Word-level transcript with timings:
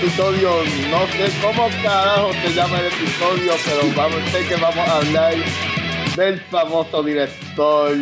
episodio, 0.00 0.50
no 0.90 1.06
sé 1.08 1.30
cómo 1.42 1.68
carajo 1.82 2.30
se 2.32 2.54
llama 2.54 2.78
el 2.80 2.86
episodio, 2.86 3.52
pero 3.66 3.94
vamos, 3.94 4.18
sé 4.30 4.46
que 4.48 4.56
vamos 4.56 4.78
a 4.78 4.96
hablar 4.96 5.34
del 6.16 6.40
famoso 6.40 7.02
director 7.02 7.94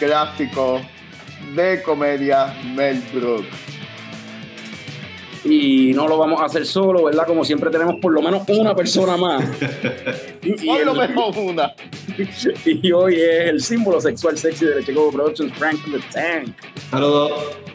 gráfico 0.00 0.80
de 1.54 1.82
comedia 1.84 2.52
Mel 2.74 3.00
Brooks. 3.14 3.46
Y 5.44 5.92
no 5.94 6.08
lo 6.08 6.18
vamos 6.18 6.40
a 6.40 6.46
hacer 6.46 6.66
solo, 6.66 7.04
¿verdad? 7.04 7.24
Como 7.28 7.44
siempre 7.44 7.70
tenemos 7.70 7.94
por 8.02 8.12
lo 8.12 8.20
menos 8.20 8.42
una 8.48 8.74
persona 8.74 9.16
más. 9.16 9.44
y, 10.42 10.68
hoy 10.68 10.84
lo 10.84 10.94
mejor 10.94 11.38
una. 11.38 11.72
y 12.64 12.90
hoy 12.90 13.14
es 13.20 13.50
el 13.50 13.62
símbolo 13.62 14.00
sexual 14.00 14.36
sexy 14.36 14.64
de 14.64 14.84
Chicago 14.84 15.12
Productions, 15.12 15.52
Frank 15.52 15.78
the 15.84 16.00
Tank. 16.12 16.56
Saludos. 16.90 17.65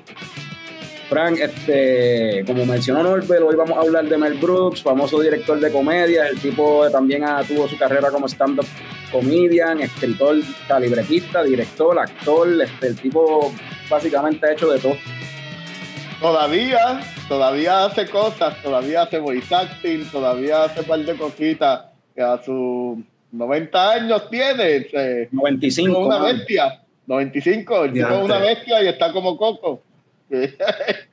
Frank, 1.11 1.39
este, 1.39 2.41
como 2.47 2.65
mencionó 2.65 3.03
Norbert, 3.03 3.43
hoy 3.43 3.57
vamos 3.57 3.77
a 3.77 3.81
hablar 3.81 4.05
de 4.05 4.17
Mel 4.17 4.35
Brooks, 4.35 4.81
famoso 4.81 5.19
director 5.19 5.59
de 5.59 5.69
comedia. 5.69 6.25
El 6.27 6.39
tipo 6.39 6.89
también 6.89 7.25
tuvo 7.49 7.67
su 7.67 7.77
carrera 7.77 8.09
como 8.11 8.29
stand-up 8.29 8.65
comedian, 9.11 9.81
escritor, 9.81 10.37
libretista, 10.79 11.43
director, 11.43 11.99
actor. 11.99 12.47
Este, 12.61 12.87
el 12.87 12.95
tipo 12.95 13.53
básicamente 13.89 14.47
ha 14.47 14.53
hecho 14.53 14.71
de 14.71 14.79
todo. 14.79 14.95
Todavía, 16.21 17.01
todavía 17.27 17.87
hace 17.87 18.07
cosas, 18.07 18.55
todavía 18.63 19.01
hace 19.01 19.19
voice 19.19 19.53
acting, 19.53 20.05
todavía 20.09 20.63
hace 20.63 20.79
un 20.79 20.85
par 20.85 20.99
de 20.99 21.15
cositas 21.17 21.81
que 22.15 22.21
a 22.21 22.41
sus 22.41 22.99
90 23.33 23.91
años 23.91 24.29
tiene. 24.29 24.87
95. 25.29 26.07
una 26.07 26.19
bestia. 26.19 26.81
95, 27.05 27.83
el 27.83 27.91
tipo 27.91 28.07
es 28.07 28.23
una 28.23 28.37
bestia 28.37 28.81
y 28.81 28.87
está 28.87 29.11
como 29.11 29.35
Coco. 29.35 29.83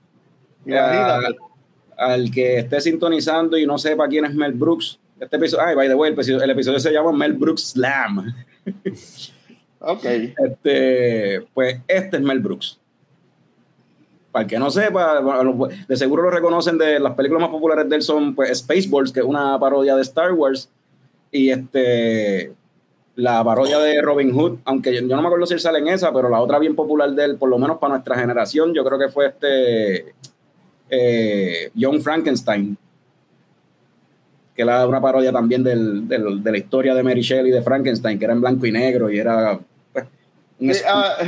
al 0.76 2.30
que 2.30 2.58
esté 2.58 2.80
sintonizando 2.80 3.56
y 3.56 3.66
no 3.66 3.78
sepa 3.78 4.08
quién 4.08 4.24
es 4.24 4.34
Mel 4.34 4.52
Brooks, 4.52 4.98
este 5.20 5.36
episodio, 5.36 5.64
ay, 5.66 5.74
by 5.74 5.88
the 5.88 5.94
way, 5.94 6.12
el 6.12 6.50
episodio, 6.50 6.78
se 6.78 6.92
llama 6.92 7.12
Mel 7.12 7.32
Brooks 7.32 7.70
Slam. 7.70 8.34
ok. 9.80 10.04
Este, 10.04 11.44
pues 11.52 11.80
este 11.88 12.16
es 12.16 12.22
Mel 12.22 12.38
Brooks. 12.38 12.78
Para 14.30 14.44
el 14.44 14.48
que 14.48 14.58
no 14.58 14.70
sepa, 14.70 15.20
de 15.88 15.96
seguro 15.96 16.22
lo 16.22 16.30
reconocen 16.30 16.78
de 16.78 17.00
las 17.00 17.14
películas 17.14 17.42
más 17.42 17.50
populares 17.50 17.88
de 17.88 17.96
él 17.96 18.02
son 18.02 18.34
pues 18.34 18.58
Spaceballs, 18.58 19.10
que 19.10 19.20
es 19.20 19.26
una 19.26 19.58
parodia 19.58 19.96
de 19.96 20.02
Star 20.02 20.32
Wars, 20.32 20.70
y 21.32 21.50
este 21.50 22.52
la 23.16 23.42
parodia 23.42 23.80
de 23.80 24.00
Robin 24.00 24.30
Hood, 24.32 24.58
aunque 24.64 24.94
yo, 24.94 25.02
no 25.02 25.20
me 25.20 25.26
acuerdo 25.26 25.46
si 25.46 25.54
él 25.54 25.60
sale 25.60 25.80
en 25.80 25.88
esa, 25.88 26.12
pero 26.12 26.28
la 26.28 26.40
otra 26.40 26.60
bien 26.60 26.76
popular 26.76 27.10
de 27.10 27.24
él, 27.24 27.36
por 27.36 27.48
lo 27.48 27.58
menos 27.58 27.78
para 27.78 27.94
nuestra 27.94 28.16
generación, 28.16 28.72
yo 28.72 28.84
creo 28.84 28.96
que 28.96 29.08
fue 29.08 29.26
este 29.26 30.14
eh, 30.90 31.70
John 31.78 32.00
Frankenstein, 32.00 32.76
que 34.54 34.62
era 34.62 34.86
una 34.86 35.00
parodia 35.00 35.32
también 35.32 35.62
del, 35.62 36.08
de 36.08 36.50
la 36.50 36.58
historia 36.58 36.94
de 36.94 37.02
Mary 37.02 37.22
Shelley 37.22 37.52
de 37.52 37.62
Frankenstein, 37.62 38.18
que 38.18 38.24
era 38.24 38.34
en 38.34 38.40
blanco 38.40 38.66
y 38.66 38.72
negro 38.72 39.10
y 39.10 39.18
era... 39.18 39.58
Pues, 40.58 40.84
ah, 40.86 41.18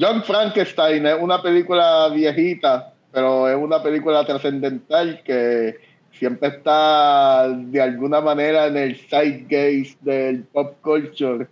John 0.00 0.22
Frankenstein 0.24 1.06
es 1.06 1.16
una 1.20 1.42
película 1.42 2.08
viejita, 2.08 2.94
pero 3.12 3.48
es 3.48 3.56
una 3.56 3.82
película 3.82 4.24
trascendental 4.24 5.22
que 5.22 5.76
siempre 6.10 6.48
está 6.48 7.48
de 7.48 7.80
alguna 7.82 8.20
manera 8.22 8.66
en 8.66 8.76
el 8.78 8.98
gaze 9.10 9.96
del 10.00 10.44
pop 10.44 10.76
culture. 10.80 11.46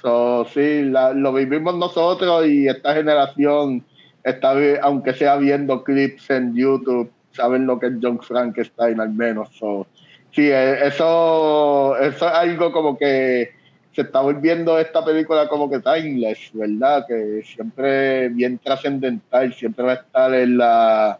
So, 0.00 0.44
sí, 0.52 0.82
lo 0.82 1.32
vivimos 1.32 1.76
nosotros 1.76 2.46
y 2.46 2.66
esta 2.66 2.94
generación 2.94 3.84
está, 4.24 4.54
aunque 4.82 5.14
sea 5.14 5.36
viendo 5.36 5.82
clips 5.84 6.30
en 6.30 6.54
YouTube, 6.54 7.10
saben 7.32 7.66
lo 7.66 7.78
que 7.78 7.86
es 7.86 7.92
John 8.00 8.20
Frankenstein 8.20 9.00
al 9.00 9.10
menos. 9.10 9.48
So, 9.56 9.86
sí, 10.30 10.50
e, 10.50 10.86
eso, 10.86 11.96
eso 11.98 12.26
es 12.26 12.34
algo 12.34 12.72
como 12.72 12.96
que 12.98 13.50
se 13.92 14.02
está 14.02 14.20
volviendo 14.20 14.78
esta 14.78 15.04
película 15.04 15.48
como 15.48 15.68
que 15.68 15.80
timeless, 15.80 16.50
¿verdad? 16.54 17.06
Que 17.06 17.42
siempre 17.44 18.28
bien 18.30 18.58
trascendental, 18.58 19.52
siempre 19.52 19.84
va 19.84 19.92
a 19.92 19.96
estar 19.96 20.34
en 20.34 20.56
la 20.56 21.18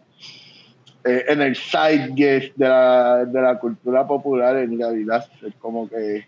eh, 1.05 1.25
en 1.27 1.41
el 1.41 1.55
side 1.55 2.13
de 2.15 2.51
la, 2.55 3.25
de 3.25 3.41
la 3.41 3.59
cultura 3.59 4.07
popular 4.07 4.55
en 4.57 4.79
realidad 4.79 5.27
es 5.45 5.53
como 5.59 5.89
que 5.89 6.25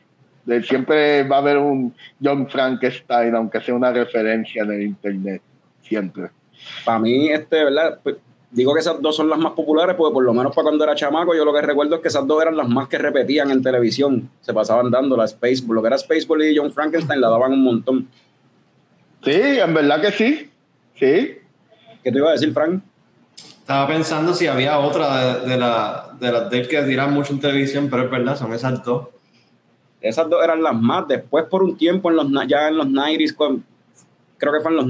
siempre 0.64 1.24
va 1.24 1.38
a 1.38 1.40
haber 1.40 1.58
un 1.58 1.96
John 2.22 2.50
Frankenstein 2.50 3.36
aunque 3.36 3.62
sea 3.62 3.74
una 3.74 3.94
referencia 3.94 4.64
en 4.64 4.72
el 4.74 4.82
internet 4.82 5.42
siempre 5.82 6.30
para 6.84 7.00
mí 7.00 7.30
este 7.30 7.64
verdad 7.64 8.00
pues, 8.02 8.16
digo 8.52 8.74
que 8.74 8.80
esas 8.80 9.02
dos 9.02 9.16
son 9.16 9.30
las 9.30 9.40
más 9.40 9.54
populares 9.54 9.96
porque 9.96 10.14
por 10.14 10.24
lo 10.24 10.34
menos 10.34 10.54
para 10.56 10.64
cuando 10.64 10.84
era 10.84 10.96
chamaco 10.96 11.36
yo 11.36 11.46
lo 11.46 11.54
que 11.54 11.62
recuerdo 11.62 11.96
es 11.96 12.02
que 12.02 12.08
esas 12.08 12.26
dos 12.26 12.42
eran 12.42 12.56
las 12.56 12.68
más 12.68 12.88
que 12.88 12.98
repetían 12.98 13.52
en 13.52 13.62
televisión 13.62 14.30
se 14.42 14.54
pasaban 14.54 14.90
dando 14.92 15.18
la 15.18 15.28
Spaceball 15.28 15.76
lo 15.76 15.82
que 15.82 15.88
era 15.88 15.98
Spaceball 15.98 16.44
y 16.44 16.58
John 16.58 16.72
Frankenstein 16.72 17.20
la 17.22 17.30
daban 17.30 17.54
un 17.54 17.64
montón 17.64 18.08
sí 19.24 19.32
en 19.34 19.74
verdad 19.74 20.02
que 20.02 20.12
sí 20.12 20.50
sí 20.96 21.38
¿qué 22.04 22.12
te 22.12 22.18
iba 22.18 22.30
a 22.30 22.34
decir 22.34 22.54
Frank? 22.54 22.82
Estaba 23.66 23.88
pensando 23.88 24.36
si 24.36 24.46
había 24.46 24.78
otra 24.78 25.40
de, 25.40 25.58
la, 25.58 26.16
de 26.20 26.32
las 26.32 26.52
de 26.52 26.68
que 26.68 26.84
dirán 26.84 27.12
mucho 27.12 27.34
en 27.34 27.40
televisión, 27.40 27.88
pero 27.90 28.04
es 28.04 28.12
verdad, 28.12 28.38
son 28.38 28.54
esas 28.54 28.84
dos. 28.84 29.08
Esas 30.00 30.30
dos 30.30 30.44
eran 30.44 30.62
las 30.62 30.80
más. 30.80 31.08
Después, 31.08 31.46
por 31.46 31.64
un 31.64 31.76
tiempo, 31.76 32.12
en 32.12 32.18
los, 32.18 32.48
ya 32.48 32.68
en 32.68 32.78
los 32.78 32.86
90s, 32.86 33.64
creo 34.38 34.54
que 34.54 34.60
fue 34.60 34.72
en 34.72 34.78
los 34.78 34.88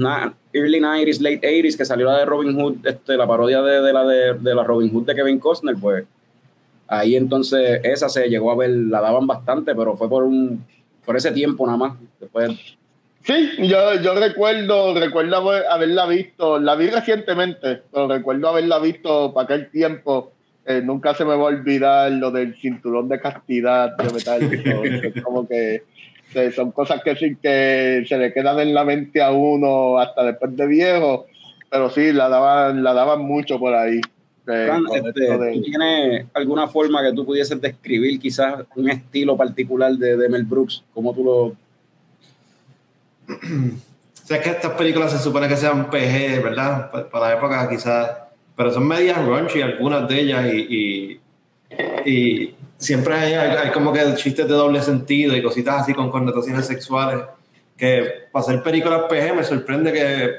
early 0.52 0.80
90s, 0.80 1.20
late 1.20 1.62
80s, 1.62 1.76
que 1.76 1.84
salió 1.84 2.06
la 2.06 2.18
de 2.18 2.24
Robin 2.24 2.58
Hood, 2.58 2.86
este, 2.86 3.16
la 3.16 3.26
parodia 3.26 3.62
de, 3.62 3.92
la 3.92 4.04
de, 4.04 4.54
la 4.54 4.64
Robin 4.64 4.90
Hood 4.92 5.06
de 5.06 5.14
Kevin 5.14 5.38
Costner, 5.38 5.76
pues 5.80 6.04
ahí 6.88 7.16
entonces 7.16 7.80
esa 7.82 8.08
se 8.08 8.28
llegó 8.28 8.50
a 8.50 8.56
ver, 8.56 8.70
la 8.70 9.00
daban 9.00 9.26
bastante, 9.26 9.74
pero 9.74 9.96
fue 9.96 10.08
por 10.08 10.24
un 10.24 10.64
por 11.04 11.16
ese 11.16 11.30
tiempo 11.30 11.64
nada 11.66 11.78
más. 11.78 11.98
Después 12.20 12.76
Sí, 13.26 13.50
yo, 13.58 14.00
yo 14.00 14.14
recuerdo, 14.14 14.94
recuerdo 14.94 15.50
haberla 15.68 16.06
visto, 16.06 16.60
la 16.60 16.76
vi 16.76 16.86
recientemente, 16.86 17.82
pero 17.92 18.06
recuerdo 18.06 18.50
haberla 18.50 18.78
visto 18.78 19.34
para 19.34 19.46
aquel 19.46 19.68
tiempo. 19.68 20.32
Eh, 20.64 20.80
nunca 20.80 21.12
se 21.12 21.24
me 21.24 21.30
va 21.30 21.42
a 21.42 21.46
olvidar 21.46 22.12
lo 22.12 22.30
del 22.30 22.54
cinturón 22.54 23.08
de 23.08 23.20
castidad 23.20 23.96
de 23.96 24.12
metal. 24.12 25.22
como 25.24 25.48
que 25.48 25.82
son 26.54 26.72
cosas 26.72 27.02
que 27.02 27.16
sí 27.16 27.36
que 27.40 28.04
se 28.08 28.18
le 28.18 28.32
quedan 28.32 28.60
en 28.60 28.74
la 28.74 28.84
mente 28.84 29.22
a 29.22 29.32
uno 29.32 29.98
hasta 29.98 30.24
después 30.24 30.56
de 30.56 30.66
viejo, 30.66 31.26
pero 31.70 31.90
sí, 31.90 32.12
la 32.12 32.28
daban, 32.28 32.82
la 32.82 32.92
daban 32.92 33.20
mucho 33.22 33.58
por 33.58 33.74
ahí. 33.74 34.00
Eh, 34.48 34.70
este, 34.94 35.60
tienes 35.64 36.26
alguna 36.34 36.68
forma 36.68 37.02
que 37.02 37.12
tú 37.12 37.26
pudieses 37.26 37.60
describir 37.60 38.20
quizás 38.20 38.64
un 38.76 38.88
estilo 38.88 39.36
particular 39.36 39.92
de, 39.92 40.16
de 40.16 40.28
Mel 40.28 40.44
Brooks? 40.44 40.84
¿Cómo 40.94 41.12
tú 41.12 41.24
lo 41.24 41.56
o 43.28 44.26
sea, 44.26 44.40
que 44.40 44.50
estas 44.50 44.72
películas 44.72 45.12
se 45.12 45.18
supone 45.18 45.48
que 45.48 45.56
sean 45.56 45.90
PG, 45.90 46.42
¿verdad? 46.42 46.90
Para 47.10 47.28
la 47.28 47.34
época 47.34 47.68
quizás, 47.68 48.10
pero 48.56 48.72
son 48.72 48.86
medias 48.86 49.16
raunchy 49.16 49.62
algunas 49.62 50.08
de 50.08 50.20
ellas 50.20 50.52
y, 50.52 51.20
y, 52.04 52.54
siempre 52.78 53.14
hay, 53.14 53.70
como 53.70 53.92
que 53.92 54.14
chistes 54.14 54.46
de 54.46 54.54
doble 54.54 54.82
sentido 54.82 55.36
y 55.36 55.42
cositas 55.42 55.82
así 55.82 55.94
con 55.94 56.10
connotaciones 56.10 56.66
sexuales 56.66 57.24
que 57.76 58.28
para 58.32 58.44
hacer 58.44 58.62
películas 58.62 59.02
PG 59.08 59.34
me 59.34 59.44
sorprende 59.44 59.92
que, 59.92 60.30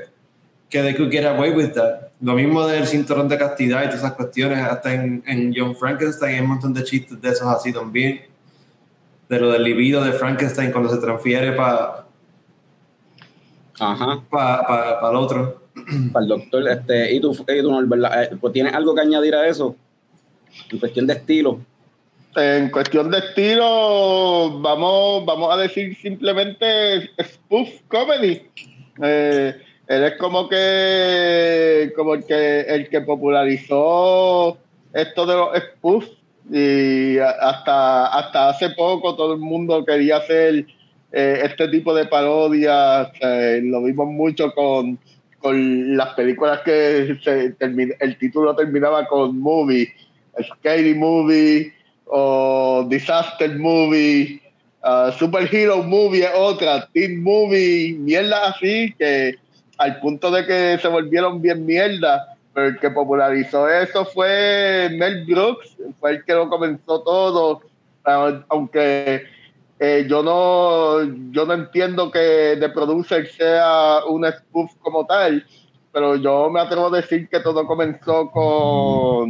que 0.69 0.81
The 0.81 0.95
Cook 0.95 1.11
Get 1.11 1.25
Away 1.25 1.51
With 1.51 1.73
That. 1.73 2.07
Lo 2.21 2.33
mismo 2.33 2.65
del 2.65 2.87
cinturón 2.87 3.29
de 3.29 3.37
castidad 3.37 3.81
y 3.81 3.85
todas 3.85 3.99
esas 3.99 4.13
cuestiones, 4.13 4.59
hasta 4.59 4.93
en, 4.93 5.23
en 5.27 5.53
John 5.55 5.75
Frankenstein 5.75 6.35
hay 6.35 6.41
un 6.41 6.47
montón 6.47 6.73
de 6.73 6.83
chistes 6.83 7.21
de 7.21 7.29
esos 7.29 7.47
así 7.47 7.71
también. 7.71 8.21
De 9.29 9.39
lo 9.39 9.51
del 9.51 9.63
libido 9.63 10.03
de 10.03 10.13
Frankenstein 10.13 10.71
cuando 10.71 10.89
se 10.89 10.97
transfiere 10.97 11.51
para 11.51 12.07
Ajá. 13.79 14.23
Para 14.29 15.09
el 15.09 15.15
otro. 15.15 15.61
Para 16.11 16.23
el 16.23 16.29
doctor. 16.29 16.67
Este, 16.67 17.13
¿Y 17.13 17.19
tú, 17.21 17.37
eh, 17.47 18.29
pues, 18.41 18.53
¿tienes 18.53 18.73
algo 18.73 18.95
que 18.95 19.01
añadir 19.01 19.35
a 19.35 19.47
eso? 19.47 19.75
En 20.71 20.79
cuestión 20.79 21.05
de 21.05 21.13
estilo. 21.13 21.59
En 22.37 22.69
cuestión 22.69 23.09
de 23.09 23.17
estilo, 23.17 24.59
vamos, 24.59 25.25
vamos 25.25 25.51
a 25.51 25.57
decir 25.57 25.97
simplemente 25.97 27.09
spoof 27.19 27.67
comedy. 27.87 28.43
Eh, 29.01 29.55
él 29.87 30.03
es 30.03 30.17
como 30.17 30.47
que 30.47 31.91
como 31.95 32.13
el 32.13 32.25
que 32.25 32.59
el 32.61 32.89
que 32.89 33.01
popularizó 33.01 34.55
esto 34.93 35.25
de 35.25 35.33
los 35.33 35.49
spoof 35.57 36.05
y 36.51 37.17
hasta 37.17 38.05
hasta 38.05 38.49
hace 38.49 38.69
poco 38.69 39.15
todo 39.15 39.33
el 39.33 39.39
mundo 39.39 39.83
quería 39.83 40.17
hacer 40.17 40.67
eh, 41.11 41.41
este 41.43 41.67
tipo 41.69 41.91
de 41.95 42.05
parodias. 42.05 43.09
lo 43.63 43.81
vimos 43.81 44.09
mucho 44.09 44.53
con, 44.53 44.99
con 45.39 45.97
las 45.97 46.09
películas 46.13 46.61
que 46.61 47.17
se 47.23 47.55
el 47.59 48.17
título 48.19 48.55
terminaba 48.55 49.07
con 49.07 49.39
movie, 49.39 49.91
Scary 50.39 50.93
Movie 50.93 51.76
o 52.09 52.85
Disaster 52.87 53.57
Movie. 53.57 54.41
Uh, 54.83 55.11
Superhero 55.11 55.83
Movie 55.83 56.27
otra, 56.33 56.87
Teen 56.93 57.21
Movie, 57.21 57.95
mierda 57.99 58.47
así, 58.47 58.93
que 58.97 59.35
al 59.77 59.99
punto 59.99 60.31
de 60.31 60.45
que 60.45 60.77
se 60.81 60.87
volvieron 60.87 61.41
bien 61.41 61.65
mierda. 61.65 62.35
Pero 62.53 62.69
el 62.69 62.79
que 62.79 62.89
popularizó 62.89 63.69
eso 63.69 64.05
fue 64.05 64.89
Mel 64.97 65.25
Brooks, 65.25 65.77
fue 65.99 66.11
el 66.11 66.25
que 66.25 66.33
lo 66.33 66.49
comenzó 66.49 67.01
todo, 67.01 67.61
aunque 68.49 69.25
eh, 69.79 70.07
yo 70.09 70.23
no 70.23 71.03
yo 71.31 71.45
no 71.45 71.53
entiendo 71.53 72.09
que 72.09 72.57
The 72.59 72.69
Producer 72.69 73.27
sea 73.27 73.99
un 74.07 74.25
spoof 74.25 74.71
como 74.79 75.05
tal, 75.05 75.45
pero 75.91 76.15
yo 76.15 76.49
me 76.49 76.59
atrevo 76.59 76.87
a 76.87 76.97
decir 76.97 77.29
que 77.29 77.39
todo 77.41 77.67
comenzó 77.67 78.31
con 78.31 79.29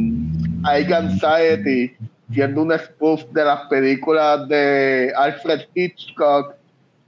I 0.64 0.90
Anxiety, 0.90 1.94
siendo 2.32 2.62
un 2.62 2.78
spoof 2.78 3.24
de 3.30 3.44
las 3.44 3.66
películas 3.68 4.48
de 4.48 5.12
Alfred 5.16 5.62
Hitchcock, 5.74 6.54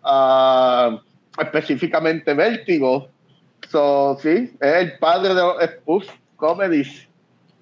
uh, 0.05 0.99
específicamente 1.39 2.35
Vértigo, 2.35 3.09
So, 3.71 4.19
sí, 4.21 4.53
es 4.61 4.75
el 4.75 4.99
padre 4.99 5.29
de 5.35 5.41
los 5.41 5.63
spoof 5.63 6.05
comedies. 6.37 7.07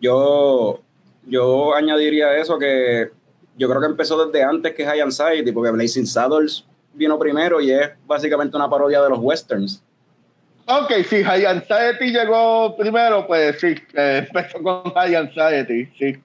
Yo, 0.01 0.81
yo 1.27 1.75
añadiría 1.75 2.37
eso 2.39 2.59
que 2.59 3.11
yo 3.57 3.69
creo 3.69 3.81
que 3.81 3.89
empezó 3.89 4.25
desde 4.25 4.43
antes 4.43 4.75
que 4.75 4.87
High 4.87 5.01
Anxiety, 5.01 5.53
porque 5.53 5.71
Blazing 5.71 6.07
Saddles 6.07 6.65
vino 6.95 7.19
primero 7.19 7.61
y 7.61 7.73
es 7.73 7.91
básicamente 8.07 8.57
una 8.57 8.71
parodia 8.71 9.03
de 9.03 9.11
los 9.11 9.19
westerns. 9.21 9.83
Ok, 10.67 10.93
si 11.09 11.23
High 11.23 11.45
Anxiety 11.45 12.11
llegó 12.11 12.75
primero, 12.77 13.27
pues 13.27 13.59
sí, 13.61 13.75
eh, 13.95 14.27
empezó 14.27 14.63
con 14.63 14.85
High 14.95 15.15
Anxiety, 15.15 15.87
sí. 15.99 16.23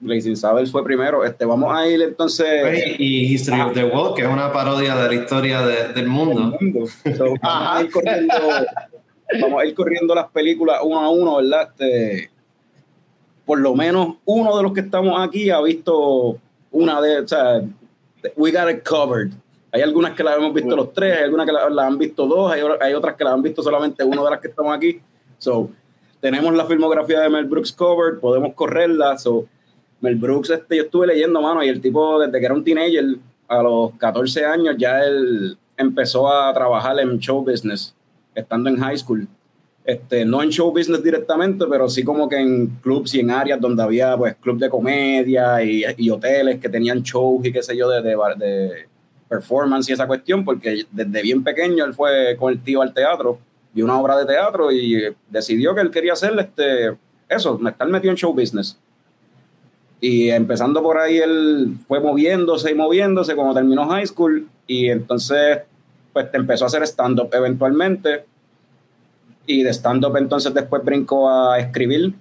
Blazing 0.00 0.36
Saddles 0.36 0.70
fue 0.70 0.84
primero. 0.84 1.24
Este, 1.24 1.44
vamos 1.44 1.74
a 1.74 1.86
ir 1.88 2.02
entonces. 2.02 2.98
Y 2.98 3.34
History 3.34 3.60
of 3.60 3.72
the 3.72 3.84
World, 3.84 4.16
que 4.16 4.22
es 4.22 4.28
una 4.28 4.52
parodia 4.52 4.94
de 4.96 5.08
la 5.08 5.14
historia 5.14 5.60
del 5.62 6.06
mundo. 6.06 6.56
vamos, 6.60 6.98
a 7.42 7.82
ir 7.82 7.90
corriendo, 7.90 8.34
vamos 9.40 9.62
a 9.62 9.66
ir 9.66 9.74
corriendo 9.74 10.14
las 10.14 10.28
películas 10.30 10.80
uno 10.82 11.00
a 11.00 11.10
uno, 11.10 11.36
¿verdad? 11.36 11.68
Este, 11.70 12.30
por 13.44 13.58
lo 13.58 13.74
menos 13.74 14.16
uno 14.24 14.56
de 14.56 14.62
los 14.62 14.72
que 14.72 14.80
estamos 14.80 15.20
aquí 15.20 15.50
ha 15.50 15.60
visto 15.60 16.38
una 16.70 17.00
de, 17.00 17.20
o 17.20 17.28
sea, 17.28 17.62
we 18.36 18.50
got 18.50 18.70
it 18.70 18.82
covered. 18.86 19.32
Hay 19.72 19.82
algunas 19.82 20.12
que 20.12 20.22
las 20.22 20.36
hemos 20.36 20.54
visto 20.54 20.76
los 20.76 20.92
tres, 20.92 21.16
hay 21.16 21.24
algunas 21.24 21.46
que 21.46 21.52
las 21.52 21.86
han 21.86 21.98
visto 21.98 22.26
dos, 22.26 22.52
hay, 22.52 22.62
hay, 22.80 22.94
otras 22.94 23.16
que 23.16 23.24
las 23.24 23.34
han 23.34 23.42
visto 23.42 23.62
solamente 23.62 24.04
uno 24.04 24.24
de 24.24 24.30
las 24.30 24.40
que 24.40 24.48
estamos 24.48 24.74
aquí. 24.74 25.00
So, 25.38 25.68
tenemos 26.20 26.54
la 26.54 26.64
filmografía 26.64 27.20
de 27.20 27.28
Mel 27.28 27.44
Brooks 27.44 27.72
covered, 27.72 28.20
podemos 28.20 28.54
correrla. 28.54 29.18
So, 29.18 29.46
Mel 30.04 30.16
Brooks, 30.16 30.50
este, 30.50 30.76
yo 30.76 30.82
estuve 30.84 31.06
leyendo, 31.06 31.40
mano, 31.40 31.64
y 31.64 31.68
el 31.68 31.80
tipo, 31.80 32.20
desde 32.20 32.38
que 32.38 32.44
era 32.44 32.54
un 32.54 32.62
teenager, 32.62 33.16
a 33.48 33.62
los 33.62 33.92
14 33.98 34.44
años, 34.44 34.76
ya 34.78 35.02
él 35.04 35.56
empezó 35.76 36.30
a 36.30 36.52
trabajar 36.52 36.98
en 37.00 37.18
show 37.18 37.44
business 37.44 37.94
estando 38.34 38.70
en 38.70 38.76
high 38.76 38.96
school. 38.96 39.26
Este, 39.84 40.24
no 40.24 40.42
en 40.42 40.48
show 40.50 40.72
business 40.72 41.02
directamente, 41.02 41.66
pero 41.68 41.88
sí 41.88 42.02
como 42.02 42.28
que 42.28 42.36
en 42.36 42.68
clubs 42.82 43.14
y 43.14 43.20
en 43.20 43.30
áreas 43.30 43.60
donde 43.60 43.82
había 43.82 44.16
pues 44.16 44.34
club 44.36 44.58
de 44.58 44.70
comedia 44.70 45.62
y, 45.62 45.84
y 45.98 46.08
hoteles 46.08 46.58
que 46.58 46.70
tenían 46.70 47.02
shows 47.02 47.44
y 47.44 47.52
qué 47.52 47.62
sé 47.62 47.76
yo 47.76 47.88
de, 47.90 48.00
de, 48.00 48.16
de, 48.38 48.88
performance 49.28 49.88
y 49.88 49.92
esa 49.92 50.06
cuestión, 50.06 50.44
porque 50.44 50.84
desde 50.90 51.22
bien 51.22 51.42
pequeño 51.42 51.84
él 51.84 51.92
fue 51.92 52.36
con 52.38 52.52
el 52.52 52.62
tío 52.62 52.82
al 52.82 52.94
teatro, 52.94 53.38
vio 53.72 53.84
una 53.84 53.98
obra 53.98 54.16
de 54.16 54.26
teatro 54.26 54.70
y 54.70 55.02
decidió 55.28 55.74
que 55.74 55.80
él 55.80 55.90
quería 55.90 56.12
hacer 56.12 56.38
este, 56.38 56.96
eso, 57.28 57.60
estar 57.66 57.88
metido 57.88 58.10
en 58.10 58.16
show 58.16 58.32
business. 58.32 58.78
Y 60.00 60.30
empezando 60.30 60.82
por 60.82 60.98
ahí 60.98 61.18
él 61.18 61.76
fue 61.88 62.00
moviéndose 62.00 62.70
y 62.70 62.74
moviéndose 62.74 63.34
cuando 63.34 63.54
terminó 63.54 63.88
high 63.88 64.06
school 64.06 64.46
y 64.66 64.90
entonces 64.90 65.60
pues 66.12 66.26
empezó 66.32 66.64
a 66.64 66.66
hacer 66.68 66.82
stand-up 66.82 67.30
eventualmente. 67.32 68.24
Y 69.46 69.62
de 69.62 69.72
stand-up 69.72 70.16
entonces 70.16 70.52
después 70.54 70.84
brincó 70.84 71.30
a 71.30 71.58
escribir 71.58 72.14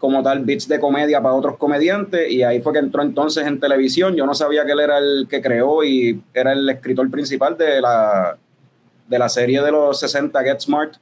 como 0.00 0.22
tal 0.22 0.44
beats 0.44 0.66
de 0.66 0.80
comedia 0.80 1.20
para 1.20 1.34
otros 1.34 1.58
comediantes 1.58 2.30
y 2.32 2.42
ahí 2.42 2.60
fue 2.62 2.72
que 2.72 2.78
entró 2.78 3.02
entonces 3.02 3.46
en 3.46 3.60
televisión. 3.60 4.16
Yo 4.16 4.24
no 4.24 4.34
sabía 4.34 4.64
que 4.64 4.72
él 4.72 4.80
era 4.80 4.98
el 4.98 5.26
que 5.28 5.42
creó 5.42 5.84
y 5.84 6.22
era 6.32 6.52
el 6.52 6.68
escritor 6.68 7.10
principal 7.10 7.56
de 7.58 7.82
la, 7.82 8.38
de 9.06 9.18
la 9.18 9.28
serie 9.28 9.60
de 9.60 9.70
los 9.70 10.00
60 10.00 10.42
Get 10.42 10.60
Smart, 10.60 10.94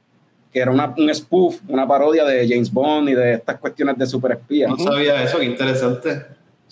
que 0.51 0.59
era 0.59 0.71
una, 0.71 0.93
un 0.97 1.13
spoof, 1.13 1.59
una 1.67 1.87
parodia 1.87 2.25
de 2.25 2.47
James 2.47 2.71
Bond 2.71 3.09
y 3.09 3.13
de 3.13 3.33
estas 3.33 3.57
cuestiones 3.59 3.97
de 3.97 4.05
superespía. 4.05 4.67
No 4.67 4.77
sabía 4.77 5.23
eso, 5.23 5.39
qué 5.39 5.45
interesante. 5.45 6.25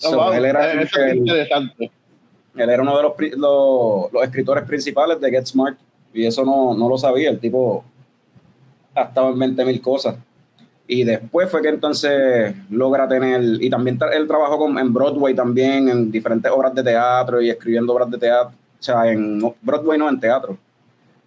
Oh, 0.04 0.32
él 0.32 0.44
era 0.44 0.82
interesante 0.82 1.90
él 2.62 2.70
era 2.70 2.82
uno 2.82 2.96
de 2.96 3.02
los, 3.02 4.12
los, 4.12 4.22
escritores 4.22 4.64
principales 4.64 5.20
de 5.20 5.30
Get 5.30 5.46
Smart 5.46 5.78
y 6.12 6.26
eso 6.26 6.44
no, 6.44 6.74
no 6.74 6.88
lo 6.88 6.98
sabía, 6.98 7.30
el 7.30 7.38
tipo 7.38 7.84
ha 8.94 9.02
estado 9.02 9.30
en 9.30 9.38
20 9.38 9.64
mil 9.64 9.80
cosas. 9.80 10.16
Y 10.90 11.04
después 11.04 11.50
fue 11.50 11.60
que 11.60 11.68
entonces 11.68 12.54
logra 12.70 13.06
tener, 13.06 13.42
y 13.62 13.68
también 13.68 13.98
él 14.12 14.26
trabajó 14.26 14.58
con, 14.58 14.78
en 14.78 14.92
Broadway 14.92 15.34
también, 15.34 15.88
en 15.88 16.10
diferentes 16.10 16.50
obras 16.50 16.74
de 16.74 16.82
teatro 16.82 17.42
y 17.42 17.50
escribiendo 17.50 17.92
obras 17.92 18.10
de 18.10 18.16
teatro, 18.16 18.56
o 18.56 18.82
sea, 18.82 19.06
en 19.10 19.38
Broadway 19.60 19.98
no, 19.98 20.08
en 20.08 20.18
teatro. 20.18 20.56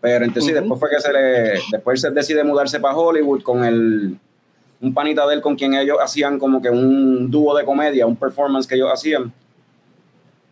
Pero 0.02 0.26
entonces 0.26 0.56
después 0.56 0.80
fue 0.80 0.90
que 0.90 1.00
se 1.00 1.14
le, 1.14 1.60
después 1.72 2.02
se 2.02 2.10
decide 2.10 2.44
mudarse 2.44 2.80
para 2.80 2.98
Hollywood 2.98 3.44
con 3.44 3.64
el, 3.64 4.18
un 4.82 4.94
panita 4.94 5.28
de 5.28 5.36
él 5.36 5.42
con 5.42 5.56
quien 5.56 5.76
ellos 5.76 5.98
hacían 6.02 6.40
como 6.40 6.62
que 6.62 6.70
un 6.70 7.30
dúo 7.30 7.56
de 7.56 7.64
comedia, 7.64 8.08
un 8.08 8.16
performance 8.16 8.68
que 8.68 8.76
ellos 8.76 8.90
hacían. 8.92 9.32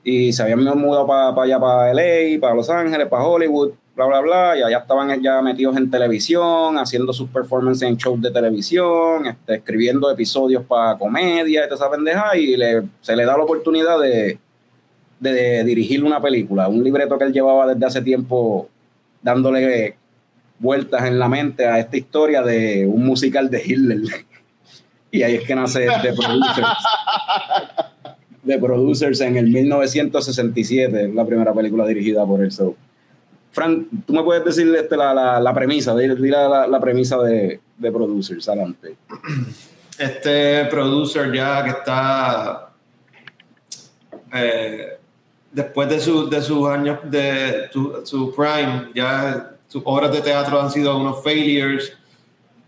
Y 0.03 0.32
se 0.32 0.44
habían 0.44 0.63
mudado 0.77 1.06
para 1.08 1.44
allá, 1.44 1.60
para 1.60 1.94
LA, 1.94 2.39
para 2.39 2.53
Los 2.53 2.70
Ángeles, 2.70 3.08
para 3.08 3.25
Hollywood, 3.25 3.72
bla, 3.96 4.06
bla, 4.06 4.20
bla, 4.22 4.58
y 4.58 4.62
allá 4.62 4.77
estaban 4.77 5.22
ya 5.22 5.41
metidos 5.41 5.75
en 5.75 5.91
televisión, 5.91 6.77
haciendo 6.77 7.12
sus 7.12 7.29
performances 7.29 7.89
en 7.89 7.98
shows 7.98 8.22
de 8.22 8.32
televisión, 8.32 9.25
este, 9.25 9.56
escribiendo 9.56 10.10
episodios 10.10 10.63
para 10.63 10.98
comedia 10.98 11.68
y 11.70 11.74
esa 11.74 11.89
pendeja, 11.91 12.38
y 12.38 12.56
le, 12.56 12.84
se 13.01 13.15
le 13.15 13.25
da 13.25 13.36
la 13.36 13.44
oportunidad 13.44 14.00
de, 14.00 14.39
de, 15.20 15.63
dirigir 15.65 16.03
una 16.03 16.22
película, 16.22 16.70
un 16.70 16.84
libreto 16.84 17.18
que 17.18 17.25
él 17.25 17.34
llevaba 17.34 17.68
desde 17.68 17.86
hace 17.86 18.01
tiempo 18.01 18.70
dándole 19.21 19.95
vueltas 20.59 21.05
en 21.05 21.19
la 21.19 21.29
mente 21.29 21.65
a 21.65 21.79
esta 21.79 21.97
historia 21.97 22.41
de 22.41 22.85
un 22.85 23.05
musical 23.05 23.49
de 23.49 23.63
Hitler. 23.65 24.01
y 25.11 25.23
ahí 25.23 25.35
es 25.35 25.43
que 25.43 25.55
nace 25.55 25.88
The 26.01 26.13
Producers 26.13 26.67
de 28.43 28.57
Producers 28.57 29.21
en 29.21 29.38
el 29.38 29.47
1967, 29.47 31.11
la 31.13 31.25
primera 31.25 31.53
película 31.53 31.85
dirigida 31.85 32.25
por 32.25 32.41
el 32.41 32.51
show. 32.51 32.75
Frank, 33.51 33.88
tú 34.05 34.13
me 34.13 34.23
puedes 34.23 34.45
decir 34.45 34.73
este, 34.75 34.95
la, 34.95 35.13
la, 35.13 35.39
la, 35.39 35.53
premisa, 35.53 35.95
dile, 35.95 36.15
la, 36.15 36.67
la, 36.67 36.79
premisa 36.79 37.17
de, 37.17 37.59
de, 37.77 37.91
Producers, 37.91 38.47
adelante. 38.47 38.95
Este 39.97 40.65
producer 40.65 41.33
ya 41.33 41.63
que 41.63 41.69
está 41.71 42.69
eh, 44.33 44.99
después 45.51 45.89
de, 45.89 46.00
su, 46.00 46.29
de 46.29 46.41
sus 46.41 46.68
años 46.68 47.00
de 47.03 47.70
su, 47.72 48.34
prime, 48.36 48.89
ya 48.94 49.51
sus 49.68 49.82
obras 49.86 50.12
de 50.12 50.22
teatro 50.22 50.60
han 50.60 50.72
sido 50.72 50.98
unos 50.98 51.24
failures, 51.24 51.94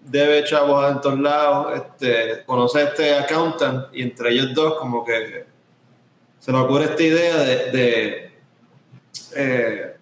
debe 0.04 0.44
chavos 0.44 0.92
en 0.92 1.02
todos 1.02 1.20
lados, 1.20 1.74
este, 1.76 2.44
conoce 2.46 2.80
a 2.80 2.84
este 2.84 3.16
accountant 3.16 3.86
y 3.94 4.02
entre 4.02 4.32
ellos 4.32 4.54
dos 4.54 4.76
como 4.76 5.06
que 5.06 5.46
se 6.40 6.52
me 6.52 6.60
ocurre 6.60 6.86
esta 6.86 7.04
idea 7.04 7.38
de, 7.38 8.32
eh, 9.36 9.96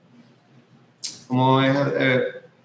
como 1.27 1.61
es, 1.61 1.77
eh, 1.97 2.23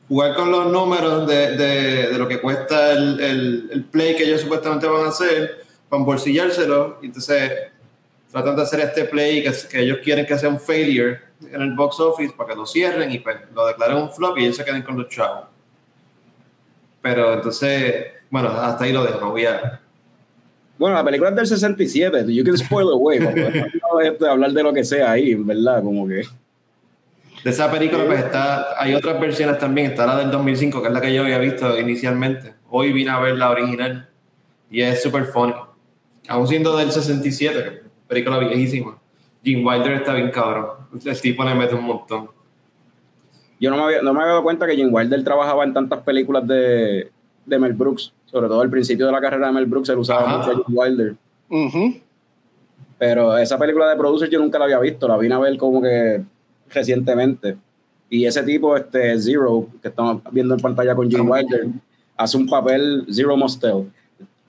jugar 0.08 0.34
con 0.34 0.50
los 0.52 0.70
números 0.70 1.26
de, 1.26 2.10
lo 2.16 2.28
que 2.28 2.40
cuesta 2.40 2.92
el, 2.92 3.86
play 3.90 4.14
que 4.14 4.24
ellos 4.24 4.42
supuestamente 4.42 4.86
van 4.86 5.06
a 5.06 5.08
hacer, 5.08 5.64
para 5.88 6.00
embolsillárselo, 6.00 6.98
y 7.02 7.06
entonces 7.06 7.50
tratan 8.34 8.56
de 8.56 8.62
hacer 8.62 8.80
este 8.80 9.04
play 9.04 9.44
que, 9.44 9.52
que, 9.70 9.80
ellos 9.80 9.98
quieren 10.02 10.26
que 10.26 10.36
sea 10.36 10.48
un 10.48 10.58
failure 10.58 11.20
en 11.52 11.62
el 11.62 11.72
box 11.74 12.00
office 12.00 12.34
para 12.36 12.50
que 12.50 12.56
lo 12.56 12.66
cierren 12.66 13.12
y 13.12 13.20
pues, 13.20 13.36
lo 13.54 13.64
declaren 13.64 13.96
un 13.96 14.10
flop 14.10 14.36
y 14.38 14.42
ellos 14.42 14.56
se 14.56 14.64
queden 14.64 14.82
con 14.82 14.98
los 14.98 15.08
chavos. 15.08 15.46
Pero 17.00 17.34
entonces, 17.34 18.06
bueno, 18.30 18.48
hasta 18.48 18.84
ahí 18.84 18.92
lo 18.92 19.04
dejo, 19.04 19.30
voy 19.30 19.46
a 19.46 19.80
bueno, 20.76 20.96
la 20.96 21.04
película 21.04 21.30
es 21.30 21.36
del 21.36 21.46
67, 21.46 22.34
you 22.34 22.42
can 22.42 22.58
spoil 22.58 22.88
away, 22.88 23.20
no 23.20 23.28
hablar 24.28 24.50
de 24.50 24.62
lo 24.64 24.72
que 24.72 24.82
sea 24.82 25.12
ahí, 25.12 25.34
¿verdad? 25.36 25.84
Como 25.84 26.08
que... 26.08 26.24
De 27.44 27.50
esa 27.50 27.70
película 27.70 28.04
pues 28.06 28.24
está, 28.24 28.82
hay 28.82 28.94
otras 28.94 29.20
versiones 29.20 29.58
también, 29.58 29.92
está 29.92 30.04
la 30.04 30.16
del 30.16 30.32
2005, 30.32 30.82
que 30.82 30.88
es 30.88 30.92
la 30.92 31.00
que 31.00 31.14
yo 31.14 31.22
había 31.22 31.38
visto 31.38 31.78
inicialmente. 31.78 32.54
Hoy 32.70 32.92
vine 32.92 33.10
a 33.10 33.20
ver 33.20 33.36
la 33.36 33.50
original 33.50 34.08
y 34.68 34.80
es 34.80 35.00
súper 35.00 35.26
funny. 35.26 35.54
Aún 36.26 36.48
siendo 36.48 36.76
del 36.76 36.90
67, 36.90 37.83
película 38.06 38.38
viejísima. 38.38 38.98
Jim 39.42 39.64
Wilder 39.66 39.92
está 39.92 40.14
bien 40.14 40.30
cabrón. 40.30 40.66
El 41.04 41.20
tipo 41.20 41.44
le 41.44 41.54
mete 41.54 41.74
un 41.74 41.84
montón. 41.84 42.28
Yo 43.60 43.70
no 43.70 43.76
me, 43.76 43.82
había, 43.82 44.02
no 44.02 44.12
me 44.12 44.20
había 44.20 44.32
dado 44.32 44.42
cuenta 44.42 44.66
que 44.66 44.76
Jim 44.76 44.88
Wilder 44.92 45.22
trabajaba 45.22 45.64
en 45.64 45.72
tantas 45.72 46.02
películas 46.02 46.46
de, 46.46 47.10
de 47.44 47.58
Mel 47.58 47.72
Brooks. 47.72 48.12
Sobre 48.26 48.48
todo 48.48 48.60
al 48.60 48.70
principio 48.70 49.06
de 49.06 49.12
la 49.12 49.20
carrera 49.20 49.46
de 49.46 49.52
Mel 49.52 49.66
Brooks, 49.66 49.88
él 49.90 49.98
usaba 49.98 50.26
mucho 50.26 50.50
a 50.50 50.54
Jim 50.54 50.64
Wilder. 50.68 51.14
Pero 52.98 53.36
esa 53.36 53.58
película 53.58 53.88
de 53.88 53.96
Producer 53.96 54.28
yo 54.28 54.38
nunca 54.38 54.58
la 54.58 54.64
había 54.64 54.78
visto, 54.80 55.06
la 55.06 55.16
vine 55.16 55.34
a 55.34 55.38
ver 55.38 55.56
como 55.56 55.82
que 55.82 56.22
recientemente. 56.70 57.56
Y 58.08 58.26
ese 58.26 58.42
tipo, 58.42 58.76
este 58.76 59.18
Zero, 59.20 59.68
que 59.82 59.88
estamos 59.88 60.22
viendo 60.30 60.54
en 60.54 60.60
pantalla 60.60 60.94
con 60.94 61.10
Jim 61.10 61.28
Wilder, 61.28 61.68
hace 62.16 62.36
un 62.36 62.46
papel, 62.46 63.06
Zero 63.10 63.36
Mostel. 63.36 63.90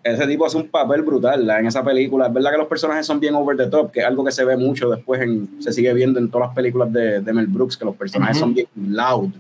Ese 0.05 0.27
tipo 0.27 0.45
hace 0.45 0.57
un 0.57 0.67
papel 0.67 1.01
brutal 1.01 1.50
en 1.50 1.65
esa 1.65 1.83
película. 1.83 2.27
Es 2.27 2.33
verdad 2.33 2.51
que 2.51 2.57
los 2.59 2.67
personajes 2.67 3.05
son 3.07 3.19
bien 3.19 3.33
over 3.33 3.57
the 3.57 3.65
top, 3.65 3.91
que 3.91 4.01
es 4.01 4.05
algo 4.05 4.24
que 4.24 4.31
se 4.31 4.45
ve 4.45 4.55
mucho 4.55 4.89
después, 4.89 5.19
en, 5.21 5.59
se 5.59 5.74
sigue 5.74 5.91
viendo 5.93 6.19
en 6.19 6.29
todas 6.29 6.50
las 6.50 6.55
películas 6.55 6.93
de, 6.93 7.21
Mel 7.33 7.47
Brooks, 7.47 7.75
que 7.75 7.85
los 7.85 7.95
personajes 7.95 8.38
son 8.38 8.53
bien 8.53 8.67
loud. 8.75 9.31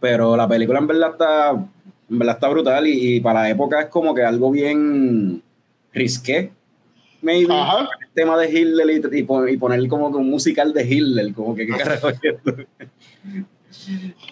Pero 0.00 0.36
la 0.36 0.46
película 0.46 0.80
en 0.80 0.86
verdad 0.86 1.12
está, 1.12 1.50
en 1.52 2.18
verdad 2.18 2.34
está 2.34 2.48
brutal 2.48 2.86
y, 2.86 3.16
y 3.16 3.20
para 3.20 3.40
la 3.40 3.48
época 3.48 3.80
es 3.80 3.86
como 3.86 4.14
que 4.14 4.22
algo 4.22 4.50
bien 4.50 5.42
risqué 5.94 6.52
maybe 7.24 7.54
el 7.54 7.88
tema 8.14 8.38
de 8.38 8.48
Hitler 8.48 9.02
y, 9.14 9.18
y, 9.18 9.56
poner 9.56 9.88
como 9.88 10.08
un 10.08 10.28
musical 10.28 10.72
de 10.72 10.86
Hitler, 10.86 11.32
como 11.32 11.54
que 11.54 11.66
qué 11.66 11.72
carajo. 11.72 12.08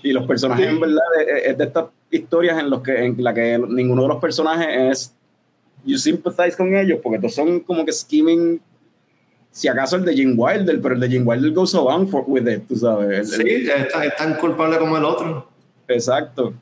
Y 0.03 0.13
los 0.13 0.27
personajes, 0.27 0.67
en 0.69 0.81
verdad, 0.81 1.03
es 1.45 1.59
de 1.59 1.65
estas 1.65 1.87
historias 2.11 2.59
en, 2.59 2.71
los 2.71 2.83
que, 2.83 3.05
en 3.05 3.23
la 3.23 3.35
que 3.35 3.59
ninguno 3.69 4.03
de 4.03 4.09
los 4.09 4.19
personajes 4.19 4.69
es. 4.69 5.15
You 5.85 5.99
sympathize 5.99 6.57
con 6.57 6.75
ellos, 6.77 7.01
porque 7.03 7.19
todos 7.19 7.35
son 7.35 7.61
como 7.61 7.85
que 7.85 7.93
scheming. 7.93 8.61
Si 9.51 9.69
acaso 9.69 9.97
el 9.97 10.05
de 10.05 10.15
Jim 10.15 10.35
Wilder, 10.37 10.81
pero 10.81 10.95
el 10.95 11.01
de 11.01 11.09
Jim 11.09 11.27
Wilder 11.27 11.51
goes 11.53 11.75
on 11.75 12.09
for, 12.09 12.25
with 12.27 12.49
it, 12.49 12.67
tú 12.69 12.77
sabes. 12.77 13.33
sí, 13.33 13.43
es, 13.47 14.17
tan 14.17 14.35
culpable 14.37 14.79
como 14.79 14.97
el 14.97 15.05
otro. 15.05 15.49
Exacto. 15.89 16.55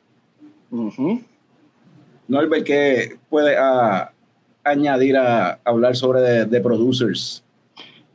No, 0.71 2.39
el 2.39 2.47
ver 2.47 2.63
que 2.63 3.17
puede. 3.29 3.55
Uh, 3.59 4.09
añadir 4.63 5.17
a, 5.17 5.59
hablar 5.63 5.95
sobre 5.95 6.45
de, 6.45 6.61
producers? 6.61 7.43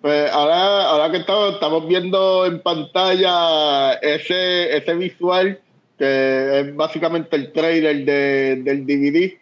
Pues 0.00 0.30
ahora, 0.30 0.84
ahora 0.84 1.10
que 1.10 1.18
estamos, 1.18 1.54
estamos 1.54 1.88
viendo 1.88 2.46
en 2.46 2.60
pantalla 2.60 3.94
ese, 3.94 4.76
ese 4.76 4.94
visual, 4.94 5.58
que 5.98 6.60
es 6.60 6.76
básicamente 6.76 7.36
el 7.36 7.52
trailer 7.52 8.04
de, 8.04 8.62
del 8.62 8.86
DVD, 8.86 9.32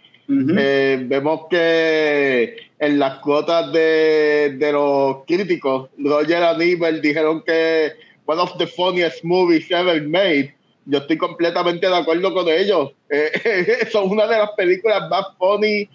eh, 0.56 0.99
vemos 1.04 1.42
que 1.50 2.56
en 2.78 2.99
las 2.99 3.18
cuotas 3.18 3.73
de, 3.73 4.56
de 4.58 4.73
los 4.73 5.18
críticos, 5.26 5.90
Roger 5.99 6.42
Aníbal 6.42 7.02
dijeron 7.02 7.42
que 7.42 7.92
one 8.25 8.40
of 8.40 8.56
the 8.56 8.66
funniest 8.66 9.23
movies 9.25 9.70
ever 9.70 10.02
made. 10.02 10.54
Yo 10.87 10.99
estoy 10.99 11.16
completamente 11.16 11.87
de 11.87 11.96
acuerdo 11.96 12.32
con 12.32 12.49
ellos. 12.49 12.92
Eh, 13.11 13.87
son 13.92 14.11
una 14.11 14.26
de 14.26 14.38
las 14.38 14.50
películas 14.52 15.08
más 15.11 15.26
funny 15.38 15.88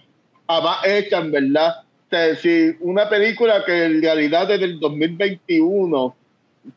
más 0.47 0.85
hecha, 0.85 1.19
en 1.19 1.31
verdad. 1.31 1.75
Si 2.41 2.75
una 2.79 3.07
película 3.07 3.63
que 3.63 3.85
en 3.85 4.01
realidad 4.01 4.47
desde 4.47 4.65
el 4.65 4.79
2021 4.79 6.15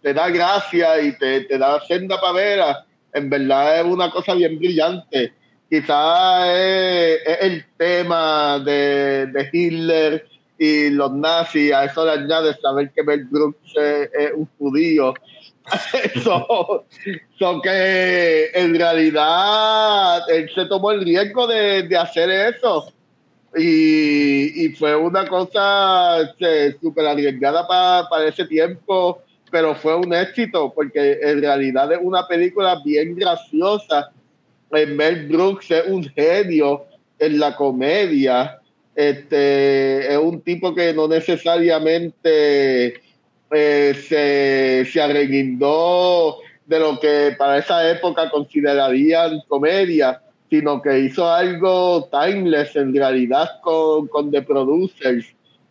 te 0.01 0.15
da 0.15 0.29
gracia 0.29 1.01
y 1.01 1.17
te, 1.19 1.43
te 1.43 1.59
da 1.59 1.81
senda 1.87 2.21
pavera, 2.21 2.85
en 3.13 3.31
verdad 3.31 3.81
es 3.81 3.87
una 3.87 4.11
cosa 4.11 4.35
bien 4.35 4.59
brillante. 4.59 5.33
Quizás 5.69 6.49
es, 6.55 7.21
el 7.41 7.65
tema 7.79 8.59
de, 8.59 9.27
de, 9.27 9.49
Hitler 9.53 10.27
y 10.59 10.91
los 10.91 11.13
nazis, 11.13 11.73
a 11.73 11.87
eso 11.87 12.05
le 12.05 12.13
añade 12.13 12.55
saber 12.61 12.91
que 12.95 13.03
Mel 13.03 13.25
Brooks 13.25 13.75
es, 13.77 14.33
un 14.35 14.49
judío. 14.59 15.15
Eso, 16.15 16.85
que 17.63 18.51
en 18.53 18.75
realidad 18.75 20.29
él 20.29 20.51
se 20.53 20.67
tomó 20.67 20.91
el 20.91 21.05
riesgo 21.05 21.47
de, 21.47 21.85
de 21.85 21.97
hacer 21.97 22.29
eso 22.31 22.93
y, 23.57 24.69
fue 24.79 24.97
una 24.97 25.27
cosa 25.27 26.21
este, 26.23 26.79
súper 26.79 27.07
arriesgada 27.07 27.67
para, 27.69 28.27
ese 28.27 28.47
tiempo, 28.47 29.23
pero 29.51 29.75
fue 29.75 29.95
un 29.97 30.15
éxito 30.15 30.73
porque 30.75 31.19
en 31.21 31.43
realidad 31.43 31.93
es 31.93 31.99
una 32.01 32.27
película 32.27 32.81
bien 32.85 33.15
graciosa. 33.15 34.11
Mel 34.71 35.29
Brooks 35.29 35.71
es 35.71 35.87
un 35.87 36.05
genio 36.05 36.87
en 37.19 37.39
la 37.39 37.55
comedia. 37.55 38.59
Este, 38.95 40.13
es 40.13 40.19
un 40.19 40.41
tipo 40.41 40.75
que 40.75 40.95
no 40.95 41.09
necesariamente 41.09 42.95
eh, 43.51 43.95
se, 44.09 44.91
se 44.91 45.01
de 46.65 46.79
lo 46.79 46.99
que 46.99 47.35
para 47.39 47.59
esa 47.59 47.91
época 47.91 48.31
considerarían 48.31 49.43
comedia 49.47 50.23
sino 50.53 50.83
que 50.83 50.99
hizo 50.99 51.27
algo 51.27 52.11
timeless 52.13 52.77
en 52.77 52.95
realidad 52.95 53.49
con, 53.63 54.07
con 54.09 54.31
The 54.31 54.43
Producers. 54.43 55.25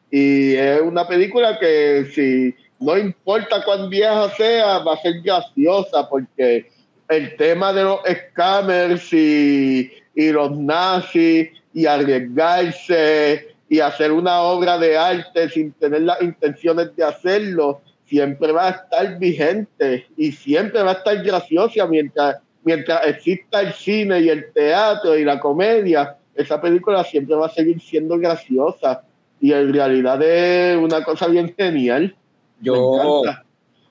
Y 0.09 0.55
es 0.55 0.81
una 0.81 1.07
película 1.07 1.59
que 1.59 2.07
si 2.11 2.55
no 2.83 2.97
importa 2.97 3.63
cuán 3.63 3.91
vieja 3.91 4.31
sea, 4.31 4.79
va 4.79 4.95
a 4.95 4.97
ser 4.97 5.21
graciosa 5.21 6.09
porque 6.09 6.71
el 7.09 7.35
tema 7.35 7.71
de 7.73 7.83
los 7.83 7.99
scammers 8.11 9.13
y, 9.13 9.91
y 10.15 10.31
los 10.31 10.57
nazis 10.57 11.49
y 11.75 11.85
arriesgarse 11.85 13.53
y 13.69 13.79
hacer 13.81 14.11
una 14.11 14.41
obra 14.41 14.79
de 14.79 14.97
arte 14.97 15.47
sin 15.49 15.73
tener 15.73 16.01
las 16.01 16.19
intenciones 16.23 16.95
de 16.95 17.03
hacerlo, 17.03 17.81
siempre 18.05 18.51
va 18.51 18.69
a 18.69 18.71
estar 18.71 19.19
vigente 19.19 20.07
y 20.17 20.31
siempre 20.31 20.81
va 20.81 20.89
a 20.89 20.95
estar 20.95 21.23
graciosa 21.23 21.85
mientras 21.85 22.37
mientras 22.63 23.05
exista 23.07 23.61
el 23.61 23.73
cine 23.73 24.21
y 24.21 24.29
el 24.29 24.51
teatro 24.53 25.17
y 25.17 25.23
la 25.23 25.39
comedia, 25.39 26.17
esa 26.35 26.61
película 26.61 27.03
siempre 27.03 27.35
va 27.35 27.47
a 27.47 27.49
seguir 27.49 27.81
siendo 27.81 28.17
graciosa 28.17 29.03
y 29.39 29.53
en 29.53 29.73
realidad 29.73 30.21
es 30.21 30.77
una 30.77 31.03
cosa 31.03 31.27
bien 31.27 31.53
genial. 31.57 32.15
Yo, 32.61 33.23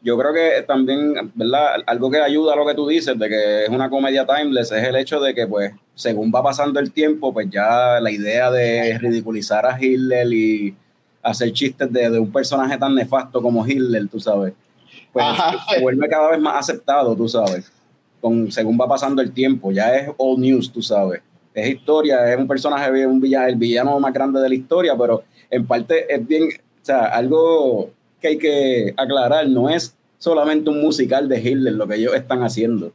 yo 0.02 0.16
creo 0.16 0.32
que 0.32 0.62
también, 0.62 1.32
¿verdad? 1.34 1.82
Algo 1.86 2.10
que 2.10 2.20
ayuda 2.20 2.52
a 2.52 2.56
lo 2.56 2.66
que 2.66 2.74
tú 2.74 2.86
dices 2.86 3.18
de 3.18 3.28
que 3.28 3.64
es 3.64 3.68
una 3.68 3.90
comedia 3.90 4.24
timeless 4.24 4.70
es 4.70 4.84
el 4.84 4.96
hecho 4.96 5.20
de 5.20 5.34
que, 5.34 5.46
pues, 5.46 5.72
según 5.94 6.30
va 6.32 6.42
pasando 6.42 6.78
el 6.78 6.92
tiempo, 6.92 7.32
pues 7.32 7.50
ya 7.50 8.00
la 8.00 8.10
idea 8.10 8.50
de 8.50 8.96
ridiculizar 8.98 9.66
a 9.66 9.76
Hitler 9.80 10.32
y 10.32 10.74
hacer 11.22 11.52
chistes 11.52 11.92
de, 11.92 12.18
un 12.18 12.32
personaje 12.32 12.78
tan 12.78 12.94
nefasto 12.94 13.42
como 13.42 13.66
Hitler, 13.66 14.08
tú 14.08 14.20
sabes, 14.20 14.54
pues 15.12 15.26
se 15.68 15.80
vuelve 15.80 16.08
cada 16.08 16.30
vez 16.30 16.40
más 16.40 16.56
aceptado, 16.56 17.14
tú 17.14 17.28
sabes 17.28 17.70
con, 18.20 18.50
según 18.52 18.78
va 18.80 18.88
pasando 18.88 19.22
el 19.22 19.32
tiempo. 19.32 19.72
Ya 19.72 19.94
es 19.94 20.10
old 20.16 20.40
news, 20.40 20.72
tú 20.72 20.82
sabes. 20.82 21.22
Es 21.54 21.68
historia, 21.68 22.32
es 22.32 22.38
un 22.38 22.46
personaje, 22.46 23.06
un 23.06 23.20
villano, 23.20 23.46
el 23.46 23.56
villano 23.56 23.98
más 23.98 24.12
grande 24.12 24.40
de 24.40 24.48
la 24.48 24.54
historia, 24.54 24.94
pero 24.96 25.24
en 25.50 25.66
parte 25.66 26.12
es 26.12 26.26
bien, 26.26 26.44
o 26.44 26.84
sea, 26.84 27.06
algo 27.06 27.90
que 28.20 28.28
hay 28.28 28.38
que 28.38 28.94
aclarar, 28.96 29.48
no 29.48 29.68
es 29.68 29.96
solamente 30.18 30.70
un 30.70 30.80
musical 30.80 31.28
de 31.28 31.40
Hitler 31.40 31.72
lo 31.74 31.88
que 31.88 31.96
ellos 31.96 32.14
están 32.14 32.42
haciendo. 32.42 32.92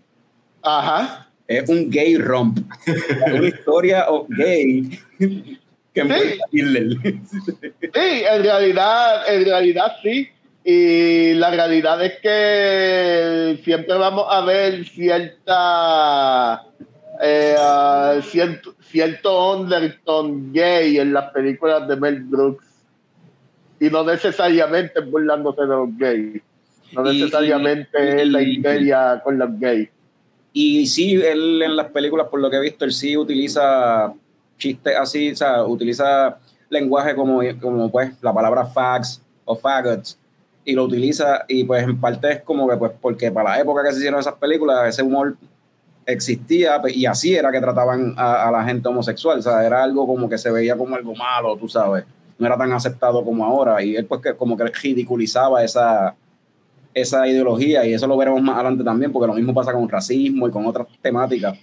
Ajá. 0.62 1.30
Es 1.48 1.68
un 1.70 1.90
gay 1.90 2.16
romp. 2.18 2.60
una 3.28 3.48
historia 3.48 4.06
gay 4.30 5.00
que 5.96 6.04
sí. 6.04 6.40
Hitler. 6.52 6.98
sí, 7.02 8.24
en 8.30 8.44
realidad, 8.44 9.34
en 9.34 9.46
realidad 9.46 9.94
sí. 10.02 10.30
Y 10.68 11.36
la 11.36 11.52
realidad 11.52 12.04
es 12.04 12.20
que 12.22 13.62
siempre 13.64 13.94
vamos 13.94 14.26
a 14.28 14.44
ver 14.44 14.84
cierta 14.84 16.64
eh, 17.22 17.56
cierto, 18.24 18.74
cierto 18.82 19.60
undertone 19.60 20.52
gay 20.52 20.98
en 20.98 21.14
las 21.14 21.32
películas 21.32 21.88
de 21.88 21.96
Mel 21.98 22.24
Brooks. 22.24 22.66
Y 23.80 23.92
no 23.92 24.04
necesariamente 24.06 25.02
burlándose 25.02 25.62
de 25.62 25.68
los 25.68 25.96
gays. 26.00 26.42
No 26.94 27.04
necesariamente 27.04 28.24
es 28.24 28.28
la 28.28 28.42
histeria 28.42 29.22
con 29.24 29.38
los 29.38 29.60
gays. 29.60 29.90
Y 30.52 30.88
sí, 30.88 31.14
él 31.14 31.62
en 31.62 31.76
las 31.76 31.92
películas, 31.92 32.28
por 32.28 32.40
lo 32.40 32.50
que 32.50 32.58
he 32.58 32.62
visto, 32.62 32.86
él 32.86 32.92
sí 32.92 33.16
utiliza 33.16 34.12
chistes 34.58 34.96
así, 34.98 35.32
o 35.32 35.36
sea, 35.36 35.64
utiliza 35.64 36.40
lenguaje 36.70 37.14
como, 37.14 37.42
como 37.62 37.92
pues 37.92 38.14
la 38.24 38.34
palabra 38.34 38.66
fags 38.66 39.22
o 39.44 39.56
faggots 39.56 40.18
y 40.66 40.74
lo 40.74 40.84
utiliza 40.84 41.46
y 41.48 41.64
pues 41.64 41.84
en 41.84 42.02
parte 42.02 42.32
es 42.32 42.42
como 42.42 42.68
que 42.68 42.76
pues 42.76 42.92
porque 43.00 43.32
para 43.32 43.52
la 43.52 43.60
época 43.62 43.84
que 43.84 43.92
se 43.92 44.00
hicieron 44.00 44.20
esas 44.20 44.34
películas 44.34 44.90
ese 44.90 45.04
humor 45.04 45.38
existía 46.08 46.82
y 46.90 47.06
así 47.06 47.36
era 47.36 47.52
que 47.52 47.62
trataban 47.62 48.14
a, 48.18 48.50
la 48.52 48.64
gente 48.64 48.88
homosexual, 48.88 49.40
o 49.40 49.42
sea, 49.42 49.66
era 49.66 49.84
algo 49.84 50.06
como 50.06 50.28
que 50.28 50.38
se 50.38 50.52
veía 50.52 50.76
como 50.76 50.96
algo 50.96 51.16
malo, 51.16 51.56
tú 51.58 51.68
sabes, 51.68 52.06
no 52.38 52.46
era 52.46 52.58
tan 52.58 52.72
aceptado 52.74 53.24
como 53.24 53.46
ahora 53.46 53.82
y 53.84 53.96
él 53.96 54.06
pues 54.06 54.22
que 54.22 54.36
como 54.36 54.58
que 54.58 54.66
ridiculizaba 54.66 55.64
esa, 55.64 56.16
esa 56.94 57.28
ideología 57.28 57.86
y 57.86 57.94
eso 57.94 58.08
lo 58.08 58.18
veremos 58.18 58.42
más 58.42 58.56
adelante 58.56 58.84
también 58.84 59.12
porque 59.12 59.28
lo 59.28 59.34
mismo 59.34 59.54
pasa 59.54 59.72
con 59.72 59.88
racismo 59.88 60.48
y 60.48 60.52
con 60.52 60.66
otras 60.66 60.88
temáticas 61.02 61.58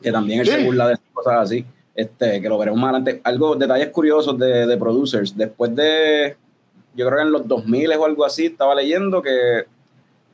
que 0.00 0.12
también 0.12 0.40
él 0.40 0.46
se 0.46 0.64
burla 0.64 0.88
de 0.88 0.96
cosas 1.12 1.34
así, 1.40 1.64
este, 1.94 2.40
que 2.40 2.48
lo 2.48 2.56
veremos 2.56 2.80
más 2.80 2.90
adelante. 2.90 3.20
Algo, 3.24 3.56
detalles 3.56 3.88
curiosos 3.88 4.38
de, 4.38 4.64
de 4.64 4.76
producers, 4.76 5.36
después 5.36 5.74
de 5.74 6.36
yo 6.94 7.06
creo 7.06 7.18
que 7.18 7.22
en 7.22 7.32
los 7.32 7.46
2000 7.46 7.92
o 7.92 8.04
algo 8.04 8.24
así, 8.24 8.46
estaba 8.46 8.74
leyendo 8.74 9.22
que 9.22 9.64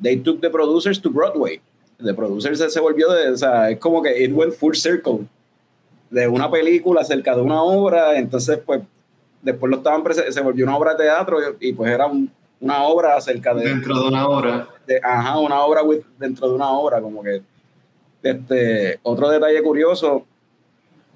they 0.03 0.17
took 0.17 0.41
the 0.41 0.51
producers 0.51 1.01
to 1.01 1.11
Broadway. 1.11 1.61
The 1.99 2.15
producers 2.15 2.73
se 2.73 2.81
volvió 2.81 3.11
de, 3.11 3.31
o 3.31 3.37
sea, 3.37 3.71
es 3.71 3.79
como 3.79 4.03
que 4.03 4.25
it 4.25 4.33
went 4.33 4.55
full 4.55 4.75
circle 4.75 5.27
de 6.11 6.29
una 6.29 6.51
película 6.51 7.01
acerca 7.01 7.35
de 7.35 7.43
una 7.43 7.63
obra, 7.63 8.17
entonces 8.17 8.61
pues 8.65 8.83
después 9.43 9.71
lo 9.71 9.79
estaban 9.79 10.03
se 10.13 10.41
volvió 10.41 10.65
una 10.65 10.77
obra 10.77 10.93
de 10.93 11.05
teatro 11.05 11.39
y, 11.61 11.73
pues 11.73 11.91
era 11.91 12.11
una 12.61 12.83
obra 12.85 13.17
acerca 13.17 13.55
de 13.55 13.69
dentro 13.69 14.01
de 14.01 14.09
una 14.09 14.29
obra. 14.29 14.69
ajá, 15.03 15.39
una 15.39 15.61
obra 15.61 15.83
dentro 16.19 16.49
de 16.49 16.55
una 16.55 16.71
obra, 16.71 17.01
como 17.01 17.23
que 17.23 17.43
este 18.23 18.99
otro 19.03 19.29
detalle 19.29 19.63
curioso 19.63 20.25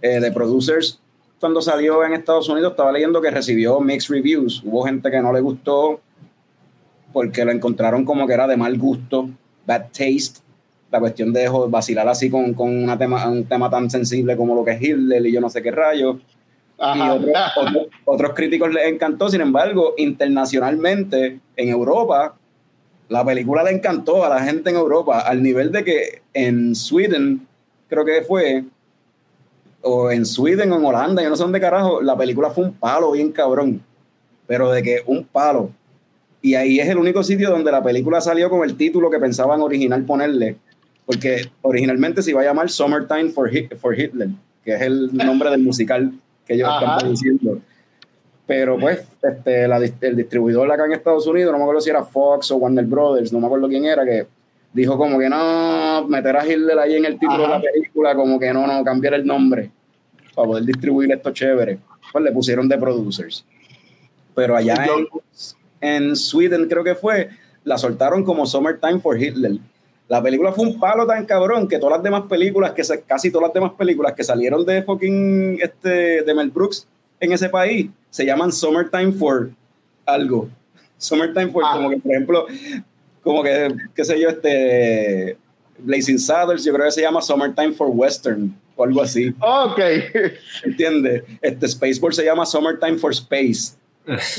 eh, 0.03 0.21
de 0.21 0.31
Producers 0.31 1.01
cuando 1.41 1.63
salió 1.63 2.05
en 2.05 2.15
Estados 2.15 2.49
Unidos 2.49 2.73
estaba 2.73 2.93
leyendo 2.93 3.21
que 3.21 3.31
recibió 3.31 3.81
mixed 3.81 4.15
reviews. 4.15 4.63
Hubo 4.65 4.85
gente 4.85 5.11
que 5.11 5.21
no 5.21 5.33
le 5.33 5.41
gustó 5.41 6.01
porque 7.13 7.45
lo 7.45 7.53
encontraron 7.53 8.05
como 8.05 8.27
que 8.27 8.35
era 8.35 8.47
de 8.47 8.57
mal 8.57 8.77
gusto, 8.79 9.29
bad 9.67 9.87
taste. 9.87 10.41
La 10.91 11.01
cuestión 11.01 11.33
de 11.33 11.49
vacilar 11.69 12.09
así 12.09 12.31
con, 12.31 12.55
con 12.55 12.75
una 12.75 12.97
tema, 12.97 13.29
un 13.29 13.45
tema 13.45 13.69
tan 13.69 13.91
sensible 13.91 14.37
como 14.37 14.55
lo 14.55 14.65
que 14.65 14.73
es 14.73 14.83
Hitler 14.83 15.25
y 15.27 15.33
yo 15.33 15.41
no 15.41 15.51
sé 15.51 15.63
qué 15.63 15.71
rayos. 15.71 16.17
Y 16.81 17.01
otros 18.05 18.33
críticos 18.35 18.73
les 18.73 18.87
encantó, 18.87 19.29
sin 19.29 19.41
embargo, 19.41 19.95
internacionalmente, 19.99 21.41
en 21.57 21.69
Europa, 21.69 22.37
la 23.09 23.25
película 23.25 23.65
le 23.65 23.73
encantó 23.73 24.25
a 24.25 24.29
la 24.29 24.43
gente 24.43 24.71
en 24.71 24.77
Europa, 24.77 25.21
al 25.21 25.43
nivel 25.43 25.73
de 25.73 25.85
que 25.85 26.23
en 26.33 26.75
Sweden, 26.75 27.47
creo 27.89 28.05
que 28.05 28.23
fue, 28.23 28.65
o 29.83 30.11
en 30.11 30.27
Sweden 30.27 30.73
o 30.73 30.77
en 30.77 30.85
Holanda, 30.85 31.23
yo 31.23 31.31
no 31.31 31.37
sé 31.37 31.43
dónde 31.43 31.61
carajo, 31.61 32.03
la 32.03 32.17
película 32.17 32.51
fue 32.51 32.65
un 32.65 32.73
palo 32.73 33.13
bien 33.13 33.33
cabrón, 33.33 33.83
pero 34.47 34.71
de 34.71 34.83
que 34.83 35.03
un 35.07 35.25
palo. 35.25 35.71
Y 36.41 36.55
ahí 36.55 36.79
es 36.79 36.89
el 36.89 36.99
único 36.99 37.23
sitio 37.23 37.51
donde 37.51 37.73
la 37.73 37.83
película 37.83 38.21
salió 38.21 38.49
con 38.49 38.69
el 38.69 38.77
título 38.77 39.11
que 39.11 39.19
pensaban 39.19 39.61
original 39.61 40.05
ponerle, 40.05 40.57
porque 41.05 41.49
originalmente 41.63 42.23
se 42.23 42.31
iba 42.31 42.41
a 42.41 42.45
llamar 42.45 42.71
Summertime 42.71 43.31
for, 43.31 43.51
for 43.81 43.99
Hitler, 43.99 44.29
que 44.65 44.75
es 44.75 44.83
el 44.83 45.15
nombre 45.17 45.51
del 45.51 45.63
musical 45.63 46.13
que 46.47 46.55
ellos 46.55 46.71
están 46.73 46.99
produciendo. 46.99 47.61
Pero 48.47 48.79
pues, 48.79 49.07
este, 49.23 49.65
el 49.65 50.17
distribuidor 50.17 50.73
acá 50.73 50.87
en 50.87 50.93
Estados 50.93 51.27
Unidos, 51.27 51.53
no 51.53 51.59
me 51.59 51.65
acuerdo 51.65 51.83
si 51.83 51.91
era 51.91 52.03
Fox 52.03 52.51
o 52.51 52.57
Warner 52.57 52.87
Brothers, 52.87 53.31
no 53.31 53.41
me 53.41 53.47
acuerdo 53.47 53.69
quién 53.69 53.85
era, 53.85 54.07
que 54.07 54.27
dijo 54.73 54.97
como 54.97 55.19
que 55.19 55.29
no, 55.29 56.07
meter 56.09 56.37
a 56.37 56.47
Hitler 56.47 56.79
ahí 56.79 56.97
en 56.97 57.05
el 57.05 57.19
título 57.19 57.43
de 57.43 57.49
la 57.49 57.61
película, 57.61 58.15
como 58.15 58.39
que 58.39 58.53
no, 58.53 58.67
no, 58.67 58.85
cambiar 58.85 59.15
el 59.15 59.27
nombre 59.27 59.71
para 60.35 60.47
poder 60.47 60.65
distribuir 60.65 61.11
esto 61.13 61.33
chévere. 61.33 61.79
Pues 62.13 62.25
le 62.25 62.33
pusieron 62.33 62.69
de 62.69 62.79
producers. 62.79 63.45
Pero 64.35 64.57
allá 64.57 64.87
en, 64.87 65.09
en 65.81 66.17
Sweden 66.17 66.69
creo 66.69 66.85
que 66.85 66.95
fue, 66.95 67.31
la 67.65 67.77
soltaron 67.77 68.25
como 68.25 68.47
Summertime 68.47 69.01
for 69.01 69.21
Hitler. 69.21 69.59
La 70.09 70.23
película 70.23 70.53
fue 70.53 70.65
un 70.67 70.81
palo 70.81 71.07
tan 71.07 71.27
cabrón 71.27 71.69
que 71.69 71.79
todas 71.79 71.99
las 71.99 72.03
demás 72.03 72.23
películas, 72.29 72.73
que 72.73 72.83
casi 73.07 73.31
todas 73.31 73.49
las 73.49 73.55
demás 73.55 73.73
películas 73.73 74.15
que 74.15 74.25
salieron 74.25 74.65
de 74.65 74.83
fucking 74.83 75.59
este, 75.61 76.23
de 76.23 76.35
Mel 76.35 76.51
Brooks 76.51 76.87
en 77.21 77.33
ese 77.33 77.49
país, 77.51 77.91
se 78.09 78.25
llaman 78.25 78.51
Summertime 78.51 79.13
for 79.13 79.51
algo. 80.07 80.49
Summertime 80.97 81.49
for, 81.49 81.63
ah. 81.67 81.73
como 81.75 81.91
que 81.91 81.99
por 81.99 82.13
ejemplo, 82.13 82.47
como 83.29 83.43
que, 83.43 83.69
qué 83.95 84.07
sé 84.07 84.19
yo, 84.19 84.31
este 84.31 85.37
Blazing 85.81 86.19
Saddles, 86.19 86.65
yo 86.65 86.73
creo 86.73 86.87
que 86.87 86.93
se 86.93 87.03
llama 87.03 87.21
Summertime 87.21 87.75
for 87.75 87.91
Western 87.93 88.59
o 88.75 88.85
algo 88.85 89.03
así. 89.03 89.35
Ok. 89.39 89.79
¿Entiendes? 90.65 91.25
Este 91.43 91.69
Spaceball 91.69 92.15
se 92.15 92.25
llama 92.25 92.47
Summertime 92.47 92.97
for 92.97 93.13
Space. 93.13 93.77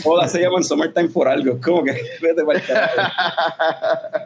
Todas 0.02 0.32
se 0.32 0.42
llaman 0.42 0.64
Summertime 0.64 1.08
for 1.08 1.28
algo. 1.28 1.60
Como 1.62 1.84
que 1.84 1.92
vete 2.20 2.44
para 2.44 4.26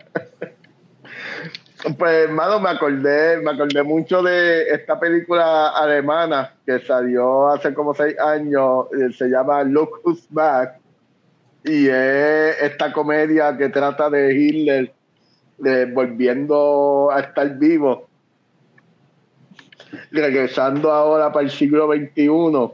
Pues, 1.97 2.29
hermano, 2.29 2.61
me 2.61 2.69
acordé, 2.69 3.41
me 3.41 3.51
acordé 3.51 3.83
mucho 3.83 4.23
de 4.23 4.69
esta 4.69 4.97
película 4.97 5.71
alemana 5.71 6.53
que 6.65 6.79
salió 6.79 7.49
hace 7.49 7.73
como 7.73 7.93
seis 7.93 8.17
años, 8.17 8.85
eh, 8.97 9.11
se 9.11 9.27
llama 9.27 9.61
Look 9.65 9.99
Who's 10.05 10.25
Back, 10.29 10.79
y 11.63 11.87
es 11.87 12.61
esta 12.61 12.91
comedia 12.91 13.55
que 13.57 13.69
trata 13.69 14.09
de 14.09 14.35
Hitler 14.35 14.93
volviendo 15.93 17.09
a 17.11 17.21
estar 17.21 17.57
vivo, 17.57 18.09
regresando 20.11 20.91
ahora 20.91 21.31
para 21.31 21.45
el 21.45 21.51
siglo 21.51 21.87
XXI. 21.87 22.73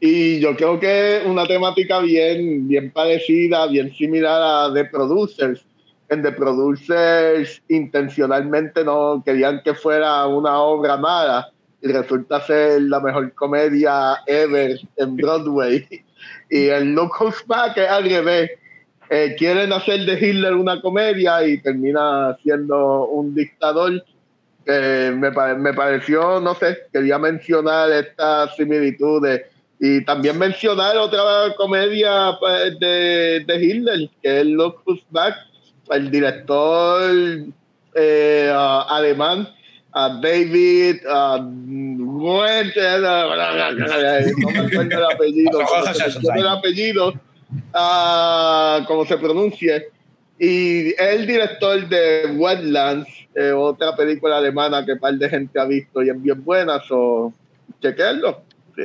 Y 0.00 0.40
yo 0.40 0.56
creo 0.56 0.78
que 0.80 1.22
una 1.26 1.46
temática 1.46 2.00
bien, 2.00 2.68
bien 2.68 2.90
parecida, 2.90 3.66
bien 3.66 3.92
similar 3.92 4.70
a 4.70 4.74
The 4.74 4.86
Producers 4.86 5.64
en 6.08 6.22
The 6.22 6.32
Producers 6.32 7.62
intencionalmente 7.68 8.84
no 8.84 9.22
querían 9.24 9.62
que 9.62 9.74
fuera 9.74 10.26
una 10.26 10.58
obra 10.58 10.96
mala 10.96 11.50
y 11.80 11.88
resulta 11.88 12.40
ser 12.40 12.82
la 12.82 13.00
mejor 13.00 13.32
comedia 13.34 14.18
ever 14.26 14.78
en 14.96 15.16
Broadway. 15.16 15.86
Y 16.50 16.68
el 16.68 16.96
Who's 16.96 17.44
Back 17.46 17.76
es 17.78 17.88
al 17.88 18.04
revés. 18.04 18.50
Eh, 19.10 19.34
quieren 19.38 19.72
hacer 19.72 20.00
de 20.00 20.14
Hitler 20.14 20.54
una 20.54 20.80
comedia 20.80 21.46
y 21.46 21.60
termina 21.60 22.36
siendo 22.42 23.06
un 23.06 23.34
dictador. 23.34 24.04
me, 24.66 25.30
me 25.56 25.74
pareció, 25.74 26.40
no 26.40 26.54
sé, 26.54 26.78
quería 26.92 27.18
mencionar 27.18 27.92
estas 27.92 28.56
similitudes 28.56 29.42
y 29.86 30.04
también 30.04 30.38
mencionar 30.38 30.96
otra 30.96 31.54
comedia 31.56 32.36
pues, 32.38 32.78
de, 32.78 33.44
de 33.46 33.56
Hitler, 33.62 34.08
que 34.22 34.40
es 34.40 34.46
Who's 34.56 35.04
Back, 35.10 35.34
el 35.90 36.10
director 36.10 37.10
eh, 37.94 38.52
alemán, 38.54 39.48
a 39.96 40.08
David, 40.08 40.96
no 44.36 44.50
me 44.50 44.58
acuerdo 44.58 44.98
el 44.98 45.04
apellido, 45.04 45.60
el 46.34 46.46
apellido, 46.48 47.12
como 48.88 49.06
se 49.06 49.16
pronuncie, 49.16 49.88
y 50.36 51.00
el 51.00 51.26
director 51.28 51.88
de 51.88 52.34
Wetlands, 52.36 53.08
eh, 53.36 53.52
otra 53.52 53.94
película 53.94 54.38
alemana 54.38 54.84
que 54.84 54.96
par 54.96 55.14
de 55.14 55.28
gente 55.28 55.60
ha 55.60 55.64
visto 55.64 56.02
y 56.02 56.10
es 56.10 56.20
bien 56.20 56.42
buena, 56.44 56.80
so, 56.80 57.32
chequenlo. 57.80 58.42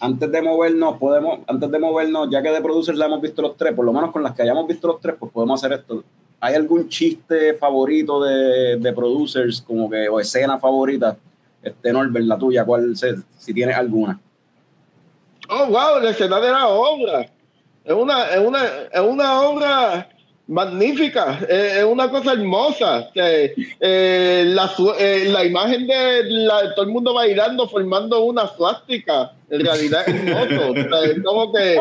antes 0.00 0.30
de 0.30 0.42
movernos, 0.42 0.98
podemos, 0.98 1.40
antes 1.46 1.70
de 1.70 1.78
movernos, 1.78 2.28
ya 2.30 2.42
que 2.42 2.50
de 2.50 2.60
producers 2.60 2.98
la 2.98 3.06
hemos 3.06 3.22
visto 3.22 3.40
los 3.40 3.56
tres, 3.56 3.72
por 3.72 3.86
lo 3.86 3.94
menos 3.94 4.10
con 4.12 4.22
las 4.22 4.34
que 4.34 4.42
hayamos 4.42 4.66
visto 4.66 4.88
los 4.88 5.00
tres, 5.00 5.16
pues 5.18 5.32
podemos 5.32 5.64
hacer 5.64 5.78
esto. 5.78 6.04
¿Hay 6.40 6.54
algún 6.54 6.88
chiste 6.88 7.54
favorito 7.54 8.22
de, 8.22 8.76
de 8.76 8.92
producers, 8.92 9.60
como 9.60 9.90
que, 9.90 10.08
o 10.08 10.20
escena 10.20 10.58
favorita? 10.58 11.16
Este, 11.62 11.92
Norbert, 11.92 12.26
la 12.26 12.38
tuya, 12.38 12.64
¿cuál, 12.64 12.94
si 12.96 13.52
tienes 13.52 13.76
alguna? 13.76 14.20
Oh, 15.48 15.66
wow, 15.66 16.00
la 16.00 16.10
escena 16.10 16.40
de 16.40 16.50
la 16.50 16.68
obra. 16.68 17.28
Es 17.84 17.94
una, 17.94 18.26
es 18.28 18.38
una, 18.38 18.64
es 18.92 19.00
una 19.00 19.40
obra 19.40 20.08
magnífica, 20.46 21.38
es 21.48 21.84
una 21.84 22.10
cosa 22.10 22.32
hermosa. 22.32 23.08
Eh, 23.14 24.44
la, 24.46 24.70
eh, 24.98 25.28
la, 25.30 25.44
imagen 25.44 25.86
de 25.86 26.48
todo 26.74 26.84
el 26.84 26.90
mundo 26.90 27.14
bailando 27.14 27.68
formando 27.68 28.24
una 28.24 28.46
suástica, 28.46 29.32
en 29.50 29.64
realidad 29.64 30.02
es 30.06 30.14
hermoso. 30.14 30.74
es 31.04 31.22
como 31.22 31.52
que, 31.52 31.80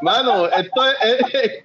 mano, 0.00 0.46
esto 0.46 0.84
es, 0.86 1.64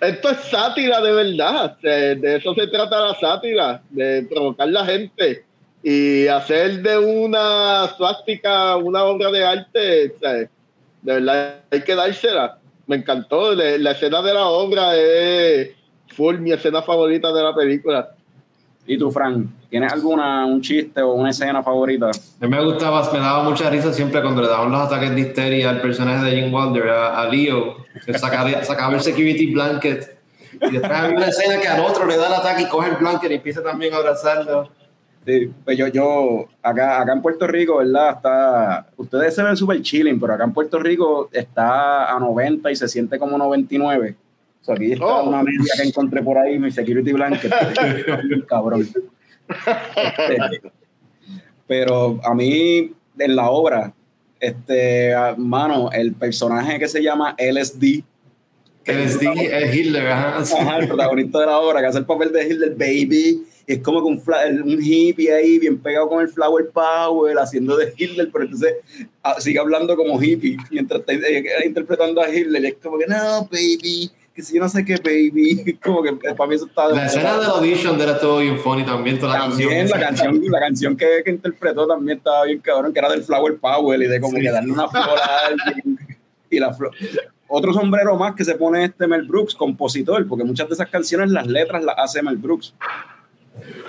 esto 0.00 0.30
es 0.30 0.38
sátira 0.38 1.00
de 1.00 1.12
verdad. 1.12 1.76
de 1.80 2.36
eso 2.36 2.54
se 2.54 2.66
trata 2.66 3.08
la 3.08 3.14
sátira, 3.14 3.82
de 3.90 4.26
provocar 4.28 4.68
la 4.68 4.84
gente 4.84 5.44
y 5.82 6.26
hacer 6.28 6.82
de 6.82 6.98
una 6.98 7.88
suástica 7.96 8.76
una 8.76 9.04
obra 9.04 9.30
de 9.30 9.44
arte. 9.44 10.14
de 10.20 10.48
verdad 11.02 11.60
hay 11.70 11.82
que 11.82 11.94
dársela 11.94 12.58
me 12.86 12.96
encantó. 12.96 13.54
La, 13.54 13.90
escena 13.90 14.22
de 14.22 14.34
la 14.34 14.46
obra 14.46 14.96
es 14.96 15.70
full 16.08 16.38
mi 16.38 16.52
escena 16.52 16.82
favorita 16.82 17.32
de 17.32 17.42
la 17.42 17.54
película. 17.54 18.13
¿Y 18.86 18.98
tú, 18.98 19.10
Frank? 19.10 19.46
¿Tienes 19.70 19.92
alguna, 19.92 20.44
un 20.44 20.60
chiste 20.60 21.00
o 21.00 21.14
una 21.14 21.30
escena 21.30 21.62
favorita? 21.62 22.06
A 22.06 22.46
mí 22.46 22.48
me 22.48 22.62
gustaba, 22.64 23.10
me 23.12 23.18
daba 23.18 23.42
mucha 23.42 23.70
risa 23.70 23.92
siempre 23.92 24.20
cuando 24.20 24.42
le 24.42 24.48
daban 24.48 24.70
los 24.70 24.80
ataques 24.82 25.14
de 25.14 25.20
histeria 25.20 25.70
al 25.70 25.80
personaje 25.80 26.24
de 26.24 26.42
Jim 26.42 26.52
Wilder, 26.52 26.90
a, 26.90 27.26
Leo, 27.28 27.76
que 28.04 28.18
sacaba, 28.18 28.62
sacaba, 28.64 28.94
el 28.94 29.00
security 29.00 29.52
blanket. 29.52 30.18
Y 30.60 30.72
después 30.72 30.92
había 30.92 31.16
una 31.16 31.28
escena 31.28 31.60
que 31.60 31.66
al 31.66 31.80
otro 31.80 32.06
le 32.06 32.16
da 32.16 32.26
el 32.26 32.34
ataque 32.34 32.62
y 32.62 32.68
coge 32.68 32.90
el 32.90 32.96
blanket 32.96 33.30
y 33.30 33.34
empieza 33.34 33.62
también 33.62 33.94
a 33.94 33.96
abrazarlo. 33.96 34.68
Sí, 35.24 35.50
pues 35.64 35.78
yo, 35.78 35.86
yo, 35.86 36.48
acá, 36.62 37.00
acá 37.00 37.14
en 37.14 37.22
Puerto 37.22 37.46
Rico, 37.46 37.78
¿verdad? 37.78 38.16
Está, 38.16 38.86
ustedes 38.98 39.34
se 39.34 39.42
ven 39.42 39.56
súper 39.56 39.80
chilling, 39.80 40.20
pero 40.20 40.34
acá 40.34 40.44
en 40.44 40.52
Puerto 40.52 40.78
Rico 40.78 41.30
está 41.32 42.14
a 42.14 42.18
90 42.20 42.70
y 42.70 42.76
se 42.76 42.86
siente 42.86 43.18
como 43.18 43.38
99. 43.38 44.16
O 44.64 44.66
sea, 44.66 44.76
aquí 44.76 44.92
está 44.92 45.04
oh. 45.04 45.28
una 45.28 45.42
media 45.42 45.60
que 45.76 45.88
encontré 45.88 46.22
por 46.22 46.38
ahí, 46.38 46.58
mi 46.58 46.70
security 46.70 47.12
blanket. 47.12 47.52
cabrón. 48.48 48.80
Este, 48.80 50.62
pero 51.66 52.18
a 52.24 52.34
mí, 52.34 52.90
en 53.18 53.36
la 53.36 53.50
obra, 53.50 53.92
este, 54.40 55.12
mano, 55.36 55.90
el 55.92 56.14
personaje 56.14 56.78
que 56.78 56.88
se 56.88 57.02
llama 57.02 57.36
LSD, 57.38 58.04
Que 58.84 59.04
es 59.04 59.18
Hitler, 59.20 60.06
ajá. 60.08 60.78
el 60.78 60.88
protagonista 60.88 61.40
de 61.40 61.46
la 61.46 61.58
obra, 61.58 61.80
que 61.80 61.86
hace 61.86 61.98
el 61.98 62.06
papel 62.06 62.32
de 62.32 62.46
Hitler, 62.48 62.74
baby. 62.74 63.44
es 63.66 63.80
como 63.80 64.00
que 64.00 64.08
un, 64.08 64.22
un, 64.64 64.82
hippie 64.82 65.30
ahí, 65.30 65.58
bien 65.58 65.78
pegado 65.78 66.08
con 66.08 66.22
el 66.22 66.28
flower 66.28 66.70
power, 66.70 67.38
haciendo 67.38 67.76
de 67.76 67.92
Hitler, 67.94 68.30
pero 68.32 68.44
entonces 68.44 68.76
ah, 69.22 69.38
sigue 69.40 69.58
hablando 69.58 69.94
como 69.94 70.22
hippie, 70.22 70.56
mientras 70.70 71.00
está 71.00 71.12
eh, 71.12 71.66
interpretando 71.66 72.22
a 72.22 72.34
Hitler. 72.34 72.64
Y 72.64 72.66
es 72.68 72.76
como 72.82 72.96
que, 72.96 73.06
no, 73.06 73.46
baby 73.50 74.10
que 74.34 74.42
si 74.42 74.56
yo 74.56 74.60
no 74.60 74.68
sé 74.68 74.84
qué, 74.84 74.96
baby, 74.96 75.78
como 75.84 76.02
que 76.02 76.12
para 76.12 76.48
mí 76.48 76.56
eso 76.56 76.66
está... 76.66 76.88
La 76.88 77.06
escena 77.06 77.38
de 77.38 77.46
la 77.46 77.52
audition 77.54 78.00
era 78.00 78.18
todo 78.18 78.40
bien 78.40 78.58
funny 78.58 78.84
también, 78.84 79.18
toda 79.18 79.34
la 79.34 79.44
canción. 79.44 79.88
La 79.88 80.00
canción, 80.00 80.42
la 80.50 80.60
canción 80.60 80.96
que, 80.96 81.22
que, 81.24 81.30
interpretó 81.30 81.86
también 81.86 82.18
estaba 82.18 82.44
bien 82.44 82.58
cabrón, 82.58 82.92
que 82.92 82.98
era 82.98 83.08
del 83.10 83.22
Flower 83.22 83.58
Power 83.58 84.02
y 84.02 84.08
de 84.08 84.20
como 84.20 84.36
que 84.36 84.50
darle 84.50 84.72
una 84.72 84.88
flor 84.88 85.18
a 85.18 85.46
alguien 85.46 85.98
y 86.50 86.58
la 86.58 86.74
flor... 86.74 86.90
Otro 87.46 87.72
sombrero 87.72 88.16
más 88.16 88.34
que 88.34 88.44
se 88.44 88.54
pone 88.54 88.84
este 88.84 89.06
Mel 89.06 89.22
Brooks, 89.22 89.54
compositor, 89.54 90.26
porque 90.26 90.44
muchas 90.44 90.66
de 90.66 90.74
esas 90.74 90.88
canciones, 90.88 91.30
las 91.30 91.46
letras 91.46 91.84
las 91.84 91.94
hace 91.98 92.22
Mel 92.22 92.36
Brooks. 92.36 92.74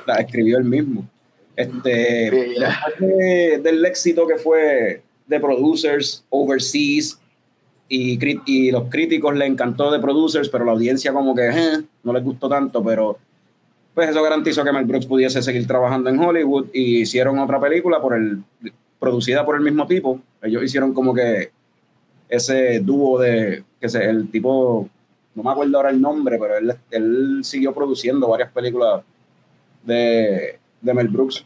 Las 0.05 0.19
escribió 0.19 0.57
él 0.57 0.65
mismo. 0.65 1.07
Este, 1.55 2.53
del 2.99 3.85
éxito 3.85 4.27
que 4.27 4.35
fue 4.35 5.01
de 5.25 5.39
Producers, 5.39 6.25
Overseas, 6.29 7.19
y, 7.87 8.19
y, 8.45 8.71
los 8.71 8.89
críticos 8.89 9.35
le 9.35 9.45
encantó 9.45 9.91
de 9.91 9.99
Producers, 9.99 10.49
pero 10.49 10.65
la 10.65 10.71
audiencia 10.71 11.13
como 11.13 11.35
que 11.35 11.47
eh, 11.49 11.83
no 12.03 12.13
les 12.13 12.23
gustó 12.23 12.49
tanto, 12.49 12.83
pero 12.83 13.17
pues 13.93 14.09
eso 14.09 14.23
garantizó 14.23 14.63
que 14.63 14.71
Mel 14.71 14.85
Brooks 14.85 15.05
pudiese 15.05 15.41
seguir 15.41 15.67
trabajando 15.67 16.09
en 16.09 16.19
Hollywood 16.19 16.67
y 16.73 17.01
hicieron 17.01 17.39
otra 17.39 17.59
película 17.59 18.01
por 18.01 18.15
el, 18.15 18.43
producida 18.99 19.45
por 19.45 19.55
el 19.55 19.61
mismo 19.61 19.85
tipo. 19.87 20.19
Ellos 20.41 20.63
hicieron 20.63 20.93
como 20.93 21.13
que 21.13 21.51
ese 22.27 22.79
dúo 22.79 23.19
de, 23.19 23.63
que 23.79 23.87
sé, 23.87 24.03
el 24.09 24.29
tipo, 24.31 24.89
no 25.35 25.43
me 25.43 25.51
acuerdo 25.51 25.77
ahora 25.77 25.91
el 25.91 26.01
nombre, 26.01 26.37
pero 26.39 26.57
él, 26.57 26.75
él 26.91 27.39
siguió 27.43 27.73
produciendo 27.73 28.27
varias 28.27 28.51
películas 28.51 29.03
de, 29.83 30.59
de 30.81 30.93
Mel 30.93 31.07
Brooks. 31.07 31.45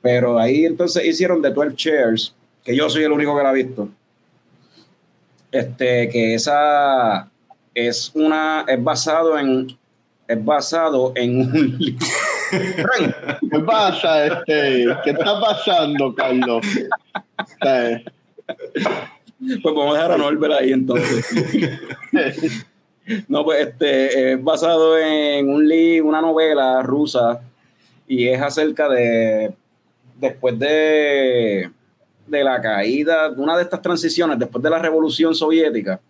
Pero 0.00 0.38
ahí 0.38 0.64
entonces 0.64 1.04
hicieron 1.04 1.42
The 1.42 1.50
12 1.50 1.76
Chairs, 1.76 2.34
que 2.62 2.76
yo 2.76 2.88
soy 2.88 3.02
el 3.02 3.12
único 3.12 3.36
que 3.36 3.42
la 3.42 3.50
ha 3.50 3.52
visto 3.52 3.88
este, 5.54 6.08
que 6.08 6.34
esa 6.34 7.30
es 7.74 8.10
una, 8.14 8.64
es 8.66 8.82
basado 8.82 9.38
en, 9.38 9.68
es 10.26 10.44
basado 10.44 11.12
en 11.14 11.38
un 11.38 11.78
¿Qué 12.50 13.58
pasa, 13.64 14.26
este? 14.26 14.86
¿Qué 15.04 15.10
está 15.10 15.40
pasando, 15.40 16.12
Carlos? 16.12 16.66
Pues 17.60 18.04
vamos 19.62 19.94
a 19.94 19.98
dejar 19.98 20.12
a 20.12 20.18
Norbert 20.18 20.54
ahí 20.54 20.72
entonces. 20.72 21.24
no, 23.28 23.44
pues 23.44 23.68
este 23.68 24.32
es 24.32 24.42
basado 24.42 24.98
en 24.98 25.48
un 25.48 25.68
libro, 25.68 26.08
una 26.08 26.20
novela 26.20 26.82
rusa 26.82 27.40
y 28.08 28.26
es 28.26 28.42
acerca 28.42 28.88
de 28.88 29.54
después 30.18 30.58
de 30.58 31.70
de 32.26 32.44
la 32.44 32.60
caída, 32.60 33.30
de 33.30 33.40
una 33.40 33.56
de 33.56 33.62
estas 33.62 33.82
transiciones 33.82 34.38
después 34.38 34.62
de 34.62 34.70
la 34.70 34.78
revolución 34.78 35.34
soviética, 35.34 36.00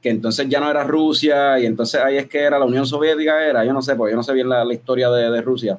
que 0.00 0.10
entonces 0.10 0.48
ya 0.48 0.60
no 0.60 0.70
era 0.70 0.82
Rusia 0.82 1.58
y 1.60 1.66
entonces 1.66 2.00
ahí 2.00 2.16
es 2.16 2.26
que 2.26 2.40
era 2.40 2.58
la 2.58 2.64
Unión 2.64 2.84
Soviética, 2.84 3.46
era, 3.46 3.64
yo 3.64 3.72
no 3.72 3.80
sé, 3.80 3.94
porque 3.94 4.12
yo 4.12 4.16
no 4.16 4.22
sé 4.24 4.32
bien 4.32 4.48
la, 4.48 4.72
historia 4.72 5.08
de, 5.10 5.40
Rusia. 5.40 5.78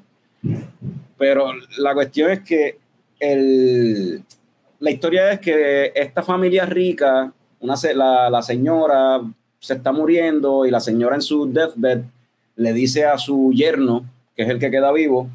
Pero 1.17 1.51
la 1.77 1.93
cuestión 1.93 2.31
es 2.31 2.39
que 2.39 2.77
el, 3.19 4.23
la 4.79 4.91
historia 4.91 5.31
es 5.33 5.39
que 5.41 5.91
esta 5.93 6.23
familia 6.23 6.65
rica, 6.65 7.33
una, 7.59 7.75
la, 7.95 8.29
la 8.29 8.41
señora 8.41 9.21
se 9.59 9.73
está 9.73 9.91
muriendo 9.91 10.65
y 10.65 10.71
la 10.71 10.79
señora 10.79 11.15
en 11.15 11.21
su 11.21 11.51
deathbed 11.51 12.03
le 12.55 12.73
dice 12.73 13.05
a 13.05 13.17
su 13.17 13.51
yerno, 13.53 14.05
que 14.35 14.43
es 14.43 14.49
el 14.49 14.59
que 14.59 14.71
queda 14.71 14.91
vivo, 14.93 15.29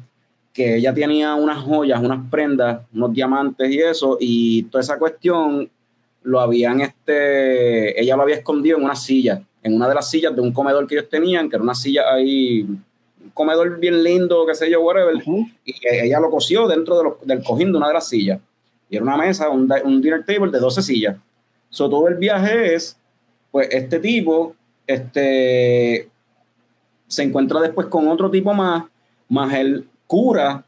que 0.53 0.77
ella 0.77 0.93
tenía 0.93 1.35
unas 1.35 1.63
joyas, 1.63 2.01
unas 2.01 2.29
prendas, 2.29 2.81
unos 2.93 3.13
diamantes 3.13 3.69
y 3.69 3.79
eso, 3.79 4.17
y 4.19 4.63
toda 4.63 4.81
esa 4.81 4.97
cuestión 4.97 5.69
lo 6.23 6.39
habían, 6.39 6.81
este, 6.81 7.99
ella 7.99 8.15
lo 8.15 8.23
había 8.23 8.35
escondido 8.35 8.77
en 8.77 8.83
una 8.83 8.95
silla, 8.95 9.41
en 9.63 9.75
una 9.75 9.87
de 9.87 9.95
las 9.95 10.09
sillas 10.09 10.35
de 10.35 10.41
un 10.41 10.51
comedor 10.51 10.85
que 10.87 10.95
ellos 10.95 11.09
tenían, 11.09 11.49
que 11.49 11.55
era 11.55 11.63
una 11.63 11.75
silla 11.75 12.13
ahí, 12.13 12.61
un 12.61 12.83
comedor 13.33 13.79
bien 13.79 14.03
lindo, 14.03 14.45
qué 14.45 14.55
sé 14.55 14.69
yo, 14.69 14.81
whatever, 14.81 15.15
y 15.65 15.73
ella 15.89 16.19
lo 16.19 16.29
cosió 16.29 16.67
dentro 16.67 17.19
del 17.23 17.43
cojín 17.43 17.71
de 17.71 17.77
una 17.77 17.87
de 17.87 17.93
las 17.93 18.07
sillas. 18.07 18.39
Y 18.89 18.95
era 18.95 19.03
una 19.03 19.17
mesa, 19.17 19.49
un, 19.49 19.71
un 19.83 20.01
dinner 20.01 20.25
table 20.25 20.51
de 20.51 20.59
12 20.59 20.81
sillas. 20.81 21.15
So, 21.69 21.89
todo 21.89 22.07
el 22.07 22.15
viaje 22.15 22.73
es, 22.73 22.97
pues, 23.51 23.67
este 23.71 23.99
tipo, 23.99 24.55
este, 24.87 26.09
se 27.07 27.23
encuentra 27.23 27.59
después 27.61 27.87
con 27.87 28.07
otro 28.07 28.31
tipo 28.31 28.53
más, 28.53 28.85
más 29.27 29.53
el 29.53 29.87
cura 30.09 30.65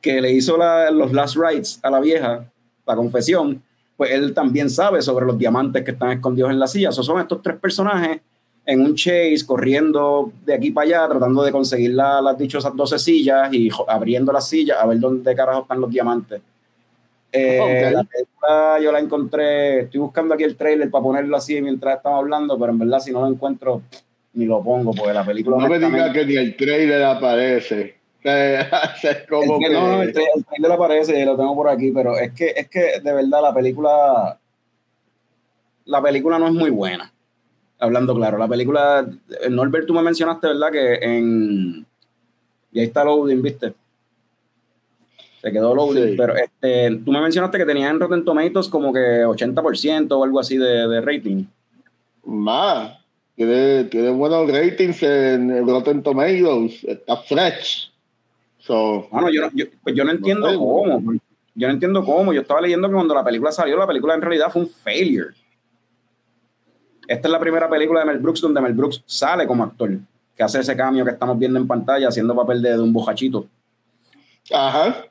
que 0.00 0.20
le 0.20 0.32
hizo 0.32 0.56
los 0.92 1.12
last 1.12 1.36
rites 1.36 1.80
a 1.82 1.90
la 1.90 1.98
vieja, 1.98 2.44
la 2.86 2.94
confesión, 2.94 3.60
pues 3.96 4.12
él 4.12 4.32
también 4.32 4.70
sabe 4.70 5.02
sobre 5.02 5.26
los 5.26 5.36
diamantes 5.36 5.82
que 5.82 5.90
están 5.90 6.12
escondidos 6.12 6.52
en 6.52 6.60
la 6.60 6.68
silla. 6.68 6.90
Esos 6.90 7.04
son 7.04 7.20
estos 7.20 7.42
tres 7.42 7.56
personajes 7.56 8.20
en 8.64 8.80
un 8.80 8.94
chase, 8.94 9.44
corriendo 9.44 10.30
de 10.46 10.54
aquí 10.54 10.70
para 10.70 10.86
allá, 10.86 11.08
tratando 11.08 11.42
de 11.42 11.50
conseguir 11.50 11.90
las 11.94 12.38
dichosas 12.38 12.76
12 12.76 12.98
sillas 13.00 13.52
y 13.52 13.68
abriendo 13.88 14.32
las 14.32 14.48
sillas 14.48 14.78
a 14.80 14.86
ver 14.86 15.00
dónde 15.00 15.34
carajo 15.34 15.62
están 15.62 15.80
los 15.80 15.90
diamantes. 15.90 16.40
Eh, 17.32 17.92
la 18.48 18.78
yo 18.80 18.92
la 18.92 19.00
encontré, 19.00 19.80
estoy 19.80 19.98
buscando 19.98 20.34
aquí 20.34 20.44
el 20.44 20.56
trailer 20.56 20.88
para 20.88 21.02
ponerlo 21.02 21.36
así 21.36 21.60
mientras 21.60 21.96
estamos 21.96 22.20
hablando, 22.20 22.56
pero 22.56 22.70
en 22.70 22.78
verdad 22.78 23.00
si 23.00 23.10
no 23.10 23.22
lo 23.22 23.26
encuentro, 23.26 23.82
ni 24.34 24.44
lo 24.44 24.62
pongo, 24.62 24.92
porque 24.92 25.12
la 25.12 25.26
película... 25.26 25.56
No 25.56 25.68
me 25.68 25.80
diga 25.80 26.12
que 26.12 26.24
ni 26.24 26.36
el 26.36 26.56
trailer 26.56 27.02
aparece. 27.02 27.97
es 28.22 29.26
como 29.28 29.60
que, 29.60 29.70
No, 29.70 30.02
el, 30.02 30.12
trailer 30.12 30.72
aparece, 30.72 31.24
lo 31.24 31.36
tengo 31.36 31.54
por 31.54 31.68
aquí, 31.68 31.92
pero 31.92 32.18
es 32.18 32.32
que, 32.32 32.52
es 32.56 32.68
que 32.68 33.00
de 33.00 33.12
verdad 33.12 33.42
la 33.42 33.54
película. 33.54 34.38
La 35.84 36.02
película 36.02 36.38
no 36.38 36.48
es 36.48 36.52
muy 36.52 36.70
buena. 36.70 37.12
Hablando 37.78 38.14
claro, 38.14 38.36
la 38.36 38.48
película. 38.48 39.08
Norbert, 39.48 39.86
tú 39.86 39.94
me 39.94 40.02
mencionaste, 40.02 40.48
¿verdad? 40.48 40.72
Que 40.72 40.94
en. 40.94 41.86
Y 42.72 42.80
ahí 42.80 42.86
está 42.86 43.04
loading, 43.04 43.40
¿viste? 43.40 43.72
Se 45.40 45.52
quedó 45.52 45.74
loading, 45.74 46.16
pero 46.16 46.36
este, 46.36 47.00
tú 47.04 47.12
me 47.12 47.20
mencionaste 47.20 47.56
que 47.56 47.64
tenía 47.64 47.88
en 47.88 48.00
Rotten 48.00 48.24
Tomatoes 48.24 48.68
como 48.68 48.92
que 48.92 49.24
80% 49.24 50.10
o 50.10 50.24
algo 50.24 50.40
así 50.40 50.58
de, 50.58 50.88
de 50.88 51.00
rating. 51.00 51.44
Más. 52.24 52.98
Tiene, 53.36 53.84
tiene 53.84 54.10
buenos 54.10 54.50
ratings 54.50 55.00
en 55.04 55.64
Rotten 55.66 56.02
Tomatoes. 56.02 56.82
Está 56.82 57.16
fresh 57.18 57.87
bueno, 58.66 59.30
yo, 59.30 59.48
yo, 59.54 59.66
pues 59.82 59.94
yo 59.94 60.04
no 60.04 60.10
entiendo 60.10 60.48
cómo. 60.58 61.12
Yo 61.54 61.66
no 61.66 61.74
entiendo 61.74 62.04
cómo. 62.04 62.32
Yo 62.32 62.42
estaba 62.42 62.60
leyendo 62.60 62.88
que 62.88 62.94
cuando 62.94 63.14
la 63.14 63.24
película 63.24 63.52
salió, 63.52 63.76
la 63.76 63.86
película 63.86 64.14
en 64.14 64.22
realidad 64.22 64.50
fue 64.50 64.62
un 64.62 64.68
failure. 64.68 65.34
Esta 67.06 67.28
es 67.28 67.32
la 67.32 67.40
primera 67.40 67.68
película 67.68 68.00
de 68.00 68.06
Mel 68.06 68.18
Brooks 68.18 68.40
donde 68.42 68.60
Mel 68.60 68.74
Brooks 68.74 69.02
sale 69.06 69.46
como 69.46 69.64
actor, 69.64 69.98
que 70.36 70.42
hace 70.42 70.60
ese 70.60 70.76
cambio 70.76 71.04
que 71.04 71.12
estamos 71.12 71.38
viendo 71.38 71.58
en 71.58 71.66
pantalla, 71.66 72.08
haciendo 72.08 72.36
papel 72.36 72.60
de, 72.60 72.78
un 72.78 72.92
bojachito. 72.92 73.46
Ajá. 74.52 75.04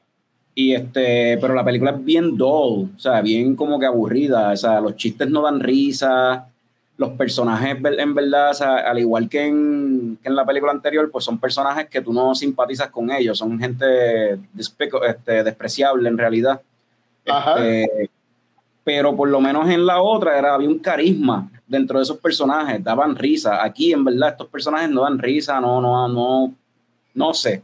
Y 0.53 0.73
este, 0.73 1.37
pero 1.39 1.53
la 1.53 1.65
película 1.65 1.91
es 1.91 2.03
bien 2.03 2.37
dull, 2.37 2.91
o 2.95 2.99
sea, 2.99 3.21
bien 3.21 3.55
como 3.55 3.79
que 3.79 3.87
aburrida. 3.87 4.51
O 4.51 4.57
sea, 4.57 4.79
los 4.79 4.95
chistes 4.95 5.29
no 5.29 5.41
dan 5.41 5.59
risa 5.59 6.47
los 6.97 7.11
personajes, 7.11 7.77
en 7.83 8.15
verdad, 8.15 8.59
al 8.61 8.99
igual 8.99 9.29
que 9.29 9.45
en, 9.45 10.17
la 10.23 10.45
película 10.45 10.71
anterior, 10.71 11.09
pues 11.11 11.23
son 11.23 11.37
personajes 11.37 11.87
que 11.89 12.01
tú 12.01 12.11
no 12.11 12.33
simpatizas 12.33 12.89
con 12.89 13.11
ellos, 13.11 13.37
son 13.37 13.59
gente 13.59 14.39
este, 14.57 15.43
despreciable 15.43 16.09
en 16.09 16.17
realidad. 16.17 16.59
Este, 17.23 18.09
pero 18.83 19.15
por 19.15 19.29
lo 19.29 19.39
menos 19.39 19.69
en 19.69 19.85
la 19.85 20.01
otra 20.01 20.39
era, 20.39 20.55
había 20.55 20.69
un 20.69 20.79
carisma 20.79 21.51
dentro 21.67 21.99
de 21.99 22.03
esos 22.03 22.17
personajes, 22.17 22.83
daban 22.83 23.15
risa. 23.15 23.63
Aquí, 23.63 23.93
en 23.93 24.03
verdad, 24.03 24.29
estos 24.29 24.47
personajes 24.47 24.89
no 24.89 25.03
dan 25.03 25.19
risa, 25.19 25.61
no, 25.61 25.79
no, 25.79 26.07
no, 26.07 26.53
no 27.13 27.33
sé. 27.33 27.61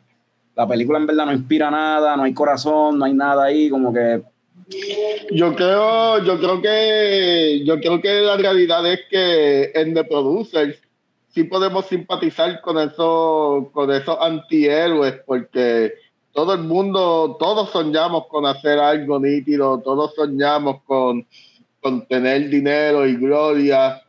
La 0.55 0.67
película 0.67 0.99
en 0.99 1.07
verdad 1.07 1.25
no 1.25 1.33
inspira 1.33 1.71
nada, 1.71 2.15
no 2.15 2.23
hay 2.23 2.33
corazón, 2.35 2.99
no 2.99 3.05
hay 3.05 3.13
nada 3.13 3.45
ahí, 3.45 3.69
como 3.69 3.91
que 3.91 4.21
yo 5.31 5.55
creo, 5.55 6.23
yo 6.23 6.39
creo 6.39 6.61
que, 6.61 7.63
yo 7.65 7.79
creo 7.79 8.01
que 8.01 8.21
la 8.21 8.37
realidad 8.37 8.85
es 8.91 9.01
que 9.09 9.71
en 9.73 9.93
The 9.93 10.03
Producers 10.05 10.77
sí 11.33 11.43
podemos 11.43 11.85
simpatizar 11.87 12.61
con 12.61 12.77
esos, 12.77 13.69
con 13.71 13.91
esos 13.91 14.17
antihéroes, 14.19 15.15
porque 15.25 15.93
todo 16.31 16.53
el 16.53 16.61
mundo, 16.61 17.37
todos 17.39 17.71
soñamos 17.71 18.27
con 18.27 18.45
hacer 18.45 18.79
algo 18.79 19.19
nítido, 19.19 19.79
todos 19.81 20.13
soñamos 20.15 20.81
con, 20.83 21.25
con 21.79 22.05
tener 22.07 22.49
dinero 22.49 23.07
y 23.07 23.15
gloria. 23.15 24.01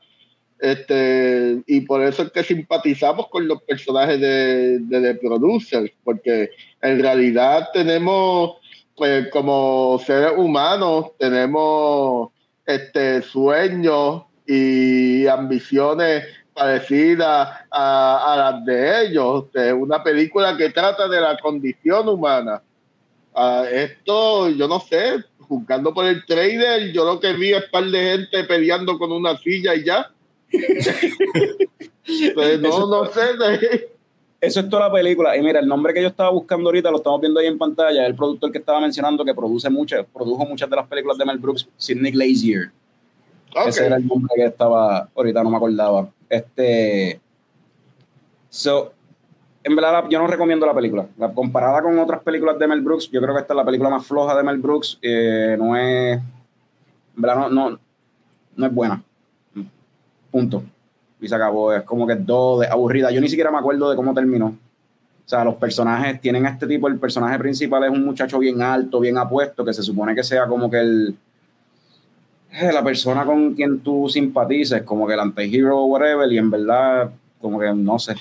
Este, 0.58 1.62
y 1.66 1.82
por 1.82 2.02
eso 2.02 2.22
es 2.22 2.30
que 2.30 2.42
simpatizamos 2.42 3.28
con 3.28 3.46
los 3.46 3.62
personajes 3.62 4.18
de, 4.20 4.80
The 4.88 5.14
Producers, 5.16 5.90
porque 6.02 6.50
en 6.80 7.02
realidad 7.02 7.68
tenemos 7.74 8.56
pues 8.96 9.28
como 9.30 10.00
seres 10.04 10.32
humanos 10.36 11.06
tenemos 11.18 12.30
este 12.64 13.22
sueños 13.22 14.22
y 14.46 15.26
ambiciones 15.26 16.24
parecidas 16.54 17.48
a, 17.70 18.34
las 18.36 18.64
de 18.64 19.06
ellos. 19.06 19.46
Es 19.54 19.72
una 19.72 20.02
película 20.02 20.56
que 20.56 20.70
trata 20.70 21.08
de 21.08 21.20
la 21.20 21.36
condición 21.38 22.08
humana. 22.08 22.62
Ah, 23.34 23.64
esto, 23.70 24.48
yo 24.50 24.68
no 24.68 24.78
sé, 24.78 25.24
juzgando 25.40 25.92
por 25.92 26.06
el 26.06 26.24
trailer, 26.24 26.92
yo 26.92 27.04
lo 27.04 27.18
que 27.18 27.32
vi 27.32 27.52
es 27.52 27.64
un 27.64 27.70
par 27.72 27.84
de 27.84 27.98
gente 27.98 28.44
peleando 28.44 28.96
con 28.96 29.10
una 29.10 29.36
silla 29.38 29.74
y 29.74 29.84
ya. 29.84 30.10
pues 32.34 32.60
no, 32.60 32.86
no 32.86 33.06
sé. 33.06 33.90
Eso 34.44 34.60
es 34.60 34.68
toda 34.68 34.88
la 34.88 34.92
película. 34.92 35.36
Y 35.36 35.42
mira, 35.42 35.60
el 35.60 35.66
nombre 35.66 35.92
que 35.94 36.02
yo 36.02 36.08
estaba 36.08 36.30
buscando 36.30 36.68
ahorita, 36.68 36.90
lo 36.90 36.98
estamos 36.98 37.20
viendo 37.20 37.40
ahí 37.40 37.46
en 37.46 37.58
pantalla, 37.58 38.06
el 38.06 38.14
productor 38.14 38.52
que 38.52 38.58
estaba 38.58 38.80
mencionando 38.80 39.24
que 39.24 39.34
produce 39.34 39.70
muchas, 39.70 40.04
produjo 40.12 40.44
muchas 40.44 40.68
de 40.68 40.76
las 40.76 40.86
películas 40.86 41.18
de 41.18 41.24
Mel 41.24 41.38
Brooks, 41.38 41.68
Sidney 41.76 42.12
Glazier. 42.12 42.70
Ese 43.66 43.86
era 43.86 43.96
el 43.96 44.06
nombre 44.06 44.32
que 44.34 44.46
estaba, 44.46 45.08
ahorita 45.14 45.42
no 45.42 45.50
me 45.50 45.56
acordaba. 45.56 46.08
Este. 46.28 47.20
So, 48.48 48.92
en 49.62 49.76
verdad, 49.76 50.04
yo 50.10 50.18
no 50.18 50.26
recomiendo 50.26 50.66
la 50.66 50.74
película. 50.74 51.06
La, 51.16 51.32
comparada 51.32 51.82
con 51.82 51.98
otras 51.98 52.20
películas 52.22 52.58
de 52.58 52.66
Mel 52.66 52.82
Brooks, 52.82 53.10
yo 53.10 53.20
creo 53.20 53.34
que 53.34 53.40
esta 53.40 53.54
es 53.54 53.56
la 53.56 53.64
película 53.64 53.88
más 53.90 54.06
floja 54.06 54.36
de 54.36 54.42
Mel 54.42 54.58
Brooks. 54.58 54.98
Eh, 55.00 55.56
no 55.58 55.76
es. 55.76 56.18
En 57.16 57.22
verdad, 57.22 57.48
no, 57.48 57.78
no, 58.56 58.66
es 58.66 58.74
buena. 58.74 59.02
Punto. 60.30 60.62
Y 61.24 61.28
se 61.28 61.34
acabó. 61.34 61.72
Es 61.72 61.82
como 61.82 62.06
que 62.06 62.16
todo 62.16 62.60
de 62.60 62.68
aburrida. 62.68 63.10
Yo 63.10 63.20
ni 63.20 63.28
siquiera 63.28 63.50
me 63.50 63.58
acuerdo 63.58 63.90
de 63.90 63.96
cómo 63.96 64.14
terminó. 64.14 64.46
O 64.46 65.28
sea, 65.28 65.44
los 65.44 65.54
personajes 65.54 66.20
tienen 66.20 66.46
este 66.46 66.66
tipo. 66.66 66.86
El 66.86 66.98
personaje 66.98 67.38
principal 67.38 67.84
es 67.84 67.90
un 67.90 68.04
muchacho 68.04 68.38
bien 68.38 68.60
alto, 68.60 69.00
bien 69.00 69.16
apuesto, 69.16 69.64
que 69.64 69.72
se 69.72 69.82
supone 69.82 70.14
que 70.14 70.22
sea 70.22 70.46
como 70.46 70.70
que 70.70 70.80
el. 70.80 71.16
Eh, 72.52 72.70
la 72.72 72.84
persona 72.84 73.24
con 73.24 73.54
quien 73.54 73.80
tú 73.80 74.08
simpatices, 74.08 74.82
como 74.82 75.06
que 75.06 75.14
el 75.14 75.20
anti-hero 75.20 75.78
o 75.78 75.86
whatever, 75.86 76.30
y 76.30 76.38
en 76.38 76.50
verdad, 76.50 77.10
como 77.40 77.58
que 77.58 77.72
no 77.72 77.98
sé 77.98 78.14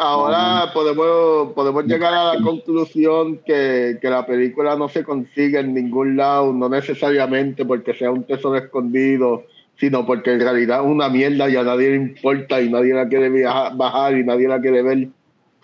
Ahora 0.00 0.70
podemos, 0.72 1.52
podemos 1.54 1.84
llegar 1.84 2.14
a 2.14 2.34
la 2.34 2.40
conclusión 2.40 3.40
que, 3.44 3.98
la 4.00 4.24
película 4.24 4.76
no 4.76 4.88
se 4.88 5.02
consigue 5.02 5.58
en 5.58 5.74
ningún 5.74 6.16
lado, 6.16 6.52
no 6.52 6.68
necesariamente 6.68 7.64
porque 7.64 7.94
sea 7.94 8.12
un 8.12 8.22
tesoro 8.22 8.56
escondido, 8.58 9.42
sino 9.78 10.04
porque 10.04 10.32
en 10.32 10.40
realidad 10.40 10.80
es 10.80 10.90
una 10.90 11.08
mierda 11.08 11.48
y 11.48 11.56
a 11.56 11.62
nadie 11.62 11.90
le 11.90 11.96
importa 11.96 12.60
y 12.60 12.68
nadie 12.68 12.94
la 12.94 13.08
quiere 13.08 13.30
bajar 13.74 14.16
y 14.16 14.24
nadie 14.24 14.48
la 14.48 14.60
quiere 14.60 14.82
ver. 14.82 15.08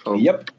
Yep. 0.04 0.50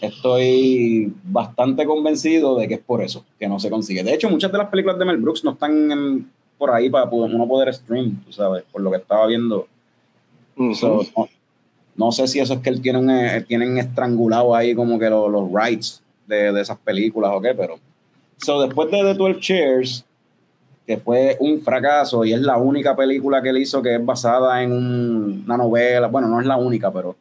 Estoy 0.00 1.12
bastante 1.24 1.86
convencido 1.86 2.56
de 2.56 2.68
que 2.68 2.74
es 2.74 2.80
por 2.80 3.02
eso 3.02 3.24
que 3.38 3.48
no 3.48 3.58
se 3.58 3.70
consigue. 3.70 4.04
De 4.04 4.14
hecho, 4.14 4.28
muchas 4.28 4.52
de 4.52 4.58
las 4.58 4.68
películas 4.68 4.98
de 4.98 5.04
Mel 5.04 5.16
Brooks 5.16 5.44
no 5.44 5.52
están 5.52 6.30
por 6.58 6.70
ahí 6.70 6.88
para 6.88 7.06
uno 7.06 7.48
poder 7.48 7.72
stream, 7.74 8.22
tú 8.24 8.32
sabes, 8.32 8.64
por 8.70 8.80
lo 8.82 8.90
que 8.90 8.98
estaba 8.98 9.26
viendo. 9.26 9.66
No 11.96 12.12
sé 12.12 12.28
si 12.28 12.38
eso 12.38 12.54
es 12.54 12.60
que 12.60 12.70
él 12.70 12.80
tiene 12.80 13.36
eh, 13.36 13.40
tienen 13.42 13.78
estrangulado 13.78 14.54
ahí 14.54 14.74
como 14.74 14.98
que 14.98 15.08
los, 15.08 15.50
rights 15.52 16.02
de, 16.26 16.60
esas 16.60 16.78
películas 16.78 17.32
o 17.34 17.40
qué, 17.40 17.54
pero. 17.54 17.78
So, 18.36 18.62
después 18.62 18.90
de 18.90 18.98
The 18.98 19.14
12 19.14 19.40
Chairs, 19.40 20.04
que 20.86 20.98
fue 20.98 21.36
un 21.40 21.60
fracaso 21.60 22.24
y 22.24 22.32
es 22.32 22.40
la 22.40 22.58
única 22.58 22.94
película 22.94 23.40
que 23.40 23.48
él 23.48 23.58
hizo 23.58 23.80
que 23.80 23.94
es 23.94 24.04
basada 24.04 24.62
en 24.62 24.72
una 24.72 25.56
novela. 25.56 26.08
Bueno, 26.08 26.28
no 26.28 26.40
es 26.40 26.46
la 26.46 26.56
única, 26.56 26.92
pero 26.92 27.16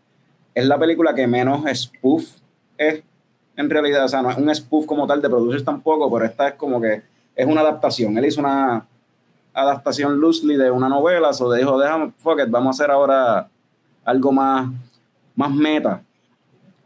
es 0.53 0.65
la 0.65 0.77
película 0.77 1.13
que 1.15 1.27
menos 1.27 1.63
spoof 1.73 2.25
es 2.77 3.03
en 3.55 3.69
realidad. 3.69 4.05
O 4.05 4.07
sea, 4.07 4.21
no 4.21 4.29
es 4.29 4.37
un 4.37 4.53
spoof 4.53 4.85
como 4.85 5.07
tal 5.07 5.21
de 5.21 5.29
producers 5.29 5.63
tampoco, 5.63 6.11
pero 6.11 6.25
esta 6.25 6.49
es 6.49 6.53
como 6.55 6.81
que 6.81 7.01
es 7.35 7.45
una 7.45 7.61
adaptación. 7.61 8.17
Él 8.17 8.25
hizo 8.25 8.41
una 8.41 8.85
adaptación 9.53 10.19
loosely 10.19 10.55
de 10.55 10.71
una 10.71 10.89
novela, 10.89 11.29
o 11.29 11.53
dijo, 11.53 11.79
déjame, 11.79 12.11
fuck 12.17 12.39
it, 12.39 12.49
vamos 12.49 12.67
a 12.67 12.83
hacer 12.83 12.91
ahora 12.91 13.47
algo 14.03 14.31
más, 14.31 14.69
más 15.35 15.51
meta, 15.51 16.01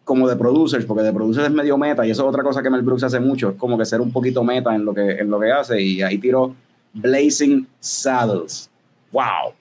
como 0.03 0.27
de 0.27 0.35
producers, 0.35 0.85
porque 0.85 1.03
de 1.03 1.13
producers 1.13 1.47
es 1.47 1.53
medio 1.53 1.77
meta, 1.77 2.05
y 2.05 2.11
eso 2.11 2.23
es 2.23 2.29
otra 2.29 2.43
cosa 2.43 2.61
que 2.61 2.69
Mel 2.69 2.81
Brooks 2.81 3.03
hace 3.03 3.19
mucho, 3.19 3.49
es 3.51 3.55
como 3.55 3.77
que 3.77 3.85
ser 3.85 4.01
un 4.01 4.11
poquito 4.11 4.43
meta 4.43 4.75
en 4.75 4.85
lo 4.85 4.93
que, 4.93 5.11
en 5.11 5.29
lo 5.29 5.39
que 5.39 5.51
hace, 5.51 5.81
y 5.81 6.01
ahí 6.01 6.17
tiró 6.17 6.53
Blazing 6.93 7.67
Saddles. 7.79 8.69
¡Wow! 9.11 9.53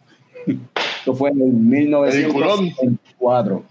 Esto 0.98 1.14
fue 1.14 1.30
en 1.30 1.68
1904. 1.68 3.64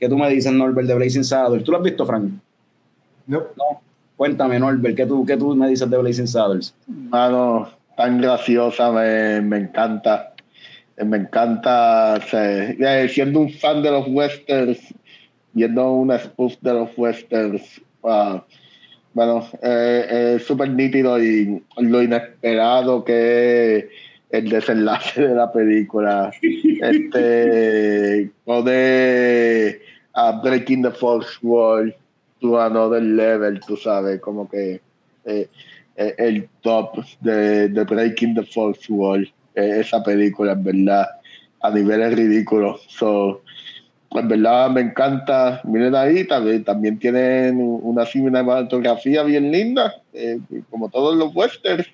¿Qué 0.00 0.08
tú 0.08 0.16
me 0.16 0.30
dices, 0.30 0.52
Norbert, 0.52 0.86
de 0.86 0.94
Blazing 0.94 1.24
Saddles? 1.24 1.64
¿Tú 1.64 1.72
lo 1.72 1.78
has 1.78 1.84
visto, 1.84 2.06
Frank? 2.06 2.30
No. 3.26 3.40
no. 3.56 3.80
Cuéntame, 4.16 4.58
Norbert, 4.58 4.96
¿qué 4.96 5.06
tú, 5.06 5.24
¿qué 5.24 5.36
tú 5.36 5.54
me 5.54 5.68
dices 5.68 5.88
de 5.88 5.96
Blazing 5.96 6.26
Saddles? 6.26 6.74
Mano, 6.86 7.68
tan 7.96 8.20
graciosa, 8.20 8.90
me, 8.90 9.40
me 9.40 9.58
encanta 9.58 10.34
me 11.04 11.18
encanta, 11.18 12.18
eh, 12.32 13.08
siendo 13.08 13.40
un 13.40 13.50
fan 13.50 13.82
de 13.82 13.90
los 13.90 14.06
westerns, 14.08 14.78
viendo 15.52 15.92
una 15.92 16.18
spoof 16.18 16.54
de 16.60 16.74
los 16.74 16.90
westerns, 16.96 17.80
bueno, 19.18 19.44
eh, 19.62 20.36
es 20.36 20.46
súper 20.46 20.70
nítido 20.70 21.20
y 21.20 21.60
lo 21.76 22.00
inesperado 22.00 23.04
que 23.04 23.78
es 23.78 23.84
el 24.30 24.48
desenlace 24.48 25.26
de 25.26 25.34
la 25.34 25.50
película. 25.50 26.30
este, 26.40 28.30
de 28.46 29.80
uh, 30.14 30.40
Breaking 30.40 30.82
the 30.82 30.92
Fourth 30.92 31.42
Wall 31.42 31.92
to 32.40 32.60
another 32.60 33.02
level, 33.02 33.58
tú 33.66 33.76
sabes, 33.76 34.20
como 34.20 34.48
que 34.48 34.80
eh, 35.24 35.48
el 35.96 36.48
top 36.60 37.04
de, 37.20 37.70
de 37.70 37.82
Breaking 37.82 38.36
the 38.36 38.44
Fourth 38.44 38.88
Wall 38.88 39.28
esa 39.56 40.00
película, 40.00 40.52
en 40.52 40.62
verdad, 40.62 41.08
a 41.60 41.70
niveles 41.70 42.14
ridículos. 42.14 42.86
So, 42.88 43.42
en 44.10 44.28
verdad 44.28 44.70
me 44.70 44.80
encanta. 44.80 45.60
Miren 45.64 45.94
ahí, 45.94 46.26
también, 46.26 46.64
también 46.64 46.98
tienen 46.98 47.58
una 47.60 48.06
cinematografía 48.06 49.22
bien 49.22 49.50
linda, 49.50 49.94
eh, 50.12 50.38
como 50.70 50.88
todos 50.88 51.16
los 51.16 51.34
westerns. 51.34 51.86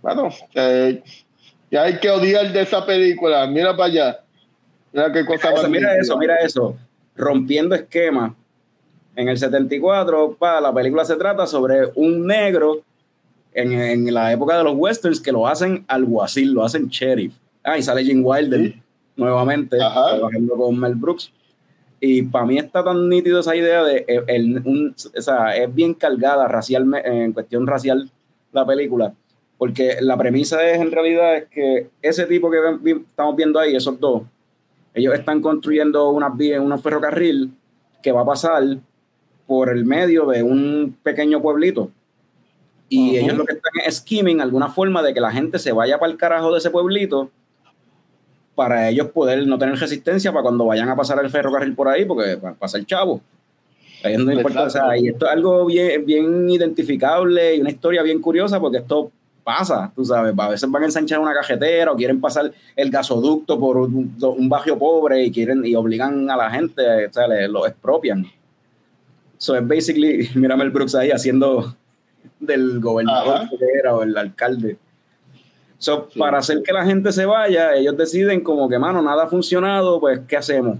Bueno, 0.00 0.30
eh, 0.54 1.02
ya 1.70 1.84
hay 1.84 1.98
que 1.98 2.10
odiar 2.10 2.52
de 2.52 2.62
esa 2.62 2.84
película. 2.84 3.46
Mira 3.46 3.76
para 3.76 3.84
allá. 3.84 4.20
Mira 4.92 5.12
qué 5.12 5.24
cosa 5.24 5.50
Mira, 5.50 5.68
mira 5.68 5.96
eso, 5.96 6.18
mira 6.18 6.36
eso. 6.36 6.76
Rompiendo 7.14 7.74
esquema. 7.74 8.34
En 9.14 9.28
el 9.28 9.38
74, 9.38 10.36
pa, 10.38 10.60
la 10.60 10.72
película 10.72 11.04
se 11.04 11.16
trata 11.16 11.46
sobre 11.46 11.90
un 11.94 12.26
negro 12.26 12.82
en, 13.52 14.12
la 14.12 14.32
época 14.32 14.56
de 14.56 14.64
los 14.64 14.74
westerns 14.74 15.20
que 15.20 15.30
lo 15.30 15.46
hacen 15.46 15.84
alguacil, 15.86 16.52
lo 16.52 16.64
hacen 16.64 16.88
sheriff. 16.88 17.34
Ah, 17.62 17.76
y 17.76 17.82
sale 17.82 18.04
Jim 18.04 18.22
Wilder 18.24 18.81
nuevamente, 19.16 19.76
trabajando 19.76 20.56
con 20.56 20.78
Mel 20.78 20.94
Brooks. 20.94 21.32
Y 22.00 22.22
para 22.22 22.46
mí 22.46 22.58
está 22.58 22.82
tan 22.82 23.08
nítido 23.08 23.40
esa 23.40 23.54
idea 23.54 23.84
de, 23.84 24.04
eh, 24.08 24.24
el, 24.26 24.60
un, 24.64 24.94
o 25.16 25.20
sea, 25.20 25.56
es 25.56 25.72
bien 25.72 25.94
cargada 25.94 26.48
racial, 26.48 26.92
en 27.04 27.32
cuestión 27.32 27.66
racial 27.66 28.10
la 28.50 28.66
película, 28.66 29.14
porque 29.56 29.96
la 30.00 30.16
premisa 30.16 30.68
es 30.68 30.80
en 30.80 30.90
realidad 30.90 31.36
es 31.36 31.44
que 31.48 31.90
ese 32.02 32.26
tipo 32.26 32.50
que 32.50 32.58
estamos 33.08 33.36
viendo 33.36 33.60
ahí, 33.60 33.76
esos 33.76 34.00
dos, 34.00 34.22
ellos 34.94 35.14
están 35.14 35.40
construyendo 35.40 36.10
unas 36.10 36.36
vías, 36.36 36.60
un 36.60 36.76
ferrocarril 36.78 37.52
que 38.02 38.12
va 38.12 38.22
a 38.22 38.26
pasar 38.26 38.62
por 39.46 39.70
el 39.70 39.84
medio 39.84 40.26
de 40.26 40.42
un 40.42 40.96
pequeño 41.02 41.40
pueblito. 41.40 41.90
Y 42.88 43.16
ellos 43.16 43.38
lo 43.38 43.46
que 43.46 43.54
están 43.54 43.72
es 43.86 43.96
skimming 43.98 44.40
alguna 44.40 44.68
forma 44.68 45.02
de 45.02 45.14
que 45.14 45.20
la 45.20 45.30
gente 45.30 45.58
se 45.58 45.72
vaya 45.72 45.98
para 45.98 46.12
el 46.12 46.18
carajo 46.18 46.52
de 46.52 46.58
ese 46.58 46.70
pueblito 46.70 47.30
para 48.54 48.88
ellos 48.88 49.08
poder 49.08 49.46
no 49.46 49.58
tener 49.58 49.76
resistencia 49.76 50.32
para 50.32 50.42
cuando 50.42 50.66
vayan 50.66 50.88
a 50.88 50.96
pasar 50.96 51.22
el 51.24 51.30
ferrocarril 51.30 51.74
por 51.74 51.88
ahí, 51.88 52.04
porque 52.04 52.38
pasa 52.58 52.78
el 52.78 52.86
chavo. 52.86 53.20
no 54.04 54.32
importa, 54.32 54.64
o 54.64 54.70
sea, 54.70 54.96
y 54.96 55.08
esto 55.08 55.26
es 55.26 55.32
algo 55.32 55.66
bien, 55.66 56.04
bien 56.04 56.50
identificable 56.50 57.56
y 57.56 57.60
una 57.60 57.70
historia 57.70 58.02
bien 58.02 58.20
curiosa 58.20 58.60
porque 58.60 58.78
esto 58.78 59.10
pasa, 59.42 59.92
tú 59.94 60.04
sabes, 60.04 60.34
a 60.36 60.48
veces 60.48 60.70
van 60.70 60.82
a 60.82 60.86
ensanchar 60.86 61.18
una 61.18 61.34
cajetera 61.34 61.92
o 61.92 61.96
quieren 61.96 62.20
pasar 62.20 62.52
el 62.76 62.90
gasoducto 62.90 63.58
por 63.58 63.76
un, 63.76 64.48
barrio 64.48 64.78
pobre 64.78 65.24
y 65.24 65.32
quieren 65.32 65.64
y 65.64 65.74
obligan 65.74 66.30
a 66.30 66.36
la 66.36 66.50
gente, 66.50 67.06
o 67.06 67.12
sea, 67.12 67.26
lo 67.48 67.66
expropian. 67.66 68.26
So 69.38 69.56
es 69.56 69.66
basically, 69.66 70.30
mírame 70.34 70.64
el 70.64 70.70
Brooks 70.70 70.94
ahí 70.94 71.10
haciendo 71.10 71.74
del 72.38 72.80
gobernador 72.80 73.48
o 73.90 74.02
el 74.02 74.16
alcalde. 74.16 74.76
So, 75.82 76.08
Para 76.16 76.38
hacer 76.38 76.62
que 76.62 76.72
la 76.72 76.86
gente 76.86 77.10
se 77.10 77.26
vaya, 77.26 77.74
ellos 77.74 77.96
deciden 77.96 78.42
como 78.42 78.68
que, 78.68 78.78
mano, 78.78 79.02
nada 79.02 79.24
ha 79.24 79.26
funcionado, 79.26 79.98
pues, 79.98 80.20
¿qué 80.28 80.36
hacemos? 80.36 80.78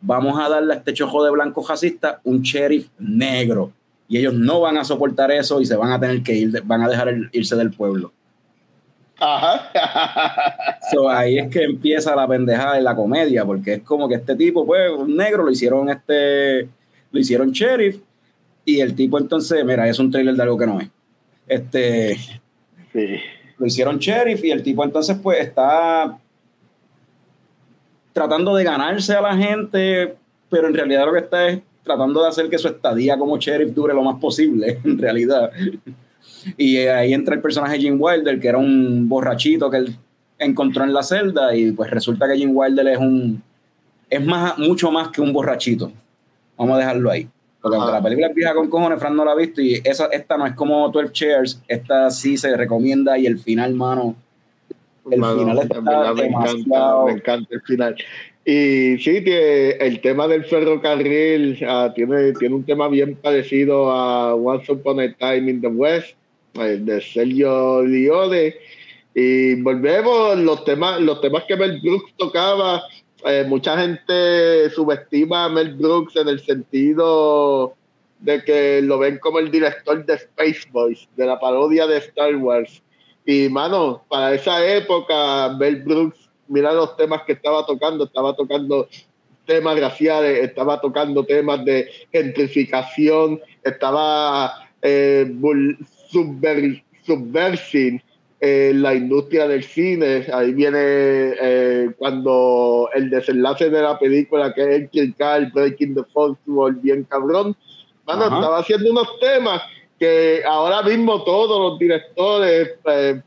Vamos 0.00 0.38
a 0.38 0.48
darle 0.48 0.74
a 0.74 0.76
este 0.76 0.92
chojo 0.92 1.24
de 1.24 1.32
blanco 1.32 1.66
racista 1.68 2.20
un 2.22 2.40
sheriff 2.40 2.86
negro. 2.96 3.72
Y 4.06 4.18
ellos 4.18 4.32
no 4.32 4.60
van 4.60 4.78
a 4.78 4.84
soportar 4.84 5.32
eso 5.32 5.60
y 5.60 5.66
se 5.66 5.74
van 5.74 5.90
a 5.90 5.98
tener 5.98 6.22
que 6.22 6.34
ir, 6.34 6.62
van 6.62 6.82
a 6.82 6.88
dejar 6.88 7.12
irse 7.32 7.56
del 7.56 7.72
pueblo. 7.72 8.12
Ajá. 9.18 10.78
so, 10.92 11.10
ahí 11.10 11.36
es 11.36 11.50
que 11.50 11.64
empieza 11.64 12.14
la 12.14 12.28
pendejada 12.28 12.76
de 12.76 12.82
la 12.82 12.94
comedia, 12.94 13.44
porque 13.44 13.74
es 13.74 13.82
como 13.82 14.08
que 14.08 14.14
este 14.14 14.36
tipo, 14.36 14.64
pues, 14.64 14.88
un 14.88 15.16
negro, 15.16 15.42
lo 15.42 15.50
hicieron 15.50 15.90
este, 15.90 16.68
lo 17.10 17.18
hicieron 17.18 17.50
sheriff, 17.50 17.98
y 18.64 18.78
el 18.78 18.94
tipo 18.94 19.18
entonces, 19.18 19.64
mira, 19.64 19.88
es 19.88 19.98
un 19.98 20.12
trailer 20.12 20.36
de 20.36 20.42
algo 20.44 20.56
que 20.56 20.66
no 20.66 20.80
es. 20.80 20.88
Este. 21.48 22.16
Sí. 22.92 23.18
Lo 23.58 23.66
hicieron 23.66 23.98
sheriff 23.98 24.44
y 24.44 24.50
el 24.50 24.62
tipo 24.62 24.84
entonces 24.84 25.16
pues 25.22 25.40
está 25.40 26.18
tratando 28.12 28.54
de 28.54 28.64
ganarse 28.64 29.14
a 29.14 29.20
la 29.20 29.36
gente, 29.36 30.14
pero 30.48 30.68
en 30.68 30.74
realidad 30.74 31.06
lo 31.06 31.12
que 31.12 31.18
está 31.18 31.48
es 31.48 31.60
tratando 31.82 32.22
de 32.22 32.28
hacer 32.28 32.48
que 32.48 32.58
su 32.58 32.68
estadía 32.68 33.18
como 33.18 33.36
sheriff 33.38 33.74
dure 33.74 33.92
lo 33.92 34.02
más 34.02 34.20
posible, 34.20 34.80
en 34.84 34.98
realidad. 34.98 35.50
Y 36.56 36.78
ahí 36.78 37.12
entra 37.12 37.34
el 37.34 37.42
personaje 37.42 37.78
Jim 37.78 37.96
Wilder, 37.98 38.40
que 38.40 38.48
era 38.48 38.58
un 38.58 39.08
borrachito 39.08 39.70
que 39.70 39.78
él 39.78 39.96
encontró 40.38 40.84
en 40.84 40.92
la 40.92 41.02
celda, 41.02 41.54
y 41.54 41.72
pues 41.72 41.90
resulta 41.90 42.28
que 42.28 42.36
Jim 42.36 42.50
Wilder 42.54 42.88
es 42.88 42.98
un 42.98 43.42
es 44.08 44.24
más, 44.24 44.58
mucho 44.58 44.90
más 44.90 45.08
que 45.08 45.20
un 45.20 45.32
borrachito. 45.32 45.92
Vamos 46.56 46.76
a 46.76 46.78
dejarlo 46.78 47.10
ahí. 47.10 47.28
Porque 47.64 47.78
la 47.78 48.02
película 48.02 48.26
es 48.26 48.34
vieja 48.34 48.54
con 48.54 48.68
cojones, 48.68 48.98
Fran 48.98 49.16
no 49.16 49.24
la 49.24 49.32
ha 49.32 49.34
visto, 49.34 49.62
y 49.62 49.80
esa, 49.82 50.08
esta 50.08 50.36
no 50.36 50.46
es 50.46 50.52
como 50.52 50.90
12 50.90 51.12
Chairs, 51.12 51.62
esta 51.66 52.10
sí 52.10 52.36
se 52.36 52.54
recomienda, 52.54 53.16
y 53.16 53.24
el 53.24 53.38
final, 53.38 53.72
mano. 53.72 54.14
El 55.10 55.24
final 55.24 55.58
está 55.58 55.80
me 56.12 56.26
encanta, 56.26 57.04
me 57.06 57.12
encanta 57.12 57.54
el 57.54 57.62
final. 57.62 57.96
Y 58.44 58.98
sí, 58.98 59.24
el 59.26 60.00
tema 60.02 60.28
del 60.28 60.44
ferrocarril 60.44 61.58
ah, 61.66 61.90
tiene, 61.94 62.34
tiene 62.34 62.54
un 62.54 62.64
tema 62.64 62.88
bien 62.88 63.14
parecido 63.14 63.90
a 63.90 64.34
Once 64.34 64.70
Upon 64.70 65.00
a 65.00 65.10
Time 65.14 65.50
in 65.50 65.62
the 65.62 65.68
West, 65.68 66.16
de 66.52 67.00
Sergio 67.00 67.82
Liode. 67.82 68.58
Y 69.14 69.54
volvemos, 69.62 70.36
los 70.38 70.66
temas, 70.66 71.00
los 71.00 71.22
temas 71.22 71.44
que 71.44 71.56
Mel 71.56 71.80
Brooks 71.80 72.12
tocaba, 72.18 72.82
eh, 73.24 73.44
mucha 73.46 73.78
gente 73.78 74.70
subestima 74.70 75.46
a 75.46 75.48
Mel 75.48 75.74
Brooks 75.74 76.16
en 76.16 76.28
el 76.28 76.40
sentido 76.40 77.74
de 78.20 78.42
que 78.44 78.80
lo 78.82 78.98
ven 78.98 79.18
como 79.18 79.38
el 79.38 79.50
director 79.50 80.04
de 80.04 80.14
Space 80.14 80.68
Boys, 80.70 81.08
de 81.16 81.26
la 81.26 81.38
parodia 81.38 81.86
de 81.86 81.98
Star 81.98 82.36
Wars. 82.36 82.82
Y 83.26 83.48
mano, 83.48 84.04
para 84.08 84.34
esa 84.34 84.64
época, 84.66 85.56
Mel 85.58 85.82
Brooks, 85.82 86.30
mira 86.48 86.72
los 86.72 86.96
temas 86.96 87.22
que 87.22 87.32
estaba 87.32 87.64
tocando, 87.64 88.04
estaba 88.04 88.36
tocando 88.36 88.88
temas 89.46 89.80
raciales, 89.80 90.44
estaba 90.44 90.80
tocando 90.80 91.24
temas 91.24 91.64
de 91.64 91.88
gentrificación, 92.12 93.40
estaba 93.62 94.68
eh, 94.82 95.34
subversing 97.04 98.02
eh, 98.40 98.72
la 98.74 98.94
industria 98.94 99.46
del 99.48 99.64
cine. 99.64 100.26
Ahí 100.32 100.52
viene 100.52 100.78
eh, 100.78 101.90
cuando 101.96 102.88
el 102.94 103.10
desenlace 103.10 103.70
de 103.70 103.82
la 103.82 103.98
película, 103.98 104.52
que 104.52 104.62
es 104.62 104.68
el 104.68 104.88
Kirkal, 104.90 105.50
Breaking 105.52 105.94
the 105.94 106.02
Fall, 106.12 106.36
bien 106.82 107.04
cabrón. 107.04 107.56
Bueno, 108.04 108.24
estaba 108.24 108.58
haciendo 108.58 108.90
unos 108.90 109.18
temas 109.18 109.62
que 109.98 110.42
ahora 110.46 110.82
mismo 110.82 111.22
todos 111.22 111.70
los 111.70 111.78
directores, 111.78 112.74
eh, 112.84 113.22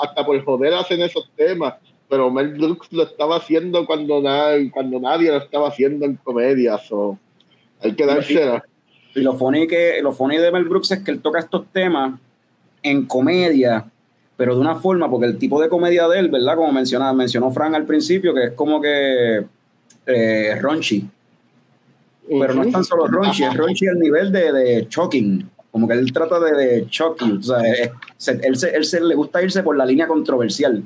hasta 0.00 0.26
por 0.26 0.44
joder, 0.44 0.74
hacen 0.74 1.02
esos 1.02 1.30
temas. 1.36 1.74
Pero 2.08 2.30
Mel 2.30 2.54
Brooks 2.54 2.92
lo 2.92 3.02
estaba 3.02 3.36
haciendo 3.36 3.84
cuando, 3.84 4.22
cuando 4.72 5.00
nadie 5.00 5.30
lo 5.30 5.38
estaba 5.38 5.68
haciendo 5.68 6.06
en 6.06 6.16
comedias. 6.16 6.90
o 6.90 7.18
hay 7.82 7.92
que 7.94 8.06
dársela. 8.06 8.64
Y 9.14 9.20
lo 9.20 9.34
funny, 9.34 9.66
que, 9.66 10.00
lo 10.02 10.12
funny 10.12 10.36
de 10.36 10.52
Mel 10.52 10.64
Brooks 10.64 10.92
es 10.92 11.02
que 11.02 11.10
él 11.10 11.20
toca 11.20 11.38
estos 11.38 11.66
temas 11.72 12.18
en 12.82 13.06
comedia, 13.06 13.90
pero 14.36 14.54
de 14.54 14.60
una 14.60 14.74
forma, 14.74 15.10
porque 15.10 15.26
el 15.26 15.38
tipo 15.38 15.60
de 15.60 15.68
comedia 15.68 16.06
de 16.08 16.18
él, 16.18 16.28
¿verdad? 16.28 16.56
Como 16.56 16.70
mencionaba, 16.72 17.12
mencionó 17.14 17.50
Frank 17.50 17.74
al 17.74 17.86
principio, 17.86 18.34
que 18.34 18.44
es 18.44 18.50
como 18.52 18.80
que 18.80 19.44
eh, 20.06 20.58
raunchy. 20.60 21.08
Pero 22.28 22.54
no 22.54 22.62
es 22.64 22.72
tan 22.72 22.84
solo 22.84 23.06
raunchy, 23.06 23.44
es 23.44 23.54
raunchy 23.54 23.86
al 23.88 23.98
nivel 23.98 24.30
de, 24.32 24.52
de 24.52 24.86
shocking. 24.90 25.48
Como 25.70 25.88
que 25.88 25.94
él 25.94 26.12
trata 26.12 26.38
de, 26.40 26.52
de 26.52 26.86
shocking. 26.90 27.38
O 27.38 27.42
sea, 27.42 27.60
él, 27.60 27.92
se, 28.56 28.76
él 28.76 28.84
se, 28.84 29.00
le 29.00 29.14
gusta 29.14 29.42
irse 29.42 29.62
por 29.62 29.76
la 29.76 29.86
línea 29.86 30.06
controversial. 30.06 30.82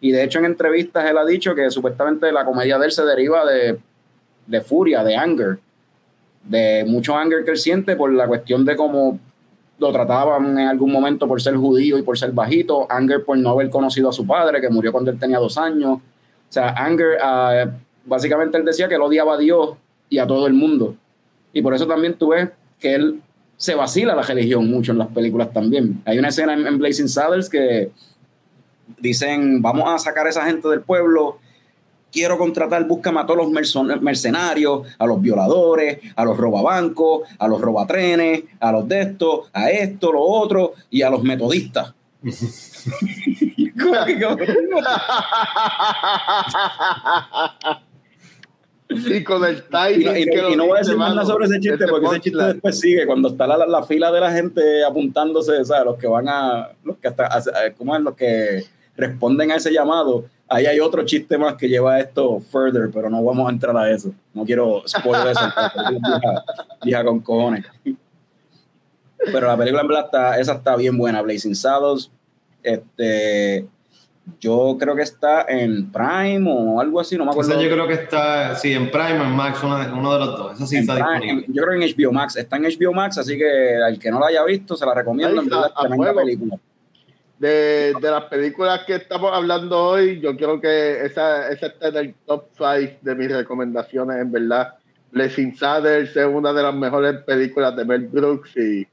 Y 0.00 0.12
de 0.12 0.24
hecho, 0.24 0.38
en 0.38 0.46
entrevistas 0.46 1.08
él 1.08 1.16
ha 1.16 1.24
dicho 1.24 1.54
que 1.54 1.70
supuestamente 1.70 2.30
la 2.32 2.44
comedia 2.44 2.78
de 2.78 2.86
él 2.86 2.92
se 2.92 3.04
deriva 3.04 3.44
de, 3.44 3.78
de 4.46 4.60
furia, 4.60 5.04
de 5.04 5.16
anger. 5.16 5.58
De 6.44 6.84
mucho 6.86 7.16
anger 7.16 7.44
que 7.44 7.52
él 7.52 7.58
siente 7.58 7.96
por 7.96 8.12
la 8.12 8.26
cuestión 8.26 8.64
de 8.64 8.76
cómo 8.76 9.18
lo 9.80 9.90
trataban 9.92 10.58
en 10.58 10.68
algún 10.68 10.92
momento 10.92 11.26
por 11.26 11.40
ser 11.40 11.56
judío 11.56 11.98
y 11.98 12.02
por 12.02 12.18
ser 12.18 12.32
bajito, 12.32 12.86
Anger 12.90 13.24
por 13.24 13.38
no 13.38 13.50
haber 13.50 13.70
conocido 13.70 14.10
a 14.10 14.12
su 14.12 14.26
padre, 14.26 14.60
que 14.60 14.68
murió 14.68 14.92
cuando 14.92 15.10
él 15.10 15.18
tenía 15.18 15.38
dos 15.38 15.56
años. 15.56 15.94
O 15.94 16.52
sea, 16.52 16.74
Anger, 16.76 17.18
ah, 17.22 17.64
básicamente 18.04 18.58
él 18.58 18.64
decía 18.64 18.88
que 18.88 18.96
él 18.96 19.00
odiaba 19.00 19.34
a 19.34 19.38
Dios 19.38 19.76
y 20.10 20.18
a 20.18 20.26
todo 20.26 20.46
el 20.46 20.52
mundo. 20.52 20.96
Y 21.54 21.62
por 21.62 21.74
eso 21.74 21.86
también 21.86 22.14
tú 22.14 22.28
ves 22.28 22.50
que 22.78 22.94
él 22.94 23.22
se 23.56 23.74
vacila 23.74 24.14
la 24.14 24.22
religión 24.22 24.70
mucho 24.70 24.92
en 24.92 24.98
las 24.98 25.08
películas 25.08 25.52
también. 25.52 26.02
Hay 26.04 26.18
una 26.18 26.28
escena 26.28 26.52
en, 26.52 26.78
Blazing 26.78 27.08
Saddles 27.08 27.48
que 27.48 27.90
dicen, 28.98 29.62
vamos 29.62 29.88
a 29.88 29.98
sacar 29.98 30.26
a 30.26 30.30
esa 30.30 30.44
gente 30.44 30.68
del 30.68 30.82
pueblo 30.82 31.38
quiero 32.10 32.38
contratar, 32.38 32.86
búscame 32.86 33.20
a 33.20 33.26
todos 33.26 33.38
los 33.38 34.00
mercenarios, 34.00 34.86
a 34.98 35.06
los 35.06 35.20
violadores, 35.20 35.98
a 36.16 36.24
los 36.24 36.36
robabancos, 36.36 37.28
a 37.38 37.48
los 37.48 37.60
robatrenes, 37.60 38.44
a 38.58 38.72
los 38.72 38.88
de 38.88 39.02
estos, 39.02 39.50
a 39.52 39.70
esto, 39.70 40.12
lo 40.12 40.22
otro, 40.22 40.74
y 40.90 41.02
a 41.02 41.10
los 41.10 41.22
metodistas. 41.22 41.94
y 48.90 49.22
con 49.24 49.44
el 49.44 49.62
y, 49.96 50.56
no 50.56 50.66
voy 50.66 50.76
a 50.76 50.80
decir 50.80 50.96
más 50.96 51.14
nada 51.14 51.24
sobre 51.24 51.46
ese 51.46 51.60
chiste 51.60 51.86
porque 51.88 52.06
ese 52.06 52.20
chiste 52.20 52.42
después 52.42 52.78
sigue 52.78 53.06
cuando 53.06 53.28
está 53.28 53.46
la, 53.46 53.64
la, 53.66 53.84
fila 53.84 54.10
de 54.10 54.20
la 54.20 54.32
gente 54.32 54.84
apuntándose 54.84 55.52
o 55.58 55.64
sea 55.64 55.84
los 55.84 55.96
que 55.96 56.08
van 56.08 56.28
a 56.28 56.70
los 56.84 56.98
que 56.98 57.08
hasta 57.08 57.72
cómo 57.76 57.94
es 57.94 58.02
los 58.02 58.16
que 58.16 58.64
responden 58.96 59.52
a 59.52 59.56
ese 59.56 59.72
llamado 59.72 60.24
Ahí 60.52 60.66
hay 60.66 60.80
otro 60.80 61.04
chiste 61.04 61.38
más 61.38 61.54
que 61.54 61.68
lleva 61.68 62.00
esto 62.00 62.40
further, 62.40 62.90
pero 62.92 63.08
no 63.08 63.22
vamos 63.22 63.48
a 63.48 63.52
entrar 63.52 63.76
a 63.76 63.88
eso. 63.88 64.12
No 64.34 64.44
quiero 64.44 64.82
spoiler 64.84 65.28
eso, 65.28 65.40
vieja, 66.82 67.04
con 67.04 67.20
cojones. 67.20 67.64
Pero 69.32 69.46
la 69.46 69.56
película 69.56 69.82
en 69.82 69.88
verdad 69.88 70.04
está, 70.06 70.40
esa 70.40 70.54
está 70.54 70.74
bien 70.74 70.98
buena, 70.98 71.22
Blazing 71.22 71.54
Saddles. 71.54 72.10
Este, 72.64 73.64
yo 74.40 74.76
creo 74.76 74.96
que 74.96 75.02
está 75.02 75.46
en 75.48 75.88
Prime 75.92 76.44
o 76.52 76.80
algo 76.80 76.98
así, 76.98 77.16
no 77.16 77.26
me 77.26 77.30
acuerdo. 77.30 77.62
yo 77.62 77.70
creo 77.70 77.86
que 77.86 77.94
está, 77.94 78.56
sí, 78.56 78.72
en 78.72 78.90
Prime 78.90 79.20
o 79.20 79.22
en 79.22 79.30
Max, 79.30 79.60
uno 79.62 79.78
de, 79.78 79.92
uno 79.92 80.12
de 80.14 80.18
los 80.18 80.36
dos. 80.36 80.54
Eso 80.56 80.66
sí 80.66 80.78
está 80.78 80.96
disponible. 80.96 81.44
yo 81.46 81.62
creo 81.62 81.78
que 81.78 81.86
en 81.86 81.96
HBO 81.96 82.12
Max. 82.12 82.34
Está 82.34 82.56
en 82.56 82.64
HBO 82.64 82.92
Max, 82.92 83.18
así 83.18 83.38
que 83.38 83.76
al 83.76 84.00
que 84.00 84.10
no 84.10 84.18
la 84.18 84.26
haya 84.26 84.42
visto, 84.42 84.76
se 84.76 84.84
la 84.84 84.94
recomiendo. 84.94 85.40
en 85.42 85.48
verdad, 85.48 85.70
tremenda 85.80 86.12
película 86.12 86.58
de, 87.40 87.94
de, 87.98 88.10
las 88.10 88.24
películas 88.24 88.82
que 88.86 88.96
estamos 88.96 89.32
hablando 89.32 89.82
hoy, 89.82 90.20
yo 90.20 90.36
creo 90.36 90.60
que 90.60 91.06
esa, 91.06 91.50
esa 91.50 91.68
está 91.68 91.88
en 91.88 91.96
el 91.96 92.14
top 92.26 92.44
5 92.56 92.98
de 93.00 93.14
mis 93.14 93.32
recomendaciones, 93.32 94.20
en 94.20 94.30
verdad. 94.30 94.74
Blessing 95.10 95.56
Saddles 95.56 96.14
es 96.14 96.26
una 96.26 96.52
de 96.52 96.62
las 96.62 96.74
mejores 96.74 97.16
películas 97.22 97.74
de 97.74 97.84
Mel 97.86 98.06
Brooks 98.08 98.56
y 98.58 98.86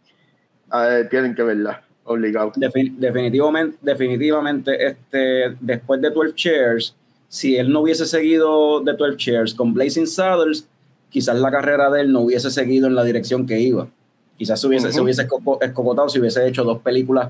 tienen 1.10 1.36
que 1.36 1.44
verla, 1.44 1.84
obligado. 2.06 2.54
definitivamente, 2.56 3.78
definitivamente 3.82 4.88
este, 4.88 5.56
después 5.60 6.02
de 6.02 6.10
12 6.10 6.34
Chairs, 6.34 6.96
si 7.28 7.58
él 7.58 7.70
no 7.70 7.82
hubiese 7.82 8.06
seguido 8.06 8.80
de 8.80 8.94
12 8.94 9.18
Chairs 9.18 9.54
con 9.54 9.74
Blazing 9.74 10.08
Saddles, 10.08 10.68
quizás 11.10 11.38
la 11.38 11.52
carrera 11.52 11.90
de 11.90 12.02
él 12.02 12.14
no 12.14 12.22
hubiese 12.22 12.50
seguido 12.50 12.88
en 12.88 12.96
la 12.96 13.04
dirección 13.04 13.46
que 13.46 13.60
iba. 13.60 13.90
Quizás 14.38 14.62
se 14.62 14.68
hubiese, 14.68 14.94
se 14.94 15.02
hubiese 15.02 15.28
escocotado 15.62 16.08
si 16.08 16.20
hubiese 16.20 16.48
hecho 16.48 16.64
dos 16.64 16.82
películas 16.82 17.30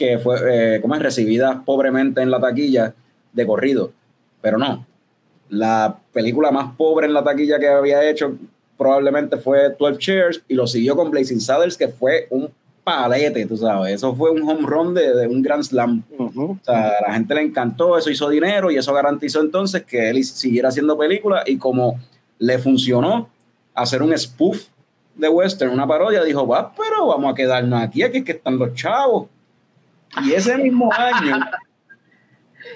que 0.00 0.18
fue, 0.18 0.76
eh, 0.76 0.80
como 0.80 0.94
es, 0.94 1.02
recibida 1.02 1.62
pobremente 1.62 2.22
en 2.22 2.30
la 2.30 2.40
taquilla 2.40 2.94
de 3.34 3.46
corrido. 3.46 3.92
Pero 4.40 4.56
no, 4.56 4.86
la 5.50 5.98
película 6.10 6.50
más 6.50 6.74
pobre 6.74 7.06
en 7.06 7.12
la 7.12 7.22
taquilla 7.22 7.58
que 7.58 7.68
había 7.68 8.08
hecho 8.08 8.34
probablemente 8.78 9.36
fue 9.36 9.76
12 9.78 9.98
Chairs 9.98 10.42
y 10.48 10.54
lo 10.54 10.66
siguió 10.66 10.96
con 10.96 11.10
Blazing 11.10 11.42
Saddles, 11.42 11.76
que 11.76 11.88
fue 11.88 12.28
un 12.30 12.48
palete, 12.82 13.44
tú 13.44 13.58
sabes. 13.58 13.96
Eso 13.96 14.14
fue 14.14 14.30
un 14.30 14.40
home 14.48 14.66
run 14.66 14.94
de, 14.94 15.26
un 15.26 15.42
Grand 15.42 15.64
Slam. 15.64 16.02
O 16.18 16.56
sea, 16.62 16.92
a 16.98 17.08
la 17.08 17.12
gente 17.12 17.34
le 17.34 17.42
encantó, 17.42 17.98
eso 17.98 18.08
hizo 18.08 18.30
dinero 18.30 18.70
y 18.70 18.78
eso 18.78 18.94
garantizó 18.94 19.42
entonces 19.42 19.84
que 19.84 20.08
él 20.08 20.24
siguiera 20.24 20.70
haciendo 20.70 20.96
películas 20.96 21.44
y 21.46 21.58
como 21.58 22.00
le 22.38 22.58
funcionó 22.58 23.28
hacer 23.74 24.02
un 24.02 24.16
spoof 24.16 24.68
de 25.14 25.28
western, 25.28 25.72
una 25.72 25.86
parodia, 25.86 26.24
dijo, 26.24 26.46
va, 26.46 26.72
pero 26.74 27.06
vamos 27.06 27.32
a 27.32 27.34
quedarnos 27.34 27.82
aquí, 27.82 28.02
aquí 28.02 28.18
es 28.18 28.24
que 28.24 28.32
están 28.32 28.58
los 28.58 28.72
chavos. 28.72 29.28
Y 30.22 30.32
ese 30.32 30.56
mismo 30.56 30.90
año, 30.92 31.40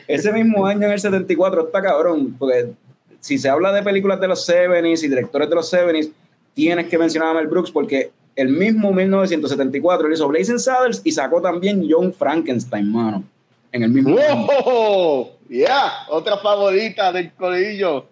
ese 0.06 0.32
mismo 0.32 0.66
año 0.66 0.86
en 0.86 0.92
el 0.92 1.00
74 1.00 1.66
está 1.66 1.82
cabrón, 1.82 2.36
porque 2.38 2.72
si 3.20 3.38
se 3.38 3.48
habla 3.48 3.72
de 3.72 3.82
películas 3.82 4.20
de 4.20 4.28
los 4.28 4.48
70s 4.48 5.02
y 5.02 5.08
directores 5.08 5.48
de 5.48 5.54
los 5.54 5.72
70s, 5.72 6.12
tienes 6.54 6.88
que 6.88 6.98
mencionar 6.98 7.30
a 7.30 7.34
Mel 7.34 7.48
Brooks 7.48 7.70
porque 7.70 8.12
el 8.36 8.48
mismo 8.48 8.92
1974 8.92 10.06
él 10.06 10.12
hizo 10.12 10.28
Blazing 10.28 10.58
Saddles 10.58 11.00
y 11.04 11.12
sacó 11.12 11.40
también 11.40 11.86
John 11.88 12.12
Frankenstein, 12.12 12.90
mano. 12.90 13.24
En 13.72 13.82
el 13.82 13.90
mismo 13.90 14.16
¡Oh! 14.64 15.32
Ya, 15.48 16.06
otra 16.08 16.38
favorita 16.38 17.12
del 17.12 17.32
colillo. 17.32 18.06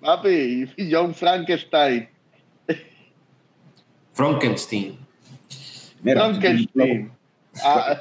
Papi, 0.00 0.68
John 0.90 1.14
Frankenstein. 1.14 2.08
Frankenstein. 4.12 4.98
Frankenstein. 6.02 7.12
Ah, 7.62 7.98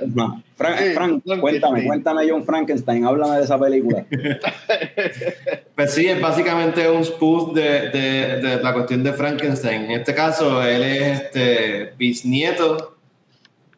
Frank, 0.56 1.24
cuéntame, 1.39 1.86
cuéntame 1.86 2.30
John 2.30 2.45
Frankenstein, 2.45 3.06
háblame 3.06 3.38
de 3.38 3.43
esa 3.43 3.60
película. 3.60 4.06
pues 5.76 5.93
sí, 5.93 6.08
es 6.08 6.22
básicamente 6.22 6.89
un 6.89 7.04
spoof 7.04 7.54
de, 7.54 7.89
de, 7.89 8.60
la 8.64 8.74
cuestión 8.74 9.04
de 9.04 9.12
Frankenstein. 9.12 9.84
En 9.84 9.91
este 9.91 10.16
caso, 10.16 10.64
él 10.64 10.84
es 10.84 11.22
este 11.22 11.93
bisnieto 11.97 12.97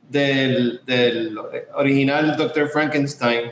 del, 0.09 0.81
del 0.85 1.35
original 1.75 2.37
Dr. 2.37 2.69
Frankenstein. 2.69 3.51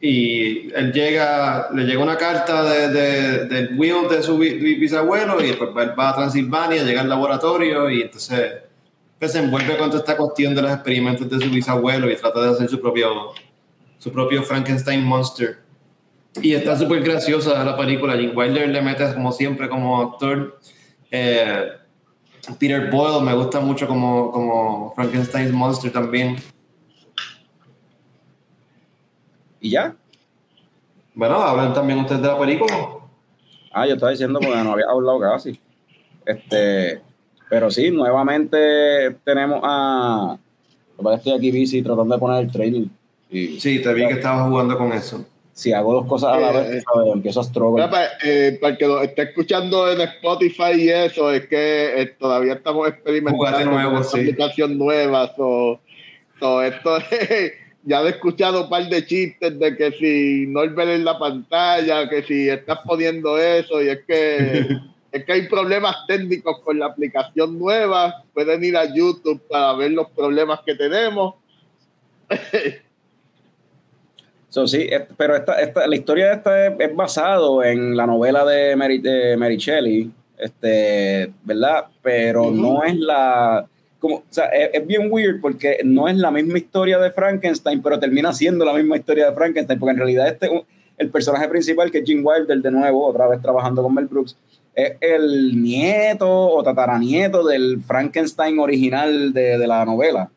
Y 0.00 0.72
él 0.74 0.92
llega, 0.92 1.70
le 1.74 1.84
llega 1.84 2.00
una 2.00 2.16
carta 2.16 2.62
de, 2.64 3.46
del 3.46 3.76
will 3.76 4.08
de 4.08 4.22
su 4.22 4.38
bisabuelo 4.38 5.42
y 5.42 5.48
después 5.48 5.70
va 5.70 6.08
a 6.10 6.14
Transilvania, 6.14 6.84
llega 6.84 7.00
al 7.00 7.08
laboratorio 7.08 7.90
y 7.90 8.02
entonces 8.02 8.67
pues, 9.18 9.32
se 9.32 9.38
envuelve 9.38 9.76
con 9.76 9.90
toda 9.90 10.00
esta 10.00 10.16
cuestión 10.16 10.54
de 10.54 10.62
los 10.62 10.72
experimentos 10.72 11.28
de 11.28 11.40
su 11.40 11.50
bisabuelo 11.50 12.10
y 12.10 12.16
trata 12.16 12.40
de 12.40 12.50
hacer 12.50 12.68
su 12.68 12.80
propio, 12.80 13.32
su 13.98 14.12
propio 14.12 14.42
Frankenstein 14.42 15.04
Monster. 15.04 15.58
Y 16.40 16.54
está 16.54 16.78
súper 16.78 17.02
graciosa 17.02 17.64
la 17.64 17.76
película. 17.76 18.16
Jim 18.16 18.32
Wilder 18.34 18.68
le 18.68 18.80
mete 18.80 19.12
como 19.14 19.32
siempre 19.32 19.68
como 19.68 20.00
actor. 20.00 20.60
Eh, 21.10 21.68
Peter 22.58 22.90
Boyle 22.90 23.24
me 23.24 23.34
gusta 23.34 23.60
mucho 23.60 23.86
como, 23.86 24.30
como 24.30 24.92
Frankenstein's 24.94 25.52
Monster 25.52 25.92
también. 25.92 26.36
¿Y 29.60 29.70
ya? 29.70 29.96
Bueno, 31.14 31.42
hablan 31.42 31.74
también 31.74 31.98
ustedes 31.98 32.22
de 32.22 32.28
la 32.28 32.38
película. 32.38 32.90
Ah, 33.72 33.86
yo 33.86 33.94
estaba 33.94 34.12
diciendo 34.12 34.38
porque 34.38 34.62
no 34.62 34.72
había 34.72 34.86
hablado 34.88 35.18
casi. 35.18 35.60
Este, 36.24 37.02
pero 37.48 37.70
sí, 37.70 37.90
nuevamente 37.90 39.16
tenemos 39.24 39.60
a. 39.62 40.38
Estoy 41.14 41.32
aquí 41.32 41.50
bici 41.50 41.82
tratando 41.82 42.14
de 42.14 42.20
poner 42.20 42.44
el 42.44 42.52
trailer. 42.52 42.84
Y, 43.30 43.60
sí, 43.60 43.80
te 43.80 43.94
vi 43.94 44.06
que 44.06 44.14
estabas 44.14 44.48
jugando 44.48 44.76
con 44.76 44.92
eso. 44.92 45.24
Si 45.52 45.72
hago 45.72 45.92
dos 45.92 46.06
cosas 46.06 46.36
a 46.36 46.40
la 46.40 46.52
vez, 46.52 46.82
eh, 46.82 46.84
empiezo 47.12 47.40
a 47.40 47.44
struggle. 47.44 47.88
Para, 47.88 48.10
eh, 48.22 48.58
para 48.60 48.72
el 48.72 48.78
que 48.78 48.86
lo 48.86 49.02
esté 49.02 49.22
escuchando 49.22 49.90
en 49.90 50.00
Spotify 50.00 50.72
y 50.76 50.88
eso, 50.88 51.32
es 51.32 51.48
que 51.48 52.00
eh, 52.00 52.06
todavía 52.18 52.54
estamos 52.54 52.88
experimentando 52.88 53.72
nuevo, 53.72 54.02
con 54.02 54.20
aplicación 54.20 54.78
nueva. 54.78 55.34
So, 55.36 55.80
esto 56.62 56.98
ya 57.84 58.02
he 58.02 58.08
escuchado 58.08 58.64
un 58.64 58.70
par 58.70 58.88
de 58.88 59.04
chistes 59.04 59.58
de 59.58 59.76
que 59.76 59.92
si 59.92 60.46
no 60.46 60.60
ver 60.74 60.88
en 60.90 61.04
la 61.04 61.18
pantalla, 61.18 62.08
que 62.08 62.22
si 62.22 62.48
estás 62.48 62.78
poniendo 62.84 63.36
eso, 63.38 63.82
y 63.82 63.88
es 63.88 63.98
que 64.06 64.68
es 65.10 65.24
que 65.24 65.32
hay 65.32 65.48
problemas 65.48 65.96
técnicos 66.06 66.60
con 66.60 66.78
la 66.78 66.86
aplicación 66.86 67.58
nueva. 67.58 68.24
Pueden 68.34 68.62
ir 68.62 68.76
a 68.76 68.92
YouTube 68.92 69.40
para 69.48 69.72
ver 69.74 69.92
los 69.92 70.10
problemas 70.10 70.60
que 70.64 70.74
tenemos. 70.74 71.34
sí, 74.66 74.88
pero 75.16 75.36
esta, 75.36 75.60
esta, 75.60 75.86
la 75.86 75.96
historia 75.96 76.28
de 76.28 76.34
esta 76.34 76.66
es, 76.66 76.72
es 76.78 76.96
basado 76.96 77.62
en 77.62 77.96
la 77.96 78.06
novela 78.06 78.44
de 78.44 78.76
Mary, 78.76 78.98
de 78.98 79.36
Mary 79.36 79.56
Shelley, 79.56 80.10
este, 80.38 81.32
¿verdad? 81.44 81.86
Pero 82.02 82.50
no 82.50 82.82
es 82.84 82.96
la... 82.96 83.66
Como, 83.98 84.16
o 84.16 84.24
sea, 84.28 84.46
es, 84.46 84.86
bien 84.86 85.08
weird 85.10 85.40
porque 85.40 85.80
no 85.84 86.06
es 86.06 86.16
la 86.16 86.30
misma 86.30 86.58
historia 86.58 86.98
de 86.98 87.10
Frankenstein, 87.10 87.82
pero 87.82 87.98
termina 87.98 88.32
siendo 88.32 88.64
la 88.64 88.72
misma 88.72 88.96
historia 88.96 89.26
de 89.26 89.32
Frankenstein, 89.32 89.78
porque 89.78 89.90
en 89.90 89.96
realidad 89.96 90.28
este, 90.28 90.48
el 90.98 91.10
personaje 91.10 91.48
principal, 91.48 91.90
que 91.90 91.98
es 91.98 92.04
Jim 92.04 92.24
Wilder, 92.24 92.58
de 92.58 92.70
nuevo, 92.70 93.06
otra 93.06 93.26
vez 93.26 93.42
trabajando 93.42 93.82
con 93.82 93.92
Mel 93.92 94.06
Brooks, 94.06 94.36
es 94.78 94.96
el 95.00 95.60
nieto 95.60 96.30
o 96.30 96.62
tataranieto 96.62 97.44
del 97.44 97.82
Frankenstein 97.82 98.60
original 98.60 99.32
de, 99.32 99.66
la 99.66 99.84
novela. 99.84 100.30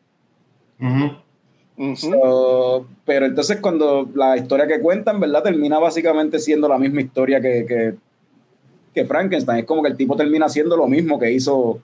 pero 3.04 3.26
entonces 3.26 3.58
cuando 3.60 4.08
la 4.14 4.36
historia 4.36 4.66
que 4.66 4.80
cuentan, 4.80 5.20
¿verdad? 5.20 5.44
Termina 5.44 5.78
básicamente 5.78 6.40
siendo 6.40 6.68
la 6.68 6.76
misma 6.76 7.02
historia 7.02 7.40
que, 7.40 7.94
que, 8.92 9.04
Frankenstein. 9.04 9.60
Es 9.60 9.64
como 9.64 9.82
que 9.82 9.88
el 9.88 9.96
tipo 9.96 10.16
termina 10.16 10.48
siendo 10.48 10.76
lo 10.76 10.88
mismo 10.88 11.20
que 11.20 11.30
hizo 11.30 11.80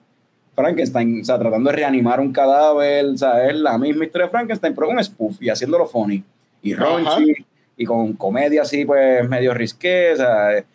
Frankenstein, 0.53 1.21
o 1.21 1.23
sea, 1.23 1.39
tratando 1.39 1.69
de 1.69 1.77
reanimar 1.77 2.19
un 2.19 2.33
cadáver, 2.33 3.05
o 3.05 3.17
sea, 3.17 3.47
es 3.47 3.55
la 3.55 3.77
misma 3.77 4.03
historia 4.03 4.25
de 4.25 4.31
Frankenstein, 4.31 4.75
pero 4.75 4.89
un 4.89 5.01
spoof 5.01 5.41
y 5.41 5.49
haciéndolo 5.49 5.87
funny 5.87 6.21
y 6.61 6.73
raunchy 6.73 7.45
y 7.77 7.85
con 7.85 8.13
comedia 8.13 8.63
así, 8.63 8.83
pues 8.83 9.27
medio 9.29 9.53
risqué, 9.53 10.11
o 10.11 10.17
sea, 10.17 10.65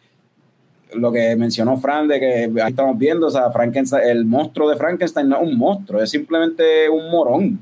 lo 0.92 1.12
que 1.12 1.34
mencionó 1.36 1.76
Fran, 1.76 2.08
de 2.08 2.20
que 2.20 2.50
ahí 2.62 2.70
estamos 2.70 2.96
viendo, 2.98 3.26
o 3.26 3.30
sea, 3.30 3.50
Frankenstein, 3.50 4.08
el 4.08 4.24
monstruo 4.24 4.68
de 4.68 4.76
Frankenstein 4.76 5.28
no 5.28 5.36
es 5.36 5.42
un 5.42 5.58
monstruo, 5.58 6.02
es 6.02 6.10
simplemente 6.10 6.88
un 6.88 7.10
morón. 7.10 7.60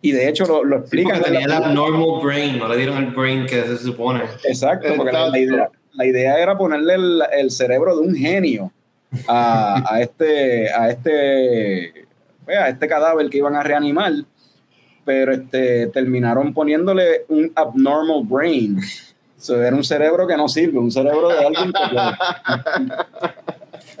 Y 0.00 0.12
de 0.12 0.28
hecho 0.28 0.46
lo, 0.46 0.64
lo 0.64 0.78
explican. 0.78 1.22
tenía 1.22 1.44
el 1.44 1.52
abnormal 1.52 2.20
brain, 2.22 2.58
no 2.58 2.68
le 2.68 2.76
dieron 2.76 2.98
el 2.98 3.10
brain 3.12 3.46
que 3.46 3.62
se 3.62 3.78
supone. 3.78 4.22
Exacto, 4.44 4.88
porque 4.96 5.12
la, 5.12 5.38
idea, 5.38 5.70
la, 5.92 6.06
idea, 6.06 6.42
era 6.42 6.58
ponerle 6.58 6.94
el, 6.94 7.22
el, 7.32 7.50
cerebro 7.50 7.96
de 7.96 8.02
un 8.08 8.14
genio 8.14 8.72
a, 9.28 9.94
a 9.94 10.00
este, 10.00 10.72
a 10.72 10.90
este, 10.90 12.06
pues, 12.44 12.58
a 12.58 12.68
este 12.68 12.88
cadáver 12.88 13.30
que 13.30 13.38
iban 13.38 13.54
a 13.54 13.62
reanimar, 13.62 14.12
pero 15.04 15.32
este, 15.32 15.86
terminaron 15.88 16.52
poniéndole 16.52 17.24
un 17.28 17.52
abnormal 17.54 18.22
brain 18.24 18.80
era 19.50 19.74
un 19.76 19.84
cerebro 19.84 20.26
que 20.26 20.36
no 20.36 20.48
sirve, 20.48 20.78
un 20.78 20.90
cerebro 20.90 21.28
de 21.28 21.46
alguien 21.46 21.72
que... 21.72 21.96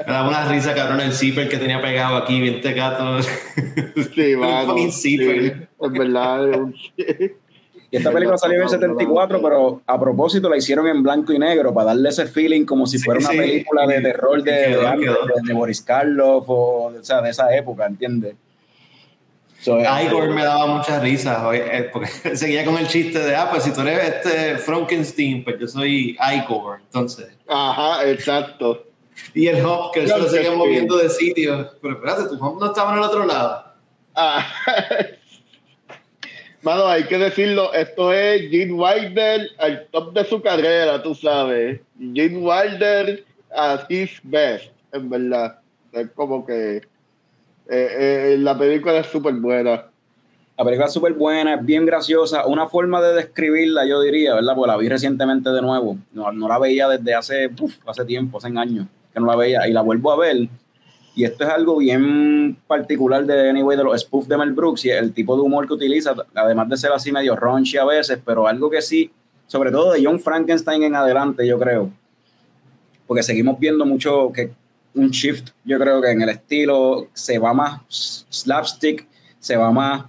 Me 0.06 0.12
daba 0.12 0.28
una 0.28 0.44
risa, 0.46 0.74
cabrón, 0.74 1.00
el 1.00 1.12
zipper 1.12 1.48
que 1.48 1.58
tenía 1.58 1.80
pegado 1.80 2.16
aquí, 2.16 2.40
bien 2.40 2.60
gato. 2.74 3.22
Sí, 3.22 4.36
mano. 4.36 4.74
un 4.74 4.92
zipper. 4.92 5.68
es 5.80 5.92
verdad. 5.92 6.48
Y 7.92 7.98
esta 7.98 8.10
película 8.10 8.38
salió 8.38 8.56
en 8.56 8.62
el 8.62 8.68
74, 8.70 9.42
pero 9.42 9.82
a 9.86 10.00
propósito 10.00 10.48
la 10.48 10.56
hicieron 10.56 10.88
en 10.88 11.02
blanco 11.02 11.30
y 11.30 11.38
negro 11.38 11.74
para 11.74 11.88
darle 11.88 12.08
ese 12.08 12.24
feeling 12.24 12.64
como 12.64 12.86
si 12.86 12.98
fuera 12.98 13.20
una 13.20 13.28
película 13.28 13.86
de 13.86 14.00
terror 14.00 14.42
de, 14.42 14.78
de, 15.44 15.52
Boris 15.52 15.82
Karloff 15.82 16.48
o, 16.48 16.86
o 16.86 17.02
sea, 17.02 17.20
de 17.20 17.28
esa 17.28 17.54
época, 17.54 17.84
¿entiendes? 17.84 18.34
Igor 19.66 20.30
me 20.30 20.42
daba 20.42 20.66
mucha 20.66 21.00
risa, 21.00 21.48
eh, 21.54 21.90
porque 21.92 22.08
seguía 22.36 22.64
con 22.64 22.76
el 22.76 22.88
chiste 22.88 23.18
de, 23.18 23.36
ah, 23.36 23.48
pues 23.50 23.64
si 23.64 23.72
tú 23.72 23.80
eres 23.82 24.16
este 24.16 24.58
Frankenstein, 24.58 25.44
pues 25.44 25.58
yo 25.60 25.68
soy 25.68 26.16
Igor, 26.34 26.80
entonces. 26.80 27.28
Ajá, 27.48 28.08
exacto. 28.08 28.86
Y 29.34 29.46
el 29.46 29.64
hop, 29.64 29.92
que 29.92 30.08
se 30.08 30.18
lo 30.18 30.26
seguía 30.26 30.52
moviendo 30.52 30.96
de 30.96 31.08
sitio. 31.08 31.70
Pero 31.80 31.94
espérate, 31.94 32.28
tu 32.28 32.44
hop 32.44 32.58
no 32.58 32.66
estaba 32.66 32.92
en 32.92 32.98
el 32.98 33.04
otro 33.04 33.26
lado. 33.26 33.64
Ah. 34.14 34.46
Mano, 36.62 36.86
hay 36.86 37.04
que 37.04 37.18
decirlo, 37.18 37.72
esto 37.74 38.12
es 38.12 38.50
Gene 38.50 38.72
Wilder 38.72 39.50
al 39.58 39.86
top 39.90 40.12
de 40.12 40.24
su 40.24 40.40
carrera, 40.40 41.02
tú 41.02 41.14
sabes. 41.14 41.80
Gene 41.98 42.38
Wilder 42.38 43.24
a 43.54 43.84
his 43.88 44.18
best, 44.22 44.70
en 44.92 45.10
verdad. 45.10 45.58
Es 45.92 46.08
como 46.14 46.46
que 46.46 46.82
eh, 47.74 48.34
eh, 48.34 48.38
la 48.38 48.58
película 48.58 48.98
es 48.98 49.06
súper 49.06 49.32
buena. 49.32 49.86
La 50.58 50.64
película 50.64 50.86
es 50.86 50.92
súper 50.92 51.14
buena, 51.14 51.54
es 51.54 51.64
bien 51.64 51.86
graciosa. 51.86 52.46
Una 52.46 52.66
forma 52.66 53.00
de 53.00 53.14
describirla, 53.14 53.86
yo 53.86 54.02
diría, 54.02 54.34
¿verdad? 54.34 54.54
Porque 54.54 54.70
la 54.70 54.76
vi 54.76 54.90
recientemente 54.90 55.48
de 55.48 55.62
nuevo. 55.62 55.96
No, 56.12 56.30
la 56.30 56.58
veía 56.58 56.86
desde 56.86 57.14
hace, 57.14 57.50
hace 57.86 58.04
tiempo, 58.04 58.36
hace 58.36 58.48
años 58.48 58.86
que 59.14 59.20
no 59.20 59.26
la 59.26 59.36
veía. 59.36 59.66
Y 59.66 59.72
la 59.72 59.80
vuelvo 59.80 60.12
a 60.12 60.18
ver. 60.18 60.48
Y 61.14 61.24
esto 61.24 61.44
es 61.44 61.50
algo 61.50 61.78
bien 61.78 62.58
particular 62.66 63.24
de 63.24 63.48
Anyway, 63.48 63.78
de 63.78 63.84
los 63.84 63.98
spoof 64.02 64.26
de 64.26 64.36
Mel 64.36 64.52
Brooks 64.52 64.84
y 64.84 64.90
el 64.90 65.14
tipo 65.14 65.34
de 65.34 65.42
humor 65.42 65.66
que 65.66 65.72
utiliza, 65.72 66.14
además 66.34 66.68
de 66.68 66.76
ser 66.76 66.92
así 66.92 67.10
medio 67.10 67.36
raunchy 67.36 67.78
a 67.78 67.86
veces, 67.86 68.18
pero 68.22 68.46
algo 68.46 68.68
que 68.68 68.82
sí, 68.82 69.10
sobre 69.46 69.70
todo 69.70 69.92
de 69.92 70.04
John 70.04 70.20
Frankenstein 70.20 70.82
en 70.82 70.94
adelante, 70.94 71.46
yo 71.46 71.58
creo. 71.58 71.90
Porque 73.06 73.22
seguimos 73.22 73.58
viendo 73.58 73.86
mucho 73.86 74.30
que 74.32 74.52
un 74.94 75.10
shift, 75.10 75.50
yo 75.64 75.78
creo 75.78 76.00
que 76.00 76.10
en 76.10 76.22
el 76.22 76.28
estilo 76.28 77.08
se 77.12 77.38
va 77.38 77.54
más 77.54 78.26
slapstick, 78.30 79.06
se 79.38 79.56
va 79.56 79.70
más 79.70 80.04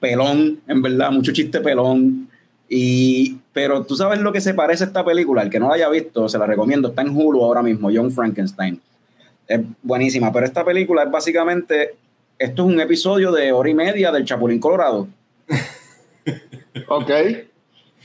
pelón, 0.00 0.60
en 0.66 0.82
verdad, 0.82 1.10
mucho 1.10 1.32
chiste 1.32 1.60
pelón. 1.60 2.28
Y, 2.68 3.38
pero 3.52 3.84
tú 3.84 3.94
sabes 3.94 4.20
lo 4.20 4.32
que 4.32 4.40
se 4.40 4.54
parece 4.54 4.84
a 4.84 4.86
esta 4.88 5.04
película, 5.04 5.42
el 5.42 5.50
que 5.50 5.60
no 5.60 5.68
la 5.68 5.74
haya 5.74 5.88
visto, 5.88 6.28
se 6.28 6.38
la 6.38 6.46
recomiendo, 6.46 6.88
está 6.88 7.02
en 7.02 7.16
Hulu 7.16 7.42
ahora 7.42 7.62
mismo, 7.62 7.90
John 7.94 8.10
Frankenstein. 8.10 8.80
Es 9.46 9.60
buenísima, 9.82 10.32
pero 10.32 10.46
esta 10.46 10.64
película 10.64 11.04
es 11.04 11.10
básicamente, 11.10 11.94
esto 12.38 12.66
es 12.66 12.74
un 12.74 12.80
episodio 12.80 13.30
de 13.30 13.52
hora 13.52 13.70
y 13.70 13.74
media 13.74 14.10
del 14.10 14.24
Chapulín 14.24 14.58
Colorado. 14.58 15.06
ok. 16.88 17.10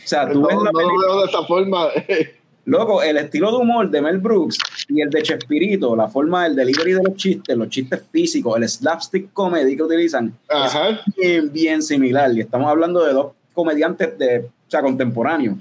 O 0.03 0.07
sea, 0.07 0.29
tú 0.29 0.45
ves 0.45 0.57
la 0.63 0.71
película, 0.71 1.21
de 1.21 1.25
esa 1.27 1.43
forma. 1.45 1.87
Loco, 2.65 3.01
el 3.01 3.17
estilo 3.17 3.51
de 3.51 3.57
humor 3.57 3.89
de 3.89 4.01
Mel 4.01 4.19
Brooks 4.19 4.59
y 4.87 5.01
el 5.01 5.09
de 5.09 5.23
Chespirito, 5.23 5.95
la 5.95 6.07
forma 6.07 6.43
del 6.43 6.55
delivery 6.55 6.93
de 6.93 7.03
los 7.03 7.15
chistes, 7.15 7.57
los 7.57 7.69
chistes 7.69 8.03
físicos, 8.11 8.55
el 8.57 8.69
slapstick 8.69 9.33
comedy 9.33 9.75
que 9.75 9.83
utilizan, 9.83 10.37
es 10.47 11.15
bien, 11.17 11.51
bien 11.51 11.81
similar. 11.81 12.31
Y 12.35 12.41
estamos 12.41 12.69
hablando 12.69 13.03
de 13.03 13.13
dos 13.13 13.31
comediantes 13.53 14.17
de, 14.17 14.39
o 14.39 14.51
sea, 14.67 14.81
contemporáneos, 14.81 15.57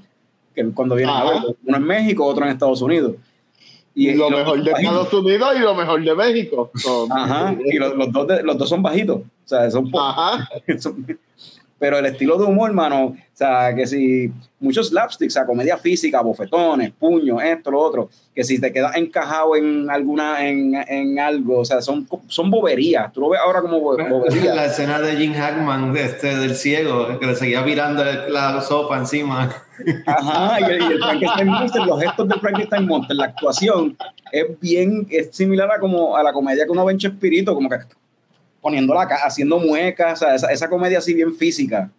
que 0.55 0.71
cuando 0.73 0.95
vienen 0.95 1.15
a 1.15 1.25
ver, 1.25 1.57
uno 1.65 1.77
en 1.77 1.85
México, 1.85 2.27
otro 2.27 2.45
en 2.45 2.53
Estados 2.53 2.83
Unidos. 2.83 3.15
Y, 3.95 4.15
lo 4.15 4.31
mejor 4.31 4.63
de 4.63 4.71
Estados 4.71 5.13
Unidos 5.13 5.55
y 5.57 5.61
lo 5.61 5.75
mejor 5.75 6.05
de 6.05 6.15
México. 6.15 6.71
Ajá, 7.11 7.57
y 7.65 7.77
los, 7.77 8.13
dos 8.13 8.27
los 8.45 8.59
dos 8.59 8.69
son 8.69 8.83
bajitos. 8.83 9.19
O 9.19 9.49
sea, 9.49 9.71
son, 9.71 9.91
Ajá. 9.95 10.49
son 10.79 11.19
pero 11.81 11.99
el 11.99 12.05
estilo 12.05 12.37
de 12.37 12.45
humor, 12.45 12.69
hermano, 12.69 13.07
o 13.07 13.17
sea, 13.33 13.75
que 13.75 13.87
si 13.87 14.31
muchos 14.61 14.89
slapsticks, 14.89 15.33
o 15.33 15.39
sea, 15.39 15.47
comedia 15.47 15.79
física, 15.79 16.21
bofetones, 16.21 16.93
puños, 16.93 17.43
esto, 17.43 17.71
lo 17.71 17.81
otro, 17.81 18.11
que 18.35 18.45
si 18.45 18.61
te 18.61 18.71
quedas 18.71 18.97
encajado 18.97 19.57
en 19.57 19.89
alguna, 19.89 20.47
en, 20.47 20.75
en 20.75 21.19
algo, 21.19 21.61
o 21.61 21.65
sea, 21.65 21.81
son, 21.81 22.07
son 22.29 22.51
boberías, 22.51 23.11
tú 23.15 23.23
lo 23.23 23.31
ves 23.31 23.41
ahora 23.43 23.63
como 23.63 23.81
boberías. 23.81 24.55
La 24.55 24.67
escena 24.67 25.01
de 25.01 25.17
Jim 25.17 25.33
Hackman, 25.33 25.97
este, 25.97 26.37
del 26.37 26.55
ciego, 26.55 27.19
que 27.19 27.27
le 27.27 27.35
seguía 27.35 27.63
virando 27.63 28.05
la 28.29 28.61
sopa 28.61 28.99
encima. 28.99 29.51
Ajá, 30.05 30.61
y 30.61 30.65
el, 30.65 30.99
Frankenstein 30.99 31.49
Monster, 31.49 31.83
los 31.87 32.03
gestos 32.03 32.29
del 32.29 32.41
Frankenstein 32.41 32.87
Monster, 32.87 33.17
la 33.17 33.25
actuación 33.25 33.97
es 34.31 34.61
bien, 34.61 35.07
es 35.09 35.35
similar 35.35 35.73
a 35.73 35.81
como 35.81 36.15
a 36.15 36.23
la 36.23 36.35
comedia 36.35 36.67
que 36.67 36.73
uno 36.73 36.85
ve 36.85 36.93
en 36.93 36.99
Chespirito, 36.99 37.55
como 37.55 37.71
que 37.71 37.77
poniendo 38.61 38.95
la 38.95 39.03
haciendo 39.03 39.59
muecas, 39.59 40.23
o 40.23 40.39
sea, 40.39 40.51
esa, 40.51 40.69
comedia 40.69 40.99
así 40.99 41.15
bien 41.15 41.35
física. 41.35 41.91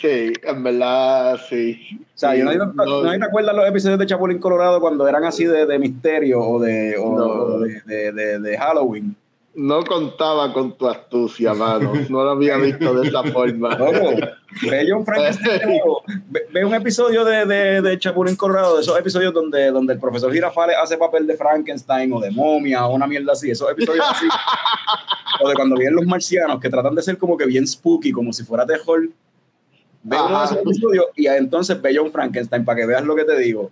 Sí, 0.00 0.32
en 0.42 0.62
verdad, 0.64 1.38
sí. 1.48 2.00
O 2.14 2.18
sea, 2.18 2.34
yo 2.34 2.44
no, 2.44 2.72
no, 2.72 3.24
acuerdas 3.24 3.54
los 3.54 3.68
episodios 3.68 3.98
de 3.98 4.06
Chapulín 4.06 4.38
Colorado 4.38 4.80
cuando 4.80 5.06
eran 5.06 5.24
así 5.24 5.44
de, 5.44 5.66
de 5.66 5.78
misterio 5.78 6.40
o 6.40 6.60
de, 6.60 6.96
o 6.98 7.60
de, 7.60 8.12
de, 8.12 8.38
de, 8.40 8.58
Halloween. 8.58 9.14
No 9.54 9.84
contaba 9.84 10.50
con 10.50 10.72
tu 10.78 10.88
astucia, 10.88 11.52
mano. 11.52 11.92
No 12.08 12.24
lo 12.24 12.30
había 12.30 12.56
visto 12.56 12.94
de 12.94 13.08
esa 13.08 13.22
forma. 13.24 13.76
ve, 14.62 14.86
John 14.88 15.04
ve, 16.52 16.64
un 16.64 16.74
episodio 16.74 17.22
de, 17.22 17.44
de, 17.44 17.82
de, 17.82 17.98
Chapulín 17.98 18.34
Colorado, 18.34 18.76
de 18.76 18.82
esos 18.82 18.98
episodios 18.98 19.34
donde, 19.34 19.70
donde 19.70 19.92
el 19.92 20.00
profesor 20.00 20.32
Girafales 20.32 20.76
hace 20.82 20.96
papel 20.96 21.26
de 21.26 21.36
Frankenstein 21.36 22.10
o 22.14 22.20
de 22.20 22.30
momia 22.30 22.86
o 22.86 22.94
una 22.94 23.06
mierda 23.06 23.32
así. 23.32 23.50
Esos 23.50 23.70
episodios 23.70 24.06
así. 24.08 24.26
o 25.42 25.48
de 25.48 25.54
cuando 25.54 25.76
vienen 25.76 25.96
los 25.96 26.06
marcianos 26.06 26.58
que 26.58 26.70
tratan 26.70 26.94
de 26.94 27.02
ser 27.02 27.18
como 27.18 27.36
que 27.36 27.44
bien 27.44 27.66
spooky, 27.66 28.10
como 28.10 28.32
si 28.32 28.44
fuera 28.44 28.64
terror. 28.64 29.06
Ve 30.02 30.16
uno 30.16 30.38
de 30.38 30.44
esos 30.46 30.58
episodios 30.58 31.06
y 31.14 31.26
entonces 31.26 31.80
ve 31.80 31.94
John 31.94 32.10
Frankenstein 32.10 32.64
para 32.64 32.80
que 32.80 32.86
veas 32.86 33.04
lo 33.04 33.14
que 33.14 33.24
te 33.24 33.38
digo. 33.38 33.70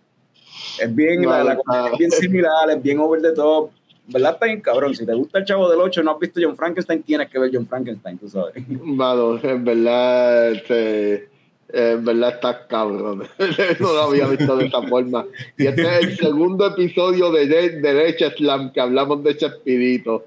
Es 0.79 0.95
bien, 0.95 1.27
la, 1.27 1.59
es 1.91 1.99
bien 1.99 2.11
similar, 2.11 2.71
es 2.71 2.83
bien 2.83 2.99
over 2.99 3.23
the 3.23 3.33
top 3.33 3.71
¿verdad? 4.13 4.35
Está 4.35 4.47
bien 4.47 4.61
cabrón. 4.61 4.95
Si 4.95 5.07
te 5.07 5.15
gusta 5.15 5.39
el 5.39 5.45
Chavo 5.45 5.69
del 5.69 5.81
8 5.81 6.01
y 6.01 6.05
no 6.05 6.13
has 6.13 6.19
visto 6.19 6.41
John 6.43 6.57
Frankenstein, 6.57 7.03
tienes 7.03 7.29
que 7.29 7.39
ver 7.39 7.51
John 7.53 7.67
Frankenstein, 7.67 8.19
tú 8.19 8.29
sabes. 8.29 8.55
Mano, 8.69 9.39
en 9.43 9.65
verdad, 9.65 10.53
este, 10.53 11.29
en 11.73 12.05
verdad 12.05 12.35
está 12.35 12.67
cabrón. 12.67 13.25
no 13.81 13.93
lo 13.93 14.03
había 14.03 14.27
visto 14.27 14.57
de 14.57 14.67
esa 14.67 14.83
forma. 14.83 15.27
Y 15.57 15.67
este 15.67 15.83
es 15.83 16.05
el 16.05 16.17
segundo 16.17 16.67
episodio 16.67 17.31
de, 17.31 17.47
de, 17.47 18.33
Slam 18.37 18.73
que 18.73 18.81
hablamos 18.81 19.23
de 19.25 19.37
Chespirito 19.37 20.27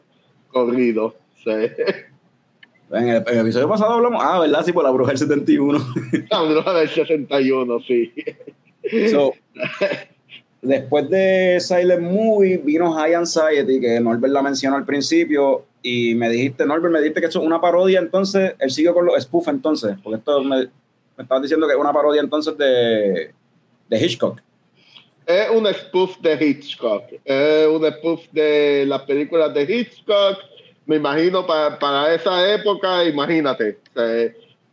corrido. 0.50 1.16
Sí. 1.44 1.52
En 2.92 3.10
el, 3.10 3.18
episodio 3.18 3.68
pasado 3.68 3.94
hablamos, 3.94 4.22
ah, 4.24 4.40
¿verdad? 4.40 4.64
Sí, 4.64 4.72
por 4.72 4.84
la 4.84 4.92
bruja 4.92 5.10
del 5.10 5.18
71. 5.18 5.80
la 6.30 6.42
bruja 6.44 6.74
del 6.74 6.90
61, 6.90 7.80
sí. 7.82 8.14
So, 9.10 9.34
Después 10.64 11.10
de 11.10 11.60
Silent 11.60 12.02
Movie 12.02 12.58
vino 12.58 12.94
High 12.94 13.16
Anxiety, 13.16 13.82
que 13.82 14.00
Norbert 14.00 14.32
la 14.32 14.42
mencionó 14.42 14.78
al 14.78 14.86
principio, 14.86 15.66
y 15.82 16.16
me 16.16 16.30
dijiste, 16.30 16.66
Norbert, 16.66 16.94
me 16.94 17.00
dijiste 17.00 17.20
que 17.20 17.28
esto 17.28 17.42
es 17.42 17.46
una 17.46 17.60
parodia, 17.60 18.00
entonces, 18.00 18.56
él 18.58 18.72
siguió 18.72 18.94
con 18.94 19.06
los 19.06 19.22
spoof 19.22 19.50
entonces, 19.50 19.98
porque 20.02 20.20
esto 20.20 20.42
me, 20.42 20.70
me 21.18 21.24
estabas 21.24 21.42
diciendo 21.42 21.68
que 21.68 21.74
es 21.74 21.80
una 21.80 21.92
parodia 21.92 22.22
entonces 22.22 22.58
de, 22.58 23.34
de 23.90 24.06
Hitchcock. 24.06 24.40
Es 25.26 25.50
un 25.50 25.68
spoof 25.68 26.18
de 26.22 26.46
Hitchcock, 26.46 27.04
es 27.26 27.68
un 27.68 27.86
spoof 27.86 28.22
de 28.32 28.86
las 28.88 29.02
películas 29.02 29.54
de 29.54 29.64
Hitchcock, 29.64 30.38
me 30.86 30.96
imagino 30.96 31.46
para, 31.46 31.78
para 31.78 32.16
esa 32.16 32.54
época, 32.54 33.04
imagínate, 33.04 33.80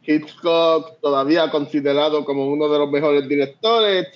Hitchcock 0.06 1.00
todavía 1.00 1.50
considerado 1.50 2.24
como 2.24 2.46
uno 2.46 2.68
de 2.68 2.78
los 2.78 2.90
mejores 2.90 3.28
directores, 3.28 4.06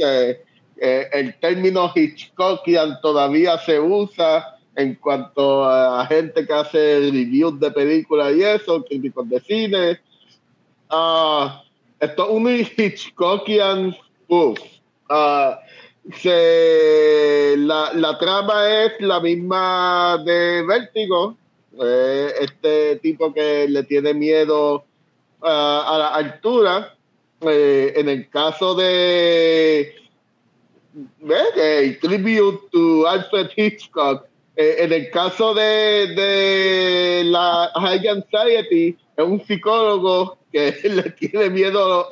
eh, 0.76 1.08
el 1.12 1.38
término 1.38 1.90
Hitchcockian 1.94 3.00
todavía 3.00 3.58
se 3.58 3.78
usa 3.80 4.56
en 4.76 4.96
cuanto 4.96 5.64
a 5.64 6.04
gente 6.06 6.46
que 6.46 6.52
hace 6.52 7.10
reviews 7.12 7.60
de 7.60 7.70
películas 7.70 8.34
y 8.34 8.42
eso, 8.42 8.84
críticos 8.84 9.28
de 9.28 9.40
cine. 9.40 10.00
Uh, 10.90 11.48
esto 12.00 12.24
es 12.24 12.30
un 12.30 12.48
Hitchcockian. 12.48 13.96
Uh, 14.28 14.54
la, 17.56 17.92
la, 17.94 18.18
trama 18.18 18.82
es 18.82 18.92
la 19.00 19.20
misma 19.20 20.20
de 20.24 20.64
Vértigo. 20.66 21.36
Eh, 21.80 22.32
este 22.40 22.96
tipo 22.96 23.32
que 23.32 23.66
le 23.68 23.82
tiene 23.84 24.12
miedo 24.12 24.84
a 25.40 25.96
la 25.98 26.08
altura. 26.08 26.94
Eh, 27.46 27.92
en 27.96 28.08
el 28.08 28.30
caso 28.30 28.74
de 28.74 29.94
¿ves? 31.20 31.98
tribute 32.00 32.60
to 32.70 33.06
Alfred 33.06 33.50
Hitchcock. 33.56 34.26
Eh, 34.56 34.76
en 34.78 34.92
el 34.92 35.10
caso 35.10 35.52
de, 35.52 36.14
de 36.14 37.24
la 37.24 37.70
High 37.74 38.06
Anxiety, 38.06 38.96
es 39.16 39.24
un 39.24 39.44
psicólogo 39.44 40.38
que 40.52 40.74
le 40.84 41.10
tiene 41.10 41.50
miedo 41.50 42.08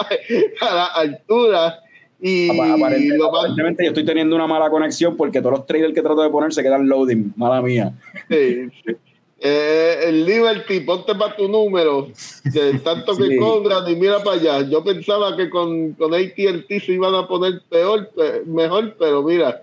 a 0.61 0.74
la 0.74 0.85
altura. 0.87 1.78
Y 2.20 2.49
aparentemente, 2.51 3.85
yo 3.85 3.91
estoy 3.91 4.05
teniendo 4.05 4.37
una 4.37 4.47
mala 4.47 4.70
conexión 4.70 5.16
porque 5.16 5.41
todos 5.41 5.59
los 5.59 5.66
trailers 5.66 5.93
que 5.93 6.03
trato 6.03 6.22
de 6.22 6.30
poner 6.30 6.53
se 6.53 6.62
quedan 6.62 6.89
loading, 6.89 7.33
mala 7.37 7.61
mía. 7.61 7.93
Sí, 8.28 8.68
sí. 8.85 8.97
Eh, 9.45 10.05
el 10.05 10.24
Liberty, 10.24 10.80
ponte 10.80 11.14
para 11.16 11.34
tu 11.34 11.49
número, 11.49 12.09
de 12.45 12.78
tanto 12.84 13.16
que 13.16 13.36
cobran 13.36 13.88
y 13.90 13.97
mira 13.97 14.22
para 14.22 14.36
allá. 14.36 14.68
Yo 14.68 14.84
pensaba 14.84 15.36
que 15.36 15.51
con, 15.51 15.93
con 15.95 16.14
ATT 16.14 16.68
se 16.68 16.93
iban 16.93 17.14
a 17.14 17.26
poner 17.26 17.61
peor, 17.68 18.09
mejor, 18.47 18.95
pero 18.99 19.22
mira. 19.22 19.62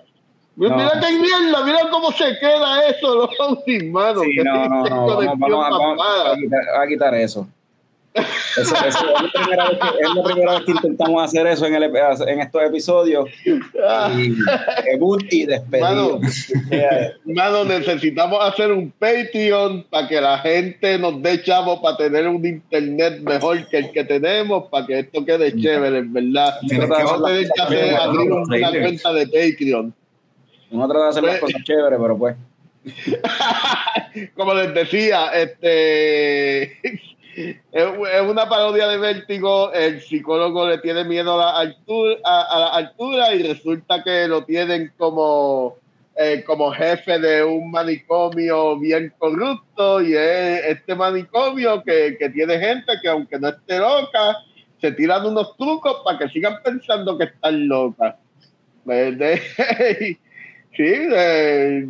Mira 0.57 0.91
qué 0.99 1.17
mierda, 1.17 1.63
mira 1.63 1.89
cómo 1.89 2.11
se 2.11 2.37
queda 2.41 2.89
eso, 2.89 3.29
los 3.39 3.63
sin 3.65 3.91
mano. 3.93 4.19
Sí, 4.21 4.35
no, 4.43 4.67
no, 4.67 4.83
no, 4.83 5.57
vamos, 5.57 6.01
a 6.77 6.87
quitar 6.87 7.15
eso 7.15 7.47
es, 8.13 8.71
la 8.71 10.23
primera 10.23 10.53
vez 10.53 10.65
que, 10.65 10.71
intentamos 10.71 11.23
hacer 11.23 11.45
eso 11.47 11.65
en, 11.65 11.75
el, 11.75 11.83
en 11.83 12.39
estos 12.39 12.63
episodios. 12.63 13.29
Y 14.17 14.29
debut 14.91 15.23
y 15.31 15.45
despedido. 15.45 16.19
Mano, 17.25 17.65
necesitamos 17.65 18.39
hacer 18.43 18.71
un 18.71 18.91
Patreon 18.91 19.83
para 19.89 20.07
que 20.07 20.19
la 20.19 20.39
gente 20.39 20.97
nos 20.97 21.21
dé 21.21 21.41
chavo 21.43 21.81
para 21.81 21.97
tener 21.97 22.27
un 22.27 22.45
internet 22.45 23.21
mejor 23.21 23.67
que 23.67 23.77
el 23.77 23.91
que 23.91 24.03
tenemos, 24.03 24.65
para 24.69 24.87
que 24.87 24.99
esto 24.99 25.23
quede 25.23 25.55
chévere, 25.55 25.99
en 25.99 26.13
verdad. 26.13 26.55
Vamos 26.87 27.11
a 27.11 27.25
tener 27.25 27.49
que 27.53 27.61
hacer, 27.61 27.95
abrir 27.95 28.31
una 28.31 28.71
cuenta 28.71 29.13
de 29.13 29.25
Patreon. 29.27 29.93
Uno 30.71 30.87
trata 30.87 31.03
de 31.03 31.09
hacer 31.09 31.23
las 31.23 31.39
pues, 31.39 31.53
cosas 31.53 31.65
chéveres, 31.65 31.99
pero 32.01 32.17
pues. 32.17 32.35
Como 34.35 34.53
les 34.53 34.73
decía, 34.73 35.27
este 35.33 36.79
es 37.35 38.21
una 38.27 38.47
parodia 38.49 38.87
de 38.87 38.97
vértigo. 38.97 39.71
El 39.73 40.01
psicólogo 40.01 40.67
le 40.67 40.77
tiene 40.79 41.03
miedo 41.03 41.33
a 41.33 41.37
la 41.37 41.59
altura, 41.59 42.15
a, 42.23 42.59
la 42.59 42.67
altura 42.69 43.33
y 43.33 43.43
resulta 43.43 44.03
que 44.03 44.27
lo 44.27 44.43
tienen 44.43 44.91
como, 44.97 45.77
eh, 46.15 46.43
como 46.45 46.71
jefe 46.71 47.19
de 47.19 47.43
un 47.43 47.71
manicomio 47.71 48.77
bien 48.77 49.13
corrupto. 49.17 50.01
Y 50.01 50.15
es 50.15 50.65
este 50.65 50.95
manicomio 50.95 51.83
que, 51.83 52.17
que 52.19 52.29
tiene 52.29 52.59
gente 52.59 52.93
que, 53.01 53.09
aunque 53.09 53.39
no 53.39 53.49
esté 53.49 53.79
loca, 53.79 54.37
se 54.81 54.91
tiran 54.91 55.25
unos 55.25 55.55
trucos 55.57 56.01
para 56.03 56.19
que 56.19 56.29
sigan 56.29 56.57
pensando 56.63 57.17
que 57.17 57.25
están 57.25 57.67
locas. 57.67 58.15
Sí, 60.79 60.85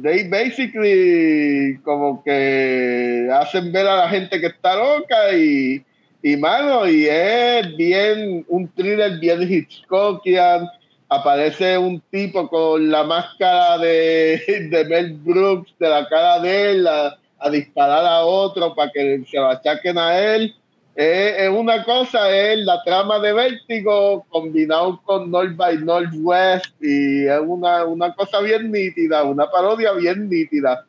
they 0.02 0.24
basically 0.30 1.78
como 1.84 2.24
que 2.24 3.30
hacen 3.32 3.72
ver 3.72 3.86
a 3.86 3.98
la 3.98 4.10
gente 4.10 4.42
que 4.42 4.48
está 4.48 4.76
loca 4.78 5.32
y, 5.38 5.86
y 6.24 6.36
mano, 6.36 6.90
y 6.90 7.06
es 7.06 7.78
bien 7.78 8.44
un 8.48 8.68
thriller 8.70 9.20
bien 9.20 9.44
Hitchcockian. 9.44 10.68
Aparece 11.08 11.78
un 11.78 12.02
tipo 12.10 12.50
con 12.50 12.90
la 12.90 13.04
máscara 13.04 13.78
de, 13.78 14.42
de 14.72 14.86
Mel 14.86 15.14
Brooks, 15.18 15.72
de 15.78 15.88
la 15.88 16.08
cara 16.08 16.40
de 16.40 16.72
él, 16.72 16.88
a, 16.88 17.16
a 17.38 17.50
disparar 17.52 18.04
a 18.04 18.26
otro 18.26 18.74
para 18.74 18.92
que 18.92 19.24
se 19.30 19.38
lo 19.38 19.50
achaquen 19.50 20.00
a 20.00 20.18
él 20.18 20.56
es, 20.96 21.50
una 21.50 21.84
cosa, 21.84 22.30
es 22.36 22.60
la 22.66 22.84
trama 22.84 23.20
de 23.20 23.34
Vértigo 23.34 24.26
combinado 24.30 25.02
con 25.04 25.32
North 25.32 25.56
by 25.56 25.78
Northwest 25.78 26.66
y 26.82 27.26
es 27.26 27.40
una, 27.46 27.86
una 27.86 28.14
cosa 28.14 28.42
bien 28.42 28.72
nítida, 28.72 29.24
una 29.24 29.50
parodia 29.50 29.94
bien 29.94 30.30
nítida. 30.30 30.86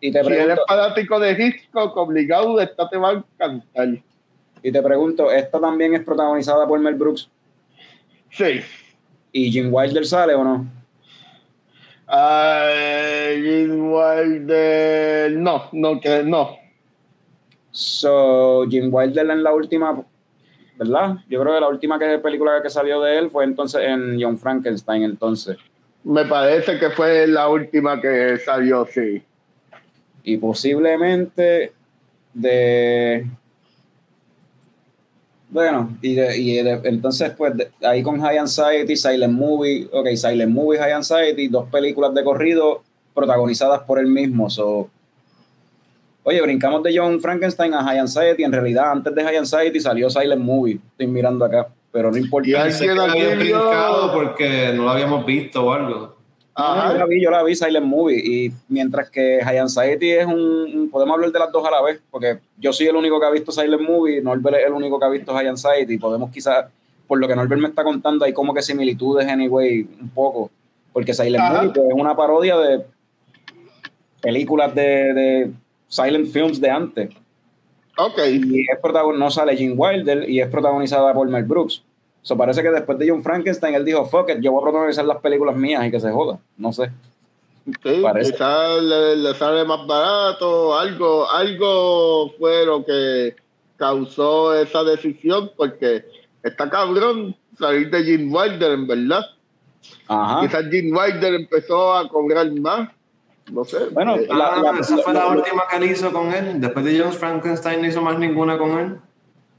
Y 0.00 0.12
te 0.12 0.22
pregunto, 0.22 0.44
si 0.44 0.52
eres 0.52 0.58
fanático 0.68 1.18
de 1.18 1.32
Hitchcock, 1.32 1.96
obligado, 1.96 2.60
esta 2.60 2.88
te 2.88 2.98
va 2.98 3.10
a 3.10 3.12
encantar. 3.12 3.88
Y 4.62 4.72
te 4.72 4.82
pregunto, 4.82 5.30
¿esta 5.30 5.60
también 5.60 5.94
es 5.94 6.04
protagonizada 6.04 6.66
por 6.66 6.78
Mel 6.80 6.94
Brooks? 6.94 7.30
Sí. 8.30 8.60
¿Y 9.32 9.50
Jim 9.50 9.72
Wilder 9.72 10.04
sale 10.04 10.34
o 10.34 10.44
no? 10.44 10.66
Jim 13.34 13.92
Wilder, 13.92 15.32
no, 15.32 15.68
no, 15.72 16.00
que 16.00 16.22
no. 16.22 16.63
So, 17.74 18.66
Jim 18.70 18.88
Wilder 18.92 19.28
en 19.28 19.42
la 19.42 19.52
última, 19.52 20.00
¿verdad? 20.78 21.16
Yo 21.28 21.40
creo 21.40 21.54
que 21.54 21.60
la 21.60 21.68
última 21.68 21.98
que, 21.98 22.20
película 22.20 22.62
que 22.62 22.70
salió 22.70 23.00
de 23.00 23.18
él 23.18 23.30
fue 23.30 23.42
entonces 23.42 23.82
en 23.82 24.16
John 24.22 24.38
Frankenstein, 24.38 25.02
entonces. 25.02 25.56
Me 26.04 26.24
parece 26.24 26.78
que 26.78 26.90
fue 26.90 27.26
la 27.26 27.48
última 27.48 28.00
que 28.00 28.38
salió, 28.38 28.86
sí. 28.86 29.20
Y 30.22 30.36
posiblemente 30.36 31.72
de 32.32 33.26
bueno, 35.50 35.96
y, 36.00 36.20
y 36.20 36.58
entonces, 36.58 37.32
pues 37.36 37.54
ahí 37.82 38.04
con 38.04 38.20
High 38.20 38.38
Anxiety, 38.38 38.96
Silent 38.96 39.32
Movie, 39.32 39.88
ok, 39.92 40.08
Silent 40.14 40.52
Movie, 40.52 40.78
High 40.78 40.92
Anxiety, 40.92 41.48
dos 41.48 41.68
películas 41.70 42.14
de 42.14 42.22
corrido 42.22 42.82
protagonizadas 43.14 43.82
por 43.82 43.98
él 43.98 44.06
mismo. 44.06 44.48
So, 44.48 44.90
oye, 46.24 46.42
brincamos 46.42 46.82
de 46.82 46.96
John 46.96 47.20
Frankenstein 47.20 47.74
a 47.74 47.84
High 47.84 48.00
Anxiety. 48.00 48.42
En 48.42 48.52
realidad, 48.52 48.90
antes 48.90 49.14
de 49.14 49.22
High 49.22 49.36
Anxiety 49.36 49.78
salió 49.78 50.10
Silent 50.10 50.42
Movie. 50.42 50.80
Estoy 50.90 51.06
mirando 51.06 51.44
acá, 51.44 51.68
pero 51.92 52.10
no 52.10 52.18
importa. 52.18 52.48
Y 52.48 52.54
alguien 52.54 52.98
había 52.98 53.36
brincado 53.36 54.12
porque 54.12 54.72
no 54.74 54.84
lo 54.84 54.90
habíamos 54.90 55.24
visto 55.24 55.64
o 55.64 55.72
algo. 55.72 56.14
Yo 56.56 56.94
la 56.98 57.06
vi, 57.06 57.20
yo 57.20 57.30
la 57.30 57.42
vi 57.42 57.54
Silent 57.56 57.86
Movie. 57.86 58.18
Y 58.24 58.52
mientras 58.68 59.10
que 59.10 59.40
High 59.42 59.58
Anxiety 59.58 60.12
es 60.12 60.26
un, 60.26 60.88
podemos 60.90 61.14
hablar 61.14 61.32
de 61.32 61.38
las 61.38 61.52
dos 61.52 61.66
a 61.66 61.70
la 61.70 61.82
vez, 61.82 62.00
porque 62.10 62.38
yo 62.56 62.72
soy 62.72 62.86
el 62.86 62.96
único 62.96 63.18
que 63.20 63.26
ha 63.26 63.30
visto 63.30 63.52
Silent 63.52 63.82
Movie, 63.82 64.20
Norbert 64.22 64.58
es 64.58 64.66
el 64.66 64.72
único 64.72 64.98
que 64.98 65.04
ha 65.04 65.08
visto 65.08 65.34
High 65.34 65.48
Anxiety, 65.48 65.98
podemos 65.98 66.30
quizás, 66.30 66.66
por 67.08 67.18
lo 67.18 67.26
que 67.26 67.34
Norbert 67.34 67.60
me 67.60 67.68
está 67.68 67.82
contando, 67.82 68.24
hay 68.24 68.32
como 68.32 68.54
que 68.54 68.62
similitudes 68.62 69.28
anyway, 69.28 69.86
un 70.00 70.10
poco, 70.10 70.50
porque 70.92 71.12
Silent 71.12 71.42
Movie 71.42 71.70
pues, 71.70 71.86
es 71.88 71.94
una 71.94 72.14
parodia 72.14 72.56
de 72.56 72.84
películas 74.22 74.72
de, 74.76 75.12
de 75.12 75.50
silent 75.94 76.28
films 76.28 76.60
de 76.60 76.70
antes. 76.70 77.10
Ok. 77.96 78.18
Y 78.26 78.62
es 78.62 78.78
no 79.16 79.30
sale 79.30 79.56
Jim 79.56 79.74
Wilder 79.76 80.28
y 80.28 80.40
es 80.40 80.48
protagonizada 80.48 81.14
por 81.14 81.28
Mel 81.28 81.44
Brooks. 81.44 81.82
So, 82.22 82.36
parece 82.36 82.62
que 82.62 82.70
después 82.70 82.98
de 82.98 83.08
John 83.08 83.22
Frankenstein, 83.22 83.74
él 83.74 83.84
dijo, 83.84 84.04
fuck 84.06 84.30
it, 84.30 84.38
yo 84.40 84.50
voy 84.50 84.62
a 84.62 84.64
protagonizar 84.64 85.04
las 85.04 85.18
películas 85.18 85.56
mías 85.56 85.86
y 85.86 85.90
que 85.90 86.00
se 86.00 86.10
joda. 86.10 86.38
No 86.56 86.72
sé. 86.72 86.90
Sí, 87.66 88.02
quizás 88.20 88.82
le, 88.82 89.34
sale 89.34 89.64
más 89.64 89.86
barato, 89.86 90.76
algo, 90.76 91.30
algo 91.30 92.30
fue 92.38 92.66
lo 92.66 92.84
que 92.84 93.36
causó 93.76 94.54
esa 94.54 94.84
decisión, 94.84 95.50
porque 95.56 96.04
está 96.42 96.68
cabrón 96.68 97.36
salir 97.58 97.90
de 97.90 98.04
Jim 98.04 98.34
Wilder, 98.34 98.72
en 98.72 98.86
verdad. 98.86 99.24
Ajá. 100.08 100.40
Quizás 100.40 100.64
Jim 100.70 100.94
Wilder 100.94 101.34
empezó 101.34 101.94
a 101.94 102.08
cobrar 102.08 102.50
más. 102.52 102.90
No 103.50 103.64
sé. 103.64 103.78
Bueno, 103.92 104.16
eh, 104.16 104.26
la, 104.28 104.78
esa 104.80 104.98
fue 104.98 105.12
la 105.12 105.28
última 105.28 105.62
que 105.70 105.76
él 105.76 105.90
hizo 105.90 106.12
con 106.12 106.32
él. 106.32 106.60
Después 106.60 106.84
de 106.84 106.98
John 106.98 107.12
Frankenstein 107.12 107.80
no 107.80 107.88
hizo 107.88 108.00
más 108.00 108.18
ninguna 108.18 108.56
con 108.58 108.78
él. 108.78 108.96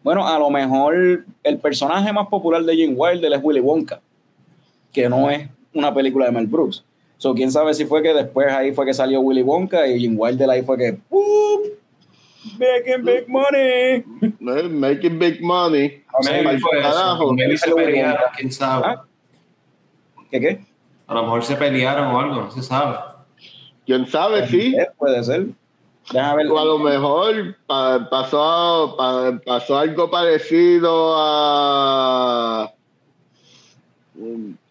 Bueno, 0.04 0.28
a 0.28 0.38
lo 0.38 0.50
mejor 0.50 1.26
el 1.44 1.58
personaje 1.60 2.12
más 2.14 2.28
popular 2.28 2.64
de 2.64 2.76
Jim 2.76 2.94
Wilder 2.96 3.34
es 3.34 3.40
Willy 3.42 3.60
Wonka, 3.60 4.02
que 4.92 5.10
no 5.10 5.30
es 5.30 5.50
una 5.74 5.94
película 5.94 6.28
de 6.28 6.32
Mel 6.32 6.48
Brooks. 6.48 6.84
So, 7.18 7.34
quién 7.34 7.52
sabe 7.52 7.74
si 7.74 7.86
fue 7.86 8.04
que 8.04 8.14
después 8.14 8.52
ahí 8.52 8.72
fue 8.74 8.86
que 8.86 8.94
salió 8.94 9.22
Willy 9.22 9.42
Wonka 9.42 9.88
y 9.88 10.00
Jim 10.00 10.16
Wilder 10.18 10.50
ahí 10.50 10.62
fue 10.62 10.78
que 10.78 11.00
Making 12.60 13.04
big 13.04 13.28
money. 13.28 14.04
Making 14.40 15.18
big 15.18 15.42
money. 15.42 16.04
se 17.58 17.72
pelearon, 17.74 18.18
quién 18.38 18.52
sabe. 18.52 18.86
¿Ah? 18.88 19.06
¿Qué 20.30 20.40
qué? 20.40 20.66
A 21.08 21.14
lo 21.14 21.24
mejor 21.24 21.44
se 21.44 21.56
pelearon 21.56 22.08
o 22.08 22.20
algo, 22.20 22.36
no 22.44 22.52
se 22.52 22.62
sabe. 22.62 22.98
¿Quién 23.86 24.08
sabe? 24.08 24.48
Sí. 24.48 24.76
Puede 24.98 25.24
ser. 25.24 25.48
O 26.14 26.60
a 26.60 26.66
lo 26.66 26.78
mejor 26.78 27.56
pasó, 27.66 28.96
pasó 29.44 29.78
algo 29.78 30.10
parecido 30.12 31.14
a. 31.18 32.72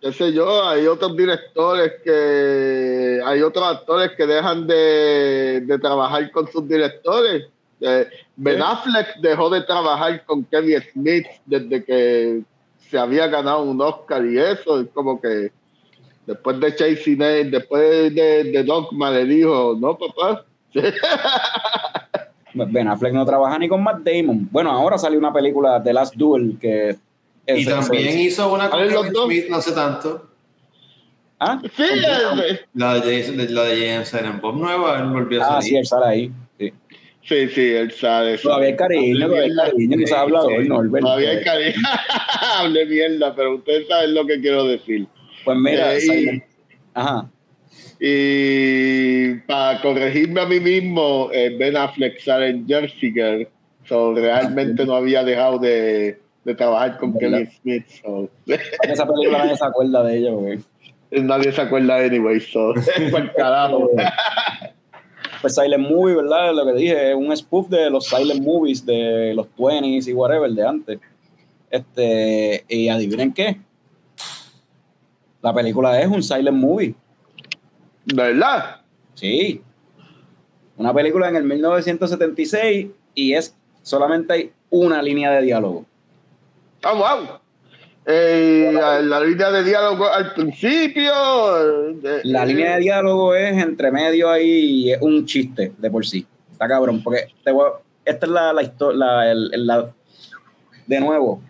qué 0.01 0.13
sé 0.13 0.33
yo, 0.33 0.65
hay 0.69 0.87
otros 0.87 1.17
directores 1.17 1.95
que. 2.05 3.21
Hay 3.25 3.43
otros 3.43 3.65
actores 3.65 4.13
que 4.17 4.27
dejan 4.27 4.67
de, 4.67 5.79
trabajar 5.83 6.31
con 6.31 6.47
sus 6.51 6.69
directores. 6.69 7.49
Eh, 7.81 8.09
ben 8.37 8.63
Affleck 8.63 9.17
dejó 9.17 9.51
de 9.51 9.63
trabajar 9.63 10.25
con 10.25 10.45
Kevin 10.45 10.83
Smith 10.93 11.27
desde 11.45 11.85
que 11.85 12.43
se 12.89 12.99
había 12.99 13.27
ganado 13.27 13.63
un 13.63 13.81
Oscar 13.81 14.25
y 14.25 14.39
eso, 14.39 14.81
es 14.81 14.89
como 14.95 15.21
que 15.21 15.51
después 16.27 16.61
de 16.61 16.75
Chasing 16.75 17.19
después 17.51 18.15
de, 18.15 18.45
de 18.45 18.65
Dogma 18.65 19.11
le 19.11 19.25
dijo, 19.25 19.77
no 19.79 19.97
papá, 19.97 20.45
Ben 22.55 22.89
Affleck 22.89 23.13
no 23.13 23.25
trabaja 23.25 23.59
ni 23.59 23.69
con 23.69 23.83
Matt 23.83 24.03
Damon. 24.05 24.49
Bueno, 24.51 24.71
ahora 24.71 24.97
salió 24.97 25.19
una 25.19 25.33
película 25.33 25.83
The 25.83 25.93
Last 25.93 26.15
Duel 26.15 26.57
que... 26.61 26.97
y 27.47 27.65
también 27.65 28.19
hizo 28.19 28.53
una 28.53 28.71
con 28.71 28.81
Kevin 28.81 29.13
Smith 29.13 29.47
no 29.51 29.57
hace 29.57 29.73
tanto. 29.73 30.29
¿Ah? 31.41 31.61
Sí, 31.77 31.83
la 32.75 33.01
de, 33.01 33.49
la 33.51 33.65
de 33.65 33.89
James 33.89 34.09
Silent 34.09 34.41
Bob 34.41 34.57
nueva, 34.57 35.01
él 35.01 35.11
volvió 35.11 35.43
a 35.43 35.47
salir. 35.47 35.59
Ah, 35.59 35.63
sí, 35.63 35.77
él 35.77 35.87
sale 35.87 36.07
ahí. 36.07 36.33
Sí. 36.59 36.73
Sí, 37.23 37.49
sí, 37.49 37.73
él 37.73 37.91
sabe. 37.91 38.39
Todavía 38.39 38.69
hay 38.69 38.77
cariño, 38.77 39.27
todavía 39.27 39.43
hay 39.43 39.71
cariño, 39.71 39.99
que 39.99 40.07
se 40.07 40.15
ha 40.15 40.21
hablado 40.21 40.47
hoy, 40.47 40.69
Norbert. 40.69 41.05
Todavía 41.05 41.31
hay 41.31 41.43
cariño. 41.43 41.89
Hable 42.59 42.87
mierda, 42.87 43.35
pero 43.35 43.57
ustedes 43.57 43.89
saben 43.89 44.15
lo 44.15 44.27
que 44.27 44.41
quiero 44.41 44.65
decir. 44.65 45.07
Pues 45.45 45.59
mira, 45.59 45.97
eh, 45.97 46.45
Ajá. 46.95 47.31
Y 48.01 49.35
para 49.47 49.81
corregirme 49.81 50.41
a 50.41 50.47
mí 50.47 50.61
mismo, 50.61 51.29
eh, 51.33 51.55
Ben 51.59 51.77
Affleck 51.77 52.19
sale 52.21 52.49
en 52.49 52.67
Jersey 52.67 53.13
Girl. 53.13 53.49
So, 53.87 54.15
realmente 54.15 54.87
no 54.87 54.95
había 54.95 55.23
dejado 55.23 55.59
de, 55.59 56.19
de 56.45 56.55
trabajar 56.55 56.99
con 56.99 57.19
Kevin 57.19 57.51
Smith. 57.51 57.87
So. 58.03 58.29
Esa 58.47 59.07
película 59.07 59.39
nadie 59.39 59.57
se 59.57 59.65
acuerda 59.65 60.03
de 60.05 60.19
ella, 60.19 60.31
güey. 60.31 60.59
Nadie 61.11 61.53
se 61.53 61.61
acuerda 61.61 61.97
anyway, 61.97 62.41
so. 62.41 62.73
Carajo. 63.37 63.91
Pues 65.41 65.55
Silent 65.55 65.89
Movie, 65.89 66.17
¿verdad? 66.17 66.55
Lo 66.55 66.65
que 66.65 66.73
dije, 66.73 67.11
es 67.11 67.15
un 67.15 67.37
spoof 67.37 67.69
de 67.69 67.91
los 67.91 68.07
Silent 68.07 68.43
Movies 68.43 68.85
de 68.85 69.35
los 69.35 69.47
20s 69.57 70.09
y 70.09 70.13
whatever 70.15 70.51
de 70.51 70.67
antes. 70.67 70.99
Este, 71.71 72.65
y 72.69 72.89
adivinen 72.89 73.33
qué. 73.33 73.59
La 75.45 75.53
película 75.53 76.01
es 76.01 76.07
un 76.07 76.23
Silent 76.23 76.57
Movie. 76.57 76.95
¿Verdad? 78.07 78.81
Sí. 79.13 79.61
Una 80.79 80.95
película 80.95 81.29
en 81.29 81.37
el 81.37 81.45
1976 81.45 82.87
y 83.15 83.35
es 83.35 83.55
solamente 83.83 84.33
hay 84.33 84.53
una 84.71 85.03
línea 85.03 85.33
de 85.33 85.43
diálogo. 85.43 85.85
¡Ah, 86.83 86.95
wow! 86.95 87.29
Eh, 88.07 88.71
la, 88.73 89.21
línea 89.21 89.51
de 89.51 89.65
diálogo 89.65 90.09
al 90.09 90.33
principio. 90.33 91.13
la 92.23 92.47
línea 92.47 92.77
de 92.77 92.81
diálogo 92.81 93.35
es 93.35 93.63
entre 93.63 93.93
medio 93.93 94.31
ahí 94.31 94.93
es 94.93 95.03
un 95.03 95.27
chiste 95.27 95.75
de 95.77 95.91
por 95.91 96.07
sí. 96.07 96.27
Está 96.53 96.67
cabrón, 96.67 97.03
porque 97.03 97.27
esta 98.03 98.27
es 98.27 98.33
la, 98.33 98.55
la 98.55 98.63
historia, 98.63 99.35
la, 99.35 99.93
de 100.87 101.01
nuevo, 101.01 101.43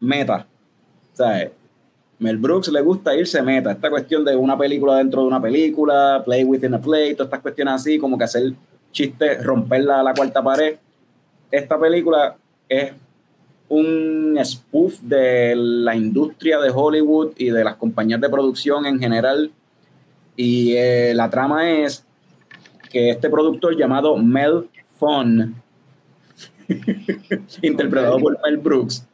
meta. 0.00 0.46
¿Sabes? 1.14 1.50
Mel 2.24 2.38
Brooks 2.38 2.68
le 2.68 2.80
gusta 2.80 3.14
irse 3.14 3.42
meta. 3.42 3.72
Esta 3.72 3.90
cuestión 3.90 4.24
de 4.24 4.34
una 4.34 4.56
película 4.56 4.96
dentro 4.96 5.20
de 5.20 5.26
una 5.26 5.42
película, 5.42 6.22
play 6.24 6.42
within 6.42 6.72
a 6.72 6.80
play, 6.80 7.12
todas 7.12 7.26
estas 7.26 7.40
cuestiones 7.40 7.74
así, 7.74 7.98
como 7.98 8.16
que 8.16 8.24
hacer 8.24 8.54
chistes, 8.92 9.44
romper 9.44 9.84
la, 9.84 10.02
la 10.02 10.14
cuarta 10.14 10.42
pared. 10.42 10.76
Esta 11.50 11.78
película 11.78 12.34
es 12.66 12.92
un 13.68 14.38
spoof 14.42 15.00
de 15.02 15.54
la 15.54 15.94
industria 15.94 16.58
de 16.60 16.70
Hollywood 16.74 17.32
y 17.36 17.50
de 17.50 17.62
las 17.62 17.76
compañías 17.76 18.22
de 18.22 18.30
producción 18.30 18.86
en 18.86 18.98
general. 18.98 19.52
Y 20.34 20.72
eh, 20.76 21.12
la 21.14 21.28
trama 21.28 21.70
es 21.70 22.06
que 22.90 23.10
este 23.10 23.28
productor 23.28 23.76
llamado 23.76 24.16
Mel 24.16 24.70
Fun, 24.98 25.56
interpretado 27.60 28.18
por 28.18 28.38
Mel 28.42 28.56
Brooks, 28.56 29.06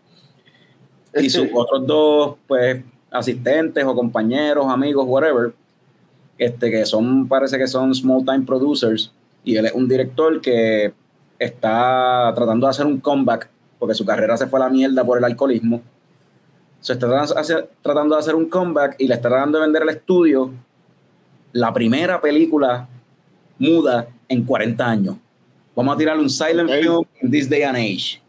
y 1.15 1.29
sus 1.29 1.49
otros 1.53 1.85
dos, 1.89 2.37
pues, 2.47 2.85
asistentes 3.11 3.85
o 3.85 3.95
compañeros, 3.95 4.67
amigos, 4.69 5.05
whatever, 5.07 5.53
este, 6.39 6.71
que 6.71 6.87
son, 6.87 7.29
parece 7.29 7.59
que 7.59 7.67
son 7.67 7.95
small 7.95 8.25
time 8.25 8.43
producers, 8.43 9.13
y 9.45 9.57
él 9.57 9.67
es 9.67 9.73
un 9.73 9.89
director 9.89 10.41
que 10.41 10.93
está 11.39 12.33
tratando 12.35 12.67
de 12.67 12.71
hacer 12.71 12.87
un 12.87 13.01
comeback, 13.01 13.49
porque 13.79 13.95
su 13.95 14.05
carrera 14.05 14.37
se 14.37 14.47
fue 14.47 14.61
a 14.61 14.65
la 14.65 14.71
mierda 14.71 15.05
por 15.05 15.19
el 15.19 15.25
alcoholismo. 15.25 15.81
Se 16.81 16.95
está 16.95 17.09
tratando 17.83 18.15
de 18.15 18.21
hacer 18.21 18.35
un 18.35 18.49
comeback 18.49 18.97
y 18.99 19.07
le 19.07 19.15
está 19.15 19.29
tratando 19.29 19.59
de 19.59 19.65
vender 19.65 19.83
el 19.83 19.91
estudio 19.91 20.51
la 21.53 21.73
primera 21.73 22.21
película 22.21 22.89
muda 23.59 24.09
en 24.29 24.45
40 24.45 24.87
años. 24.87 25.17
Vamos 25.75 25.95
a 25.95 25.99
tirarle 25.99 26.23
un 26.23 26.31
silent 26.31 26.71
film 26.71 27.05
in 27.23 27.31
this 27.31 27.49
day 27.49 27.63
and 27.63 27.77
age. 27.77 28.21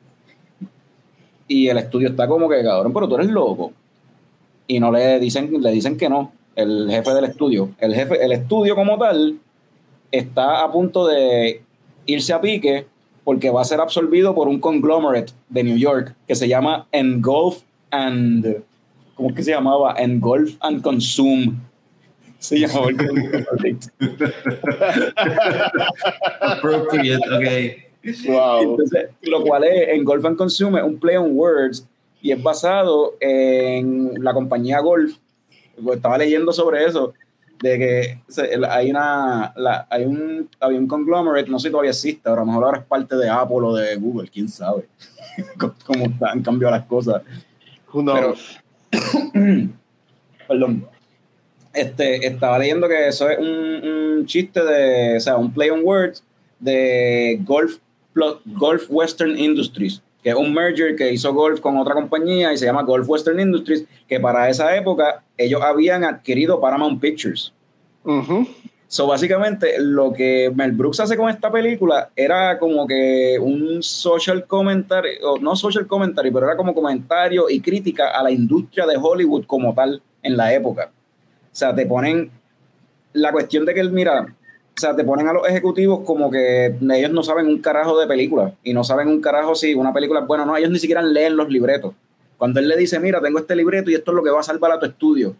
Y 1.47 1.67
el 1.67 1.77
estudio 1.77 2.09
está 2.09 2.27
como 2.27 2.49
que, 2.49 2.63
cabrón, 2.63 2.93
pero 2.93 3.07
tú 3.07 3.15
eres 3.15 3.27
loco 3.27 3.73
y 4.71 4.79
no 4.79 4.89
le 4.89 5.19
dicen, 5.19 5.61
le 5.61 5.71
dicen 5.71 5.97
que 5.97 6.07
no. 6.07 6.31
el 6.55 6.89
jefe 6.89 7.13
del 7.13 7.25
estudio. 7.25 7.71
El 7.77 7.93
jefe, 7.93 8.23
el 8.23 8.31
estudio 8.31 8.73
como 8.73 8.97
tal 8.97 9.37
está 10.11 10.63
a 10.63 10.71
punto 10.71 11.05
de 11.07 11.61
irse 12.05 12.31
a 12.31 12.39
pique 12.39 12.87
porque 13.25 13.49
va 13.49 13.61
a 13.61 13.65
ser 13.65 13.81
absorbido 13.81 14.33
por 14.33 14.47
un 14.47 14.61
conglomerate 14.61 15.33
de 15.49 15.63
New 15.65 15.75
York 15.77 16.15
que 16.25 16.35
se 16.35 16.47
llama 16.47 16.87
Engulf 16.93 17.63
and 17.91 18.63
¿cómo 19.15 19.29
es 19.29 19.35
que 19.35 19.43
se 19.43 19.51
llamaba? 19.51 19.93
Engulf 19.97 20.55
and 20.61 20.81
Consume. 20.81 21.51
Se 22.39 22.57
llamaba 22.57 22.91
el 22.91 23.45
Appropriate, 26.39 27.21
ok. 27.29 28.25
Wow. 28.25 28.61
Entonces, 28.61 29.09
lo 29.23 29.43
cual 29.43 29.65
es 29.65 29.89
Engulf 29.89 30.23
and 30.23 30.37
Consume, 30.37 30.81
un 30.81 30.97
play 30.97 31.17
on 31.17 31.37
words 31.37 31.85
y 32.21 32.31
es 32.31 32.41
basado 32.41 33.15
en 33.19 34.23
la 34.23 34.33
compañía 34.33 34.79
Golf. 34.79 35.17
Estaba 35.93 36.17
leyendo 36.17 36.53
sobre 36.53 36.85
eso, 36.85 37.13
de 37.61 37.77
que 37.77 38.19
hay 38.69 38.89
una, 38.89 39.53
hay 39.89 40.05
un, 40.05 40.49
había 40.59 40.79
un 40.79 40.87
conglomerate, 40.87 41.49
no 41.49 41.59
sé 41.59 41.67
si 41.67 41.71
todavía 41.71 41.91
existe, 41.91 42.29
ahora 42.29 42.41
a 42.41 42.45
lo 42.45 42.51
mejor 42.51 42.63
ahora 42.65 42.79
es 42.79 42.85
parte 42.85 43.15
de 43.15 43.29
Apple 43.29 43.57
o 43.61 43.75
de 43.75 43.95
Google, 43.95 44.29
quién 44.29 44.47
sabe 44.47 44.87
cómo 45.85 46.05
han 46.21 46.41
cambiado 46.41 46.75
las 46.75 46.85
cosas. 46.85 47.23
Pero, 47.93 48.35
perdón. 50.47 50.87
Este, 51.73 52.27
estaba 52.27 52.59
leyendo 52.59 52.87
que 52.89 53.07
eso 53.07 53.29
es 53.29 53.39
un, 53.39 53.47
un, 53.47 54.25
chiste 54.25 54.61
de, 54.61 55.15
o 55.15 55.19
sea, 55.21 55.37
un 55.37 55.53
play 55.53 55.69
on 55.69 55.81
words 55.83 56.21
de 56.59 57.39
Golf, 57.45 57.77
Golf 58.45 58.87
Western 58.89 59.39
Industries 59.39 60.01
que 60.23 60.29
es 60.29 60.35
un 60.35 60.53
merger 60.53 60.95
que 60.95 61.11
hizo 61.11 61.33
Golf 61.33 61.59
con 61.59 61.77
otra 61.77 61.93
compañía 61.93 62.53
y 62.53 62.57
se 62.57 62.65
llama 62.65 62.83
Golf 62.83 63.07
Western 63.09 63.39
Industries, 63.39 63.85
que 64.07 64.19
para 64.19 64.49
esa 64.49 64.75
época 64.75 65.23
ellos 65.37 65.61
habían 65.61 66.03
adquirido 66.03 66.59
Paramount 66.59 67.01
Pictures. 67.01 67.53
So, 68.87 69.07
básicamente, 69.07 69.75
lo 69.79 70.11
que 70.11 70.51
Mel 70.53 70.73
Brooks 70.73 70.99
hace 70.99 71.15
con 71.15 71.29
esta 71.29 71.49
película 71.49 72.09
era 72.13 72.59
como 72.59 72.85
que 72.85 73.37
un 73.39 73.81
social 73.81 74.45
commentary, 74.45 75.11
o 75.23 75.37
no 75.39 75.55
social 75.55 75.87
commentary, 75.87 76.29
pero 76.29 76.45
era 76.45 76.57
como 76.57 76.73
comentario 76.73 77.49
y 77.49 77.61
crítica 77.61 78.09
a 78.09 78.21
la 78.21 78.31
industria 78.31 78.85
de 78.85 78.97
Hollywood 79.01 79.45
como 79.45 79.73
tal 79.73 80.01
en 80.21 80.35
la 80.35 80.53
época. 80.53 80.91
O 80.91 81.55
sea, 81.55 81.73
te 81.73 81.85
ponen 81.85 82.31
la 83.13 83.31
cuestión 83.31 83.65
de 83.65 83.73
que 83.73 83.79
él, 83.79 83.91
mira, 83.91 84.35
o 84.77 84.79
sea, 84.81 84.95
te 84.95 85.03
ponen 85.03 85.27
a 85.27 85.33
los 85.33 85.47
ejecutivos 85.47 86.01
como 86.05 86.31
que 86.31 86.75
ellos 86.93 87.11
no 87.11 87.23
saben 87.23 87.47
un 87.47 87.59
carajo 87.59 87.99
de 87.99 88.07
película 88.07 88.53
y 88.63 88.73
no 88.73 88.83
saben 88.83 89.09
un 89.09 89.21
carajo 89.21 89.53
si 89.53 89.73
una 89.73 89.93
película 89.93 90.21
es 90.21 90.27
buena 90.27 90.43
o 90.43 90.45
no. 90.47 90.57
Ellos 90.57 90.71
ni 90.71 90.79
siquiera 90.79 91.01
leen 91.01 91.35
los 91.35 91.49
libretos. 91.49 91.93
Cuando 92.37 92.59
él 92.59 92.67
le 92.67 92.77
dice, 92.77 92.99
mira, 92.99 93.21
tengo 93.21 93.37
este 93.37 93.55
libreto 93.55 93.91
y 93.91 93.95
esto 93.95 94.11
es 94.11 94.15
lo 94.15 94.23
que 94.23 94.31
va 94.31 94.39
a 94.39 94.43
salvar 94.43 94.71
a 94.71 94.79
tu 94.79 94.85
estudio. 94.85 95.35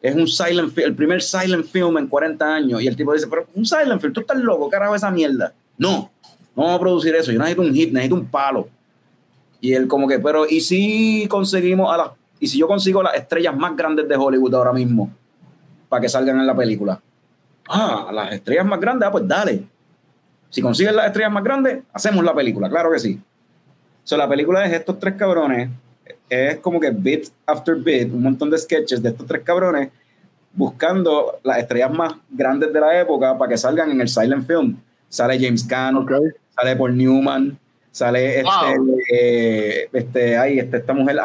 Es 0.00 0.16
un 0.16 0.26
silent 0.26 0.76
el 0.78 0.96
primer 0.96 1.22
silent 1.22 1.64
film 1.64 1.98
en 1.98 2.08
40 2.08 2.54
años. 2.54 2.82
Y 2.82 2.88
el 2.88 2.96
tipo 2.96 3.12
dice, 3.12 3.28
pero 3.28 3.46
un 3.54 3.64
silent 3.64 4.00
film, 4.00 4.12
tú 4.12 4.20
estás 4.20 4.38
loco, 4.38 4.68
carajo, 4.68 4.96
esa 4.96 5.10
mierda. 5.12 5.52
No, 5.78 6.10
no 6.56 6.62
vamos 6.64 6.76
a 6.76 6.80
producir 6.80 7.14
eso. 7.14 7.30
Yo 7.30 7.38
necesito 7.38 7.62
un 7.62 7.72
hit, 7.72 7.92
necesito 7.92 8.16
un 8.16 8.26
palo. 8.26 8.68
Y 9.60 9.74
él 9.74 9.86
como 9.86 10.08
que, 10.08 10.18
pero 10.18 10.44
¿y 10.48 10.60
si 10.60 11.28
conseguimos 11.28 11.94
a 11.94 11.96
las, 11.96 12.08
y 12.40 12.48
si 12.48 12.58
yo 12.58 12.66
consigo 12.66 13.00
las 13.02 13.14
estrellas 13.14 13.56
más 13.56 13.76
grandes 13.76 14.08
de 14.08 14.16
Hollywood 14.16 14.54
ahora 14.54 14.72
mismo 14.72 15.10
para 15.88 16.00
que 16.00 16.08
salgan 16.08 16.40
en 16.40 16.46
la 16.48 16.56
película? 16.56 17.00
Ah, 17.68 18.10
las 18.12 18.32
estrellas 18.32 18.66
más 18.66 18.80
grandes, 18.80 19.08
ah, 19.08 19.12
pues 19.12 19.26
dale. 19.26 19.64
Si 20.50 20.60
consigues 20.60 20.94
las 20.94 21.06
estrellas 21.06 21.32
más 21.32 21.44
grandes, 21.44 21.82
hacemos 21.92 22.24
la 22.24 22.34
película, 22.34 22.68
claro 22.68 22.92
que 22.92 22.98
sí. 22.98 23.20
So, 24.04 24.16
la 24.16 24.28
película 24.28 24.64
es 24.66 24.72
estos 24.72 24.98
tres 24.98 25.14
cabrones, 25.14 25.70
es 26.28 26.56
como 26.58 26.80
que 26.80 26.90
bit 26.90 27.28
after 27.46 27.76
bit, 27.76 28.12
un 28.12 28.22
montón 28.22 28.50
de 28.50 28.58
sketches 28.58 29.02
de 29.02 29.10
estos 29.10 29.26
tres 29.26 29.42
cabrones 29.42 29.90
buscando 30.52 31.38
las 31.42 31.58
estrellas 31.58 31.90
más 31.90 32.14
grandes 32.30 32.72
de 32.72 32.80
la 32.80 33.00
época 33.00 33.36
para 33.36 33.48
que 33.50 33.56
salgan 33.56 33.90
en 33.90 34.00
el 34.00 34.08
silent 34.08 34.46
film. 34.46 34.76
Sale 35.08 35.38
James 35.38 35.64
Caan, 35.64 36.06
sale 36.54 36.76
Paul 36.76 36.96
Newman, 36.96 37.58
sale 37.90 38.40
este, 38.40 39.10
eh, 39.12 39.88
este, 39.92 40.36
ay, 40.36 40.58
este, 40.58 40.78
esta 40.78 40.94
mujer, 40.94 41.18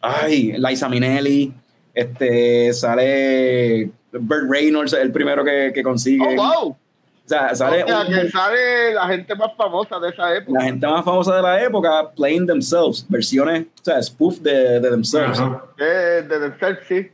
ay, 0.00 0.54
Liza 0.56 0.88
Minnelli, 0.88 1.52
este, 1.94 2.72
sale 2.72 3.90
Burt 4.12 4.50
Reynolds 4.50 4.92
es 4.92 5.00
el 5.00 5.12
primero 5.12 5.44
que, 5.44 5.72
que 5.74 5.82
consigue. 5.82 6.24
Oh, 6.26 6.36
wow. 6.36 6.68
O 6.70 7.28
sea, 7.28 7.54
sale, 7.54 7.84
que 7.84 8.30
sale 8.30 8.94
la 8.94 9.06
gente 9.06 9.34
más 9.34 9.54
famosa 9.54 10.00
de 10.00 10.08
esa 10.08 10.34
época. 10.34 10.60
La 10.60 10.64
gente 10.64 10.86
más 10.86 11.04
famosa 11.04 11.36
de 11.36 11.42
la 11.42 11.62
época, 11.62 12.10
playing 12.16 12.46
themselves, 12.46 13.04
versiones, 13.06 13.66
o 13.82 13.84
sea, 13.84 14.02
spoof 14.02 14.38
de, 14.38 14.80
de 14.80 14.88
themselves. 14.88 15.38
de, 15.76 16.22
de 16.22 16.38
themselves, 16.40 16.80
sí. 16.88 17.10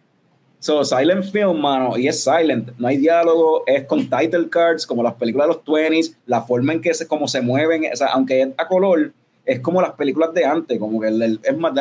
So, 0.60 0.84
silent 0.84 1.24
film, 1.24 1.60
mano, 1.60 1.98
y 1.98 2.06
es 2.06 2.22
silent, 2.22 2.70
no 2.78 2.86
hay 2.86 2.96
diálogo, 2.98 3.64
es 3.66 3.84
con 3.86 4.08
title 4.08 4.48
cards, 4.48 4.86
como 4.86 5.02
las 5.02 5.14
películas 5.14 5.48
de 5.48 5.54
los 5.54 5.64
20s, 5.64 6.16
la 6.26 6.42
forma 6.42 6.74
en 6.74 6.80
que 6.80 6.94
se, 6.94 7.08
como 7.08 7.26
se 7.26 7.40
mueven, 7.40 7.82
o 7.92 7.96
sea, 7.96 8.12
aunque 8.12 8.40
es 8.40 8.48
a 8.56 8.68
color, 8.68 9.12
es 9.44 9.58
como 9.58 9.82
las 9.82 9.94
películas 9.94 10.32
de 10.32 10.44
antes, 10.44 10.78
como 10.78 11.00
que 11.00 11.08
el, 11.08 11.40
es 11.42 11.58
más, 11.58 11.72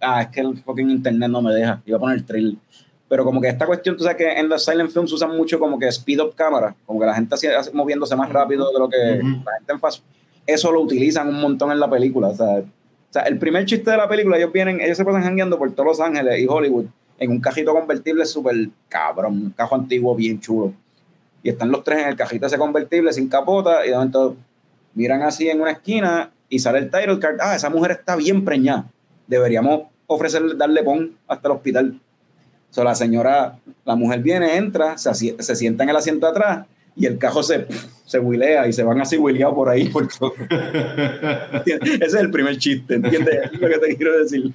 ah, 0.00 0.22
es 0.22 0.28
que 0.28 0.40
el 0.40 0.56
fucking 0.56 0.90
internet 0.90 1.28
no 1.28 1.42
me 1.42 1.52
deja, 1.52 1.82
iba 1.84 1.98
a 1.98 2.00
poner 2.00 2.16
el 2.16 2.24
thrill 2.24 2.58
pero 3.08 3.24
como 3.24 3.40
que 3.40 3.48
esta 3.48 3.66
cuestión, 3.66 3.96
tú 3.96 4.02
sabes 4.02 4.18
que 4.18 4.32
en 4.32 4.48
los 4.48 4.64
silent 4.64 4.90
films 4.90 5.12
usan 5.12 5.36
mucho 5.36 5.58
como 5.58 5.78
que 5.78 5.86
speed 5.88 6.20
up 6.20 6.34
cámara, 6.34 6.74
como 6.84 6.98
que 6.98 7.06
la 7.06 7.14
gente 7.14 7.34
así, 7.34 7.46
moviéndose 7.72 8.16
más 8.16 8.32
rápido 8.32 8.72
de 8.72 8.78
lo 8.78 8.88
que 8.88 8.96
la 8.96 9.56
gente 9.58 9.72
en 9.72 9.78
fast. 9.78 10.02
Eso 10.46 10.72
lo 10.72 10.80
utilizan 10.80 11.28
un 11.28 11.40
montón 11.40 11.70
en 11.70 11.80
la 11.80 11.88
película. 11.88 12.28
O 12.28 12.34
sea, 12.34 12.58
o 12.58 12.64
sea, 13.10 13.22
el 13.22 13.38
primer 13.38 13.64
chiste 13.64 13.90
de 13.90 13.96
la 13.96 14.08
película, 14.08 14.36
ellos 14.36 14.52
vienen, 14.52 14.80
ellos 14.80 14.96
se 14.96 15.04
pasan 15.04 15.22
jangueando 15.22 15.58
por 15.58 15.72
todos 15.72 15.86
Los 15.86 16.00
Ángeles 16.00 16.40
y 16.40 16.46
Hollywood 16.48 16.86
en 17.18 17.30
un 17.30 17.40
cajito 17.40 17.72
convertible 17.72 18.26
súper 18.26 18.68
cabrón, 18.88 19.32
un 19.32 19.50
cajo 19.50 19.74
antiguo 19.74 20.14
bien 20.14 20.40
chulo. 20.40 20.72
Y 21.42 21.50
están 21.50 21.70
los 21.70 21.84
tres 21.84 22.00
en 22.00 22.08
el 22.08 22.16
cajito 22.16 22.46
ese 22.46 22.58
convertible 22.58 23.12
sin 23.12 23.28
capota 23.28 23.86
y 23.86 23.90
de 23.90 23.94
momento 23.94 24.36
miran 24.94 25.22
así 25.22 25.48
en 25.48 25.60
una 25.60 25.70
esquina 25.72 26.30
y 26.48 26.58
sale 26.58 26.78
el 26.78 26.90
title 26.90 27.18
card. 27.20 27.36
Ah, 27.40 27.54
esa 27.54 27.70
mujer 27.70 27.92
está 27.92 28.16
bien 28.16 28.44
preñada. 28.44 28.86
Deberíamos 29.26 29.82
ofrecerle, 30.06 30.54
darle 30.56 30.82
pon 30.82 31.16
hasta 31.28 31.48
el 31.48 31.54
hospital 31.54 32.00
So, 32.70 32.84
la 32.84 32.94
señora, 32.94 33.58
la 33.84 33.96
mujer 33.96 34.20
viene, 34.20 34.56
entra, 34.56 34.98
se, 34.98 35.14
se 35.14 35.56
sienta 35.56 35.84
en 35.84 35.90
el 35.90 35.96
asiento 35.96 36.26
atrás 36.26 36.66
y 36.96 37.06
el 37.06 37.18
cajo 37.18 37.42
se, 37.42 37.66
se 38.06 38.18
huilea 38.18 38.66
y 38.66 38.72
se 38.72 38.82
van 38.82 39.00
así 39.00 39.18
huileados 39.18 39.54
por 39.54 39.68
ahí. 39.68 39.88
Por 39.88 40.08
todo. 40.08 40.32
Ese 41.66 42.04
es 42.06 42.14
el 42.14 42.30
primer 42.30 42.56
chiste, 42.56 42.94
¿entiendes? 42.94 43.52
lo 43.52 43.68
que 43.68 43.78
te 43.78 43.96
quiero 43.96 44.18
decir. 44.18 44.52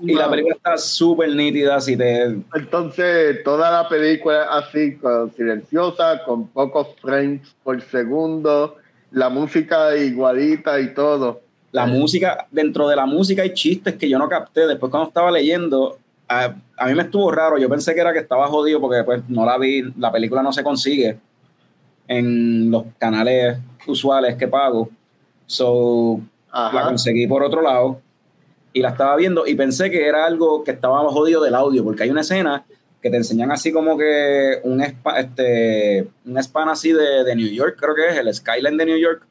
Y 0.00 0.14
la 0.14 0.28
película 0.28 0.56
está 0.56 0.76
súper 0.76 1.34
nítida. 1.34 1.80
Si 1.80 1.96
te... 1.96 2.22
Entonces, 2.54 3.44
toda 3.44 3.70
la 3.70 3.88
película 3.88 4.44
así, 4.50 4.98
silenciosa, 5.36 6.24
con 6.24 6.48
pocos 6.48 6.88
frames 7.00 7.42
por 7.62 7.80
segundo, 7.82 8.78
la 9.12 9.28
música 9.28 9.96
igualita 9.96 10.80
y 10.80 10.92
todo 10.92 11.40
la 11.72 11.86
música, 11.86 12.46
dentro 12.50 12.86
de 12.86 12.94
la 12.94 13.06
música 13.06 13.42
hay 13.42 13.54
chistes 13.54 13.94
que 13.94 14.08
yo 14.08 14.18
no 14.18 14.28
capté. 14.28 14.66
Después 14.66 14.90
cuando 14.90 15.08
estaba 15.08 15.30
leyendo, 15.30 15.98
a, 16.28 16.50
mí 16.86 16.94
me 16.94 17.02
estuvo 17.02 17.30
raro. 17.30 17.58
Yo 17.58 17.68
pensé 17.68 17.94
que 17.94 18.00
era 18.00 18.12
que 18.12 18.18
estaba 18.18 18.46
jodido 18.46 18.80
porque 18.80 19.02
pues 19.02 19.22
no 19.28 19.44
la 19.44 19.58
vi, 19.58 19.82
la 19.98 20.12
película 20.12 20.42
no 20.42 20.52
se 20.52 20.62
consigue 20.62 21.18
en 22.06 22.70
los 22.70 22.84
canales 22.98 23.58
usuales 23.86 24.36
que 24.36 24.48
pago. 24.48 24.90
So, 25.46 26.20
la 26.52 26.84
conseguí 26.84 27.26
por 27.26 27.42
otro 27.42 27.62
lado 27.62 28.00
y 28.74 28.80
la 28.80 28.90
estaba 28.90 29.16
viendo 29.16 29.46
y 29.46 29.54
pensé 29.54 29.90
que 29.90 30.06
era 30.06 30.26
algo 30.26 30.64
que 30.64 30.70
estaba 30.72 31.00
jodido 31.08 31.42
del 31.42 31.54
audio, 31.54 31.84
porque 31.84 32.04
hay 32.04 32.10
una 32.10 32.20
escena 32.20 32.64
que 33.00 33.10
te 33.10 33.16
enseñan 33.16 33.50
así 33.50 33.72
como 33.72 33.98
que 33.98 34.60
un, 34.62 34.80
este, 34.80 36.08
un 36.24 36.42
span 36.42 36.68
así 36.68 36.92
de, 36.92 37.24
de 37.24 37.34
New 37.34 37.48
York, 37.48 37.76
creo 37.78 37.94
que 37.94 38.08
es 38.08 38.16
el 38.16 38.32
Skyline 38.32 38.76
de 38.76 38.86
New 38.86 38.98
York 38.98 39.26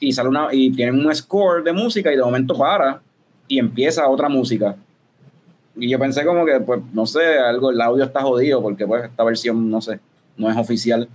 y 0.00 0.12
sale 0.12 0.28
una 0.28 0.48
y 0.52 0.70
tienen 0.70 1.04
un 1.04 1.14
score 1.14 1.62
de 1.62 1.72
música 1.72 2.12
y 2.12 2.16
de 2.16 2.22
momento 2.22 2.56
para 2.56 3.00
y 3.48 3.58
empieza 3.58 4.08
otra 4.08 4.28
música. 4.28 4.76
Y 5.76 5.88
yo 5.88 5.98
pensé 5.98 6.24
como 6.24 6.46
que, 6.46 6.60
pues, 6.60 6.80
no 6.92 7.04
sé, 7.04 7.38
algo, 7.38 7.70
el 7.70 7.80
audio 7.80 8.04
está 8.04 8.22
jodido 8.22 8.62
porque 8.62 8.86
pues 8.86 9.04
esta 9.04 9.24
versión, 9.24 9.70
no 9.70 9.80
sé, 9.80 9.98
no 10.36 10.50
es 10.50 10.56
oficial. 10.56 11.08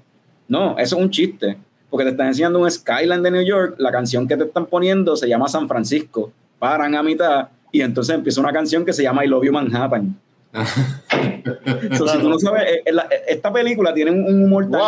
No, 0.47 0.77
eso 0.77 0.97
es 0.97 1.01
un 1.01 1.09
chiste, 1.09 1.57
porque 1.89 2.05
te 2.05 2.11
están 2.11 2.27
enseñando 2.27 2.59
un 2.59 2.69
Skyline 2.69 3.23
de 3.23 3.31
New 3.31 3.43
York, 3.43 3.75
la 3.77 3.91
canción 3.91 4.27
que 4.27 4.35
te 4.35 4.43
están 4.43 4.65
poniendo 4.65 5.15
se 5.15 5.29
llama 5.29 5.47
San 5.47 5.67
Francisco, 5.67 6.31
paran 6.57 6.95
a 6.95 7.03
mitad 7.03 7.49
y 7.71 7.81
entonces 7.81 8.15
empieza 8.15 8.41
una 8.41 8.51
canción 8.51 8.83
que 8.83 8.93
se 8.93 9.03
llama 9.03 9.23
I 9.23 9.27
Love 9.27 9.45
You 9.45 9.53
Manhattan. 9.53 10.19
si 11.91 12.19
tú 12.19 12.29
no 12.29 12.39
sabes, 12.39 12.81
esta 13.27 13.53
película 13.53 13.93
tiene 13.93 14.11
un 14.11 14.43
humor 14.43 14.69
tan 14.69 14.81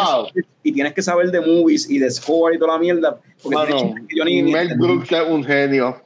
y 0.64 0.72
tienes 0.72 0.94
que 0.94 1.04
saber 1.04 1.30
de 1.30 1.40
movies 1.40 1.90
y 1.90 2.00
de 2.00 2.10
score 2.10 2.56
y 2.56 2.60
toda 2.60 2.74
la 2.74 2.80
mierda. 2.80 3.20
Mel 3.44 4.76
Brooks 4.78 5.12
es 5.12 5.30
un 5.30 5.44
genio. 5.44 6.02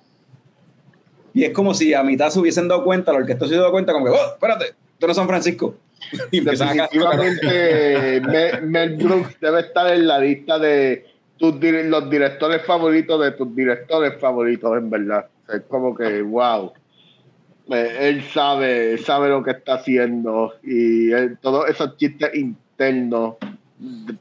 Y 1.33 1.43
es 1.43 1.51
como 1.51 1.73
si 1.73 1.93
a 1.93 2.01
mitad 2.03 2.29
se 2.29 2.39
hubiesen 2.39 2.67
dado 2.67 2.83
cuenta, 2.83 3.11
lo 3.11 3.25
que 3.25 3.33
esto 3.33 3.47
se 3.47 3.55
dio 3.55 3.71
cuenta, 3.71 3.91
como 3.93 4.05
que, 4.05 4.11
oh, 4.11 4.33
espérate, 4.33 4.65
esto 4.65 5.07
no 5.07 5.11
es 5.11 5.17
San 5.17 5.27
Francisco. 5.27 5.75
Y 6.31 6.41
Definitivamente, 6.41 8.21
Mel, 8.61 8.95
Brooks 8.97 9.39
debe 9.41 9.61
estar 9.61 9.91
en 9.91 10.07
la 10.07 10.19
lista 10.19 10.59
de 10.59 11.05
tus, 11.37 11.55
los 11.61 12.09
directores 12.09 12.63
favoritos 12.65 13.19
de 13.21 13.31
tus 13.31 13.55
directores 13.55 14.19
favoritos, 14.19 14.77
en 14.77 14.89
verdad. 14.89 15.27
Es 15.51 15.61
como 15.67 15.95
que, 15.95 16.21
wow. 16.21 16.73
Eh, 17.69 17.97
él 17.99 18.23
sabe, 18.33 18.97
sabe 18.97 19.29
lo 19.29 19.43
que 19.43 19.51
está 19.51 19.75
haciendo 19.75 20.53
y 20.63 21.11
todos 21.41 21.69
esos 21.69 21.97
chistes 21.97 22.33
internos 22.35 23.35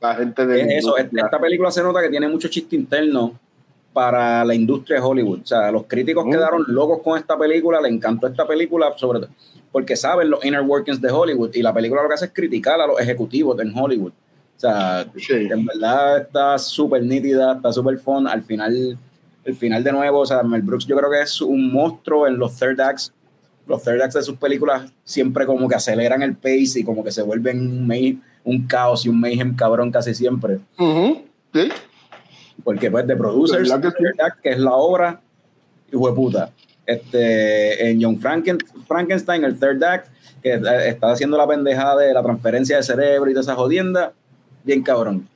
para 0.01 0.17
gente 0.17 0.47
de 0.47 0.79
eso, 0.79 0.97
esta 0.97 1.39
película 1.39 1.71
se 1.71 1.83
nota 1.83 2.03
que 2.03 2.09
tiene 2.09 2.29
mucho 2.29 2.49
chiste 2.49 2.75
interno 2.75 3.39
para 3.93 4.45
la 4.45 4.55
industria 4.55 4.97
de 4.97 5.07
Hollywood. 5.07 5.41
O 5.43 5.47
sea, 5.47 5.71
los 5.71 5.85
críticos 5.85 6.27
mm. 6.27 6.31
quedaron 6.31 6.65
locos 6.67 7.01
con 7.05 7.17
esta 7.17 7.39
película, 7.39 7.81
le 7.81 7.89
encantó 7.89 8.27
esta 8.27 8.47
película, 8.47 8.93
sobre 8.97 9.21
todo 9.21 9.31
porque 9.75 9.97
saben 9.97 10.31
los 10.31 10.45
inner 10.45 10.61
workings 10.61 11.01
de 11.01 11.11
Hollywood 11.11 11.51
y 11.53 11.61
la 11.61 11.75
película 11.75 12.01
lo 12.01 12.09
que 12.09 12.15
hace 12.15 12.27
es 12.27 12.33
criticar 12.33 12.81
a 12.81 12.87
los 12.87 13.01
ejecutivos 13.01 13.59
en 13.59 13.77
Hollywood. 13.77 14.13
O 14.13 14.61
sea, 14.61 15.05
en 15.29 15.67
verdad 15.67 16.19
está 16.19 16.57
súper 16.59 17.03
nítida, 17.03 17.55
está 17.55 17.73
súper 17.73 17.99
fun. 17.99 18.29
Al 18.29 18.41
final, 18.45 18.97
el 19.45 19.57
final 19.57 19.83
de 19.83 19.91
nuevo, 19.91 20.21
o 20.21 20.27
sea, 20.27 20.45
Mel 20.45 20.63
Brooks 20.63 20.87
yo 20.87 20.97
creo 20.97 21.11
que 21.11 21.23
es 21.23 21.41
un 21.41 21.73
monstruo 21.73 22.29
en 22.29 22.39
los 22.39 22.57
third 22.57 22.81
acts. 22.81 23.13
Los 23.67 23.83
third 23.83 24.03
acts 24.03 24.15
de 24.15 24.23
sus 24.23 24.37
películas 24.37 24.93
siempre 25.05 25.47
como 25.47 25.69
que 25.69 25.75
aceleran 25.75 26.23
el 26.23 26.37
pace 26.37 26.81
y 26.81 26.85
como 26.85 27.03
que 27.03 27.11
se 27.11 27.23
vuelven 27.23 27.89
un, 28.45 28.67
caos 28.67 29.07
y 29.07 29.09
un 29.09 29.19
mayhem 29.21 29.57
cabrón 29.57 29.91
casi 29.91 30.15
siempre. 30.15 30.59
Sí. 30.79 31.69
Porque 32.63 32.91
pues 32.91 33.07
de 33.07 33.17
Producers, 33.17 33.73
que, 34.43 34.51
es 34.51 34.59
la 34.59 34.73
obra, 34.73 35.21
hijo 35.93 36.09
de 36.09 36.15
puta. 36.15 36.51
Este, 36.87 37.91
en 37.91 38.03
John 38.03 38.21
Frankenstein, 38.21 39.45
el 39.45 39.59
third 39.59 39.83
act, 39.83 40.09
que 40.43 40.61
está 40.87 41.11
haciendo 41.11 41.39
la 41.39 41.49
pendejada 41.49 42.03
de 42.03 42.13
la 42.13 42.23
transferencia 42.23 42.77
de 42.77 42.83
cerebro 42.83 43.31
y 43.31 43.35
de 43.35 43.41
esa 43.41 43.55
jodienda, 43.55 44.13
bien 44.63 44.83
cabrón. 44.83 45.29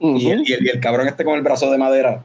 y, 0.00 0.30
el, 0.30 0.48
y, 0.48 0.68
el, 0.68 0.80
cabrón 0.80 1.06
este 1.08 1.24
con 1.24 1.34
el 1.34 1.42
brazo 1.42 1.70
de 1.70 1.78
madera. 1.78 2.24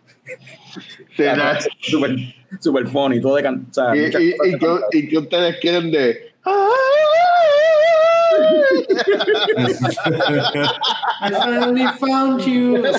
Sí, 1.17 1.23
super, 1.81 2.15
super 2.59 2.87
funny, 2.87 3.21
todo 3.21 3.35
de 3.35 3.43
cantar. 3.43 3.95
Y, 3.95 4.05
y, 4.05 4.35
y, 4.91 5.07
que, 5.09 5.17
ustedes 5.17 5.57
quieren 5.59 5.91
de. 5.91 6.31
I 11.21 11.29
finally 11.29 11.87
found 11.99 12.41
you. 12.41 12.83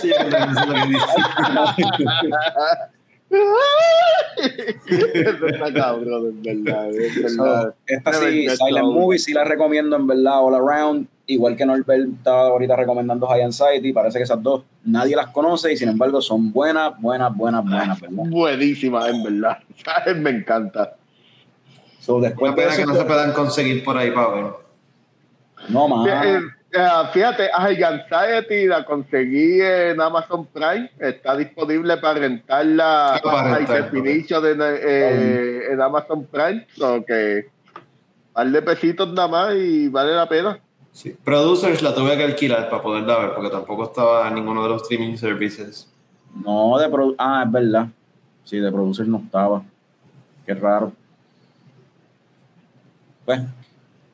esta 7.86 8.12
sí, 8.12 8.48
Silent 8.48 8.86
Movie, 8.86 9.18
sí 9.18 9.32
la 9.32 9.44
recomiendo 9.44 9.96
en 9.96 10.06
verdad, 10.06 10.44
all 10.44 10.54
around. 10.54 11.08
Igual 11.26 11.56
que 11.56 11.64
Norbert 11.64 12.08
está 12.18 12.32
ahorita 12.32 12.76
recomendando 12.76 13.26
High 13.26 13.44
Anxiety, 13.44 13.92
parece 13.92 14.18
que 14.18 14.24
esas 14.24 14.42
dos 14.42 14.62
nadie 14.84 15.16
las 15.16 15.28
conoce 15.28 15.72
y 15.72 15.76
sin 15.76 15.88
embargo 15.88 16.20
son 16.20 16.52
buenas, 16.52 17.00
buenas, 17.00 17.34
buenas, 17.34 17.64
buenas, 17.64 18.00
¿verdad? 18.00 18.24
Buenísimas, 18.28 19.08
en 19.08 19.22
verdad. 19.22 19.58
Me 20.16 20.30
encanta. 20.30 20.96
So, 22.00 22.20
después 22.20 22.54
de 22.54 22.76
que 22.76 22.84
no 22.84 22.94
se 22.94 23.04
puedan 23.04 23.32
conseguir 23.32 23.82
por 23.82 23.96
ahí, 23.96 24.10
Pablo. 24.10 24.60
No, 25.70 25.88
más. 25.88 26.26
Eh, 26.26 26.40
eh, 26.72 26.88
fíjate, 27.12 27.48
High 27.50 27.82
Anxiety 27.82 28.66
la 28.66 28.84
conseguí 28.84 29.60
en 29.62 30.00
Amazon 30.00 30.44
Prime. 30.46 30.90
Está 30.98 31.36
disponible 31.36 31.96
para 31.98 32.18
rentarla 32.18 33.20
para 33.22 33.58
rentar, 33.58 33.90
eh, 33.94 35.62
en 35.70 35.80
Amazon 35.80 36.26
Prime. 36.26 36.66
So 36.76 37.04
que 37.04 37.46
par 38.32 38.50
de 38.50 38.60
pesitos 38.60 39.12
nada 39.12 39.28
más 39.28 39.54
y 39.54 39.88
vale 39.88 40.12
la 40.12 40.28
pena. 40.28 40.58
Sí. 40.94 41.16
Producers 41.24 41.82
la 41.82 41.92
tuve 41.92 42.16
que 42.16 42.22
alquilar 42.22 42.70
para 42.70 42.80
poderla 42.80 43.18
ver 43.18 43.34
porque 43.34 43.50
tampoco 43.50 43.84
estaba 43.84 44.28
en 44.28 44.36
ninguno 44.36 44.62
de 44.62 44.68
los 44.68 44.82
streaming 44.82 45.16
services. 45.16 45.88
No, 46.44 46.78
de 46.78 47.14
ah, 47.18 47.42
es 47.44 47.52
verdad. 47.52 47.88
Sí, 48.44 48.58
de 48.58 48.70
Producers 48.70 49.08
no 49.08 49.18
estaba. 49.18 49.64
Qué 50.46 50.54
raro. 50.54 50.92
Pues, 53.24 53.40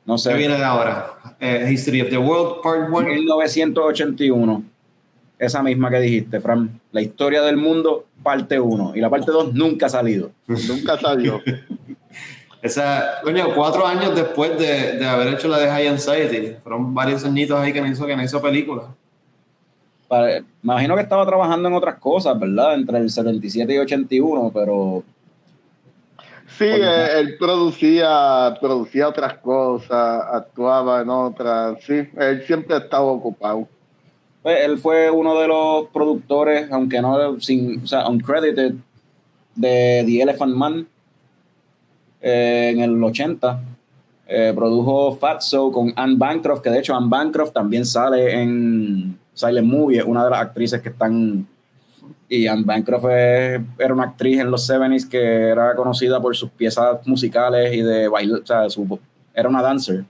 no 0.07 0.17
sé. 0.17 0.31
¿Qué 0.31 0.37
viene 0.39 0.55
ahora? 0.55 1.07
Eh, 1.39 1.69
History 1.71 2.01
of 2.01 2.09
the 2.09 2.19
World, 2.19 2.63
Part 2.63 2.91
1. 2.91 3.09
1981. 3.09 4.63
Esa 5.39 5.63
misma 5.63 5.91
que 5.91 6.01
dijiste, 6.01 6.41
Fran. 6.41 6.81
La 6.93 7.03
historia 7.03 7.43
del 7.43 7.59
mundo, 7.59 8.07
parte 8.23 8.59
1. 8.59 8.93
Y 8.95 9.01
la 9.01 9.11
parte 9.11 9.31
2 9.31 9.53
nunca 9.53 9.87
ha 9.87 9.91
salido. 9.91 10.31
nunca 10.47 10.99
salió. 10.99 11.43
Esa, 12.63 13.21
coño, 13.23 13.55
cuatro 13.55 13.87
años 13.87 14.15
después 14.15 14.59
de, 14.59 14.99
de, 14.99 15.07
haber 15.07 15.29
hecho 15.35 15.49
la 15.49 15.59
de 15.59 15.69
High 15.69 15.89
Anxiety. 15.89 16.57
Fueron 16.63 16.95
varios 16.95 17.25
añitos 17.25 17.59
ahí 17.59 17.73
que 17.73 17.81
no 17.81 17.87
hizo, 17.87 18.07
que 18.07 18.17
no 18.17 18.23
hizo 18.23 18.41
película. 18.43 18.83
me 20.11 20.45
imagino 20.63 20.95
que 20.95 21.03
estaba 21.03 21.25
trabajando 21.25 21.69
en 21.69 21.75
otras 21.75 21.99
cosas, 21.99 22.39
¿verdad? 22.39 22.75
Entre 22.75 22.99
el 22.99 23.11
77 23.11 23.75
y 23.75 23.79
81, 23.79 24.51
pero 24.53 25.03
Sí, 26.61 26.67
eh, 26.67 27.19
él, 27.19 27.39
producía, 27.39 28.55
producía 28.61 29.09
otras 29.09 29.39
cosas, 29.39 30.25
actuaba 30.31 31.01
en 31.01 31.09
otras, 31.09 31.79
sí, 31.83 32.07
él 32.19 32.45
siempre 32.47 32.77
estaba 32.77 33.05
ocupado. 33.05 33.67
Pues, 34.43 34.63
él 34.65 34.77
fue 34.77 35.11
uno 35.11 35.41
de 35.41 35.49
los 35.49 35.89
productores, 35.89 36.71
aunque 36.71 37.01
no 37.01 37.41
sin, 37.41 37.83
o 37.83 37.87
sea, 37.87 38.07
uncredited, 38.07 38.75
de 39.55 40.03
The 40.05 40.23
Elephant 40.23 40.55
Man 40.55 40.87
eh, 42.21 42.71
en 42.73 42.81
el 42.81 43.03
80. 43.03 43.61
Eh, 44.27 44.53
produjo 44.55 45.17
Fatso 45.17 45.73
con 45.73 45.93
Anne 45.97 46.15
Bancroft, 46.17 46.63
que 46.63 46.71
de 46.71 46.79
hecho 46.79 46.95
Anne 46.95 47.09
Bancroft 47.09 47.53
también 47.53 47.85
sale 47.85 48.41
en 48.41 49.19
Silent 49.35 49.67
Movie, 49.67 50.03
una 50.05 50.25
de 50.25 50.31
las 50.31 50.41
actrices 50.41 50.81
que 50.81 50.91
están 50.91 51.47
y 52.29 52.47
Anne 52.47 52.63
Bancroft 52.65 53.07
era 53.07 53.93
una 53.93 54.05
actriz 54.05 54.39
en 54.39 54.53
los 54.53 54.71
70s 54.71 55.09
que 55.09 55.49
era 55.49 55.75
conocida 55.75 56.21
por 56.23 56.37
sus 56.37 56.49
piezas 56.51 57.05
musicales 57.07 57.75
y 57.75 57.83
de 57.83 58.07
bailar, 58.07 58.41
o 58.41 58.47
sea, 58.47 58.67
era 59.35 59.49
una 59.49 59.63
dancer. 59.63 60.05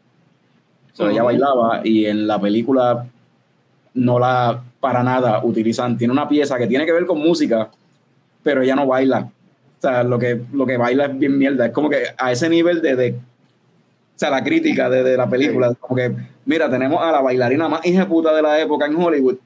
O 0.99 1.09
ella 1.09 1.23
bailaba 1.23 1.81
y 1.83 2.05
en 2.05 2.27
la 2.27 2.39
película 2.39 3.07
no 3.95 4.19
la 4.19 4.63
para 4.81 5.03
nada 5.03 5.43
utilizan. 5.43 5.97
Tiene 5.97 6.13
una 6.13 6.29
pieza 6.29 6.59
que 6.59 6.67
tiene 6.67 6.85
que 6.85 6.93
ver 6.93 7.07
con 7.07 7.19
música, 7.19 7.71
pero 8.43 8.63
ella 8.63 8.77
no 8.77 8.87
baila. 8.87 9.31
O 9.81 9.83
sea, 9.83 10.03
lo 10.03 10.19
que, 10.19 10.41
lo 10.53 10.67
que 10.67 10.77
baila 10.77 11.07
es 11.07 11.19
bien 11.19 11.39
mierda. 11.39 11.67
Es 11.67 11.73
como 11.73 11.89
que 11.89 12.03
a 12.19 12.33
ese 12.33 12.49
nivel 12.49 12.83
de, 12.83 12.97
de 12.97 13.11
o 13.13 14.19
sea, 14.19 14.29
la 14.29 14.45
crítica 14.45 14.91
de, 14.91 15.03
de 15.03 15.17
la 15.17 15.29
película. 15.29 15.75
Como 15.75 15.97
que, 15.97 16.15
mira, 16.45 16.71
tenemos 16.71 17.03
a 17.03 17.11
la 17.11 17.23
bailarina 17.23 17.69
más 17.69 17.81
puta 18.07 18.35
de 18.35 18.43
la 18.43 18.61
época 18.61 18.87
en 18.87 18.97
Hollywood 18.97 19.39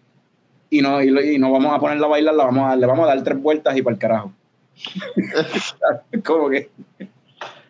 y 0.71 0.83
no, 0.83 1.01
y, 1.01 1.39
no 1.39 1.53
vamos 1.53 1.73
a 1.73 1.79
ponerla 1.79 2.07
a 2.07 2.11
bailar, 2.11 2.35
la 2.35 2.45
vamos 2.47 2.69
a, 2.69 2.75
le 2.75 2.87
vamos 2.87 3.05
a 3.05 3.15
dar 3.15 3.23
tres 3.23 3.41
vueltas 3.41 3.77
y 3.77 3.83
para 3.83 3.95
el 3.95 4.01
carajo. 4.01 4.33
¿Cómo 6.25 6.49
que? 6.51 6.69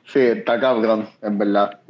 Sí, 0.06 0.20
está 0.20 0.58
cabrón, 0.58 1.08
en 1.20 1.38
verdad. 1.38 1.80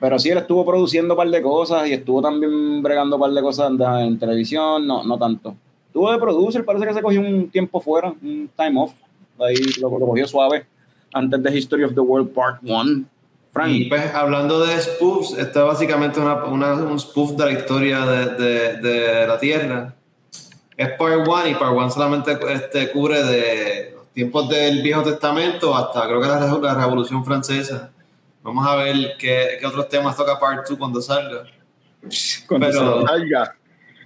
Pero 0.00 0.18
sí, 0.18 0.30
él 0.30 0.38
estuvo 0.38 0.64
produciendo 0.66 1.14
un 1.14 1.18
par 1.18 1.28
de 1.28 1.42
cosas 1.42 1.86
y 1.88 1.92
estuvo 1.92 2.22
también 2.22 2.82
bregando 2.82 3.16
un 3.16 3.22
par 3.22 3.30
de 3.30 3.42
cosas 3.42 3.70
en, 3.70 4.18
televisión, 4.18 4.86
no, 4.86 5.04
no 5.04 5.18
tanto. 5.18 5.54
Estuvo 5.98 6.12
de 6.12 6.18
producer, 6.18 6.64
parece 6.64 6.86
que 6.86 6.94
se 6.94 7.02
cogió 7.02 7.20
un 7.20 7.50
tiempo 7.50 7.80
fuera, 7.80 8.10
un 8.22 8.48
time 8.56 8.80
off. 8.80 8.92
Ahí 9.40 9.56
lo, 9.80 9.98
lo 9.98 10.06
cogió 10.06 10.28
suave 10.28 10.64
antes 11.12 11.42
de 11.42 11.58
History 11.58 11.82
of 11.82 11.94
the 11.94 12.00
World 12.00 12.32
Part 12.32 12.60
1 12.62 13.04
y 13.66 13.86
pues 13.86 14.14
hablando 14.14 14.64
de 14.64 14.80
spoofs, 14.80 15.36
esto 15.36 15.60
es 15.60 15.66
básicamente 15.66 16.20
una, 16.20 16.44
una, 16.44 16.74
un 16.74 17.00
spoof 17.00 17.32
de 17.32 17.44
la 17.46 17.50
historia 17.50 18.06
de, 18.06 18.76
de, 18.76 19.26
la 19.26 19.40
Tierra. 19.40 19.92
Es 20.76 20.90
Part 20.90 21.26
1 21.26 21.48
y 21.48 21.54
Part 21.54 21.72
1 21.72 21.90
solamente 21.90 22.38
este, 22.50 22.92
cubre 22.92 23.20
de 23.24 23.94
los 23.96 24.06
tiempos 24.10 24.48
del 24.48 24.80
Viejo 24.82 25.02
Testamento 25.02 25.74
hasta 25.74 26.06
creo 26.06 26.20
que 26.20 26.28
la, 26.28 26.38
la 26.38 26.74
Revolución 26.74 27.24
Francesa. 27.24 27.90
Vamos 28.44 28.64
a 28.64 28.76
ver 28.76 29.16
qué, 29.18 29.56
qué 29.58 29.66
otros 29.66 29.88
temas 29.88 30.16
toca 30.16 30.38
Part 30.38 30.68
2 30.68 30.78
cuando 30.78 31.02
salga. 31.02 31.42
Cuando 32.46 32.72
salga. 33.04 33.56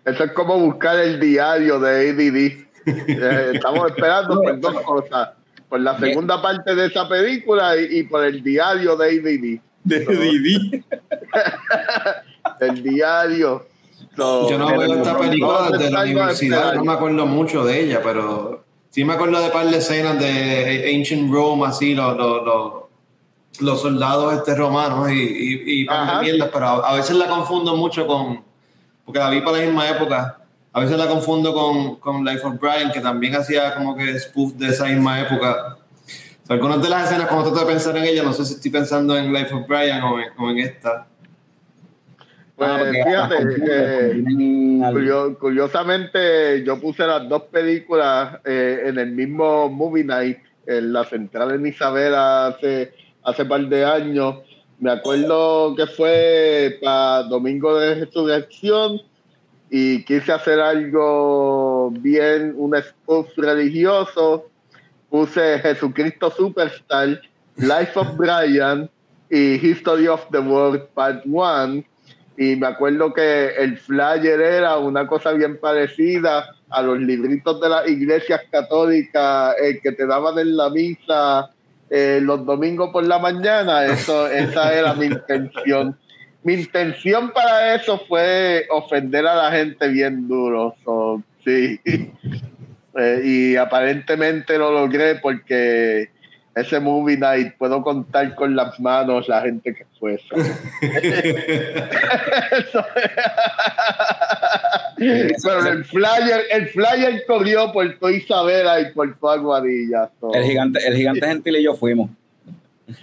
Esto 0.05 0.25
es 0.25 0.33
como 0.33 0.59
buscar 0.59 0.99
el 0.99 1.21
diario 1.21 1.79
de 1.79 2.11
ADD. 2.11 2.37
Eh, 2.85 3.53
estamos 3.55 3.89
esperando 3.91 4.43
por 4.43 4.59
dos 4.59 4.81
cosas 4.81 5.29
por 5.69 5.79
la 5.81 5.97
segunda 5.99 6.43
parte 6.43 6.75
de 6.75 6.87
esa 6.87 7.09
película 7.09 7.77
y, 7.77 8.03
por 8.03 8.25
el 8.25 8.43
diario 8.43 8.95
de 8.95 9.07
ADD. 9.07 9.61
De 9.85 10.05
el 12.61 12.83
diario. 12.83 13.67
Yo 14.17 14.59
no 14.59 14.77
veo 14.77 14.95
esta 14.95 15.17
película 15.17 15.71
desde 15.71 15.91
la 15.91 16.03
universidad, 16.03 16.75
no 16.75 16.85
me 16.85 16.93
acuerdo 16.93 17.25
mucho 17.25 17.65
de 17.65 17.85
ella, 17.85 18.01
pero 18.03 18.63
sí 18.91 19.03
me 19.03 19.15
acuerdo 19.15 19.43
de 19.43 19.49
par 19.49 19.67
de 19.67 19.79
escenas 19.79 20.19
de 20.19 20.93
Ancient 20.95 21.33
Rome, 21.33 21.67
así, 21.67 21.95
los, 21.95 22.19
los, 22.19 22.83
los, 23.61 23.81
soldados 23.81 24.35
este 24.35 24.55
romanos 24.55 25.11
y, 25.11 25.15
y, 25.15 25.83
y 25.83 25.87
pero 26.53 26.85
a, 26.85 26.95
veces 26.95 27.17
la 27.17 27.29
confundo 27.29 27.77
mucho 27.77 28.07
con, 28.07 28.45
porque 29.05 29.19
la 29.19 29.31
vi 29.31 29.41
para 29.41 29.59
la 29.59 29.65
misma 29.65 29.89
época, 29.89 30.39
a 30.73 30.81
veces 30.81 30.97
la 30.97 31.07
confundo 31.07 31.53
con, 31.53 31.97
con 31.97 32.25
Life 32.25 32.47
of 32.47 32.59
Brian, 32.59 32.91
que 32.93 33.01
también 33.01 33.35
hacía 33.35 33.75
como 33.75 33.95
que 33.95 34.19
spoof 34.19 34.55
de 34.55 34.69
esa 34.69 34.87
misma 34.87 35.21
época. 35.21 35.77
algunas 36.49 36.83
de 36.83 36.89
las 36.89 37.11
escenas, 37.11 37.29
como 37.29 37.43
trato 37.43 37.61
de 37.61 37.67
pensar 37.67 37.97
en 37.97 38.05
ella, 38.05 38.23
no 38.23 38.33
sé 38.33 38.45
si 38.45 38.55
estoy 38.55 38.71
pensando 38.71 39.17
en 39.17 39.33
Life 39.33 39.55
of 39.55 39.67
Brian 39.67 40.03
o 40.03 40.51
en, 40.51 40.59
esta. 40.59 41.07
Pues 42.57 42.71
ah, 42.71 42.81
fíjate, 42.91 43.37
eh, 43.69 45.35
curiosamente 45.39 46.63
yo 46.65 46.81
puse 46.81 47.07
las 47.07 47.29
dos 47.29 47.43
películas 47.45 48.39
eh, 48.45 48.85
en 48.87 48.99
el 48.99 49.11
mismo 49.11 49.69
movie 49.69 50.05
night 50.05 50.39
en 50.67 50.93
la 50.93 51.05
central 51.05 51.53
en 51.53 51.67
Isabela 51.67 52.49
hace, 52.49 52.93
hace 53.23 53.45
par 53.45 53.67
de 53.67 53.85
años. 53.85 54.37
Me 54.83 54.91
acuerdo 54.91 55.76
que 55.76 55.87
fue 55.87 56.76
para 56.83 57.22
Domingo 57.22 57.78
de 57.78 58.05
Resurrección 58.05 59.01
y 59.70 60.03
quise 60.03 60.33
hacer 60.33 60.59
algo 60.59 61.93
bien, 61.93 62.53
un 62.57 62.74
spoof 62.74 63.28
religioso. 63.37 64.51
Puse 65.09 65.61
Jesucristo 65.61 66.33
Superstar, 66.33 67.20
Life 67.59 67.93
of 67.95 68.16
Brian 68.16 68.91
y 69.30 69.64
History 69.64 70.09
of 70.09 70.28
the 70.33 70.41
World 70.41 70.89
Part 70.95 71.22
1 71.26 71.85
y 72.37 72.57
me 72.57 72.66
acuerdo 72.66 73.14
que 73.14 73.55
el 73.55 73.78
flyer 73.78 74.41
era 74.41 74.78
una 74.78 75.07
cosa 75.07 75.30
bien 75.30 75.61
parecida 75.61 76.57
a 76.70 76.83
los 76.83 76.99
libritos 76.99 77.61
de 77.61 77.68
las 77.68 77.89
iglesias 77.89 78.41
católicas 78.51 79.55
eh, 79.62 79.78
que 79.80 79.93
te 79.93 80.09
daban 80.09 80.41
en 80.41 80.57
la 80.57 80.70
misa 80.70 81.53
eh, 81.95 82.20
los 82.22 82.47
domingos 82.47 82.90
por 82.90 83.07
la 83.07 83.18
mañana. 83.18 83.84
Eso, 83.84 84.26
esa 84.45 84.72
era 84.74 84.95
mi 84.95 85.07
intención. 85.07 85.95
Mi 86.43 86.55
intención 86.55 87.30
para 87.32 87.74
eso 87.74 88.03
fue 88.09 88.66
ofender 88.70 89.26
a 89.26 89.34
la 89.34 89.53
gente 89.53 89.88
bien 89.88 90.26
duro. 90.26 90.74
sí. 91.45 91.78
Eh, 92.95 93.22
y 93.24 93.57
aparentemente 93.57 94.59
lo 94.59 94.70
logré 94.70 95.14
porque 95.14 96.11
ese 96.55 96.79
movie 96.81 97.17
night 97.17 97.55
puedo 97.57 97.83
contar 97.83 98.35
con 98.35 98.55
las 98.55 98.79
manos 98.79 99.29
la 99.29 99.41
gente 99.41 99.75
que 99.75 99.87
fue 99.99 100.21
Pero 104.97 105.67
el 105.69 105.85
flyer, 105.85 106.43
el 106.51 106.69
flyer 106.69 107.25
corrió 107.27 107.73
por 107.73 107.99
toda 107.99 108.13
Isabela 108.13 108.81
y 108.81 108.93
por 108.93 109.19
toda 109.19 109.35
Aguadilla. 109.35 110.11
El 110.35 110.45
gigante, 110.45 110.87
el 110.87 110.97
gigante 110.97 111.27
gentil 111.27 111.57
y 111.57 111.63
yo 111.65 111.75
fuimos. 111.75 112.11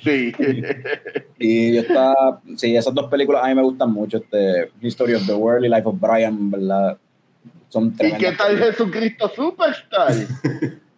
Sí. 0.04 0.32
y 1.40 1.74
yo 1.74 1.82
estaba, 1.82 2.42
sí, 2.56 2.76
esas 2.76 2.94
dos 2.94 3.10
películas 3.10 3.44
a 3.44 3.48
mí 3.48 3.56
me 3.56 3.64
gustan 3.64 3.92
mucho, 3.92 4.18
este 4.18 4.72
History 4.82 5.16
of 5.16 5.26
the 5.26 5.34
World 5.34 5.66
y 5.66 5.70
Life 5.70 5.88
of 5.88 6.00
Brian, 6.00 6.52
¿verdad? 6.52 6.98
Son 7.70 7.94
¿Y 8.00 8.12
qué 8.14 8.32
tal 8.34 8.58
Jesucristo 8.58 9.32
Superstar? 9.36 10.14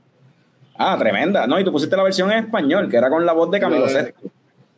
Ah, 0.77 0.97
tremenda. 0.97 1.45
No, 1.47 1.59
y 1.59 1.63
tú 1.63 1.71
pusiste 1.71 1.95
la 1.95 2.03
versión 2.03 2.31
en 2.31 2.45
español, 2.45 2.89
que 2.89 2.97
era 2.97 3.09
con 3.09 3.25
la 3.25 3.33
voz 3.33 3.51
de 3.51 3.59
Camilo 3.59 3.85
VI. 3.85 4.29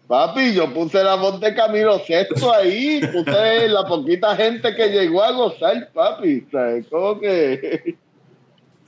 Papi, 0.07 0.53
yo 0.53 0.73
puse 0.73 1.03
la 1.03 1.15
voz 1.15 1.39
de 1.39 1.55
Camilo 1.55 2.01
VI 2.07 2.45
ahí, 2.55 3.01
puse 3.11 3.69
la 3.69 3.85
poquita 3.85 4.35
gente 4.35 4.75
que 4.75 4.89
llegó 4.89 5.23
a 5.23 5.31
gozar, 5.31 5.89
papi. 5.93 6.45
¿Sabes? 6.51 6.85
¿Cómo 6.89 7.19
que? 7.19 7.95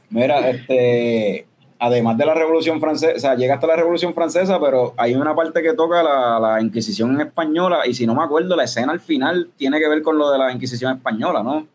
Mira, 0.10 0.50
este, 0.50 1.48
además 1.80 2.18
de 2.18 2.26
la 2.26 2.34
Revolución 2.34 2.80
Francesa, 2.80 3.16
o 3.16 3.20
sea, 3.20 3.36
llega 3.36 3.56
hasta 3.56 3.68
la 3.68 3.76
Revolución 3.76 4.14
Francesa, 4.14 4.60
pero 4.60 4.94
hay 4.98 5.16
una 5.16 5.34
parte 5.34 5.62
que 5.62 5.74
toca 5.74 6.04
la, 6.04 6.40
la, 6.40 6.62
Inquisición 6.62 7.20
española, 7.22 7.82
y 7.86 7.94
si 7.94 8.06
no 8.06 8.14
me 8.14 8.24
acuerdo, 8.24 8.56
la 8.56 8.66
escena 8.66 8.92
al 8.92 9.00
final 9.00 9.50
tiene 9.56 9.80
que 9.80 9.88
ver 9.88 10.02
con 10.02 10.18
lo 10.18 10.32
de 10.32 10.38
la 10.38 10.52
Inquisición 10.52 10.98
española, 10.98 11.42
¿no? 11.44 11.68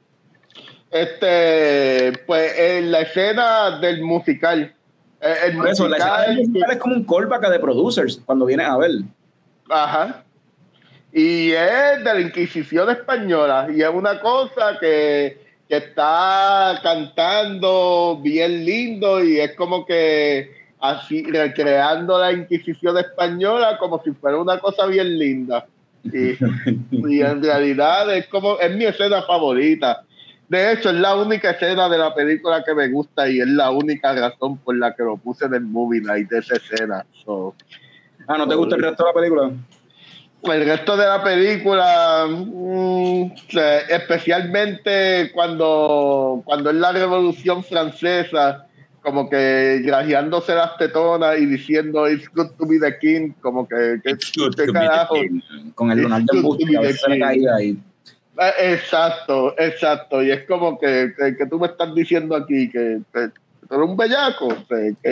Este, 0.91 2.13
pues 2.27 2.59
en 2.59 2.91
la 2.91 3.01
escena 3.01 3.79
del 3.79 4.03
musical. 4.03 4.75
Eh, 5.21 5.35
el 5.45 5.67
eso, 5.67 5.89
es 5.95 6.77
como 6.79 6.95
un 6.95 7.05
callback 7.05 7.51
de 7.51 7.59
producers 7.59 8.21
cuando 8.25 8.47
vienes 8.47 8.67
a 8.67 8.79
ver. 8.79 8.91
Ajá. 9.69 10.25
Y 11.13 11.51
es 11.51 11.99
de 11.99 12.15
la 12.15 12.21
Inquisición 12.21 12.91
española. 12.91 13.69
Y 13.75 13.83
es 13.83 13.91
una 13.93 14.21
cosa 14.21 14.79
que, 14.81 15.39
que 15.69 15.77
está 15.77 16.81
cantando 16.83 18.19
bien 18.23 18.65
lindo 18.65 19.23
y 19.23 19.39
es 19.41 19.55
como 19.57 19.85
que 19.85 20.51
así 20.81 21.25
recreando 21.25 22.19
la 22.19 22.33
Inquisición 22.33 22.97
española 22.97 23.77
como 23.79 24.03
si 24.03 24.13
fuera 24.13 24.39
una 24.39 24.59
cosa 24.59 24.87
bien 24.87 25.19
linda. 25.19 25.67
Y, 26.05 26.31
y 26.91 27.21
en 27.21 27.43
realidad 27.43 28.15
es 28.15 28.27
como, 28.29 28.59
es 28.59 28.75
mi 28.75 28.85
escena 28.85 29.23
favorita. 29.23 30.05
De 30.51 30.73
hecho, 30.73 30.91
es 30.91 30.97
la 30.97 31.15
única 31.15 31.53
escena 31.53 31.89
de 31.89 31.97
la 31.97 32.13
película 32.13 32.65
que 32.65 32.75
me 32.75 32.89
gusta 32.89 33.29
y 33.29 33.39
es 33.39 33.47
la 33.47 33.71
única 33.71 34.13
razón 34.13 34.59
por 34.59 34.77
la 34.77 34.97
que 34.97 35.05
lo 35.05 35.17
puse 35.17 35.45
en 35.45 35.55
el 35.55 35.61
movie 35.61 36.01
night 36.01 36.29
de 36.29 36.41
esa 36.41 36.57
escena. 36.57 37.07
ah, 38.27 38.37
¿no 38.37 38.49
te 38.49 38.57
gusta 38.57 38.75
el 38.75 38.83
resto 38.83 39.05
de 39.05 39.11
la 39.11 39.15
película? 39.15 39.53
El 40.43 40.65
resto 40.65 40.97
de 40.97 41.07
la 41.07 41.23
película, 41.23 42.27
mm, 42.29 43.33
especialmente 43.91 45.31
cuando, 45.33 46.43
cuando 46.45 46.71
es 46.71 46.77
la 46.77 46.91
Revolución 46.91 47.63
Francesa, 47.63 48.67
como 49.03 49.31
que 49.31 49.83
grajeándose 49.85 50.53
las 50.57 50.77
tetonas 50.79 51.39
y 51.39 51.47
diciendo 51.47 52.11
It's 52.11 52.29
good 52.35 52.49
to 52.59 52.67
be 52.67 52.81
the 52.81 52.99
king, 52.99 53.35
como 53.41 53.69
que, 53.69 54.01
que, 54.03 54.17
carajo. 54.73 55.15
Con 55.77 55.93
el 55.93 56.03
Donald 56.03 56.29
ahí. 57.57 57.79
Eh, 58.41 58.73
exacto, 58.73 59.55
exacto. 59.59 60.23
Y 60.23 60.31
es 60.31 60.47
como 60.47 60.79
que, 60.79 61.13
que, 61.37 61.47
tú 61.47 61.59
me 61.59 61.67
estás 61.67 61.95
diciendo 61.95 62.35
aquí 62.35 62.71
que, 62.71 63.01
que 63.13 63.29
tú 63.69 63.75
eres 63.75 63.89
un 63.89 63.97
bellaco. 63.97 64.49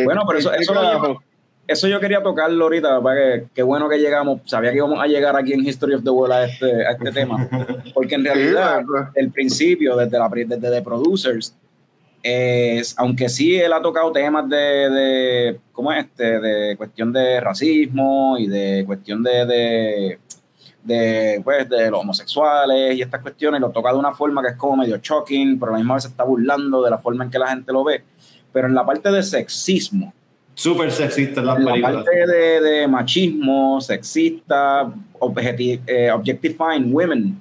bueno, 0.04 0.22
pero 0.26 0.38
eso, 0.38 0.52
eso, 0.54 1.20
eso, 1.66 1.88
yo 1.88 2.00
quería 2.00 2.22
tocarlo 2.22 2.64
ahorita, 2.64 3.02
para 3.02 3.16
que 3.16 3.44
qué 3.54 3.62
bueno 3.62 3.86
que 3.86 3.98
llegamos. 3.98 4.40
Sabía 4.46 4.70
que 4.70 4.78
íbamos 4.78 4.98
a 5.02 5.06
llegar 5.06 5.36
aquí 5.36 5.52
en 5.52 5.60
History 5.66 5.92
of 5.92 6.04
the 6.04 6.10
World 6.10 6.32
a 6.32 6.44
este, 6.46 6.86
a 6.86 6.92
este 6.92 7.12
tema. 7.12 7.46
Porque 7.92 8.14
en 8.14 8.24
realidad, 8.24 8.82
el 9.14 9.30
principio, 9.30 9.94
desde, 9.96 10.18
la, 10.18 10.30
desde 10.30 10.70
The 10.70 10.80
Producers, 10.80 11.54
es, 12.22 12.94
aunque 12.98 13.28
sí 13.28 13.60
él 13.60 13.74
ha 13.74 13.82
tocado 13.82 14.10
temas 14.10 14.48
de, 14.48 14.56
de 14.56 15.60
¿cómo 15.72 15.92
es 15.92 16.06
este? 16.06 16.40
De 16.40 16.76
cuestión 16.78 17.12
de 17.12 17.40
racismo 17.40 18.36
y 18.38 18.46
de 18.46 18.84
cuestión 18.86 19.22
de 19.22 19.44
de, 19.46 20.18
pues, 21.44 21.68
de 21.68 21.90
los 21.90 22.00
homosexuales 22.00 22.96
y 22.96 23.02
estas 23.02 23.20
cuestiones, 23.20 23.60
lo 23.60 23.70
toca 23.70 23.92
de 23.92 23.98
una 23.98 24.12
forma 24.12 24.42
que 24.42 24.48
es 24.48 24.56
como 24.56 24.76
medio 24.76 24.98
shocking, 24.98 25.58
pero 25.58 25.70
a 25.70 25.72
la 25.72 25.78
misma 25.78 25.94
vez 25.94 26.04
se 26.04 26.08
está 26.10 26.24
burlando 26.24 26.82
de 26.82 26.90
la 26.90 26.98
forma 26.98 27.24
en 27.24 27.30
que 27.30 27.38
la 27.38 27.48
gente 27.48 27.72
lo 27.72 27.84
ve. 27.84 28.02
Pero 28.52 28.68
en 28.68 28.74
la 28.74 28.84
parte 28.84 29.10
de 29.10 29.22
sexismo, 29.22 30.12
Súper 30.58 30.90
sexista 30.90 31.38
en 31.38 31.46
la, 31.46 31.56
la 31.56 31.80
parte 31.80 32.10
de, 32.26 32.60
de, 32.60 32.88
machismo, 32.88 33.80
sexista, 33.80 34.92
eh, 35.86 36.10
objectifying 36.10 36.92
women, 36.92 37.40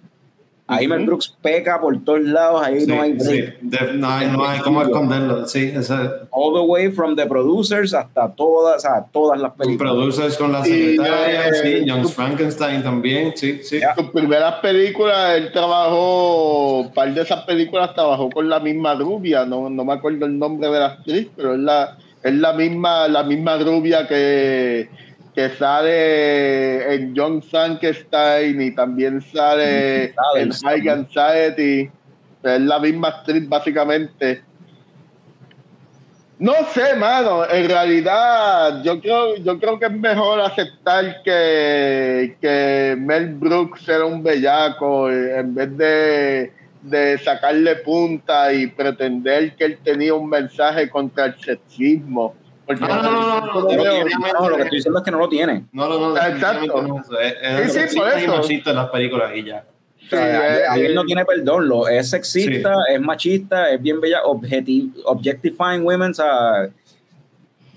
Ahí 0.70 0.86
Mel 0.86 1.06
Brooks 1.06 1.34
peca 1.42 1.80
por 1.80 1.98
todos 2.04 2.22
lados, 2.24 2.62
ahí 2.62 2.86
no 2.86 3.02
hay 3.02 3.18
sí. 3.18 3.46
no 3.96 4.10
hay, 4.10 4.28
no 4.28 4.46
hay 4.46 4.60
cómo 4.60 4.82
esconderlo, 4.82 5.48
sí. 5.48 5.72
All 6.30 6.54
the 6.54 6.60
way 6.60 6.92
from 6.92 7.16
the 7.16 7.26
producers 7.26 7.94
hasta 7.94 8.34
todas, 8.34 8.76
o 8.76 8.80
sea, 8.80 9.06
todas 9.14 9.40
las 9.40 9.54
películas. 9.54 9.94
Producers 9.94 10.38
con 10.38 10.52
la 10.52 10.66
secretaria, 10.66 11.54
sí, 11.54 11.86
Young 11.86 12.08
Frankenstein 12.10 12.84
también, 12.84 13.32
sí, 13.38 13.62
sí. 13.64 13.80
Sus 13.96 14.10
primeras 14.10 14.56
películas, 14.56 15.38
él 15.38 15.54
trabajó, 15.54 16.82
un 16.82 16.94
par 16.94 17.14
de 17.14 17.22
esas 17.22 17.46
películas 17.46 17.94
trabajó 17.94 18.30
con 18.30 18.50
la 18.50 18.60
misma 18.60 18.94
rubia, 18.96 19.46
no, 19.46 19.70
no 19.70 19.86
me 19.86 19.94
acuerdo 19.94 20.26
el 20.26 20.38
nombre 20.38 20.70
de 20.70 20.80
la 20.80 20.86
actriz, 20.88 21.30
pero 21.34 21.54
es 21.54 21.60
la, 21.60 21.98
es 22.22 22.34
la 22.34 22.52
misma, 22.52 23.08
la 23.08 23.24
misma 23.24 23.58
rubia 23.58 24.06
que 24.06 24.90
que 25.38 25.50
sale 25.52 26.96
en 26.96 27.14
John 27.16 27.44
Frankenstein 27.44 28.60
y 28.60 28.74
también 28.74 29.22
sale 29.22 30.16
en 30.36 30.52
High 30.52 30.90
Anxiety. 30.90 31.92
Es 32.42 32.62
la 32.62 32.80
misma 32.80 33.10
actriz, 33.10 33.48
básicamente. 33.48 34.42
No 36.40 36.54
sé, 36.74 36.96
mano. 36.96 37.48
En 37.48 37.70
realidad, 37.70 38.82
yo 38.84 39.00
creo, 39.00 39.36
yo 39.36 39.60
creo 39.60 39.78
que 39.78 39.86
es 39.86 39.92
mejor 39.92 40.42
aceptar 40.42 41.22
que, 41.24 42.36
que 42.42 42.96
Mel 42.98 43.36
Brooks 43.36 43.88
era 43.88 44.06
un 44.06 44.24
bellaco 44.24 45.08
en 45.12 45.54
vez 45.54 45.78
de, 45.78 46.52
de 46.82 47.18
sacarle 47.20 47.76
punta 47.76 48.52
y 48.52 48.66
pretender 48.66 49.56
que 49.56 49.66
él 49.66 49.78
tenía 49.84 50.16
un 50.16 50.30
mensaje 50.30 50.90
contra 50.90 51.26
el 51.26 51.40
sexismo 51.40 52.34
no, 52.68 52.88
no, 52.88 53.02
no, 53.02 53.46
no, 53.46 54.50
lo 54.50 54.58
que 54.58 54.64
estoy 54.64 54.78
diciendo 54.78 55.00
es 55.00 55.06
que 55.06 55.12
no 55.12 55.20
lo 55.20 55.30
tiene. 55.30 55.66
No, 55.72 55.88
no, 55.88 56.00
no. 56.00 56.18
Exacto. 56.18 57.04
Es, 57.22 57.74
sí, 57.74 57.98
por 57.98 58.10
eso. 58.10 58.70
en 58.70 58.76
las 58.76 58.90
películas 58.90 59.32
y 59.36 59.44
ya. 59.44 59.64
ahí 60.70 60.86
él 60.86 60.96
no 60.96 61.06
tiene 61.06 61.26
perdón, 61.26 61.68
lo, 61.68 61.88
es 61.88 62.10
sexista, 62.10 62.74
es 62.90 63.00
machista, 63.00 63.72
es 63.72 63.82
bien 63.82 64.02
bella, 64.02 64.22
objectifying 64.24 65.86
women, 65.86 66.12
o 66.12 66.14
sea, 66.14 66.70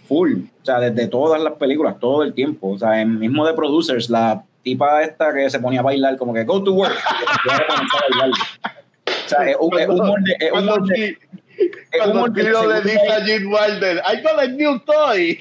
full, 0.06 0.32
o 0.62 0.64
sea, 0.64 0.80
desde 0.80 1.06
todas 1.08 1.40
las 1.40 1.54
películas, 1.54 1.98
todo 2.00 2.22
el 2.22 2.34
tiempo, 2.34 2.70
o 2.70 2.78
sea, 2.78 3.00
en 3.00 3.18
mismo 3.18 3.46
de 3.46 3.54
Producers, 3.54 4.10
la 4.10 4.44
tipa 4.62 5.02
esta 5.02 5.32
que 5.32 5.48
se 5.48 5.60
ponía 5.60 5.80
a 5.80 5.84
bailar, 5.84 6.16
como 6.16 6.34
que 6.34 6.44
go 6.44 6.62
to 6.62 6.72
work, 6.72 6.92
o 9.06 9.28
sea, 9.28 9.48
es 9.48 9.56
un, 9.58 9.78
es 9.78 9.88
de, 9.88 10.36
es 10.40 10.52
de, 10.88 11.18
cuando 11.96 12.26
el 12.26 12.32
tío 12.32 12.66
le 12.66 12.80
dice 12.82 13.08
a 13.08 13.18
Wilder, 13.20 14.02
I 14.06 14.22
got 14.22 14.38
a 14.38 14.46
new 14.46 14.78
toy. 14.80 15.38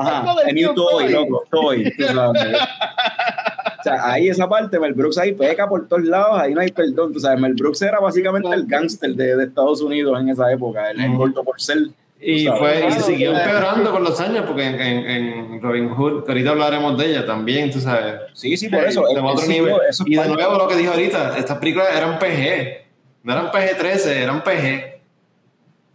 Ajá, 0.00 0.24
a 0.46 0.52
new 0.52 0.74
toy, 0.74 1.08
loco, 1.10 1.44
toy. 1.50 1.92
o 1.98 3.82
sea, 3.82 4.10
ahí 4.10 4.28
esa 4.28 4.48
parte, 4.48 4.78
Mel 4.78 4.94
Brooks 4.94 5.18
ahí 5.18 5.32
peca 5.32 5.68
por 5.68 5.86
todos 5.86 6.04
lados, 6.04 6.38
ahí 6.40 6.54
no 6.54 6.60
hay 6.60 6.70
perdón. 6.70 7.12
Tú 7.12 7.20
sabes, 7.20 7.38
Mel 7.40 7.54
Brooks 7.54 7.82
era 7.82 8.00
básicamente 8.00 8.48
el 8.52 8.66
gángster 8.66 9.10
de, 9.10 9.36
de, 9.36 9.44
Estados 9.44 9.80
Unidos 9.82 10.18
en 10.20 10.30
esa 10.30 10.50
época, 10.50 10.90
el, 10.90 11.00
el 11.00 11.14
gordo 11.14 11.44
por 11.44 11.60
ser 11.60 11.88
Y, 12.20 12.46
fue, 12.46 12.88
y 12.88 12.92
siguió 13.02 13.36
empeorando 13.36 13.92
con 13.92 14.02
los 14.02 14.18
años, 14.20 14.44
porque 14.46 14.64
en, 14.64 14.80
en, 14.80 15.60
Robin 15.60 15.88
Hood, 15.90 16.24
que 16.24 16.32
ahorita 16.32 16.50
hablaremos 16.50 16.96
de 16.98 17.10
ella 17.10 17.26
también, 17.26 17.70
tú 17.70 17.80
sabes. 17.80 18.20
Sí, 18.32 18.56
sí, 18.56 18.68
por 18.68 18.84
eso. 18.84 19.02
otro 19.02 19.46
nivel. 19.46 19.76
y 20.06 20.16
de 20.16 20.28
nuevo 20.28 20.56
lo 20.56 20.68
que 20.68 20.76
dijo 20.76 20.92
ahorita, 20.92 21.36
estas 21.36 21.58
películas 21.58 21.88
eran 21.94 22.18
PG, 22.18 22.85
no 23.26 23.32
eran 23.32 23.50
PG-13, 23.50 24.06
eran 24.06 24.44
PG. 24.44 25.00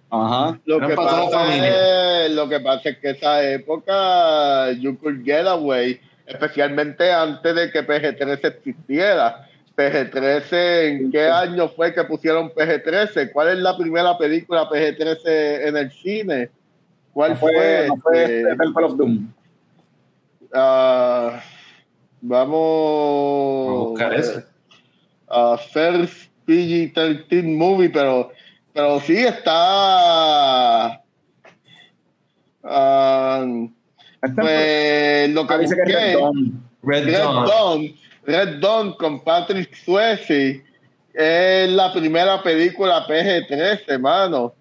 Ajá. 0.09 0.59
Lo 0.65 0.85
que, 0.85 0.93
pasa 0.93 2.25
es, 2.25 2.31
lo 2.33 2.49
que 2.49 2.59
pasa 2.59 2.89
es 2.89 2.97
que 2.97 3.11
esa 3.11 3.49
época, 3.49 4.73
You 4.73 4.99
Could 4.99 5.23
Get 5.23 5.47
Away, 5.47 6.01
especialmente 6.25 7.09
antes 7.09 7.55
de 7.55 7.71
que 7.71 7.87
PG-13 7.87 8.57
existiera, 8.57 9.47
PG-13, 9.77 10.53
¿en 10.89 11.11
qué 11.11 11.29
año 11.29 11.69
fue 11.69 11.93
que 11.93 12.03
pusieron 12.03 12.49
PG-13? 12.49 13.31
¿Cuál 13.31 13.47
es 13.47 13.59
la 13.59 13.77
primera 13.77 14.17
película 14.17 14.67
PG-13 14.67 15.67
en 15.67 15.77
el 15.77 15.89
cine? 15.89 16.49
¿Cuál 17.13 17.37
fue? 17.37 17.87
No 17.87 17.95
fue 17.95 18.25
este, 18.25 18.41
el 18.41 18.83
of 18.83 18.97
Doom. 18.97 19.31
Uh, 20.53 21.39
vamos 22.19 23.69
a 23.69 23.89
buscar 23.89 24.13
ese. 24.15 24.45
Uh, 25.29 25.55
first 25.55 26.30
PG-13 26.51 27.43
movie, 27.55 27.89
pero, 27.89 28.31
pero 28.73 28.99
sí 28.99 29.17
está. 29.17 31.01
Uh, 32.63 33.69
pues, 34.35 35.29
lo 35.29 35.47
que 35.47 35.57
busqué, 35.57 35.83
Red 35.85 36.17
Dawn. 36.19 36.63
Red, 36.83 37.05
Red 37.05 37.13
Dawn 37.13 37.95
Red 38.23 38.59
Dawn 38.59 38.93
con 38.93 39.23
Patrick 39.23 39.75
Swayze 39.75 40.63
es 41.13 41.69
la 41.69 41.91
primera 41.91 42.41
película 42.43 43.05
PG-13, 43.07 43.83
hermano. 43.87 44.53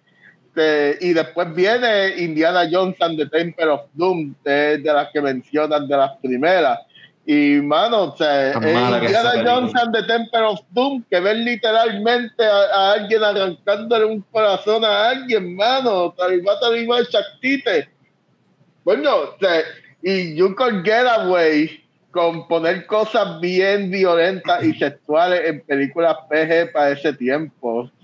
y 1.00 1.12
después 1.12 1.54
viene 1.54 2.16
Indiana 2.18 2.68
Jones 2.70 2.96
and 3.00 3.18
the 3.18 3.26
Temple 3.26 3.68
of 3.68 3.80
Doom, 3.94 4.34
de, 4.44 4.78
de 4.78 4.92
las 4.92 5.08
que 5.12 5.20
mencionan 5.20 5.86
de 5.86 5.96
las 5.96 6.16
primeras. 6.18 6.78
Y, 7.26 7.60
mano, 7.60 8.04
o 8.04 8.16
sea, 8.16 8.54
Indiana 8.54 9.44
Jones 9.44 9.72
and 9.76 9.94
the 9.94 10.02
Temple 10.04 10.40
of 10.40 10.60
Doom, 10.70 11.04
que 11.10 11.20
ven 11.20 11.44
literalmente 11.44 12.44
a, 12.44 12.92
alguien 12.92 13.22
arrancándole 13.22 14.06
un 14.06 14.20
corazón 14.32 14.84
a 14.84 15.10
alguien, 15.10 15.54
mano. 15.54 16.12
Talibá, 16.16 16.58
talibá, 16.58 17.04
chactite. 17.06 17.88
Bueno, 18.84 19.14
o 19.16 19.36
sea, 19.38 19.62
y 20.02 20.34
You 20.34 20.54
Can 20.54 20.82
Get 20.84 21.06
Away 21.06 21.80
con 22.10 22.48
poner 22.48 22.86
cosas 22.86 23.40
bien 23.40 23.90
violentas 23.90 24.64
y 24.64 24.74
sexuales 24.74 25.42
en 25.44 25.60
películas 25.60 26.16
PG 26.28 26.72
para 26.72 26.90
ese 26.90 27.12
tiempo. 27.12 27.90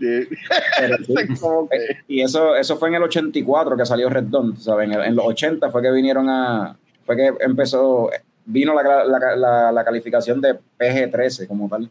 Y 2.08 2.20
eso, 2.22 2.54
eso 2.54 2.76
fue 2.76 2.88
en 2.88 2.94
el 2.96 3.02
84 3.02 3.76
que 3.76 3.86
salió 3.86 4.08
Red 4.08 4.24
Dawn, 4.24 4.56
¿sabes? 4.56 4.88
En, 4.90 5.16
los 5.16 5.26
80 5.26 5.70
fue 5.70 5.82
que 5.82 5.90
vinieron 5.90 6.28
a... 6.28 6.76
Fue 7.04 7.16
que 7.16 7.32
empezó... 7.40 8.10
Vino 8.46 8.72
la, 8.74 9.04
la, 9.04 9.72
la, 9.72 9.84
calificación 9.84 10.40
de 10.40 10.54
PG-13 10.78 11.46
como 11.48 11.68
tal. 11.68 11.90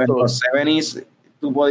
En 0.00 0.06
los 0.08 0.40
70s 0.40 1.04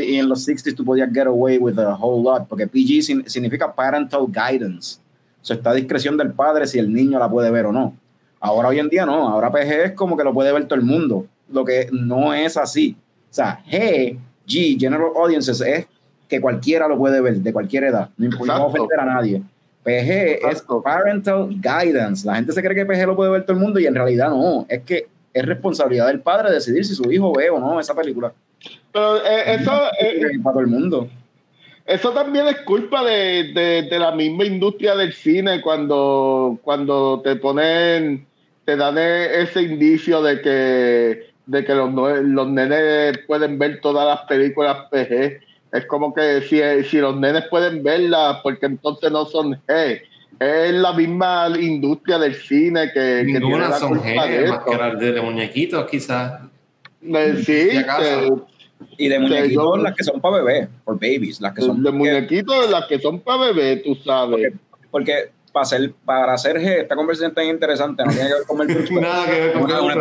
y 0.01 0.15
en 0.17 0.29
los 0.29 0.47
60s 0.47 0.75
tú 0.75 0.83
podías 0.83 1.09
get 1.11 1.27
away 1.27 1.57
with 1.57 1.77
a 1.79 1.95
whole 1.95 2.23
lot, 2.23 2.47
porque 2.47 2.67
PG 2.67 3.29
significa 3.29 3.73
parental 3.73 4.27
guidance. 4.27 4.99
O 5.41 5.45
sea, 5.45 5.55
está 5.55 5.71
a 5.71 5.73
discreción 5.73 6.17
del 6.17 6.31
padre 6.31 6.67
si 6.67 6.77
el 6.77 6.91
niño 6.93 7.17
la 7.17 7.29
puede 7.29 7.49
ver 7.49 7.65
o 7.65 7.71
no. 7.71 7.95
Ahora 8.39 8.69
hoy 8.69 8.79
en 8.79 8.89
día 8.89 9.05
no, 9.05 9.29
ahora 9.29 9.51
PG 9.51 9.85
es 9.85 9.91
como 9.93 10.17
que 10.17 10.23
lo 10.23 10.33
puede 10.33 10.51
ver 10.51 10.65
todo 10.65 10.77
el 10.77 10.85
mundo, 10.85 11.25
lo 11.49 11.63
que 11.63 11.87
no 11.91 12.33
es 12.33 12.57
así. 12.57 12.95
O 13.29 13.33
sea, 13.33 13.63
G, 13.65 14.17
G, 14.47 14.79
General 14.79 15.11
Audiences, 15.15 15.61
es 15.61 15.87
que 16.27 16.41
cualquiera 16.41 16.87
lo 16.87 16.97
puede 16.97 17.21
ver, 17.21 17.35
de 17.35 17.53
cualquier 17.53 17.85
edad, 17.85 18.09
no 18.17 18.25
importa 18.25 18.63
ofender 18.63 18.99
a 18.99 19.05
nadie. 19.05 19.41
PG 19.83 20.47
es 20.49 20.63
Parental 20.83 21.49
Guidance. 21.49 22.25
La 22.25 22.35
gente 22.35 22.51
se 22.51 22.61
cree 22.61 22.75
que 22.75 22.85
PG 22.85 23.07
lo 23.07 23.15
puede 23.15 23.31
ver 23.31 23.43
todo 23.43 23.53
el 23.53 23.63
mundo 23.63 23.79
y 23.79 23.85
en 23.85 23.95
realidad 23.95 24.29
no, 24.29 24.65
es 24.69 24.81
que 24.83 25.07
es 25.33 25.45
responsabilidad 25.45 26.07
del 26.07 26.19
padre 26.19 26.51
decidir 26.51 26.85
si 26.85 26.93
su 26.93 27.11
hijo 27.11 27.33
ve 27.33 27.49
o 27.49 27.59
no 27.59 27.79
esa 27.79 27.95
película. 27.95 28.33
Pero 28.91 29.17
eh, 29.17 29.55
eso 29.55 29.71
es 29.99 30.23
eh, 30.23 30.39
para 30.43 30.53
todo 30.53 30.61
el 30.61 30.67
mundo. 30.67 31.09
Eso 31.85 32.11
también 32.11 32.47
es 32.47 32.57
culpa 32.61 33.03
de, 33.03 33.87
de, 33.89 33.99
la 33.99 34.11
misma 34.11 34.45
industria 34.45 34.95
del 34.95 35.13
cine 35.13 35.61
cuando, 35.61 36.59
cuando 36.61 37.21
te 37.21 37.35
ponen 37.35 38.25
te 38.65 38.75
dan 38.75 38.97
e-, 38.97 39.41
ese 39.41 39.63
indicio 39.63 40.21
de 40.21 40.41
que, 40.41 41.31
de 41.47 41.65
que 41.65 41.73
los, 41.73 41.91
los 42.23 42.47
nenes 42.47 43.17
pueden 43.25 43.57
ver 43.57 43.81
todas 43.81 44.05
las 44.05 44.27
películas 44.27 44.87
PG. 44.91 45.41
Es 45.71 45.85
como 45.85 46.13
que 46.13 46.41
si, 46.41 46.59
si 46.89 46.97
los 46.97 47.15
nenes 47.17 47.45
pueden 47.49 47.81
verlas, 47.81 48.39
porque 48.43 48.65
entonces 48.65 49.11
no 49.11 49.25
son 49.25 49.53
G. 49.67 50.01
Es 50.39 50.73
la 50.73 50.93
misma 50.93 51.49
industria 51.59 52.17
del 52.17 52.35
cine 52.35 52.91
que, 52.93 53.23
que 53.25 53.39
tiene 53.39 53.59
la 53.59 53.77
son 53.77 54.01
G, 54.01 54.15
más 54.15 54.97
que 54.99 55.05
de, 55.05 55.21
muñequitos, 55.21 55.89
quizás. 55.89 56.41
Eh, 57.01 57.43
sí, 57.45 57.69
y 58.97 59.07
de 59.07 59.19
muñequitos 59.19 59.81
las 59.81 59.95
que 59.95 60.03
son 60.03 60.19
para 60.19 60.37
bebé, 60.37 60.67
por 60.83 60.95
babies, 60.95 61.39
las 61.39 61.53
que 61.53 61.61
son 61.61 61.81
de 61.83 61.91
muñequitos 61.91 62.69
las 62.69 62.85
que 62.87 62.99
son 62.99 63.19
para 63.19 63.45
bebé, 63.45 63.77
tú 63.77 63.95
sabes. 63.95 64.53
porque 64.89 65.29
para 65.51 65.63
hacer, 65.63 65.93
para 66.05 66.33
hacer 66.33 66.57
G, 66.57 66.81
esta 66.81 66.95
conversación 66.95 67.33
tan 67.33 67.45
interesante, 67.45 68.03
no 68.03 68.11
tiene 68.11 68.29
que 68.29 68.33
ver 68.35 68.43
con 68.47 68.61
el 68.61 68.93
Nada 69.01 69.25
que 69.25 69.31
ver 69.31 69.53
con 69.53 69.63
una, 69.63 69.81
una, 69.81 69.95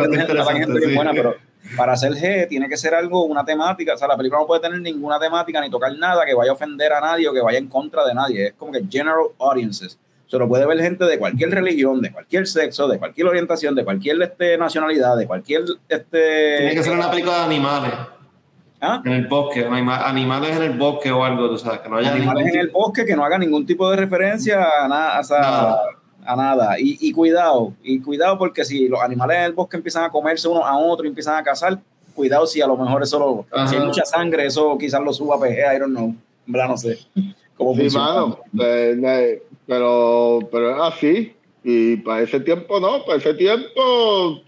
buena, 0.95 1.11
pero 1.11 1.35
para 1.77 1.93
hacer 1.93 2.13
G 2.13 2.47
tiene 2.47 2.67
que 2.67 2.77
ser 2.77 2.93
algo, 2.93 3.25
una 3.25 3.45
temática, 3.45 3.93
o 3.93 3.97
sea, 3.97 4.07
la 4.07 4.17
película 4.17 4.41
no 4.41 4.47
puede 4.47 4.61
tener 4.61 4.81
ninguna 4.81 5.19
temática 5.19 5.61
ni 5.61 5.69
tocar 5.69 5.95
nada 5.97 6.25
que 6.25 6.33
vaya 6.33 6.51
a 6.51 6.53
ofender 6.53 6.91
a 6.93 7.01
nadie 7.01 7.27
o 7.27 7.33
que 7.33 7.41
vaya 7.41 7.57
en 7.57 7.67
contra 7.67 8.05
de 8.05 8.13
nadie, 8.13 8.47
es 8.47 8.53
como 8.53 8.71
que 8.71 8.83
general 8.89 9.15
audiences. 9.39 9.97
Se 10.27 10.37
lo 10.37 10.47
puede 10.47 10.65
ver 10.65 10.79
gente 10.79 11.03
de 11.05 11.19
cualquier 11.19 11.51
religión, 11.51 12.01
de 12.01 12.11
cualquier 12.11 12.47
sexo, 12.47 12.87
de 12.87 12.97
cualquier 12.97 13.27
orientación, 13.27 13.75
de 13.75 13.83
cualquier 13.83 14.21
este, 14.21 14.57
nacionalidad, 14.57 15.17
de 15.17 15.27
cualquier... 15.27 15.63
Este, 15.89 16.57
tiene 16.57 16.75
que 16.75 16.83
ser 16.83 16.93
una 16.93 17.11
película 17.11 17.39
de 17.39 17.43
animales. 17.43 17.91
¿Ah? 18.79 19.01
En 19.05 19.11
el 19.11 19.27
bosque, 19.27 19.63
animales 19.65 20.55
en 20.55 20.63
el 20.63 20.77
bosque 20.77 21.11
o 21.11 21.23
algo, 21.23 21.49
tú 21.49 21.59
sabes, 21.59 21.81
que 21.81 21.89
no 21.89 21.97
haya 21.97 22.13
Animales 22.13 22.47
en 22.47 22.59
el 22.61 22.69
bosque 22.69 23.05
que 23.05 23.15
no 23.15 23.23
haga 23.23 23.37
ningún 23.37 23.65
tipo 23.65 23.89
de 23.91 23.97
referencia 23.97 24.65
a, 24.83 24.87
nada, 24.87 25.21
a 26.25 26.35
nada. 26.35 26.75
Y, 26.79 27.11
cuidado, 27.11 27.73
y 27.83 27.99
cuidado 28.01 28.37
porque 28.37 28.65
si 28.65 28.87
los 28.87 29.01
animales 29.01 29.37
en 29.37 29.43
el 29.43 29.53
bosque 29.53 29.77
empiezan 29.77 30.03
a 30.03 30.09
comerse 30.09 30.47
uno 30.47 30.65
a 30.65 30.77
otro 30.77 31.05
y 31.05 31.09
empiezan 31.09 31.35
a 31.35 31.43
cazar, 31.43 31.79
cuidado 32.13 32.45
si 32.45 32.61
a 32.61 32.67
lo 32.67 32.77
mejor 32.77 33.03
eso 33.03 33.19
lo, 33.19 33.67
si 33.67 33.75
hay 33.75 33.85
mucha 33.85 34.05
sangre, 34.05 34.45
eso 34.45 34.77
quizás 34.77 35.01
lo 35.01 35.13
suba 35.13 35.35
a 35.35 35.39
PG, 35.39 35.75
I 35.75 35.79
don't 35.79 35.95
know. 35.95 36.15
no 36.45 36.77
sé. 36.77 36.99
¿Cómo 37.55 37.75
sí, 37.75 37.95
mano, 37.95 38.39
pero, 39.67 40.39
pero 40.51 40.75
es 40.75 40.93
así. 40.93 41.35
Y 41.63 41.97
para 41.97 42.23
ese 42.23 42.39
tiempo 42.39 42.79
no, 42.79 43.05
para 43.05 43.19
ese 43.19 43.35
tiempo 43.35 44.41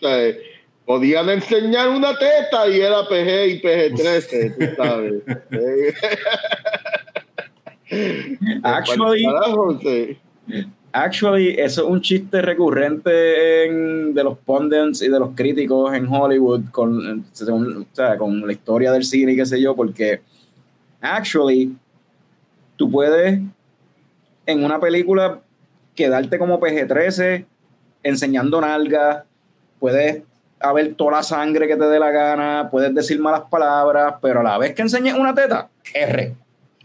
podían 0.86 1.30
enseñar 1.30 1.90
una 1.90 2.18
teta 2.18 2.68
y 2.68 2.82
era 2.82 3.08
PG 3.08 3.48
y 3.48 3.62
PG-13, 3.62 4.56
tú 4.58 4.76
sabes. 4.78 5.24
actually, 8.64 9.26
actually, 10.94 11.60
eso 11.60 11.84
es 11.84 11.88
un 11.90 12.02
chiste 12.02 12.42
recurrente 12.42 13.10
de 13.10 14.24
los 14.24 14.38
pundits 14.38 15.02
y 15.02 15.10
de 15.10 15.20
los 15.20 15.32
críticos 15.36 15.94
en 15.94 16.08
Hollywood 16.08 16.70
con, 16.72 17.20
o 17.20 17.86
sea, 17.92 18.18
con 18.18 18.46
la 18.46 18.54
historia 18.54 18.92
del 18.92 19.04
cine 19.04 19.34
y 19.34 19.36
qué 19.36 19.46
sé 19.46 19.60
yo, 19.60 19.76
porque 19.76 20.22
actually, 21.02 21.76
tú 22.78 22.90
puedes 22.90 23.42
en 24.46 24.64
una 24.64 24.80
película 24.80 25.42
quedarte 25.96 26.38
como 26.38 26.60
PG-13 26.60 27.46
enseñando 28.04 28.62
nalgas, 28.62 29.24
puedes 29.80 30.22
a 30.60 30.72
ver 30.72 30.96
toda 30.96 31.12
la 31.14 31.24
sangre 31.24 31.68
que 31.68 31.76
te 31.76 31.86
dé 31.86 32.00
la 32.00 32.12
gana, 32.12 32.70
puedes 32.72 32.94
decir 32.96 33.20
malas 33.20 33.44
palabras, 33.50 34.16
pero 34.22 34.40
a 34.40 34.44
la 34.44 34.58
vez 34.58 34.74
que 34.74 34.82
enseñes 34.82 35.14
una 35.16 35.34
teta, 35.34 35.70
R. 35.94 36.36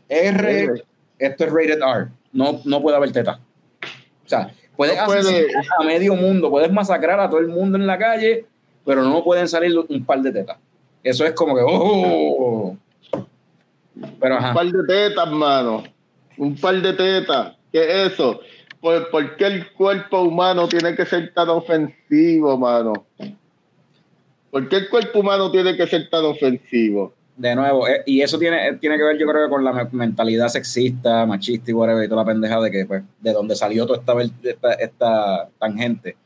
R, 0.09 0.85
esto 1.19 1.45
es 1.45 1.53
rated 1.53 1.81
R. 1.81 2.09
No, 2.33 2.61
no 2.65 2.83
puede 2.83 2.97
haber 2.97 3.13
teta. 3.13 3.41
O 4.29 4.31
sea, 4.31 4.53
puedes 4.77 4.99
hacer 4.99 5.47
a 5.79 5.85
medio 5.85 6.15
mundo, 6.15 6.51
puedes 6.51 6.71
masacrar 6.71 7.19
a 7.19 7.31
todo 7.31 7.41
el 7.41 7.49
mundo 7.49 7.79
en 7.79 7.87
la 7.87 7.97
calle, 7.97 8.45
pero 8.85 9.03
no 9.03 9.25
pueden 9.25 9.49
salir 9.49 9.73
un 9.79 10.05
par 10.05 10.21
de 10.21 10.33
tetas. 10.33 10.59
Eso 11.03 11.25
es 11.25 11.33
como 11.33 11.55
que, 11.55 11.63
oh. 11.67 12.77
Pero, 14.21 14.37
Un 14.37 14.55
par 14.55 14.67
de 14.67 14.87
tetas, 14.87 15.31
mano. 15.31 15.83
Un 16.37 16.55
par 16.57 16.75
de 16.81 16.93
tetas. 16.93 17.57
¿Qué 17.73 17.81
es 17.81 18.13
eso? 18.13 18.41
¿Por, 18.81 19.11
¿Por, 19.11 19.37
qué 19.37 19.47
el 19.47 19.73
cuerpo 19.73 20.23
humano 20.23 20.69
tiene 20.69 20.95
que 20.95 21.07
ser 21.07 21.33
tan 21.33 21.49
ofensivo, 21.49 22.57
mano? 22.59 23.07
¿Por 24.51 24.69
qué 24.69 24.77
el 24.77 24.89
cuerpo 24.91 25.21
humano 25.21 25.51
tiene 25.51 25.77
que 25.77 25.87
ser 25.87 26.09
tan 26.11 26.27
ofensivo? 26.27 27.15
De 27.39 27.55
nuevo, 27.55 27.87
eh, 27.87 28.03
y 28.05 28.21
eso 28.21 28.37
tiene, 28.37 28.73
tiene 28.81 28.97
que 28.97 29.05
ver, 29.05 29.17
yo 29.17 29.25
creo, 29.29 29.49
con 29.49 29.63
la 29.63 29.89
mentalidad 29.93 30.49
sexista, 30.49 31.25
machista 31.25 31.71
y 31.71 31.75
whatever, 31.75 32.05
y 32.05 32.09
toda 32.09 32.25
la 32.25 32.27
pendeja 32.27 32.61
de 32.61 32.69
que, 32.69 32.85
pues, 32.85 33.05
de 33.21 33.33
donde 33.33 33.55
salió 33.55 33.87
toda 33.87 34.25
esta, 34.43 34.73
esta, 34.73 35.49
tangente. 35.57 36.17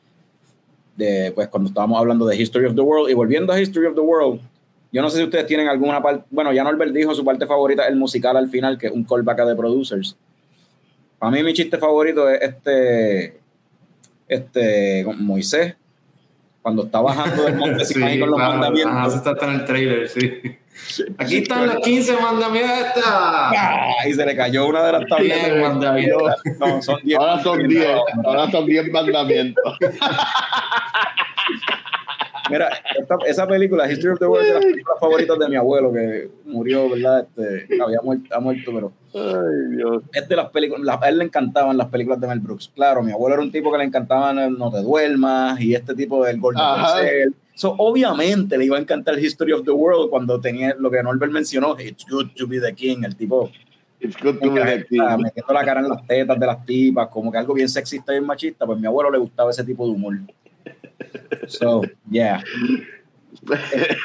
De, 0.97 1.31
pues, 1.35 1.49
cuando 1.49 1.69
estábamos 1.69 1.99
hablando 1.99 2.25
de 2.25 2.35
History 2.35 2.65
of 2.65 2.75
the 2.75 2.81
World, 2.81 3.11
y 3.11 3.15
volviendo 3.15 3.53
a 3.53 3.61
History 3.61 3.85
of 3.85 3.95
the 3.95 4.01
World, 4.01 4.41
yo 4.91 5.03
no 5.03 5.11
sé 5.11 5.19
si 5.19 5.25
ustedes 5.25 5.47
tienen 5.47 5.69
alguna 5.69 6.01
parte, 6.01 6.25
bueno, 6.31 6.51
ya 6.51 6.65
Norbert 6.65 6.95
dijo 6.95 7.15
su 7.15 7.27
parte 7.27 7.47
favorita, 7.47 7.87
el 7.87 7.97
musical 7.97 8.39
al 8.39 8.49
final, 8.49 8.79
que 8.79 8.87
es 8.87 8.93
un 8.93 9.05
callback 9.05 9.41
a 9.41 9.47
The 9.49 9.55
Producers. 9.55 10.17
Para 11.19 11.31
mí 11.31 11.43
mi 11.43 11.53
chiste 11.53 11.77
favorito 11.77 12.27
es 12.31 12.41
este, 12.41 13.39
este 14.29 15.05
Moisés, 15.19 15.77
cuando 16.63 16.85
está 16.85 17.03
bajando 17.03 17.43
del 17.43 17.57
monte 17.57 17.85
Sí, 17.85 17.95
Sinaí 17.95 18.19
con 18.19 18.31
los 18.31 18.39
claro, 18.39 18.53
mandamientos. 18.53 18.97
ajá, 18.97 19.09
eso 19.09 19.31
está 19.31 19.47
en 19.47 19.61
el 19.61 19.65
trailer, 19.67 20.09
sí. 20.09 20.59
Aquí 21.19 21.37
están 21.39 21.67
los 21.67 21.77
15 21.77 22.17
mandamientos. 22.21 23.03
¡Ah! 23.07 23.53
Y 24.07 24.13
se 24.15 24.25
le 24.27 24.35
cayó 24.37 24.67
una 24.67 24.83
de 24.85 24.93
las 24.93 25.07
tabletas. 25.07 25.45
Diez 25.45 25.61
mandamientos. 25.63 26.33
No, 26.59 26.83
son 26.83 27.01
10. 27.03 27.19
Ahora 27.19 27.43
son 27.43 27.69
10, 27.69 27.87
ahora 28.25 28.51
son 28.51 28.67
10 28.67 28.91
mandamientos. 28.93 29.79
Mira, 32.51 32.69
esta- 32.99 33.17
esa 33.27 33.47
película, 33.47 33.91
History 33.91 34.13
of 34.15 34.19
the 34.19 34.27
World, 34.27 34.45
es 34.45 34.49
de 34.49 34.55
las 34.55 34.65
películas 34.65 34.99
favoritas 35.01 35.39
de 35.39 35.49
mi 35.49 35.57
abuelo, 35.57 35.93
que 35.93 36.29
murió, 36.45 36.91
¿verdad? 36.91 37.21
Este, 37.37 37.81
había 37.83 38.01
muerto, 38.03 38.25
ha 38.35 38.41
muerto, 38.41 38.71
pero 38.75 38.93
Ay, 39.15 39.77
Dios. 39.77 40.03
es 40.13 40.29
de 40.29 40.37
las 40.37 40.51
películas, 40.51 40.83
las- 40.85 41.01
a 41.03 41.09
él 41.09 41.19
le 41.19 41.25
encantaban 41.25 41.77
las 41.79 41.87
películas 41.89 42.21
de 42.21 42.27
Mel 42.27 42.41
Brooks. 42.41 42.71
Claro, 42.75 43.03
mi 43.03 43.13
abuelo 43.13 43.35
era 43.37 43.43
un 43.45 43.53
tipo 43.53 43.71
que 43.73 43.79
le 43.79 43.85
encantaban 43.85 44.39
el 44.39 44.59
No 44.59 44.71
te 44.71 44.79
duermas 44.83 45.61
y 45.61 45.75
este 45.75 45.95
tipo 45.95 46.25
del 46.25 46.41
Golden 46.41 46.63
Ajá. 46.63 46.97
So, 47.55 47.75
obviamente 47.79 48.57
le 48.57 48.65
iba 48.65 48.77
a 48.77 48.81
encantar 48.81 49.19
History 49.19 49.53
of 49.53 49.65
the 49.65 49.71
World 49.71 50.09
cuando 50.11 50.41
tenía 50.41 50.75
lo 50.79 50.91
que 50.91 51.03
Norbert 51.03 51.31
mencionó, 51.33 51.77
It's 51.79 52.05
good 52.09 52.29
to 52.37 52.47
be 52.47 52.59
the 52.61 52.73
king, 52.75 53.05
el 53.05 53.15
tipo 53.15 53.51
It's 54.01 54.17
good 54.21 54.39
to 54.41 54.51
be 54.53 54.61
the 54.61 54.85
king. 54.87 55.01
ah, 55.01 55.17
metiendo 55.19 55.53
la 55.53 55.65
cara 55.65 55.81
en 55.81 55.89
las 55.89 56.07
tetas 56.07 56.39
de 56.41 56.47
las 56.47 56.65
tipas, 56.65 57.09
como 57.09 57.31
que 57.31 57.39
algo 57.39 57.55
bien 57.55 57.69
sexista 57.69 58.13
y 58.13 58.17
bien 58.17 58.27
machista, 58.27 58.67
pues 58.67 58.77
a 58.79 58.81
mi 58.81 58.87
abuelo 58.87 59.11
le 59.11 59.19
gustaba 59.19 59.51
ese 59.51 59.63
tipo 59.65 59.85
de 59.87 59.93
humor. 59.93 60.19
So, 61.47 61.83
yeah. 62.11 62.43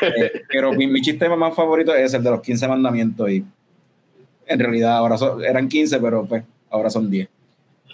Eh, 0.01 0.41
pero 0.49 0.73
mi, 0.73 0.87
mi 0.87 1.01
chiste 1.01 1.27
más 1.29 1.55
favorito 1.55 1.93
es 1.95 2.13
el 2.13 2.23
de 2.23 2.31
los 2.31 2.41
15 2.41 2.67
mandamientos 2.67 3.29
y 3.29 3.45
en 4.45 4.59
realidad 4.59 4.97
ahora 4.97 5.17
son- 5.17 5.43
eran 5.43 5.67
15, 5.67 5.99
pero 5.99 6.25
pues 6.25 6.43
ahora 6.69 6.89
son 6.89 7.09
10. 7.09 7.27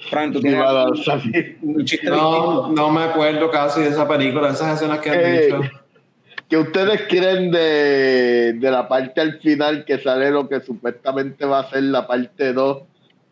Fran, 0.10 0.32
tú 0.34 0.40
tienes 0.42 0.62
un 1.62 1.86
chiste 1.86 2.08
No, 2.10 2.70
no 2.72 2.90
me 2.90 3.04
acuerdo 3.04 3.50
casi 3.50 3.82
de 3.82 3.88
esa 3.90 4.08
película, 4.08 4.50
esas 4.50 4.76
escenas 4.76 5.00
que 5.00 5.10
han 5.10 5.20
Eh, 5.20 5.42
dicho. 5.46 5.62
¿Qué 6.50 6.58
ustedes 6.58 7.04
creen 7.10 7.50
de, 7.52 8.54
de 8.60 8.72
la 8.72 8.88
parte 8.88 9.22
al 9.22 9.40
final 9.40 9.86
que 9.86 9.98
sale 9.98 10.30
lo 10.30 10.48
que 10.48 10.60
supuestamente 10.62 11.46
va 11.46 11.60
a 11.62 11.70
ser 11.70 11.84
la 11.84 12.06
parte 12.06 12.54
2? 12.54 12.84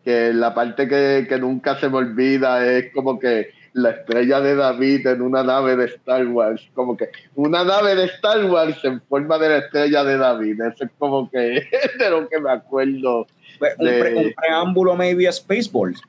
Que 0.04 0.32
la 0.32 0.52
parte 0.54 0.88
que, 0.88 1.26
que 1.28 1.38
nunca 1.38 1.78
se 1.78 1.88
me 1.88 1.98
olvida 1.98 2.66
es 2.66 2.92
como 2.92 3.20
que 3.20 3.50
la 3.74 3.90
estrella 3.90 4.40
de 4.40 4.56
David 4.56 5.06
en 5.06 5.22
una 5.22 5.44
nave 5.44 5.76
de 5.76 5.84
Star 5.84 6.26
Wars. 6.26 6.66
Como 6.74 6.96
que 6.96 7.10
una 7.36 7.62
nave 7.62 7.94
de 7.94 8.04
Star 8.06 8.44
Wars 8.46 8.78
en 8.84 9.00
forma 9.02 9.38
de 9.38 9.48
la 9.48 9.58
estrella 9.58 10.02
de 10.02 10.16
David. 10.18 10.60
Eso 10.60 10.84
es 10.84 10.90
como 10.98 11.30
que 11.30 11.38
de 11.98 12.10
lo 12.10 12.28
que 12.28 12.40
me 12.40 12.50
acuerdo. 12.50 13.26
Pues, 13.60 13.74
un, 13.78 13.86
pre- 13.86 14.14
un 14.16 14.32
preámbulo 14.32 14.96
maybe 14.96 15.28
a 15.28 15.32
Spaceballs. 15.32 16.00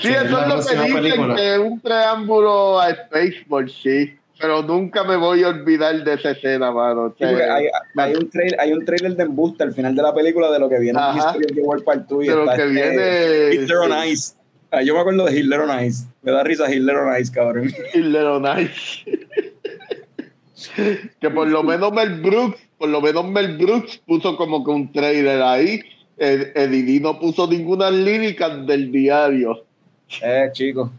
Sí, 0.00 0.08
eso 0.08 0.40
es 0.40 0.48
lo 0.48 0.54
que 0.56 0.74
dicen, 0.84 0.94
película. 0.94 1.34
que 1.36 1.54
es 1.54 1.58
un 1.58 1.80
preámbulo 1.80 2.80
a 2.80 2.92
Spaceball, 2.94 3.70
sí. 3.70 4.16
Pero 4.38 4.62
nunca 4.62 5.02
me 5.04 5.16
voy 5.16 5.42
a 5.44 5.48
olvidar 5.48 6.02
de 6.04 6.14
esa 6.14 6.32
escena, 6.32 6.70
mano. 6.70 7.14
Sí, 7.16 7.24
hay, 7.24 7.68
hay 7.96 8.14
un 8.14 8.28
trailer, 8.28 8.60
hay 8.60 8.72
un 8.72 8.84
trailer 8.84 9.16
de 9.16 9.22
embuste 9.22 9.62
al 9.62 9.72
final 9.72 9.94
de 9.94 10.02
la 10.02 10.12
película 10.14 10.50
de 10.50 10.58
lo 10.58 10.68
que 10.68 10.78
viene 10.78 10.98
Ajá. 10.98 11.34
The 11.38 11.60
World 11.62 11.84
Part 11.84 12.08
2 12.08 12.24
y 12.24 12.28
de 12.28 12.34
lo 12.34 12.44
que 12.44 12.50
este 12.52 12.66
viene 12.66 13.54
Hitler 13.54 13.76
on 13.78 13.92
sí, 13.92 14.08
Ice. 14.10 14.34
Ah, 14.70 14.82
yo 14.82 14.94
me 14.94 15.00
acuerdo 15.00 15.24
de 15.24 15.38
Hitler 15.38 15.60
on 15.60 15.84
Ice. 15.84 16.04
Me 16.22 16.32
da 16.32 16.42
risa 16.42 16.70
Hitler 16.70 16.96
on 16.96 17.18
Ice, 17.18 17.32
cabrón. 17.32 17.72
Hitler 17.94 18.26
on 18.26 18.44
Ice. 18.60 19.04
que 21.20 21.30
por 21.30 21.48
lo 21.48 21.62
menos 21.62 21.92
Mel 21.92 22.20
Brooks, 22.20 22.58
por 22.76 22.88
lo 22.88 23.00
menos 23.00 23.24
Mel 23.26 23.56
Brooks 23.56 24.02
puso 24.06 24.36
como 24.36 24.64
que 24.64 24.70
un 24.70 24.92
trailer 24.92 25.40
ahí. 25.40 25.80
Ed- 26.18 26.52
Eddie 26.54 27.00
no 27.00 27.18
puso 27.18 27.46
ninguna 27.46 27.90
lírica 27.90 28.48
del 28.48 28.90
diario. 28.90 29.65
Eh, 30.22 30.48
chicos. 30.52 30.90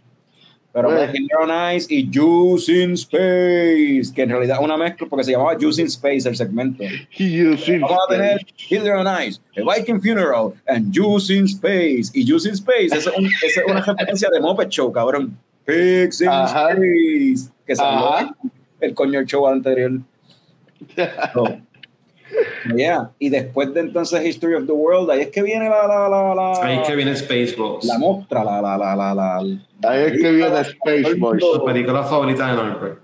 Pero 0.74 0.90
Pues- 0.90 1.10
pues, 1.10 1.20
Hitler 1.20 1.38
on 1.42 1.76
Ice 1.76 1.88
y 1.90 2.08
Juice 2.14 2.72
in 2.72 2.94
Space, 2.94 4.14
que 4.14 4.22
en 4.24 4.30
realidad 4.30 4.58
es 4.60 4.64
una 4.64 4.78
mezcla 4.78 5.08
porque 5.10 5.24
se 5.24 5.32
llamaba 5.32 5.56
Juice 5.60 5.82
in 5.82 5.88
Space 5.88 6.30
el 6.30 6.36
segmento. 6.36 6.84
Using 7.18 7.82
Vamos 7.82 7.98
a 8.08 8.12
tener 8.14 8.46
Hitler 8.70 8.94
on 8.94 9.08
Ice, 9.24 9.40
The 9.56 9.64
Viking 9.64 10.00
Funeral, 10.02 10.54
and 10.68 10.94
Juice 10.96 11.34
in 11.34 11.46
Space. 11.46 12.12
Y 12.14 12.30
Juice 12.30 12.48
in 12.50 12.54
Space 12.54 12.90
es, 12.96 13.08
un- 13.08 13.26
es 13.26 13.60
una 13.68 13.82
referencia 13.82 14.30
de 14.32 14.40
Muppet 14.40 14.70
Show, 14.70 14.92
cabrón. 14.92 15.36
Pigs 15.66 16.22
in 16.22 16.28
Ajá. 16.30 16.70
Space. 16.74 17.52
Que 17.66 17.76
salió 17.76 18.14
Ajá. 18.14 18.36
el 18.82 18.94
coño 18.94 19.18
del 19.20 19.26
show 19.26 19.48
anterior. 19.48 20.00
So, 21.34 21.60
yeah. 22.76 23.12
Y 23.20 23.30
después 23.30 23.74
de 23.74 23.82
entonces 23.82 24.26
History 24.26 24.56
of 24.56 24.66
the 24.66 24.72
World, 24.72 25.10
ahí 25.12 25.22
es 25.22 25.28
que 25.30 25.42
viene 25.42 25.70
la, 25.70 25.88
la, 25.88 26.10
la, 26.10 26.36
la, 26.36 26.54
Ahí 26.64 26.82
que 26.84 26.96
viene 26.96 27.16
Spaceballs. 27.16 27.86
la 27.86 27.98
mostra, 27.98 28.44
la, 28.44 28.62
la, 28.62 28.78
la, 28.78 28.96
la, 28.96 29.14
la, 29.14 29.38
Ahí 29.90 30.04
es 30.06 30.22
que 30.22 30.32
viene 30.32 30.64
Spaceballs. 30.64 31.40
Tu 31.40 31.66
película 31.66 32.04
favorita 32.04 32.48
de 32.48 32.56
Norbert. 32.56 33.00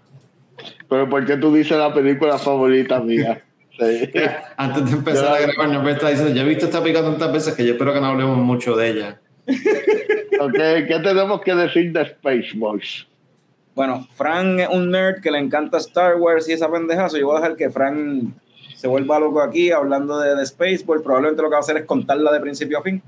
Pero 0.90 1.10
¿por 1.10 1.26
qué 1.26 1.38
tú 1.38 1.54
dices 1.54 1.78
la 1.78 1.94
película 1.94 2.38
favorita 2.38 3.00
mía? 3.00 3.42
Sí. 3.76 4.08
Antes 4.56 4.86
de 4.86 4.98
empezar 4.98 5.34
a 5.36 5.42
grabar, 5.42 5.68
Norbert 5.68 5.96
está 5.96 6.10
diciendo, 6.10 6.32
yo 6.36 6.44
he 6.44 6.46
visto 6.46 6.66
esta 6.66 6.80
película 6.80 7.10
tantas 7.10 7.34
veces 7.34 7.56
que 7.56 7.66
yo 7.66 7.74
espero 7.74 7.92
que 7.92 8.00
no 8.00 8.06
hablemos 8.06 8.38
mucho 8.38 8.76
de 8.76 8.90
ella. 8.90 9.20
Ok, 10.40 10.54
¿Qué 10.54 11.00
tenemos 11.04 11.42
que 11.42 11.56
decir 11.56 11.92
de 11.92 12.06
Spaceballs? 12.06 13.08
Bueno, 13.74 14.08
Fran 14.14 14.60
es 14.60 14.70
un 14.70 14.92
nerd 14.92 15.22
que 15.22 15.32
le 15.32 15.40
encanta 15.40 15.78
Star 15.80 16.18
Wars 16.18 16.48
y 16.48 16.54
esa 16.54 16.72
pendejazo. 16.72 17.18
Yo 17.18 17.26
voy 17.26 17.38
a 17.38 17.40
dejar 17.42 17.58
que 17.58 17.72
Fran 17.72 18.36
se 18.84 18.90
vuelva 18.90 19.18
loco 19.18 19.42
aquí 19.42 19.72
hablando 19.72 20.20
de, 20.20 20.36
de 20.36 20.46
Spaceball. 20.46 21.02
Probablemente 21.02 21.42
lo 21.42 21.48
que 21.48 21.54
va 21.54 21.60
a 21.60 21.62
hacer 21.62 21.78
es 21.78 21.86
contarla 21.86 22.34
de 22.34 22.42
principio 22.42 22.80
a 22.80 22.82
fin. 22.82 23.02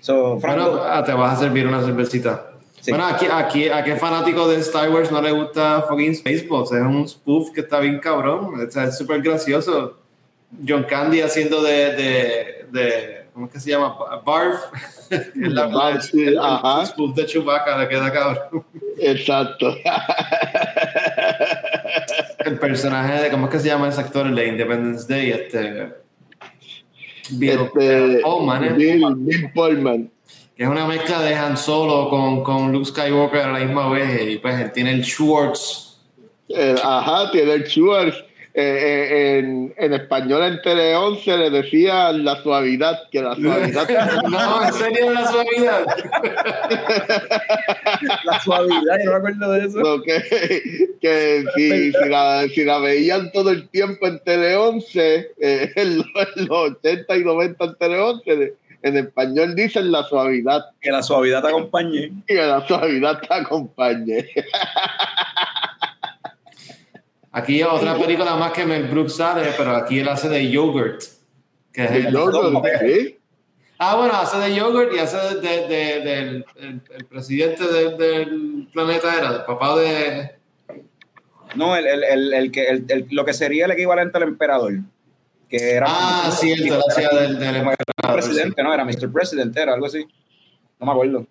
So, 0.00 0.38
Fran, 0.38 0.54
Bueno, 0.60 0.80
ah, 0.80 1.02
te 1.04 1.12
vas 1.12 1.36
a 1.36 1.40
servir 1.40 1.66
una 1.66 1.82
cervecita. 1.82 2.52
Sí. 2.80 2.92
Bueno, 2.92 3.04
aquí, 3.06 3.26
aquí, 3.28 3.68
¿a 3.68 3.82
qué 3.82 3.96
fanático 3.96 4.46
de 4.46 4.58
Star 4.60 4.88
Wars 4.90 5.10
no 5.10 5.20
le 5.20 5.32
gusta 5.32 5.82
fucking 5.88 6.14
Spaceballs? 6.14 6.70
Es 6.70 6.82
un 6.82 7.08
spoof 7.08 7.50
que 7.50 7.62
está 7.62 7.80
bien 7.80 7.98
cabrón. 7.98 8.64
O 8.64 8.70
sea, 8.70 8.84
es 8.84 8.96
súper 8.96 9.20
gracioso. 9.22 9.96
John 10.66 10.84
Candy 10.84 11.20
haciendo 11.20 11.62
de, 11.64 11.74
de, 11.96 12.66
de 12.70 13.24
¿cómo 13.34 13.46
es 13.46 13.52
que 13.54 13.58
se 13.58 13.70
llama? 13.70 13.96
Barf. 14.24 14.60
La- 15.34 15.66
Barf, 15.66 16.04
sí, 16.04 16.22
el- 16.22 16.34
el 16.34 16.38
ajá. 16.38 16.86
spoof 16.86 17.12
de 17.16 17.26
Chewbacca 17.26 17.76
le 17.76 17.88
queda 17.88 18.12
cabrón. 18.12 18.64
Exacto. 19.00 19.74
El 22.48 22.58
personaje 22.58 23.22
de, 23.22 23.30
¿cómo 23.30 23.46
es 23.46 23.52
que 23.52 23.60
se 23.60 23.68
llama 23.68 23.88
ese 23.88 24.00
actor? 24.00 24.26
El 24.26 24.34
de 24.34 24.46
Independence 24.48 25.06
Day, 25.12 25.30
este... 25.30 25.88
Bill 27.30 27.50
Este, 27.50 28.20
Pullman, 28.22 28.64
¿eh? 28.64 28.72
Bill, 28.72 29.04
Bill 29.16 29.52
Pullman. 29.52 30.10
que 30.56 30.62
es 30.62 30.68
una 30.68 30.86
mezcla 30.86 31.20
de 31.20 31.34
Han 31.34 31.58
Solo 31.58 32.08
con, 32.08 32.42
con 32.42 32.72
Luke 32.72 32.86
Skywalker 32.86 33.40
a 33.40 33.52
la 33.52 33.58
misma 33.58 33.90
vez 33.90 34.30
y 34.30 34.38
pues 34.38 34.58
él 34.58 34.72
tiene 34.72 34.92
el 34.92 35.04
Schwartz 35.04 36.00
Eh, 36.48 36.74
ajá, 36.82 37.30
tiene 37.30 37.52
el 37.52 37.64
Schwartz. 37.68 38.24
Eh, 38.60 38.60
eh, 38.60 39.38
en, 39.38 39.72
en 39.76 39.92
español 39.92 40.42
en 40.42 40.60
Tele 40.62 40.96
11 40.96 41.38
le 41.38 41.48
decía 41.50 42.10
la 42.10 42.42
suavidad, 42.42 43.08
que 43.08 43.22
la 43.22 43.36
suavidad 43.36 43.88
no, 44.28 44.64
en 44.66 44.72
serio 44.72 45.12
la 45.12 45.26
suavidad 45.30 45.86
la 48.24 48.40
suavidad, 48.40 48.98
yo 48.98 49.04
no 49.04 49.10
me 49.12 49.16
acuerdo 49.16 49.52
de 49.52 49.64
eso. 49.64 49.78
lo 49.78 50.02
que, 50.02 50.20
que 51.00 51.44
si, 51.54 51.92
si, 51.92 52.08
la, 52.08 52.48
si 52.52 52.64
la 52.64 52.80
veían 52.80 53.30
todo 53.30 53.50
el 53.50 53.68
tiempo 53.68 54.08
en 54.08 54.18
Tele 54.24 54.56
11, 54.56 55.30
eh, 55.40 55.72
en, 55.76 55.98
los, 55.98 56.06
en 56.34 56.46
los 56.46 56.70
80 56.82 57.16
y 57.16 57.24
90 57.24 57.64
en 57.64 57.74
Tele 57.76 58.00
11, 58.00 58.54
en 58.82 58.96
español 58.96 59.54
dicen 59.54 59.92
la 59.92 60.02
suavidad, 60.02 60.64
Que 60.80 60.90
la 60.90 61.04
suavidad 61.04 61.42
te 61.42 61.48
acompañe. 61.50 62.10
que 62.26 62.34
la 62.34 62.66
suavidad 62.66 63.20
te 63.20 63.32
acompañe. 63.32 64.28
aquí 67.38 67.62
otra 67.62 67.96
película 67.96 68.36
más 68.36 68.52
que 68.52 68.64
Mel 68.66 68.84
Brooks 68.88 69.16
sale 69.16 69.50
pero 69.56 69.76
aquí 69.76 70.00
él 70.00 70.08
hace 70.08 70.28
de 70.28 70.50
yogurt 70.50 71.02
que 71.72 71.84
es 71.84 71.90
el- 71.90 72.12
Yo 72.12 72.30
no- 72.30 72.62
¿sí? 72.80 73.18
ah 73.78 73.96
bueno 73.96 74.14
hace 74.14 74.38
de 74.38 74.54
yogurt 74.54 74.92
y 74.94 74.98
hace 74.98 75.16
de, 75.16 75.40
de- 75.40 75.66
de- 75.68 76.00
del 76.00 76.44
el, 76.56 76.82
el 76.96 77.04
presidente 77.06 77.64
del, 77.66 77.96
del 77.96 78.68
planeta 78.72 79.16
era 79.16 79.28
el 79.36 79.44
papá 79.44 79.76
de 79.78 80.36
No, 81.56 81.74
el, 81.76 81.86
el, 82.34 82.50
que, 82.52 83.06
lo 83.10 83.24
que 83.24 83.32
sería 83.32 83.64
el 83.64 83.70
equivalente 83.70 84.18
al 84.18 84.24
emperador. 84.24 84.74
Que 85.48 85.70
era. 85.76 85.86
ah 85.88 86.30
sí 86.30 86.52
el 86.52 86.62
de 86.64 86.70
la 86.70 86.82
ciudad 86.94 87.20
del, 87.22 87.38
del 87.38 87.54
sí. 87.54 88.12
presidente, 88.12 88.62
no, 88.62 88.74
era 88.74 88.84
Mr. 88.84 89.10
President, 89.10 89.56
era 89.56 89.72
algo 89.72 89.86
así. 89.86 90.04
No 90.78 90.84
me 90.86 90.92
acuerdo. 90.92 91.26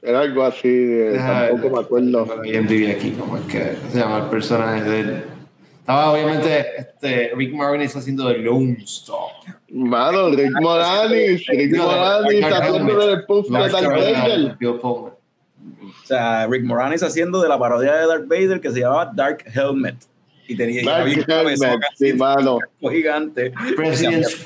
Era 0.00 0.20
algo 0.20 0.44
así, 0.44 0.68
Deja 0.68 1.48
tampoco 1.48 1.74
me 1.76 1.80
acuerdo. 1.82 2.24
Bueno, 2.26 2.44
IMDb 2.44 2.90
aquí, 2.96 3.10
¿cómo 3.18 3.36
es 3.36 3.44
que 3.44 3.76
se 3.90 3.98
llama 3.98 4.18
el 4.18 4.30
personaje 4.30 4.82
de 4.84 5.00
él? 5.00 5.24
Estaba 5.80 6.12
obviamente 6.12 6.64
este, 6.78 7.32
Rick 7.34 7.54
Moranis 7.54 7.96
haciendo 7.96 8.28
de 8.28 8.38
Lone 8.38 8.76
Star. 8.84 9.16
Mano, 9.70 10.28
Rick 10.30 10.52
Moranis, 10.60 11.46
Rick 11.46 11.70
de- 11.72 11.78
Moranis 11.78 12.40
Dark 12.42 12.62
haciendo 12.62 13.06
del 13.06 13.24
puff 13.24 13.48
de 13.48 13.58
Darth 13.58 13.72
Vader. 13.86 14.56
O 14.62 15.16
sea, 16.04 16.46
Rick 16.46 16.64
Moranis 16.64 17.02
haciendo 17.02 17.40
de 17.42 17.48
la 17.48 17.58
parodia 17.58 17.94
de 17.94 18.06
Darth 18.06 18.28
Vader 18.28 18.60
que 18.60 18.70
se 18.70 18.80
llamaba 18.80 19.10
Dark 19.14 19.44
Helmet. 19.54 19.96
Y 20.46 20.56
tenía 20.56 20.82
y 20.82 20.84
Dark 20.84 21.26
cabezón 21.26 21.68
Helmet, 21.70 21.88
sí, 21.96 22.12
mano. 22.12 22.58
gigante. 22.80 23.52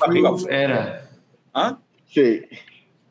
arriba. 0.07 0.29
Proof 0.29 0.45
era. 0.49 1.01
¿Ah? 1.53 1.77
Sí. 2.09 2.41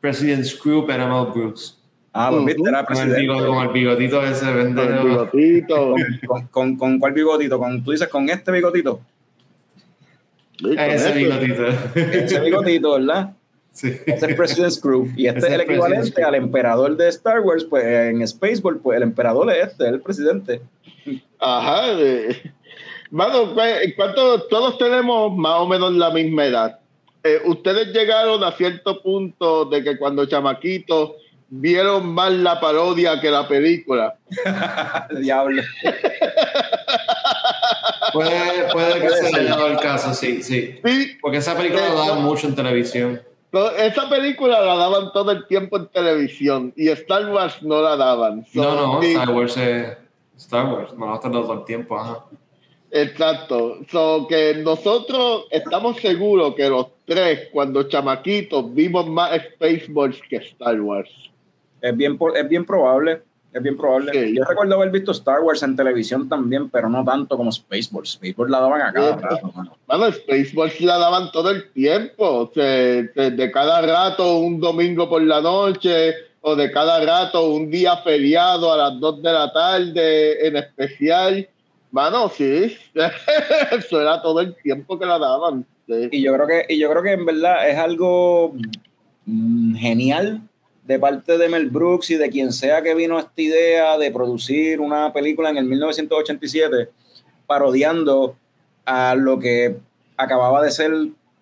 President 0.01 0.43
Screw 0.43 0.89
era 0.91 1.07
Mel 1.07 1.31
Brooks. 1.33 1.79
Ah, 2.13 2.29
pues 2.31 2.45
viste, 2.45 2.69
era 2.69 2.85
Con 2.85 2.95
el, 2.97 3.09
presidente. 3.09 3.47
con 3.47 3.63
el 3.65 3.69
bigotito 3.73 4.23
ese 4.23 4.45
Con 4.45 4.77
el 4.79 5.03
bigotito. 5.03 5.95
¿Con, 6.27 6.47
con, 6.47 6.77
con 6.77 6.99
cuál 6.99 7.13
bigotito? 7.13 7.57
¿Con, 7.57 7.83
tú 7.83 7.91
dices 7.91 8.07
con 8.07 8.29
este 8.29 8.51
bigotito. 8.51 8.99
Sí, 10.59 10.75
Ese 10.77 10.95
eso. 10.95 11.13
bigotito. 11.15 11.65
Ese 11.95 12.39
bigotito, 12.39 12.93
¿verdad? 12.93 13.33
Sí. 13.71 13.87
Ese 14.05 14.25
es 14.27 14.35
President 14.35 14.71
Screw. 14.71 15.11
Y 15.15 15.25
este 15.25 15.39
es 15.39 15.51
el 15.53 15.61
equivalente 15.61 16.23
al 16.23 16.35
emperador 16.35 16.95
de 16.95 17.09
Star 17.09 17.39
Wars, 17.41 17.63
pues 17.63 17.83
en 17.83 18.25
Spaceball, 18.27 18.77
pues 18.77 18.97
el 18.97 19.03
emperador 19.03 19.51
es 19.51 19.69
este, 19.69 19.87
el 19.87 19.99
presidente. 19.99 20.61
Ajá. 21.39 21.87
Mano, 23.09 23.53
¿cu- 23.53 23.59
¿cuánto? 23.95 24.43
Todos 24.43 24.77
tenemos 24.77 25.35
más 25.35 25.59
o 25.59 25.67
menos 25.67 25.91
la 25.93 26.11
misma 26.11 26.45
edad. 26.45 26.79
Eh, 27.23 27.39
Ustedes 27.45 27.87
llegaron 27.93 28.43
a 28.43 28.51
cierto 28.51 29.01
punto 29.01 29.65
de 29.65 29.83
que 29.83 29.97
cuando 29.97 30.25
chamaquitos 30.27 31.13
vieron 31.55 32.13
más 32.13 32.31
la 32.33 32.59
parodia 32.59 33.21
que 33.21 33.29
la 33.29 33.47
película. 33.47 34.15
Diablo. 35.21 35.61
Puede, 38.11 38.71
puede 38.71 39.01
que 39.01 39.09
se 39.09 39.27
haya 39.27 39.49
dado 39.49 39.67
el 39.67 39.77
caso, 39.77 40.13
sí, 40.13 40.41
sí. 40.43 40.79
Sí, 40.83 41.17
Porque 41.21 41.37
esa 41.37 41.55
película 41.55 41.89
la 41.89 41.93
daban 41.95 42.23
mucho 42.23 42.47
en 42.47 42.55
televisión. 42.55 43.21
no, 43.51 43.69
esa 43.71 44.09
película 44.09 44.61
la 44.61 44.75
daban 44.75 45.11
todo 45.13 45.31
el 45.31 45.47
tiempo 45.47 45.77
en 45.77 45.87
televisión 45.87 46.73
y 46.75 46.89
Star 46.89 47.29
Wars 47.29 47.61
no 47.61 47.81
la 47.81 47.95
daban. 47.95 48.45
So, 48.53 48.63
No, 48.63 48.75
no, 48.75 49.01
sí, 49.01 49.11
Star 49.11 49.29
Wars 49.29 49.57
es 49.57 49.97
Star 50.37 50.65
Wars, 50.65 50.93
no 50.93 51.05
va 51.07 51.13
a 51.13 51.15
estar 51.15 51.31
todo 51.31 51.53
el 51.53 51.65
tiempo, 51.65 51.97
ajá. 51.99 52.25
Exacto. 52.91 53.77
So 53.91 54.27
que 54.27 54.55
nosotros 54.55 55.45
estamos 55.49 55.97
seguros 55.97 56.53
que 56.55 56.69
los 56.69 56.87
tres, 57.05 57.49
cuando 57.51 57.83
chamaquitos, 57.83 58.71
vimos 58.73 59.07
más 59.07 59.31
Spaceballs 59.55 60.19
que 60.29 60.35
Star 60.37 60.79
Wars. 60.79 61.09
Es 61.83 61.95
bien, 61.97 62.17
es 62.35 62.49
bien 62.49 62.65
probable. 62.65 63.21
Es 63.51 63.61
bien 63.61 63.77
probable. 63.77 64.11
Sí. 64.13 64.35
Yo 64.35 64.43
recuerdo 64.45 64.75
haber 64.75 64.89
visto 64.89 65.11
Star 65.11 65.41
Wars 65.41 65.61
en 65.61 65.75
televisión 65.75 66.27
también, 66.27 66.69
pero 66.69 66.89
no 66.89 67.03
tanto 67.05 67.37
como 67.37 67.51
Spaceballs. 67.51 68.13
Spaceballs 68.13 68.49
la 68.49 68.59
daban 68.61 68.81
a 68.81 68.91
cada 68.93 69.15
Sí. 69.17 69.21
rato, 69.21 69.51
mano. 69.53 69.77
Bueno, 69.85 70.11
Spaceballs 70.11 70.81
la 70.81 70.97
daban 70.97 71.31
todo 71.31 71.51
el 71.51 71.69
tiempo. 71.71 72.49
De 72.55 73.51
cada 73.53 73.81
rato 73.81 74.37
un 74.39 74.59
domingo 74.59 75.07
por 75.09 75.21
la 75.21 75.39
noche 75.41 76.13
o 76.41 76.55
de 76.55 76.71
cada 76.71 77.03
rato 77.05 77.51
un 77.51 77.69
día 77.69 77.97
feriado 77.97 78.73
a 78.73 78.77
las 78.77 78.99
2 78.99 79.21
de 79.21 79.31
la 79.33 79.51
tarde 79.53 80.47
en 80.47 80.55
especial. 80.57 81.47
Mano, 81.91 82.29
sí. 82.29 82.75
Eso 83.71 84.01
era 84.01 84.19
todo 84.21 84.39
el 84.39 84.55
tiempo 84.63 84.97
que 84.97 85.05
la 85.05 85.19
daban. 85.19 85.63
sí. 85.87 86.07
Y 86.11 86.23
yo 86.23 86.33
creo 86.33 86.47
que, 86.47 86.65
y 86.73 86.79
yo 86.79 86.89
creo 86.89 87.03
que 87.03 87.11
en 87.11 87.25
verdad 87.25 87.69
es 87.69 87.77
algo 87.77 88.55
mm, 89.27 89.75
genial 89.75 90.41
de 90.85 90.99
parte 90.99 91.37
de 91.37 91.49
Mel 91.49 91.69
Brooks 91.69 92.11
y 92.11 92.15
de 92.15 92.29
quien 92.29 92.51
sea 92.51 92.81
que 92.81 92.93
vino 92.93 93.17
esta 93.17 93.41
idea 93.41 93.97
de 93.97 94.11
producir 94.11 94.81
una 94.81 95.13
película 95.13 95.49
en 95.49 95.57
el 95.57 95.65
1987 95.65 96.89
parodiando 97.47 98.35
a 98.85 99.15
lo 99.15 99.39
que 99.39 99.77
acababa 100.17 100.61
de 100.61 100.71
ser 100.71 100.91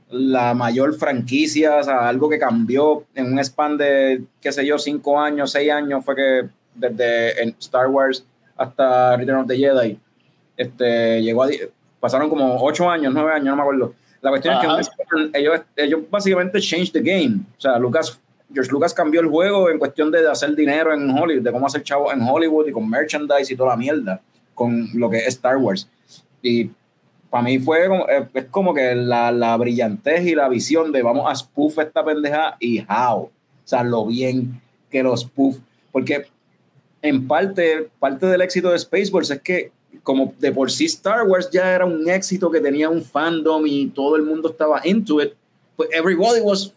la 0.10 0.54
mayor 0.54 0.94
franquicia, 0.96 1.78
o 1.78 1.84
sea, 1.84 2.08
algo 2.08 2.30
que 2.30 2.38
cambió 2.38 3.06
en 3.16 3.32
un 3.32 3.40
span 3.40 3.78
de, 3.78 4.24
qué 4.42 4.52
sé 4.52 4.66
yo, 4.66 4.78
cinco 4.78 5.20
años, 5.20 5.52
seis 5.52 5.72
años, 5.72 6.04
fue 6.04 6.16
que 6.16 6.50
desde 6.76 7.42
en 7.42 7.56
Star 7.60 7.88
Wars 7.88 8.26
hasta 8.58 9.16
Return 9.16 9.40
of 9.40 9.48
the 9.48 9.58
Jedi, 9.58 9.98
este, 10.58 11.22
llegó 11.22 11.44
a, 11.44 11.50
pasaron 12.00 12.30
como 12.30 12.62
ocho 12.62 12.90
años, 12.90 13.14
nueve 13.14 13.32
años, 13.32 13.46
no 13.46 13.56
me 13.56 13.62
acuerdo. 13.62 13.96
La 14.22 14.30
cuestión 14.30 14.56
Ajá. 14.56 14.80
es 14.80 14.90
que 14.90 15.40
ellos, 15.40 15.62
ellos 15.76 16.02
básicamente 16.10 16.60
changed 16.60 16.92
the 16.92 17.02
game. 17.02 17.40
O 17.58 17.62
sea, 17.62 17.80
Lucas, 17.80 18.20
George 18.54 18.72
Lucas 18.72 18.94
cambió 18.94 19.22
el 19.22 19.28
juego 19.28 19.70
en 19.70 19.80
cuestión 19.80 20.12
de 20.12 20.28
hacer 20.30 20.56
dinero 20.56 20.94
en 20.94 21.10
Hollywood, 21.10 21.44
de 21.44 21.52
cómo 21.52 21.68
hacer 21.68 21.84
chavo 21.84 22.12
en 22.12 22.22
Hollywood 22.22 22.68
y 22.68 22.72
con 22.72 22.90
merchandise 22.90 23.54
y 23.54 23.56
toda 23.56 23.72
la 23.72 23.78
mierda, 23.78 24.22
con 24.54 24.88
lo 24.94 25.10
que 25.10 25.20
es 25.20 25.28
Star 25.28 25.58
Wars. 25.58 25.90
Y 26.42 26.70
para 27.30 27.44
mí 27.44 27.60
fue 27.60 27.88
como, 27.88 28.08
eh, 28.10 28.28
es 28.34 28.46
como 28.46 28.74
que 28.74 28.94
la, 28.96 29.32
la 29.32 29.56
brillantez 29.58 30.26
y 30.26 30.36
la 30.36 30.50
visión 30.50 30.92
de 30.92 31.02
vamos 31.02 31.26
a 31.30 31.36
spoof 31.36 31.80
esta 31.80 32.04
pendeja 32.04 32.58
y 32.60 32.82
how. 32.82 33.24
O 33.24 33.32
sea, 33.64 33.84
lo 33.84 34.06
bien 34.06 34.62
que 34.90 35.02
los 35.02 35.22
spoof. 35.22 35.58
Porque 35.92 36.28
en 37.02 37.28
parte, 37.28 37.90
parte 38.00 38.26
del 38.26 38.42
éxito 38.42 38.72
de 38.72 38.80
Spaceballs 38.80 39.32
es 39.32 39.42
que 39.42 39.72
como 40.04 40.34
de 40.40 40.52
por 40.52 40.72
sí 40.72 40.86
Star 40.86 41.28
Wars 41.28 41.50
ya 41.52 41.74
era 41.74 41.86
un 41.86 42.10
éxito 42.10 42.50
que 42.50 42.60
tenía 42.60 42.90
un 42.90 43.04
fandom 43.04 43.66
y 43.66 43.88
todo 43.88 44.16
el 44.16 44.24
mundo 44.24 44.50
estaba 44.50 44.82
into 44.84 45.22
it, 45.22 45.34
everybody 45.92 46.42
was 46.42 46.74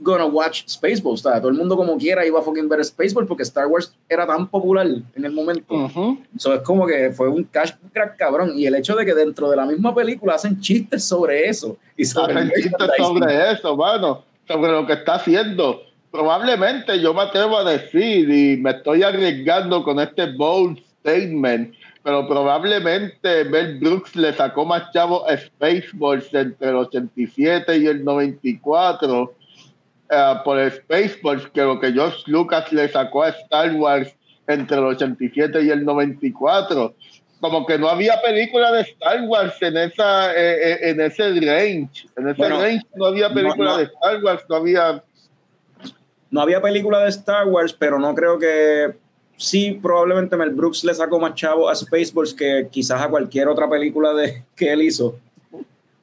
gonna 0.00 0.26
watch 0.26 0.64
Spaceballs. 0.66 1.22
Sea, 1.22 1.40
todo 1.40 1.50
el 1.50 1.56
mundo 1.56 1.76
como 1.76 1.96
quiera 1.96 2.26
iba 2.26 2.40
a 2.40 2.42
fucking 2.42 2.68
ver 2.68 2.84
Spaceballs 2.84 3.28
porque 3.28 3.42
Star 3.42 3.66
Wars 3.66 3.94
era 4.08 4.26
tan 4.26 4.48
popular 4.48 4.86
en 4.86 5.24
el 5.24 5.32
momento. 5.32 5.74
Ujú. 5.74 6.18
So, 6.38 6.54
es 6.54 6.60
como 6.62 6.86
que 6.86 7.10
fue 7.12 7.28
un 7.28 7.44
cash 7.44 7.72
grab 7.92 8.16
cabrón. 8.16 8.52
Y 8.56 8.66
el 8.66 8.74
hecho 8.74 8.96
de 8.96 9.04
que 9.04 9.14
dentro 9.14 9.50
de 9.50 9.56
la 9.56 9.66
misma 9.66 9.94
película 9.94 10.34
hacen 10.34 10.60
chistes 10.60 11.04
sobre 11.04 11.48
eso. 11.48 11.76
Y 11.96 12.04
sobre 12.04 12.34
Hacen 12.34 12.52
chistes 12.56 12.90
sobre 12.98 13.52
eso, 13.52 13.76
mano, 13.76 14.24
sobre 14.46 14.72
lo 14.72 14.86
que 14.86 14.94
está 14.94 15.14
haciendo. 15.14 15.82
Probablemente 16.10 17.00
yo 17.00 17.12
me 17.12 17.22
atrevo 17.22 17.58
a 17.58 17.64
decir, 17.64 18.30
y 18.30 18.56
me 18.56 18.70
estoy 18.70 19.02
arriesgando 19.02 19.82
con 19.82 19.98
este 19.98 20.32
bold 20.32 20.78
statement, 21.00 21.74
pero 22.04 22.28
probablemente 22.28 23.44
Mel 23.46 23.78
Brooks 23.80 24.14
le 24.14 24.32
sacó 24.34 24.64
más 24.64 24.92
chavo 24.92 25.26
a 25.28 25.36
Spaceballs 25.36 26.32
entre 26.34 26.68
el 26.68 26.76
87 26.76 27.78
y 27.78 27.86
el 27.86 28.04
94 28.04 29.34
eh, 30.10 30.34
por 30.44 30.70
Spaceballs 30.70 31.48
que 31.48 31.62
lo 31.62 31.80
que 31.80 31.92
George 31.92 32.22
Lucas 32.26 32.70
le 32.72 32.86
sacó 32.88 33.24
a 33.24 33.30
Star 33.30 33.72
Wars 33.74 34.14
entre 34.46 34.76
el 34.76 34.84
87 34.84 35.62
y 35.62 35.70
el 35.70 35.84
94 35.84 36.94
como 37.40 37.66
que 37.66 37.78
no 37.78 37.88
había 37.88 38.20
película 38.20 38.70
de 38.72 38.82
Star 38.82 39.22
Wars 39.22 39.54
en 39.62 39.76
esa 39.78 40.32
eh, 40.34 40.72
eh, 40.72 40.78
en 40.90 41.00
ese 41.00 41.28
range 41.30 42.06
en 42.16 42.28
ese 42.28 42.36
Bueno, 42.36 42.60
range 42.60 42.86
no 42.94 43.06
había 43.06 43.32
película 43.32 43.70
no. 43.70 43.76
de 43.78 43.84
Star 43.84 44.22
Wars 44.22 44.44
no 44.48 44.56
había 44.56 45.02
No 46.30 46.40
había 46.40 46.60
película 46.60 46.98
de 46.98 47.10
Star 47.10 47.46
Wars, 47.46 47.72
pero 47.72 47.98
no 47.98 48.12
creo 48.14 48.40
que. 48.40 48.92
Sí, 49.36 49.78
probablemente 49.82 50.36
Mel 50.36 50.50
Brooks 50.50 50.84
le 50.84 50.94
sacó 50.94 51.18
más 51.18 51.34
chavo 51.34 51.68
a 51.68 51.74
Spaceballs 51.74 52.34
que 52.34 52.68
quizás 52.70 53.02
a 53.02 53.08
cualquier 53.08 53.48
otra 53.48 53.68
película 53.68 54.12
de, 54.14 54.44
que 54.56 54.72
él 54.72 54.82
hizo. 54.82 55.18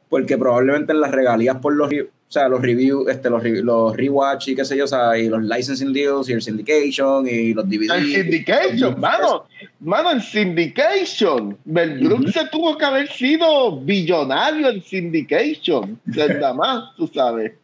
Porque 0.09 0.37
probablemente 0.37 0.91
en 0.91 0.99
las 0.99 1.11
regalías 1.11 1.57
por 1.57 1.73
los, 1.73 1.89
o 1.89 2.33
sea, 2.33 2.49
los 2.49 2.61
reviews, 2.61 3.09
este, 3.09 3.29
los, 3.29 3.43
los 3.43 3.95
rewatch 3.95 4.49
y 4.49 4.55
qué 4.55 4.65
sé 4.65 4.75
yo, 4.75 4.83
o 4.83 4.87
sea, 4.87 5.17
y 5.17 5.29
los 5.29 5.41
licensing 5.41 5.93
deals 5.93 6.29
y 6.29 6.33
el 6.33 6.41
syndication 6.41 7.27
y 7.27 7.53
los 7.53 7.67
DVD. 7.69 7.93
en 7.95 8.05
Syndication 8.05 8.99
mano 8.99 9.45
mano 9.79 10.11
en 10.11 10.21
Syndication 10.21 11.57
Mel 11.65 11.99
Brooks 11.99 12.33
se 12.33 12.47
tuvo 12.47 12.77
que 12.77 12.85
haber 12.85 13.09
sido 13.09 13.79
billonario 13.79 14.69
en 14.69 14.81
Syndication 14.81 15.99
nada 16.05 16.53
más 16.53 16.95
tú 16.95 17.07
sabes 17.07 17.53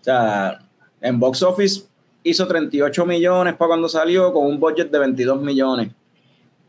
O 0.00 0.04
sea, 0.06 0.60
en 1.00 1.18
box 1.18 1.42
office 1.42 1.82
hizo 2.26 2.46
38 2.46 3.06
millones 3.06 3.54
para 3.54 3.68
cuando 3.68 3.88
salió 3.88 4.32
con 4.32 4.46
un 4.46 4.58
budget 4.58 4.90
de 4.90 4.98
22 4.98 5.40
millones. 5.40 5.90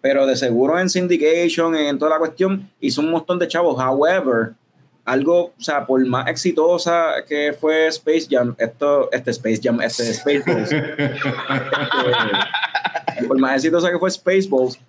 Pero 0.02 0.28
de 0.28 0.36
seguro 0.36 0.80
en 0.80 0.90
syndication, 0.90 1.76
en 1.76 1.98
toda 1.98 2.12
la 2.12 2.20
cuestión, 2.20 2.70
hizo 2.80 3.02
un 3.02 3.10
montón 3.10 3.40
de 3.40 3.48
chavos. 3.48 3.82
However, 3.82 4.54
algo, 5.04 5.54
o 5.58 5.62
sea, 5.62 5.88
por 5.88 6.06
más 6.06 6.28
exitosa 6.28 7.24
que 7.28 7.54
fue 7.54 7.88
Space 7.88 8.28
Jam, 8.30 8.56
esto, 8.60 9.10
este 9.12 9.32
Space 9.32 9.60
Jam, 9.64 9.82
este 9.82 10.14
Spaceballs, 10.14 10.72
este, 10.72 11.16
por 13.28 13.40
más 13.40 13.56
exitosa 13.56 13.90
que 13.90 13.98
fue 13.98 14.12
Spaceballs, 14.12 14.80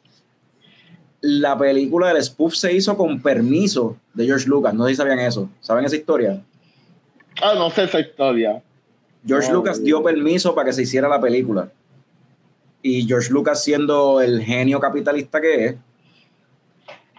la 1.22 1.56
película 1.56 2.12
del 2.12 2.22
spoof 2.22 2.54
se 2.54 2.74
hizo 2.74 2.96
con 2.96 3.22
permiso 3.22 3.96
de 4.12 4.26
George 4.26 4.46
Lucas. 4.46 4.74
No 4.74 4.84
sé 4.84 4.90
si 4.90 4.96
sabían 4.96 5.18
eso. 5.18 5.48
¿Saben 5.60 5.84
esa 5.84 5.96
historia? 5.96 6.42
ah 7.40 7.54
no 7.56 7.70
sé 7.70 7.84
esa 7.84 8.00
historia 8.00 8.60
George 9.26 9.50
Oh, 9.50 9.54
Lucas 9.54 9.82
dio 9.82 10.02
permiso 10.02 10.54
para 10.54 10.66
que 10.66 10.72
se 10.72 10.82
hiciera 10.82 11.08
la 11.08 11.20
película. 11.20 11.70
Y 12.82 13.06
George 13.06 13.32
Lucas, 13.32 13.62
siendo 13.62 14.20
el 14.20 14.42
genio 14.42 14.80
capitalista 14.80 15.40
que 15.40 15.64
es, 15.66 15.76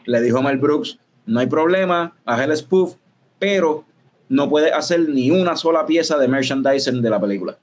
le 0.06 0.22
dijo 0.22 0.40
a 0.40 0.42
Mel 0.42 0.58
Brooks: 0.58 1.00
No 1.26 1.40
hay 1.40 1.48
problema, 1.48 2.16
haz 2.26 2.42
el 2.42 2.56
spoof, 2.56 2.96
pero 3.38 3.86
no 4.30 4.50
puedes 4.50 4.72
hacer 4.74 5.10
ni 5.10 5.32
una 5.32 5.56
sola 5.56 5.86
pieza 5.86 6.18
de 6.18 6.28
merchandising 6.28 7.02
de 7.02 7.10
la 7.10 7.20
película. 7.20 7.58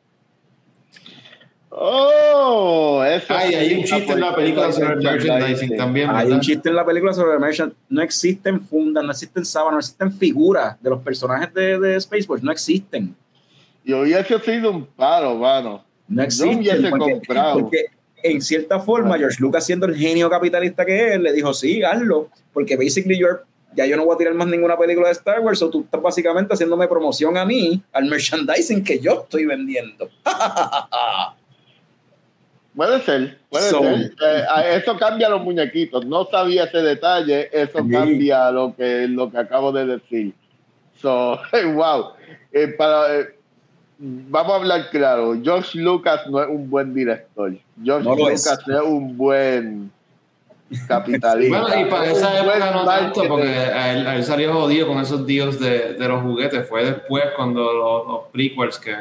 Oh, 1.79 3.05
eso 3.05 3.27
Ay, 3.29 3.55
hay 3.55 3.75
un 3.75 3.85
chiste 3.85 4.13
en 4.13 4.21
la 4.21 4.35
película 4.35 4.73
sobre 4.73 4.95
el 4.95 5.03
merchandising 5.03 5.77
también, 5.77 6.09
Hay 6.11 6.31
un 6.31 6.41
chiste 6.41 6.71
en 6.71 6.75
la 6.75 6.87
película 6.87 7.13
sobre 7.13 7.35
el 7.35 7.41
merchandising. 7.41 7.85
No 7.91 8.03
existen 8.03 8.61
fundas, 8.63 9.05
no 9.05 9.11
existen 9.11 9.45
sábanas, 9.45 9.75
no 9.75 9.79
existen 9.81 10.13
figuras 10.13 10.81
de 10.83 10.91
los 10.91 11.03
personajes 11.03 11.53
de, 11.53 11.79
de 11.79 12.01
Spaceballs, 12.01 12.43
no 12.43 12.51
existen. 12.51 13.15
Y 13.87 13.93
hubiese 13.95 14.39
sido 14.41 14.73
un 14.73 14.85
paro, 14.85 15.37
mano. 15.37 15.85
No 16.09 16.29
Yo 16.29 16.47
hubiese 16.47 16.71
existe. 16.73 16.91
Porque, 16.91 17.13
comprado. 17.13 17.61
porque 17.61 17.87
en 18.23 18.43
cierta 18.43 18.81
forma, 18.81 19.17
George 19.17 19.39
Lucas, 19.41 19.65
siendo 19.65 19.87
el 19.87 19.97
genio 19.97 20.29
capitalista 20.29 20.85
que 20.85 21.15
es, 21.15 21.21
le 21.21 21.33
dijo, 21.33 21.55
sí, 21.55 21.85
hazlo, 21.85 22.29
porque 22.53 22.77
basically 22.77 23.17
you're 23.17 23.41
ya 23.77 23.87
yo 23.87 23.97
no 23.97 24.05
voy 24.07 24.15
a 24.15 24.19
tirar 24.19 24.35
más 24.35 24.49
ninguna 24.49 24.77
película 24.77 25.09
de 25.09 25.13
Star 25.13 25.41
Wars, 25.41 25.63
o 25.63 25.71
tú 25.71 25.83
estás 25.83 26.01
básicamente 26.01 26.55
haciéndome 26.55 26.89
promoción 26.89 27.37
a 27.37 27.45
mí, 27.45 27.81
al 27.93 28.07
merchandising 28.07 28.83
que 28.83 28.99
yo 28.99 29.23
estoy 29.25 29.45
vendiendo. 29.45 30.09
Puede 32.75 33.01
ser, 33.01 33.39
puede 33.49 33.71
ser. 33.71 34.13
Eh, 34.23 34.45
eso 34.75 34.99
cambia 34.99 35.31
los 35.31 35.43
muñequitos. 35.43 36.05
No 36.05 36.27
sabía 36.27 36.65
ese 36.65 36.83
detalle, 36.83 37.49
eso 37.51 37.79
cambia 37.91 38.51
lo 38.51 38.77
que, 38.77 39.09
lo 39.09 39.31
que 39.31 39.39
acabo 39.39 39.73
de 39.73 39.87
decir. 39.87 40.35
So, 41.01 41.41
wow. 41.75 42.11
Eh, 42.53 42.69
para, 42.77 43.19
eh, 43.19 43.37
vamos 43.99 44.53
a 44.53 44.57
hablar 44.57 44.91
claro. 44.91 45.35
George 45.43 45.79
Lucas 45.79 46.27
no 46.29 46.43
es 46.43 46.49
un 46.49 46.69
buen 46.69 46.95
director. 46.95 47.55
George 47.83 48.09
Lucas 48.09 48.47
es. 48.47 48.75
es 48.75 48.83
un 48.83 49.17
buen 49.17 49.91
capitalista. 50.89 51.61
Bueno, 51.61 51.81
y 51.81 51.91
para 51.91 52.11
esa 52.11 52.39
época 52.41 52.71
no 52.73 52.85
tanto, 52.85 53.29
porque 53.29 53.53
él, 53.53 54.07
él, 54.07 54.25
salió 54.25 54.53
jodido 54.53 54.89
con 54.89 54.99
esos 54.99 55.27
dios 55.27 55.61
de, 55.61 55.95
de, 55.95 56.09
los 56.09 56.23
juguetes. 56.23 56.69
Fue 56.69 56.85
después 56.85 57.25
cuando 57.37 57.73
los, 57.73 58.07
los 58.09 58.21
prequels 58.33 58.79
que. 58.79 58.95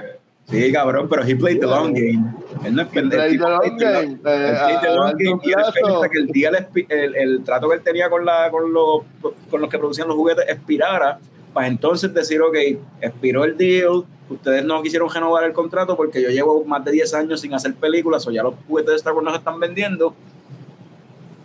Sí, 0.47 0.71
cabrón, 0.71 1.07
pero 1.09 1.23
he 1.23 1.35
played 1.35 1.59
the 1.59 1.65
long 1.65 1.91
game. 1.91 2.23
Él 2.63 2.75
no 2.75 2.83
es 2.83 2.87
pendejo. 2.89 3.23
Played 3.23 3.39
the 3.39 4.95
long 4.95 5.17
game 5.17 5.39
y 5.43 6.09
que 6.09 6.19
el 6.19 6.27
día 6.27 6.49
el, 6.49 6.85
el, 6.89 7.15
el, 7.15 7.43
trato 7.43 7.67
que 7.67 7.75
él 7.75 7.81
tenía 7.81 8.11
con, 8.11 8.23
la, 8.23 8.51
con, 8.51 8.71
los, 8.71 9.01
con 9.49 9.59
los 9.59 9.69
que 9.71 9.79
producían 9.79 10.07
los 10.07 10.15
juguetes 10.15 10.45
expirara, 10.47 11.17
para 11.55 11.67
entonces 11.67 12.13
decir, 12.13 12.41
ok, 12.41 12.55
expiró 12.99 13.45
el 13.45 13.55
deal, 13.55 14.03
ustedes 14.29 14.65
no 14.65 14.83
quisieron 14.83 15.09
renovar 15.09 15.45
el 15.45 15.53
contrato 15.53 15.95
porque 15.95 16.21
yo 16.21 16.27
llevo 16.27 16.65
más 16.65 16.83
de 16.83 16.91
10 16.91 17.13
años 17.13 17.39
sin 17.39 17.53
hacer 17.53 17.73
películas 17.75 18.27
o 18.27 18.31
ya 18.31 18.43
los 18.43 18.55
juguetes 18.67 18.91
de 18.91 18.97
Star 18.97 19.13
Wars 19.13 19.23
no 19.23 19.31
se 19.31 19.37
están 19.37 19.57
vendiendo 19.57 20.13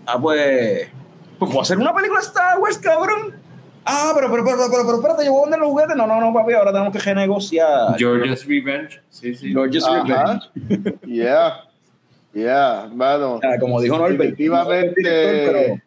Ah, 0.07 0.19
pues. 0.21 0.89
Pues 1.39 1.51
puedo 1.51 1.63
hacer 1.63 1.79
una 1.79 1.95
película 1.95 2.21
Star 2.21 2.59
Wars, 2.59 2.79
cabrón. 2.79 3.35
Ah, 3.85 4.13
pero, 4.15 4.29
pero, 4.31 4.45
pero, 4.45 4.57
pero, 4.69 4.83
pero, 4.85 4.97
espérate, 4.97 5.25
yo 5.25 5.33
voy 5.33 5.43
a 5.43 5.45
vender 5.45 5.61
los 5.61 5.69
juguetes. 5.69 5.97
No, 5.97 6.07
no, 6.07 6.21
no, 6.21 6.35
papi, 6.35 6.53
ahora 6.53 6.73
tenemos 6.73 6.93
que 6.93 6.99
renegociar. 6.99 7.97
George's 7.97 8.45
Revenge. 8.47 9.01
Sí, 9.09 9.35
sí. 9.35 9.53
George's 9.53 9.85
Revenge. 9.87 10.51
yeah. 11.07 11.65
Yeah. 12.35 12.91
Ah, 12.99 13.57
como 13.61 13.81
dijo 13.81 13.97
Norbert. 13.97 14.37
Definitivamente. 14.37 15.83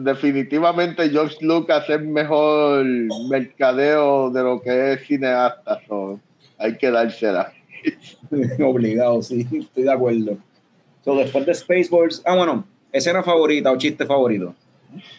Definitivamente 0.00 1.10
George 1.10 1.38
Lucas 1.40 1.90
es 1.90 2.00
mejor 2.00 2.84
mercadeo 3.28 4.30
de 4.30 4.42
lo 4.44 4.62
que 4.62 4.92
es 4.92 5.04
cineasta. 5.08 5.80
So, 5.88 6.20
hay 6.56 6.78
que 6.78 6.88
dársela. 6.88 7.52
Obligado, 8.64 9.20
sí, 9.22 9.44
estoy 9.52 9.82
de 9.82 9.92
acuerdo. 9.92 10.38
So, 11.04 11.16
después 11.16 11.44
de 11.46 11.52
Spaceballs, 11.52 12.22
ah, 12.24 12.36
bueno, 12.36 12.64
escena 12.92 13.24
favorita 13.24 13.72
o 13.72 13.76
chiste 13.76 14.06
favorito 14.06 14.54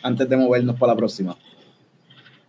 antes 0.02 0.30
de 0.30 0.38
movernos 0.38 0.80
para 0.80 0.94
la 0.94 0.98
próxima. 0.98 1.36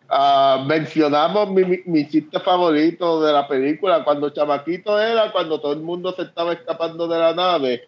Uh, 0.08 0.64
mencionamos 0.66 1.50
mi, 1.50 1.64
mi, 1.64 1.80
mi, 1.84 2.08
chiste 2.08 2.38
favorito 2.38 3.20
de 3.22 3.32
la 3.32 3.48
película 3.48 4.04
cuando 4.04 4.30
chamaquito 4.30 5.00
era 5.00 5.32
cuando 5.32 5.60
todo 5.60 5.72
el 5.72 5.80
mundo 5.80 6.14
se 6.14 6.22
estaba 6.22 6.52
escapando 6.52 7.08
de 7.08 7.18
la 7.18 7.34
nave 7.34 7.82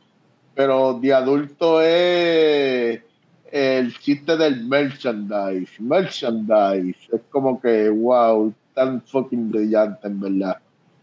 pero 0.55 0.95
de 0.95 1.13
adulto 1.13 1.81
es 1.81 3.01
el 3.53 3.97
chiste 3.99 4.37
del 4.37 4.65
merchandise 4.65 5.71
merchandise 5.79 6.99
es 7.13 7.21
como 7.31 7.61
que 7.61 7.91
wow 7.91 8.53
tan 8.75 9.03
fucking 9.03 9.51
brillante 9.51 10.09
en 10.09 10.21
verdad 10.21 10.57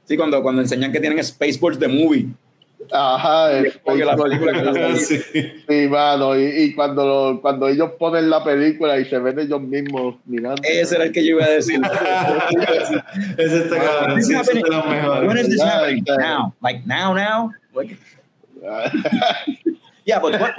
sí 0.06 0.18
cuando, 0.18 0.42
cuando 0.42 0.62
enseñan 0.62 0.92
que 0.92 1.00
tienen 1.00 1.24
Spaceballs 1.24 1.80
de 1.80 1.88
movie 1.88 2.30
Ajá, 2.92 3.52
es 3.60 3.78
porque 3.78 4.04
la 4.04 4.16
película 4.16 4.54
que 4.54 4.96
sí. 4.98 5.20
sí, 5.68 5.88
mano, 5.90 6.38
y, 6.38 6.46
y, 6.46 6.74
cuando, 6.74 7.06
lo, 7.06 7.42
cuando 7.42 7.68
ellos 7.68 7.92
ponen 8.00 8.30
la 8.30 8.44
película 8.44 8.98
y 8.98 9.06
se 9.06 9.20
ven 9.20 9.38
ellos 9.40 9.62
mismos 9.62 10.16
mirando. 10.26 10.62
Ese 10.64 10.96
era 10.96 11.04
el 11.06 11.12
que 11.12 11.24
yo 11.24 11.36
iba 11.36 11.46
a 11.46 11.50
decir. 11.50 11.80
Ese 13.38 13.58
está 13.58 13.78
cabrón. 13.78 14.16
This 14.16 14.30
is 14.30 14.36
happening. 14.36 14.64
When 15.28 15.38
is 15.38 15.50
this 15.50 15.62
happening? 15.62 16.04
Now. 16.08 16.56
Like 16.62 16.86
now, 16.88 17.14
now? 17.14 17.52
Like, 17.76 17.98
yeah, 20.10 20.20
but 20.20 20.40
what, 20.40 20.56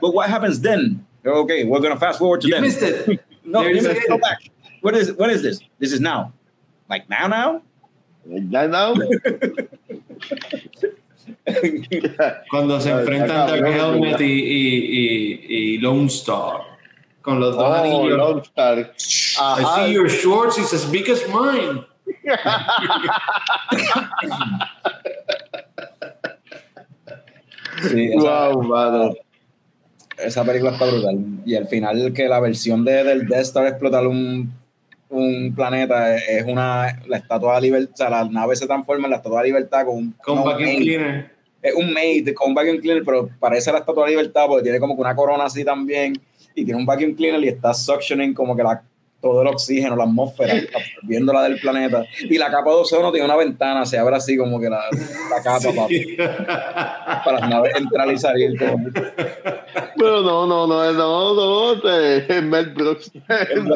but 0.00 0.14
what 0.14 0.30
happens 0.30 0.60
then? 0.60 1.04
Okay, 1.26 1.64
we're 1.64 1.80
going 1.80 1.92
to 1.92 1.98
fast 1.98 2.20
forward 2.20 2.40
to 2.42 2.46
you 2.46 2.54
then. 2.54 2.62
missed 2.62 2.82
it. 2.82 3.20
No, 3.44 3.62
you 3.62 3.74
missed 3.76 3.88
it. 3.88 4.08
Go 4.08 4.18
back. 4.18 4.50
What 4.82 4.94
is, 4.94 5.10
what 5.12 5.30
is 5.30 5.42
this? 5.42 5.58
This 5.78 5.94
is 5.94 6.00
now. 6.00 6.34
Like 6.90 7.08
now, 7.08 7.28
now? 7.28 7.62
Like 8.26 8.68
now? 8.68 8.94
Cuando 12.50 12.78
se 12.78 12.90
enfrentan 12.90 13.48
Dark 13.48 13.64
Helmet 13.64 14.20
y, 14.20 14.24
y, 14.24 14.98
y, 14.98 15.46
y, 15.48 15.78
Lone 15.80 16.08
Star. 16.08 16.60
Con 17.22 17.40
los 17.40 17.54
dos 17.54 17.64
oh, 17.64 17.72
anillos. 17.72 18.18
Lone 18.18 18.42
Star. 18.42 18.92
Ajá. 19.38 19.64
I 19.64 19.86
see 19.86 19.92
your 19.94 20.10
shorts, 20.10 20.58
it's 20.58 20.74
as 20.74 20.84
big 20.84 21.08
as 21.08 21.26
mine. 21.28 21.86
sí, 27.82 28.10
esa, 28.12 28.48
wow, 28.48 28.62
mano. 28.62 29.14
Esa 30.16 30.44
película 30.44 30.72
está 30.72 30.86
brutal. 30.86 31.18
Y 31.44 31.54
al 31.54 31.68
final 31.68 32.12
que 32.12 32.28
la 32.28 32.40
versión 32.40 32.84
de, 32.84 33.04
del 33.04 33.26
Death 33.26 33.42
Star 33.42 33.66
explotar 33.66 34.06
un 34.06 34.52
un 35.10 35.54
planeta 35.54 36.16
es 36.16 36.44
una 36.44 37.00
la 37.06 37.16
estatua 37.16 37.56
de 37.56 37.62
libertad, 37.62 37.92
o 37.92 37.96
sea, 37.96 38.10
la 38.10 38.24
nave 38.28 38.56
se 38.56 38.66
transforma 38.66 39.06
en 39.06 39.10
la 39.12 39.16
estatua 39.16 39.40
de 39.40 39.48
libertad 39.48 39.86
con 39.86 39.96
un 39.96 40.14
con 40.22 40.44
vacuum 40.44 40.76
cleaner. 40.76 41.30
Es 41.62 41.74
un 41.74 41.92
mate 41.92 42.34
con 42.34 42.50
un 42.50 42.54
vacuum 42.54 42.78
cleaner, 42.78 43.04
pero 43.04 43.28
parece 43.38 43.72
la 43.72 43.78
estatua 43.78 44.04
de 44.04 44.10
libertad 44.10 44.46
porque 44.46 44.62
tiene 44.62 44.78
como 44.78 44.94
que 44.94 45.00
una 45.00 45.16
corona 45.16 45.44
así 45.44 45.64
también 45.64 46.14
y 46.54 46.64
tiene 46.64 46.78
un 46.78 46.86
vacuum 46.86 47.14
cleaner 47.14 47.42
y 47.42 47.48
está 47.48 47.72
suctioning 47.72 48.34
como 48.34 48.54
que 48.54 48.62
la, 48.62 48.82
todo 49.20 49.42
el 49.42 49.48
oxígeno, 49.48 49.96
la 49.96 50.04
atmósfera, 50.04 50.54
absorbiendo 50.74 51.32
la 51.32 51.42
del 51.42 51.58
planeta. 51.58 52.04
Y 52.20 52.38
la 52.38 52.50
capa 52.50 52.70
de 52.70 52.76
ozono 52.76 53.10
tiene 53.10 53.24
una 53.24 53.36
ventana, 53.36 53.84
se 53.84 53.98
abre 53.98 54.16
así 54.16 54.36
como 54.36 54.60
que 54.60 54.70
la, 54.70 54.84
la 55.30 55.42
capa 55.42 55.88
sí. 55.88 56.16
para, 56.16 57.22
para 57.24 57.40
las 57.40 57.50
naves 57.50 57.74
entrar 57.76 58.12
y 58.12 58.18
salir. 58.18 58.58
Como... 58.58 58.90
Pero 58.92 60.22
no, 60.22 60.46
no, 60.46 60.66
no, 60.66 60.92
no, 60.92 61.34
no, 61.34 61.80
te, 61.80 62.40
Mel 62.42 62.70
Brooks. 62.70 63.10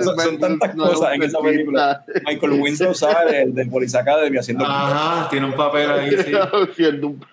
Son, 0.03 0.19
son 0.21 0.39
tantas 0.39 0.75
no, 0.77 0.85
cosas 0.89 1.15
en 1.15 1.23
esa 1.25 1.41
película. 1.41 2.05
Michael 2.25 2.53
Winslow 2.53 2.95
sabe 2.95 3.33
del, 3.33 3.55
del 3.55 3.69
Police 3.69 3.99
Academy 3.99 4.39
haciendo. 4.39 4.65
Ajá, 4.65 5.29
tiene 5.29 5.47
un 5.47 5.55
papel 5.55 5.91
ahí. 5.91 6.11
Sí. 6.23 6.33
Haciendo 6.53 7.09
un 7.09 7.25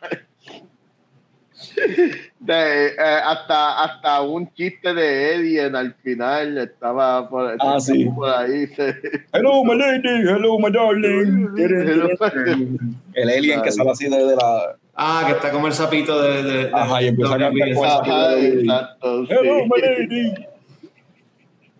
de, 2.39 2.87
eh, 2.87 2.95
hasta, 2.97 3.83
hasta 3.83 4.21
un 4.21 4.51
chiste 4.53 4.93
de 4.93 5.35
Eddie 5.35 5.65
en 5.65 5.75
al 5.75 5.93
final 5.95 6.57
estaba 6.57 7.29
por, 7.29 7.49
ah, 7.49 7.53
estaba 7.53 7.79
sí. 7.79 8.05
por 8.05 8.29
ahí. 8.29 8.67
Se... 8.67 8.95
Hello, 9.33 9.63
my 9.63 9.75
lady, 9.75 10.27
hello, 10.27 10.57
my 10.57 10.71
darling. 10.71 11.49
el 13.13 13.29
alien 13.29 13.61
que 13.61 13.71
sale 13.71 13.91
así 13.91 14.05
desde 14.05 14.35
la. 14.35 14.77
Ah, 14.95 15.23
que 15.27 15.33
está 15.33 15.51
como 15.51 15.67
el 15.67 15.73
sapito 15.73 16.21
de. 16.21 16.43
de, 16.43 16.53
de 16.65 16.71
Ajá, 16.73 17.01
y 17.01 17.07
empieza 17.07 17.35
a 17.35 17.39
cantar 17.39 17.73
con 17.73 17.85
Ajá, 17.85 18.37
exacto, 18.37 19.25
sí. 19.25 19.33
Hello, 19.33 19.65
my 19.65 19.81
lady. 19.81 20.33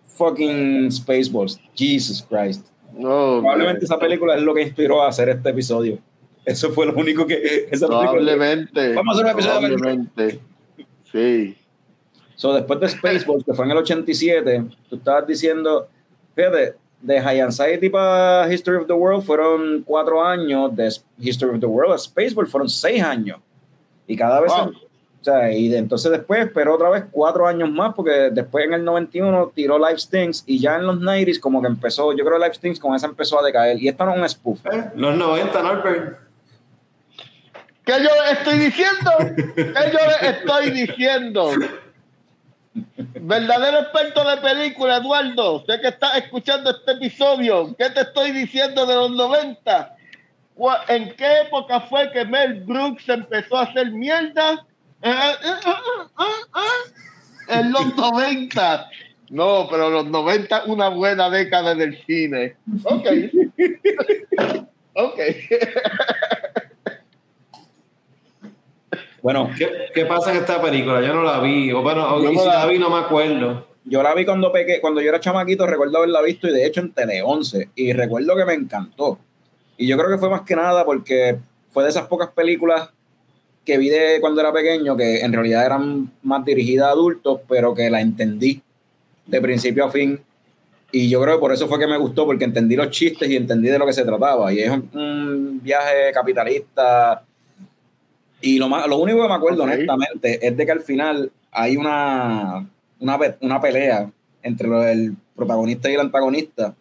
Fucking 0.06 0.92
Spaceballs. 0.92 1.58
Jesus 1.74 2.22
Christ. 2.28 2.66
No, 2.92 3.40
Probablemente 3.40 3.80
man. 3.80 3.84
esa 3.84 3.98
película 3.98 4.36
es 4.36 4.42
lo 4.42 4.52
que 4.52 4.62
inspiró 4.62 5.02
a 5.02 5.08
hacer 5.08 5.30
este 5.30 5.48
episodio. 5.48 5.98
Eso 6.44 6.70
fue 6.70 6.84
lo 6.84 6.94
único 6.94 7.26
que. 7.26 7.66
Esa 7.70 7.86
probablemente. 7.86 8.72
Película, 8.74 8.96
Vamos 8.96 9.16
a 9.16 9.20
hacer 9.20 9.24
un 9.24 9.40
episodio 9.40 9.76
probablemente. 9.78 10.49
Sí. 11.12 11.56
So, 12.36 12.54
después 12.54 12.80
de 12.80 12.88
Spaceballs, 12.88 13.44
que 13.44 13.52
fue 13.52 13.66
en 13.66 13.72
el 13.72 13.78
87, 13.78 14.64
tú 14.88 14.96
estabas 14.96 15.26
diciendo, 15.26 15.88
fíjate, 16.34 16.74
de 17.00 17.20
High 17.20 17.40
Anxiety 17.40 17.88
para 17.88 18.52
History 18.52 18.76
of 18.76 18.86
the 18.86 18.92
World 18.92 19.24
fueron 19.24 19.82
cuatro 19.82 20.24
años, 20.24 20.74
de 20.74 20.88
History 21.18 21.54
of 21.54 21.60
the 21.60 21.66
World 21.66 21.94
a 21.94 21.98
Spaceballs 21.98 22.50
fueron 22.50 22.68
seis 22.68 23.02
años. 23.02 23.38
Y 24.06 24.16
cada 24.16 24.40
vez. 24.40 24.52
Wow. 24.52 24.72
O 25.20 25.24
sea, 25.24 25.52
y 25.52 25.68
de, 25.68 25.76
entonces 25.76 26.10
después 26.10 26.40
esperó 26.40 26.74
otra 26.74 26.88
vez 26.88 27.04
cuatro 27.10 27.46
años 27.46 27.70
más, 27.70 27.94
porque 27.94 28.30
después 28.32 28.64
en 28.64 28.72
el 28.72 28.84
91 28.84 29.52
tiró 29.54 29.78
Life 29.78 29.98
Stings 29.98 30.44
y 30.46 30.58
ya 30.58 30.76
en 30.76 30.86
los 30.86 30.96
90s 30.98 31.38
como 31.38 31.60
que 31.60 31.68
empezó, 31.68 32.12
yo 32.14 32.24
creo 32.24 32.38
que 32.38 32.46
Life 32.46 32.56
Stings 32.56 32.80
con 32.80 32.94
esa 32.94 33.06
empezó 33.06 33.38
a 33.38 33.44
decaer. 33.44 33.78
Y 33.82 33.88
esto 33.88 34.06
no 34.06 34.12
es 34.12 34.18
un 34.18 34.28
spoof. 34.28 34.66
¿Eh? 34.72 34.92
Los 34.96 35.14
90, 35.14 35.62
Norbert. 35.62 36.29
¿Qué 37.84 37.92
yo 38.02 38.10
estoy 38.30 38.58
diciendo? 38.58 39.10
¿Qué 39.56 39.92
yo 39.92 40.28
estoy 40.28 40.70
diciendo? 40.70 41.52
Verdadero 42.74 43.80
experto 43.80 44.28
de 44.28 44.36
película, 44.38 44.98
Eduardo. 44.98 45.64
Sé 45.66 45.80
que 45.80 45.88
estás 45.88 46.18
escuchando 46.18 46.70
este 46.70 46.92
episodio. 46.92 47.74
¿Qué 47.76 47.90
te 47.90 48.02
estoy 48.02 48.32
diciendo 48.32 48.86
de 48.86 48.94
los 48.94 49.10
90? 49.10 49.96
¿En 50.88 51.14
qué 51.16 51.40
época 51.42 51.80
fue 51.80 52.10
que 52.12 52.24
Mel 52.24 52.62
Brooks 52.64 53.08
empezó 53.08 53.56
a 53.56 53.62
hacer 53.62 53.90
mierda? 53.92 54.64
En 57.48 57.72
los 57.72 57.96
90. 57.96 58.90
No, 59.30 59.66
pero 59.70 59.90
los 59.90 60.06
90 60.06 60.64
una 60.66 60.88
buena 60.88 61.30
década 61.30 61.74
del 61.74 61.96
cine. 62.04 62.56
Ok. 62.84 63.06
ok. 64.94 65.18
Bueno, 69.22 69.50
¿Qué, 69.56 69.68
¿qué, 69.94 70.06
pasa 70.06 70.30
en 70.30 70.38
esta 70.38 70.60
película? 70.60 71.00
Yo 71.00 71.12
no 71.14 71.22
la 71.22 71.40
vi. 71.40 71.72
O 71.72 71.82
bueno, 71.82 72.18
no 72.18 72.32
y 72.32 72.36
si 72.36 72.46
la 72.46 72.66
vi 72.66 72.78
no 72.78 72.90
me 72.90 72.98
acuerdo. 72.98 73.66
yo 73.84 74.02
la 74.02 74.14
vi 74.14 74.24
cuando 74.24 74.52
pequé, 74.52 74.80
cuando 74.80 75.00
yo 75.00 75.08
era 75.08 75.20
chamaquito, 75.20 75.66
recuerdo 75.66 75.98
haberla 75.98 76.22
visto 76.22 76.48
y 76.48 76.52
de 76.52 76.66
hecho 76.66 76.80
en 76.80 76.92
Tele 76.92 77.22
11 77.22 77.70
y 77.74 77.92
recuerdo 77.92 78.36
que 78.36 78.44
me 78.44 78.54
encantó. 78.54 79.18
Y 79.76 79.86
yo 79.86 79.96
creo 79.96 80.10
que 80.10 80.18
fue 80.18 80.30
más 80.30 80.42
que 80.42 80.56
nada 80.56 80.84
porque 80.84 81.38
fue 81.70 81.84
de 81.84 81.90
esas 81.90 82.06
pocas 82.06 82.30
películas 82.30 82.90
que 83.64 83.78
vi 83.78 83.88
de 83.88 84.18
cuando 84.20 84.40
era 84.40 84.52
pequeño 84.52 84.96
que 84.96 85.20
en 85.20 85.32
realidad 85.32 85.64
eran 85.64 86.10
más 86.22 86.44
dirigidas 86.44 86.88
a 86.88 86.90
adultos, 86.90 87.40
pero 87.48 87.74
que 87.74 87.90
la 87.90 88.00
entendí 88.00 88.62
de 89.26 89.40
principio 89.40 89.84
a 89.84 89.90
fin. 89.90 90.20
Y 90.92 91.08
yo 91.08 91.22
creo 91.22 91.36
que 91.36 91.40
por 91.40 91.52
eso 91.52 91.68
fue 91.68 91.78
que 91.78 91.86
me 91.86 91.98
gustó, 91.98 92.26
porque 92.26 92.44
entendí 92.44 92.74
los 92.74 92.90
chistes 92.90 93.30
y 93.30 93.36
entendí 93.36 93.68
de 93.68 93.78
lo 93.78 93.86
que 93.86 93.92
se 93.92 94.04
trataba. 94.04 94.52
Y 94.52 94.60
es 94.60 94.70
un, 94.70 95.60
viaje 95.62 96.10
capitalista. 96.12 97.22
Y 98.40 98.58
lo, 98.58 98.68
más, 98.68 98.86
lo 98.86 98.98
único 98.98 99.22
que 99.22 99.28
me 99.28 99.34
acuerdo, 99.34 99.64
honestamente, 99.64 100.46
es 100.46 100.56
de 100.56 100.66
que 100.66 100.72
al 100.72 100.80
final 100.80 101.30
hay 101.50 101.76
una, 101.76 102.66
una, 102.98 103.18
una 103.40 103.60
pelea 103.60 104.10
entre 104.42 104.92
el 104.92 105.16
protagonista 105.34 105.90
y 105.90 105.94
el 105.94 106.00
antagonista. 106.00 106.74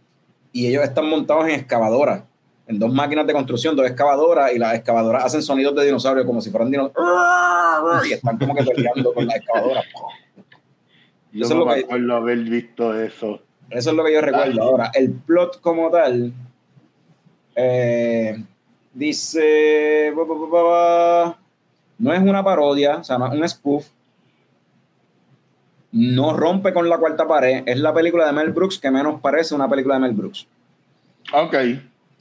Y 0.52 0.68
ellos 0.68 0.84
están 0.84 1.07
montados 1.07 1.48
en 1.48 1.56
excavadoras 1.56 2.23
en 2.69 2.77
dos 2.77 2.94
máquinas 2.94 3.26
de 3.26 3.34
construcción, 3.34 3.76
dos 3.76 3.88
excavadoras, 3.88 4.53
y 4.53 4.60
las 4.60 4.76
excavadoras 4.76 5.26
hacen 5.26 5.41
sonidos 5.41 5.76
de 5.76 5.86
dinosaurio 5.86 6.23
como 6.23 6.40
si 6.40 6.52
fueran 6.52 6.69
dinosaurios. 6.69 6.95
Y 8.07 8.14
están 8.14 8.38
como 8.38 8.53
que 8.53 8.64
peleando 8.64 9.11
con 9.11 9.26
las 9.26 9.38
excavadoras. 9.38 9.86
Yo 11.31 11.45
eso 11.45 11.56
no 11.56 11.65
me 11.65 11.80
acuerdo 11.80 12.15
haber 12.15 12.38
visto 12.40 12.94
eso. 12.99 13.41
Eso 13.72 13.90
es 13.90 13.95
lo 13.95 14.03
que 14.03 14.14
yo 14.14 14.22
recuerdo. 14.22 14.61
Ahora, 14.61 14.91
el 14.94 15.14
plot 15.14 15.61
como 15.61 15.90
tal 15.90 16.31
eh, 17.56 18.44
dice 18.94 20.14
no 21.99 22.13
es 22.13 22.21
una 22.21 22.43
parodia, 22.43 22.97
o 22.97 23.03
sea, 23.03 23.17
no 23.17 23.27
es 23.27 23.34
un 23.34 23.47
spoof. 23.47 23.88
No 25.91 26.35
rompe 26.35 26.73
con 26.73 26.88
la 26.89 26.97
cuarta 26.97 27.27
pared. 27.27 27.63
Es 27.65 27.80
la 27.80 27.93
película 27.93 28.26
de 28.26 28.31
Mel 28.31 28.51
Brooks 28.51 28.77
que 28.77 28.91
menos 28.91 29.21
parece 29.21 29.55
una 29.55 29.69
película 29.69 29.95
de 29.95 30.01
Mel 30.01 30.13
Brooks. 30.13 30.47
Ok 31.34 31.55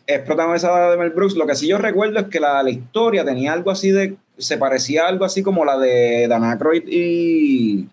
es 0.09 0.21
protagonizada 0.23 0.91
de 0.91 0.97
Mel 0.97 1.11
Brooks. 1.11 1.37
Lo 1.37 1.47
que 1.47 1.55
sí 1.55 1.69
yo 1.69 1.79
recuerdo 1.79 2.19
es 2.19 2.27
que 2.29 2.41
la, 2.41 2.63
la, 2.63 2.71
historia 2.71 3.25
tenía 3.25 3.53
algo 3.53 3.71
así 3.71 3.93
de. 3.93 4.17
Se 4.39 4.57
parecía 4.57 5.07
algo 5.07 5.25
así 5.25 5.43
como 5.43 5.65
la 5.65 5.79
de 5.79 6.27
Dan 6.29 6.45
Aykroyd 6.45 6.85
y. 6.89 7.89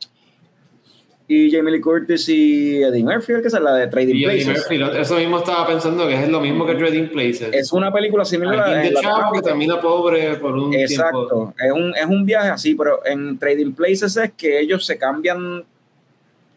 Y 1.28 1.52
Jamie 1.52 1.72
Lee 1.72 1.82
Curtis 1.82 2.30
y 2.30 2.84
Eddie 2.84 3.04
Murphy, 3.04 3.34
que 3.42 3.48
es 3.48 3.54
la 3.54 3.74
de 3.74 3.88
Trading 3.88 4.24
Places. 4.24 4.48
Murphy, 4.48 5.00
eso 5.00 5.16
mismo 5.16 5.40
estaba 5.40 5.66
pensando 5.66 6.08
que 6.08 6.14
es 6.14 6.30
lo 6.30 6.40
mismo 6.40 6.66
que 6.66 6.76
Trading 6.76 7.08
Places. 7.08 7.50
Es 7.52 7.74
una 7.74 7.92
película 7.92 8.24
similar 8.24 8.60
a. 8.60 8.76
de 8.76 8.94
chavo 8.94 9.34
que 9.34 9.42
termina 9.42 9.82
pobre 9.82 10.36
por 10.36 10.54
un 10.54 10.74
Exacto. 10.74 11.54
Es 11.58 11.72
un, 11.72 11.96
es 11.96 12.06
un 12.06 12.26
viaje 12.26 12.50
así, 12.50 12.76
pero 12.76 13.04
en 13.06 13.40
Trading 13.40 13.74
Places 13.74 14.16
es 14.18 14.34
que 14.34 14.60
ellos 14.60 14.86
se 14.86 14.98
cambian. 14.98 15.64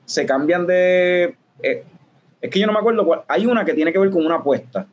Se 0.05 0.27
cambian 0.27 0.67
de. 0.67 1.35
Eh, 1.63 1.85
es 2.41 2.51
que 2.51 2.61
yo 2.61 2.67
no 2.67 2.73
me 2.73 2.79
acuerdo 2.79 3.07
cuál. 3.07 3.23
Hay 3.27 3.47
una 3.47 3.65
que 3.65 3.73
tiene 3.73 3.93
que 3.93 3.99
ver 3.99 4.11
con 4.11 4.25
una 4.25 4.37
apuesta 4.37 4.87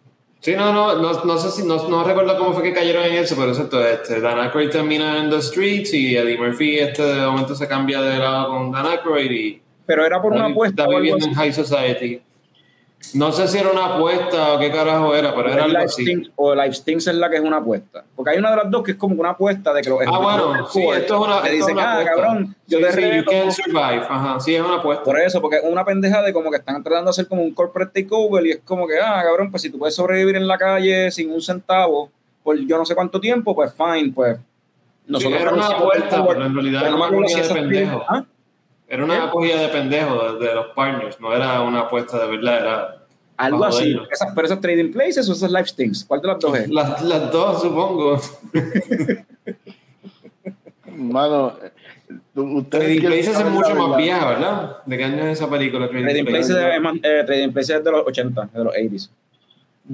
Sí, 0.46 0.54
no, 0.56 0.72
no, 0.72 0.96
no, 0.98 1.24
no 1.24 1.38
sé 1.40 1.50
si, 1.50 1.68
no, 1.68 1.90
no, 1.90 2.04
recuerdo 2.04 2.38
cómo 2.38 2.54
fue 2.54 2.62
que 2.62 2.72
cayeron 2.72 3.04
en 3.04 3.16
eso, 3.16 3.36
pero 3.36 3.50
exacto, 3.50 3.84
este, 3.84 4.22
Dan 4.22 4.40
Aykroyd 4.40 4.70
termina 4.70 5.18
en 5.18 5.32
The 5.32 5.42
Streets 5.42 5.92
y 5.96 6.16
Eddie 6.16 6.38
Murphy 6.38 6.78
este 6.78 7.02
de 7.02 7.26
momento 7.26 7.56
se 7.56 7.68
cambia 7.68 8.00
de 8.00 8.20
lado 8.20 8.50
con 8.50 8.72
Dan 8.72 8.86
Aykroyd 8.86 9.32
y... 9.32 9.62
Pero 9.86 10.06
era 10.06 10.22
por 10.22 10.34
una 10.34 10.48
apuesta. 10.48 10.84
Está 10.84 10.96
viviendo 10.96 11.26
en 11.26 11.34
High 11.34 11.54
Society. 11.54 12.22
No 13.14 13.32
sé 13.32 13.48
si 13.48 13.58
era 13.60 13.70
una 13.70 13.96
apuesta 13.96 14.54
o 14.54 14.60
qué 14.60 14.72
carajo 14.72 15.14
era, 15.16 15.36
pero 15.36 15.52
era 15.52 15.66
algo 15.66 15.78
así. 15.78 16.32
o 16.36 16.56
Life 16.56 16.74
Stinks 16.74 17.08
es 17.08 17.16
la 17.16 17.30
que 17.30 17.36
es 17.36 17.42
una 17.44 17.58
apuesta. 17.58 18.04
Porque 18.16 18.32
hay 18.32 18.38
una 18.40 18.50
de 18.50 18.56
las 18.58 18.72
dos 18.72 18.84
que 18.84 18.92
es 18.92 18.98
como 18.98 19.16
una 19.20 19.32
apuesta 19.32 19.74
de 19.74 19.82
que 19.82 19.90
los 19.90 20.00
Ah, 20.08 20.18
bueno, 20.18 20.68
sí, 20.68 20.82
esto 20.82 21.16
es 21.16 21.22
una. 21.22 21.42
Le 21.42 21.52
dicen, 21.52 21.78
ah, 21.80 22.02
cabrón, 22.04 22.56
yo 22.68 22.80
sí, 22.80 22.96
te 22.96 23.18
you 23.18 23.24
can 23.26 23.52
survive. 23.52 24.02
Ajá, 24.10 24.40
sí, 24.40 24.56
es 24.56 24.62
una 24.62 24.78
apuesta. 24.78 25.04
Por 25.04 25.20
eso, 25.20 25.40
porque 25.40 25.58
es 25.58 25.64
una 25.64 25.86
pendeja 25.86 26.22
de 26.24 26.34
como 26.34 26.50
que 26.50 26.58
están 26.58 26.84
tratando 26.84 27.06
de 27.06 27.10
hacer 27.12 27.28
como 27.28 27.44
un 27.44 27.54
corporate 27.54 28.02
takeover 28.02 28.46
y 28.48 28.52
es 28.52 28.60
como 28.66 28.88
que, 28.88 29.00
ah, 29.00 29.22
cabrón, 29.24 29.52
pues 29.52 29.62
si 29.62 29.70
tú 29.70 29.78
puedes 29.78 29.96
sobrevivir 29.96 30.36
en 30.36 30.48
la 30.48 30.58
calle 30.58 31.12
sin 31.12 31.32
un 31.32 31.42
centavo 31.42 32.10
por 32.44 32.58
yo 32.58 32.78
no 32.78 32.86
sé 32.86 32.96
cuánto 32.96 33.20
tiempo, 33.20 33.56
pues 33.56 33.74
fine, 33.74 34.12
pues. 34.14 34.38
Nosotros 35.08 35.38
sí, 35.38 35.44
era 35.44 35.54
una 35.54 35.68
apuesta, 35.68 36.26
pero 36.28 36.46
en 36.46 36.54
realidad 36.54 36.88
era 36.88 36.96
una 36.96 37.08
acogida 37.08 37.42
de 37.42 37.54
pendejo. 37.54 38.04
¿Ah? 38.08 38.24
Era 38.88 39.04
una 39.04 39.26
acogida 39.26 39.60
de 39.60 39.68
pendejo 39.70 40.34
de, 40.34 40.48
de 40.48 40.56
los 40.56 40.68
partners, 40.68 41.20
no 41.20 41.34
era 41.34 41.62
una 41.62 41.82
apuesta 41.82 42.20
de 42.20 42.28
verdad, 42.28 42.60
era 42.60 43.06
algo 43.38 43.66
así. 43.66 43.98
pero 44.34 44.48
esas 44.48 44.62
trading 44.62 44.92
places 44.92 45.28
o 45.30 45.34
esas 45.34 45.52
life 45.52 45.72
things. 45.76 46.06
¿Cuál 46.06 46.22
de 46.22 46.28
las 46.28 46.40
dos 46.40 46.58
es? 46.58 46.70
Las, 46.70 47.02
las 47.02 47.32
dos, 47.32 47.62
supongo. 47.62 48.22
Mano, 50.96 51.58
Trading 52.70 53.02
Places 53.02 53.40
es 53.40 53.46
mucho 53.46 53.76
más 53.76 53.98
vieja, 53.98 54.26
¿verdad? 54.30 54.78
¿De 54.86 54.98
qué 54.98 55.04
año 55.04 55.28
es 55.28 55.40
esa 55.40 55.50
película? 55.50 55.90
Trading, 55.90 56.24
Places, 56.24 56.56
es, 56.56 57.02
eh, 57.04 57.24
Trading 57.26 57.52
Places 57.52 57.78
es 57.78 57.84
de 57.84 57.92
los 57.92 58.08
80, 58.08 58.50
de 58.54 58.64
los 58.64 58.74
80s. 58.74 59.10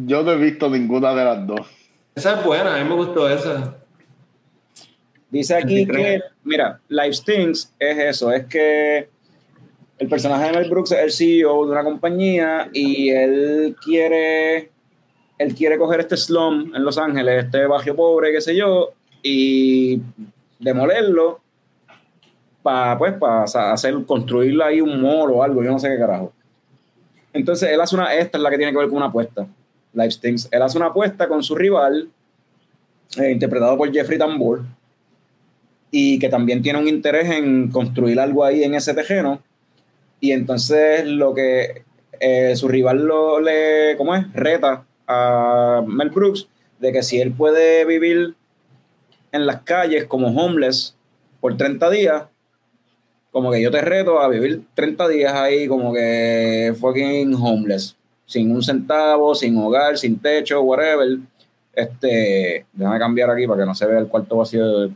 Yo 0.06 0.22
no 0.24 0.32
he 0.32 0.38
visto 0.38 0.70
ninguna 0.70 1.14
de 1.14 1.26
las 1.26 1.48
dos. 1.48 1.62
Esa 2.14 2.40
es 2.40 2.46
buena, 2.46 2.76
a 2.76 2.84
mí 2.84 2.90
me 2.90 2.96
gustó 2.96 3.30
esa. 3.30 3.76
Dice 5.32 5.56
aquí 5.56 5.88
que, 5.88 6.22
mira, 6.44 6.82
Life 6.90 7.24
Things 7.26 7.74
es 7.80 7.98
eso, 7.98 8.32
es 8.32 8.46
que 8.48 9.08
el 9.98 10.10
personaje 10.10 10.48
de 10.48 10.60
Mel 10.60 10.70
Brooks 10.70 10.92
es 10.92 11.00
el 11.00 11.12
CEO 11.12 11.66
de 11.66 11.72
una 11.72 11.84
compañía 11.86 12.70
y 12.74 13.10
él 13.12 13.76
quiere 13.82 14.72
él 15.38 15.56
quiere 15.56 15.78
coger 15.78 16.02
este 16.02 16.18
slum 16.18 16.76
en 16.76 16.84
Los 16.84 16.98
Ángeles, 16.98 17.46
este 17.46 17.66
barrio 17.66 17.96
pobre, 17.96 18.32
qué 18.32 18.42
sé 18.42 18.56
yo, 18.56 18.92
y 19.24 20.02
demolerlo 20.60 21.40
para 22.62 22.98
pues 22.98 23.14
para 23.14 23.44
hacer 23.44 23.96
construirle 24.06 24.64
ahí 24.64 24.82
un 24.82 25.02
mall 25.02 25.32
o 25.32 25.44
algo, 25.44 25.64
yo 25.64 25.72
no 25.72 25.80
sé 25.80 25.90
qué 25.90 25.98
carajo. 25.98 26.34
Entonces 27.32 27.70
él 27.70 27.80
hace 27.80 27.96
una 27.96 28.14
esta 28.14 28.38
es 28.38 28.44
la 28.44 28.50
que 28.50 28.58
tiene 28.58 28.74
que 28.74 28.78
ver 28.80 28.90
con 28.90 28.98
una 28.98 29.06
apuesta. 29.06 29.48
Life 29.94 30.12
Stings. 30.12 30.50
Él 30.52 30.62
hace 30.62 30.78
una 30.78 30.88
apuesta 30.88 31.28
con 31.28 31.42
su 31.42 31.56
rival 31.56 32.10
eh, 33.18 33.32
interpretado 33.32 33.78
por 33.78 33.92
Jeffrey 33.92 34.18
Tambor 34.18 34.64
y 35.92 36.18
que 36.20 36.30
también 36.30 36.62
tiene 36.62 36.80
un 36.80 36.88
interés 36.88 37.30
en 37.30 37.70
construir 37.70 38.20
algo 38.20 38.44
ahí 38.46 38.64
en 38.64 38.74
ese 38.74 38.94
terreno 38.94 39.42
y 40.22 40.32
entonces 40.32 41.06
lo 41.06 41.34
que 41.34 41.84
eh, 42.20 42.56
su 42.56 42.68
rival 42.68 43.04
lo, 43.04 43.40
le, 43.40 43.96
¿cómo 43.98 44.16
es? 44.16 44.32
Reta 44.34 44.86
a 45.08 45.84
Mel 45.86 46.12
Brooks 46.12 46.48
de 46.80 46.92
que 46.92 47.04
si 47.04 47.20
él 47.20 47.34
puede 47.34 47.84
vivir 47.86 48.36
en 49.32 49.46
las 49.46 49.62
calles 49.64 50.06
como 50.06 50.28
homeless 50.28 50.96
por 51.40 51.58
30 51.58 51.90
días, 51.90 52.24
como 53.32 53.52
que 53.52 53.62
yo 53.62 53.72
te 53.72 53.82
reto 53.82 54.20
a 54.20 54.28
vivir 54.28 54.62
30 54.76 55.08
días 55.08 55.34
ahí 55.34 55.68
como 55.68 55.94
que 55.94 56.74
fucking 56.80 57.34
homeless, 57.34 57.98
sin 58.26 58.52
un 58.52 58.62
centavo, 58.62 59.34
sin 59.34 59.58
hogar, 59.58 59.98
sin 59.98 60.20
techo, 60.20 60.62
whatever. 60.62 61.18
Este, 61.74 62.66
déjame 62.74 63.00
cambiar 63.00 63.32
aquí 63.32 63.48
para 63.48 63.62
que 63.62 63.66
no 63.66 63.74
se 63.74 63.88
vea 63.88 64.00
el 64.00 64.08
cuarto 64.08 64.38
vacío. 64.38 64.92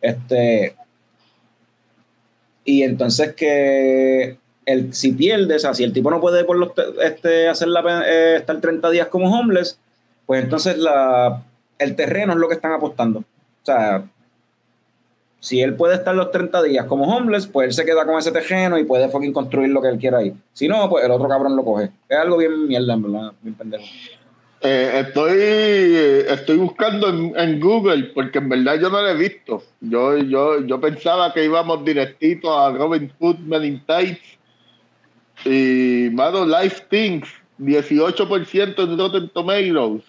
Este, 0.00 0.76
y 2.64 2.82
entonces 2.82 3.34
que 3.34 4.38
el, 4.66 4.92
si 4.92 5.12
pierdes, 5.12 5.56
o 5.56 5.60
sea, 5.60 5.74
si 5.74 5.84
el 5.84 5.92
tipo 5.92 6.10
no 6.10 6.20
puede 6.20 6.44
por 6.44 6.56
los, 6.56 6.72
este, 7.02 7.48
hacer 7.48 7.68
la, 7.68 8.04
eh, 8.06 8.36
estar 8.36 8.60
30 8.60 8.90
días 8.90 9.06
como 9.08 9.32
homeless, 9.32 9.78
pues 10.26 10.42
entonces 10.42 10.76
la, 10.76 11.44
el 11.78 11.94
terreno 11.94 12.32
es 12.32 12.38
lo 12.38 12.48
que 12.48 12.54
están 12.54 12.72
apostando. 12.72 13.20
O 13.20 13.64
sea, 13.64 14.04
si 15.38 15.60
él 15.60 15.74
puede 15.74 15.94
estar 15.94 16.14
los 16.14 16.32
30 16.32 16.62
días 16.64 16.86
como 16.86 17.04
homeless, 17.04 17.46
pues 17.46 17.68
él 17.68 17.72
se 17.72 17.84
queda 17.84 18.04
con 18.04 18.18
ese 18.18 18.32
terreno 18.32 18.78
y 18.78 18.84
puede 18.84 19.08
fucking 19.08 19.32
construir 19.32 19.70
lo 19.70 19.80
que 19.80 19.88
él 19.88 19.98
quiera 19.98 20.18
ahí. 20.18 20.34
Si 20.52 20.66
no, 20.66 20.88
pues 20.88 21.04
el 21.04 21.10
otro 21.10 21.28
cabrón 21.28 21.54
lo 21.54 21.64
coge. 21.64 21.90
Es 22.08 22.18
algo 22.18 22.36
bien 22.36 22.66
mierda, 22.66 22.94
en 22.94 23.02
verdad, 23.02 23.32
bien 23.42 23.54
pendejo. 23.54 23.84
Eh, 24.62 25.04
estoy, 25.06 26.32
estoy 26.32 26.56
buscando 26.56 27.08
en, 27.08 27.60
Google 27.60 28.04
porque 28.14 28.38
en 28.38 28.48
verdad 28.48 28.80
yo 28.80 28.90
no 28.90 29.02
lo 29.02 29.08
he 29.08 29.16
visto. 29.16 29.62
Yo, 29.80 30.16
yo, 30.16 30.60
yo 30.64 30.80
pensaba 30.80 31.32
que 31.32 31.44
íbamos 31.44 31.84
directito 31.84 32.58
a 32.58 32.72
Robin 32.72 33.12
Hood 33.20 33.38
Men 33.40 33.64
in 33.64 33.84
Tights 33.84 34.38
y, 35.44 36.08
mano, 36.12 36.46
Life 36.46 36.86
Things, 36.88 37.28
18% 37.58 38.78
en 38.78 38.98
Rotten 38.98 39.28
Tomatoes. 39.28 40.02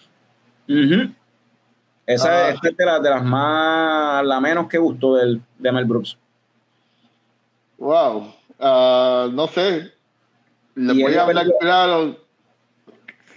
Esa, 2.06 2.30
ah. 2.30 2.50
es 2.50 2.60
de, 2.62 2.84
la, 2.84 3.00
de, 3.00 3.10
las 3.10 3.24
más, 3.24 4.24
la 4.24 4.40
menos 4.40 4.66
que 4.66 4.78
gustó 4.78 5.16
del, 5.16 5.42
de 5.58 5.72
Mel 5.72 5.84
Brooks. 5.84 6.16
Wow. 7.76 8.34
Uh, 8.58 9.30
no 9.30 9.46
sé. 9.48 9.92
Le 10.74 11.02
voy 11.02 11.14
a 11.14 11.22
hablar 11.22 11.46
claro. 11.60 12.16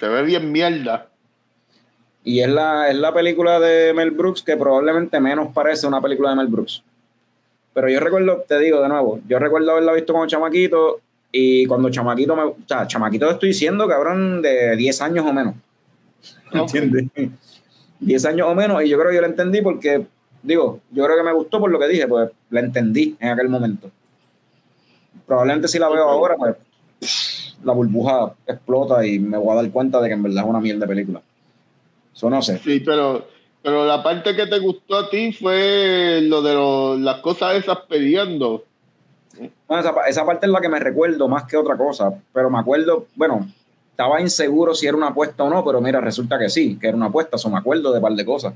Se 0.01 0.07
ve 0.07 0.23
bien 0.23 0.51
mierda. 0.51 1.09
Y 2.23 2.39
es 2.39 2.49
la, 2.49 2.89
es 2.89 2.95
la 2.95 3.13
película 3.13 3.59
de 3.59 3.93
Mel 3.93 4.09
Brooks 4.09 4.41
que 4.41 4.57
probablemente 4.57 5.19
menos 5.19 5.53
parece 5.53 5.85
una 5.85 6.01
película 6.01 6.31
de 6.31 6.37
Mel 6.37 6.47
Brooks. 6.47 6.81
Pero 7.75 7.87
yo 7.87 7.99
recuerdo, 7.99 8.43
te 8.47 8.57
digo 8.57 8.81
de 8.81 8.89
nuevo, 8.89 9.19
yo 9.27 9.37
recuerdo 9.37 9.73
haberla 9.73 9.93
visto 9.93 10.13
como 10.13 10.25
chamaquito 10.25 11.01
y 11.31 11.67
cuando 11.67 11.91
chamaquito 11.91 12.35
me. 12.35 12.41
O 12.45 12.55
sea, 12.67 12.87
chamaquito 12.87 13.29
estoy 13.29 13.49
diciendo, 13.49 13.87
cabrón, 13.87 14.41
de 14.41 14.75
10 14.75 15.01
años 15.01 15.23
o 15.23 15.33
menos. 15.33 15.53
¿Entiendes? 16.51 17.05
10 17.99 18.25
años 18.25 18.47
o 18.49 18.55
menos. 18.55 18.83
Y 18.83 18.89
yo 18.89 18.97
creo 18.97 19.11
que 19.11 19.15
yo 19.17 19.21
la 19.21 19.27
entendí 19.27 19.61
porque, 19.61 20.03
digo, 20.41 20.79
yo 20.89 21.05
creo 21.05 21.15
que 21.15 21.23
me 21.23 21.33
gustó 21.33 21.59
por 21.59 21.69
lo 21.69 21.77
que 21.77 21.87
dije, 21.87 22.07
pues 22.07 22.31
la 22.49 22.61
entendí 22.61 23.15
en 23.19 23.29
aquel 23.29 23.49
momento. 23.49 23.91
probablemente 25.27 25.67
si 25.67 25.77
la 25.77 25.89
veo 25.89 26.09
ahora, 26.09 26.35
pues 26.37 27.50
la 27.63 27.73
burbuja 27.73 28.33
explota 28.47 29.05
y 29.05 29.19
me 29.19 29.37
voy 29.37 29.51
a 29.51 29.61
dar 29.61 29.71
cuenta 29.71 30.01
de 30.01 30.07
que 30.07 30.13
en 30.13 30.23
verdad 30.23 30.43
es 30.43 30.49
una 30.49 30.59
mierda 30.59 30.81
de 30.81 30.87
película. 30.87 31.21
Eso 32.13 32.29
no 32.29 32.41
sé. 32.41 32.59
Sí, 32.59 32.81
pero, 32.81 33.27
pero 33.61 33.85
la 33.85 34.03
parte 34.03 34.35
que 34.35 34.47
te 34.47 34.59
gustó 34.59 34.97
a 34.97 35.09
ti 35.09 35.31
fue 35.33 36.21
lo 36.23 36.41
de 36.41 36.99
las 36.99 37.21
cosas 37.21 37.55
esas 37.55 37.79
peleando. 37.87 38.65
esa, 39.69 39.93
esa 40.07 40.25
parte 40.25 40.45
es 40.45 40.51
la 40.51 40.61
que 40.61 40.69
me 40.69 40.79
recuerdo 40.79 41.27
más 41.27 41.45
que 41.45 41.57
otra 41.57 41.77
cosa, 41.77 42.13
pero 42.33 42.49
me 42.49 42.59
acuerdo, 42.59 43.07
bueno, 43.15 43.47
estaba 43.91 44.19
inseguro 44.19 44.73
si 44.73 44.87
era 44.87 44.97
una 44.97 45.09
apuesta 45.09 45.43
o 45.43 45.49
no, 45.49 45.63
pero 45.63 45.79
mira, 45.79 46.01
resulta 46.01 46.39
que 46.39 46.49
sí, 46.49 46.77
que 46.79 46.87
era 46.87 46.97
una 46.97 47.07
apuesta, 47.07 47.35
eso 47.35 47.49
me 47.49 47.57
acuerdo 47.57 47.91
de 47.91 47.97
un 47.97 48.01
par 48.01 48.13
de 48.13 48.25
cosas. 48.25 48.53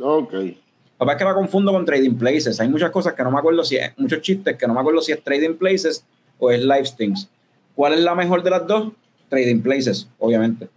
Ok. 0.00 0.30
Que 0.30 1.12
es 1.12 1.16
que 1.18 1.24
la 1.24 1.34
confundo 1.34 1.72
con 1.72 1.84
Trading 1.84 2.14
Places. 2.14 2.58
Hay 2.60 2.68
muchas 2.68 2.90
cosas 2.90 3.14
que 3.14 3.22
no 3.22 3.30
me 3.30 3.38
acuerdo 3.38 3.62
si 3.64 3.76
es, 3.76 3.92
muchos 3.98 4.22
chistes 4.22 4.56
que 4.56 4.66
no 4.66 4.74
me 4.74 4.80
acuerdo 4.80 5.00
si 5.02 5.12
es 5.12 5.22
Trading 5.22 5.54
Places 5.54 6.04
o 6.38 6.50
es 6.50 6.60
Live 6.60 6.86
Stings. 6.86 7.28
¿Cuál 7.74 7.94
es 7.94 8.00
la 8.00 8.14
mejor 8.14 8.42
de 8.42 8.50
las 8.50 8.66
dos? 8.66 8.92
Trading 9.28 9.60
Places, 9.60 10.08
obviamente. 10.18 10.68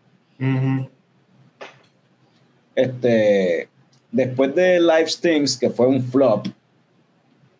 Este, 2.75 3.69
después 4.11 4.53
de 4.55 4.79
Live 4.79 5.07
Stings, 5.07 5.57
que 5.57 5.69
fue 5.69 5.87
un 5.87 6.03
flop, 6.03 6.47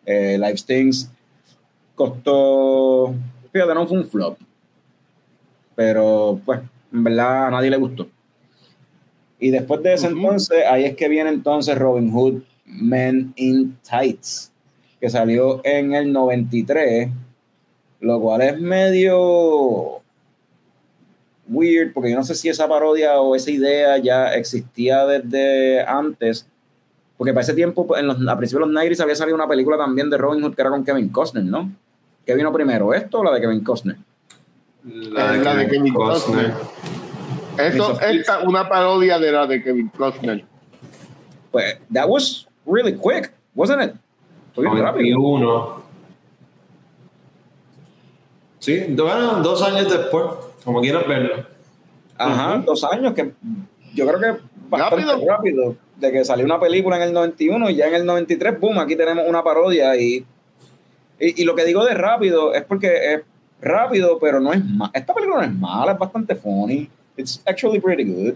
eh, 0.06 0.38
Live 0.38 0.56
Stings 0.56 1.10
costó, 1.94 3.14
fíjate, 3.52 3.74
no 3.74 3.86
fue 3.86 3.98
un 3.98 4.08
flop, 4.08 4.38
pero 5.74 6.40
pues 6.44 6.60
en 6.92 7.04
verdad 7.04 7.48
a 7.48 7.50
nadie 7.50 7.70
le 7.70 7.76
gustó. 7.76 8.08
Y 9.40 9.50
después 9.50 9.82
de 9.82 9.94
ese 9.94 10.06
entonces, 10.08 10.64
ahí 10.68 10.84
es 10.84 10.96
que 10.96 11.08
viene 11.08 11.30
entonces 11.30 11.76
Robin 11.78 12.10
Hood 12.12 12.42
Men 12.64 13.32
in 13.36 13.76
Tights, 13.88 14.52
que 15.00 15.08
salió 15.10 15.60
en 15.64 15.94
el 15.94 16.12
93, 16.12 17.10
lo 18.00 18.20
cual 18.20 18.42
es 18.42 18.60
medio 18.60 20.00
weird, 21.48 21.92
porque 21.92 22.10
yo 22.10 22.16
no 22.16 22.24
sé 22.24 22.34
si 22.34 22.48
esa 22.48 22.68
parodia 22.68 23.20
o 23.20 23.34
esa 23.34 23.50
idea 23.50 23.98
ya 23.98 24.34
existía 24.34 25.06
desde 25.06 25.82
antes, 25.82 26.46
porque 27.16 27.32
para 27.32 27.42
ese 27.42 27.54
tiempo, 27.54 27.96
en 27.96 28.06
los, 28.06 28.16
a 28.16 28.36
principios 28.36 28.68
de 28.68 28.72
los 28.72 28.74
90 28.74 29.02
había 29.02 29.14
salido 29.14 29.34
una 29.34 29.48
película 29.48 29.76
también 29.76 30.10
de 30.10 30.18
Robin 30.18 30.42
Hood 30.42 30.54
que 30.54 30.60
era 30.60 30.70
con 30.70 30.84
Kevin 30.84 31.08
Costner, 31.08 31.44
¿no? 31.44 31.72
¿Qué 32.24 32.34
vino 32.34 32.52
primero, 32.52 32.92
esto 32.92 33.20
o 33.20 33.24
la 33.24 33.32
de 33.32 33.40
Kevin 33.40 33.64
Costner? 33.64 33.96
La 34.84 35.32
de, 35.32 35.68
Kevin 35.68 35.92
Costner. 35.92 36.52
Eso 37.58 38.00
es 38.00 38.26
una 38.46 38.68
parodia 38.68 39.18
de 39.18 39.32
la 39.32 39.46
de 39.46 39.62
Kevin 39.62 39.88
Costner. 39.88 40.44
Pues, 41.50 41.78
that 41.92 42.06
was 42.08 42.46
really 42.66 42.92
quick, 42.92 43.32
wasn't 43.54 43.82
it? 43.82 43.94
Fue 44.54 44.68
rápido. 44.80 45.20
Uno. 45.20 45.77
Sí, 48.58 48.84
bueno, 48.88 49.42
dos 49.42 49.62
años 49.62 49.90
después, 49.90 50.24
como 50.64 50.80
quieras 50.80 51.06
verlo. 51.06 51.44
Ajá, 52.16 52.62
dos 52.64 52.82
años 52.84 53.14
que 53.14 53.32
yo 53.94 54.06
creo 54.06 54.20
que 54.20 54.40
bastante 54.68 55.06
rápido. 55.06 55.26
rápido. 55.26 55.76
De 55.96 56.12
que 56.12 56.24
salió 56.24 56.44
una 56.44 56.60
película 56.60 56.96
en 56.96 57.02
el 57.02 57.12
91 57.12 57.70
y 57.70 57.76
ya 57.76 57.88
en 57.88 57.94
el 57.94 58.06
93, 58.06 58.60
boom, 58.60 58.78
aquí 58.78 58.94
tenemos 58.94 59.24
una 59.26 59.42
parodia 59.42 59.96
y, 59.96 60.24
y, 61.18 61.42
y 61.42 61.44
lo 61.44 61.56
que 61.56 61.64
digo 61.64 61.84
de 61.84 61.94
rápido 61.94 62.54
es 62.54 62.62
porque 62.64 63.14
es 63.14 63.20
rápido, 63.60 64.18
pero 64.18 64.40
no 64.40 64.52
es 64.52 64.64
mal. 64.64 64.90
Esta 64.94 65.14
película 65.14 65.40
no 65.40 65.44
es 65.44 65.58
mala, 65.58 65.92
es 65.92 65.98
bastante 65.98 66.34
funny. 66.34 66.88
It's 67.16 67.42
actually 67.46 67.80
pretty 67.80 68.04
good. 68.04 68.34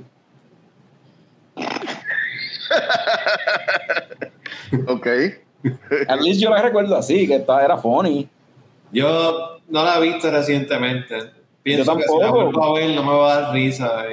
ok. 4.89 5.07
At 6.09 6.21
least 6.21 6.41
yo 6.41 6.51
la 6.51 6.63
recuerdo 6.63 6.97
así, 6.97 7.27
que 7.27 7.37
esta 7.37 7.65
era 7.65 7.77
funny. 7.77 8.29
Yo 8.93 9.61
no 9.69 9.85
la 9.85 9.99
he 9.99 10.03
visto 10.03 10.31
recientemente. 10.31 11.19
Pienso 11.63 11.85
yo 11.85 11.99
tampoco. 11.99 12.21
que 12.21 12.53
si 12.53 12.59
la 12.59 12.67
a 12.67 12.73
ver 12.73 12.91
no 12.95 13.03
me 13.05 13.13
va 13.13 13.33
a 13.33 13.41
dar 13.41 13.55
risa. 13.55 14.05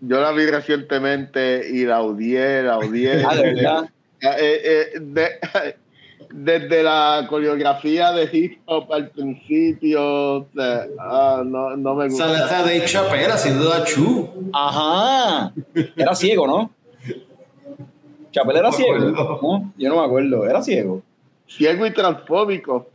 Yo 0.00 0.20
la 0.20 0.32
vi 0.32 0.46
recientemente 0.46 1.68
y 1.70 1.84
la 1.84 2.02
odié, 2.02 2.62
la 2.62 2.78
odié. 2.78 3.24
Ah, 3.28 3.34
de 3.34 3.42
verdad. 3.42 3.90
Eh, 4.22 4.90
eh, 4.94 5.76
desde 6.32 6.82
la 6.82 7.26
coreografía 7.28 8.12
de 8.12 8.28
hip 8.32 8.60
hop 8.66 8.92
al 8.92 9.08
principio, 9.08 10.46
ah, 10.98 11.42
no, 11.44 11.76
no, 11.76 11.94
me 11.94 12.08
gusta. 12.08 12.46
Esa 12.46 12.62
de 12.62 12.84
Chapera, 12.84 13.36
sin 13.36 13.58
duda, 13.58 13.84
Chu. 13.84 14.50
Ajá. 14.52 15.52
Era 15.96 16.14
ciego, 16.14 16.46
¿no? 16.46 16.70
Chapel 18.30 18.56
era 18.56 18.70
ciego. 18.70 18.98
¿no? 19.42 19.72
Yo 19.76 19.88
no 19.88 19.96
me 19.96 20.04
acuerdo. 20.04 20.48
Era 20.48 20.62
ciego. 20.62 21.02
Ciego 21.46 21.84
y 21.84 21.92
transfóbico. 21.92 22.90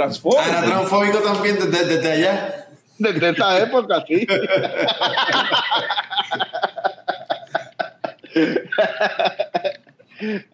Transfóbico. 0.00 0.40
Ah, 0.40 0.48
era 0.48 0.62
transfóbico 0.62 1.18
también 1.18 1.56
desde, 1.56 1.84
desde 1.84 2.12
allá. 2.12 2.68
Desde 2.98 3.28
esa 3.28 3.58
época, 3.58 4.02
sí. 4.08 4.26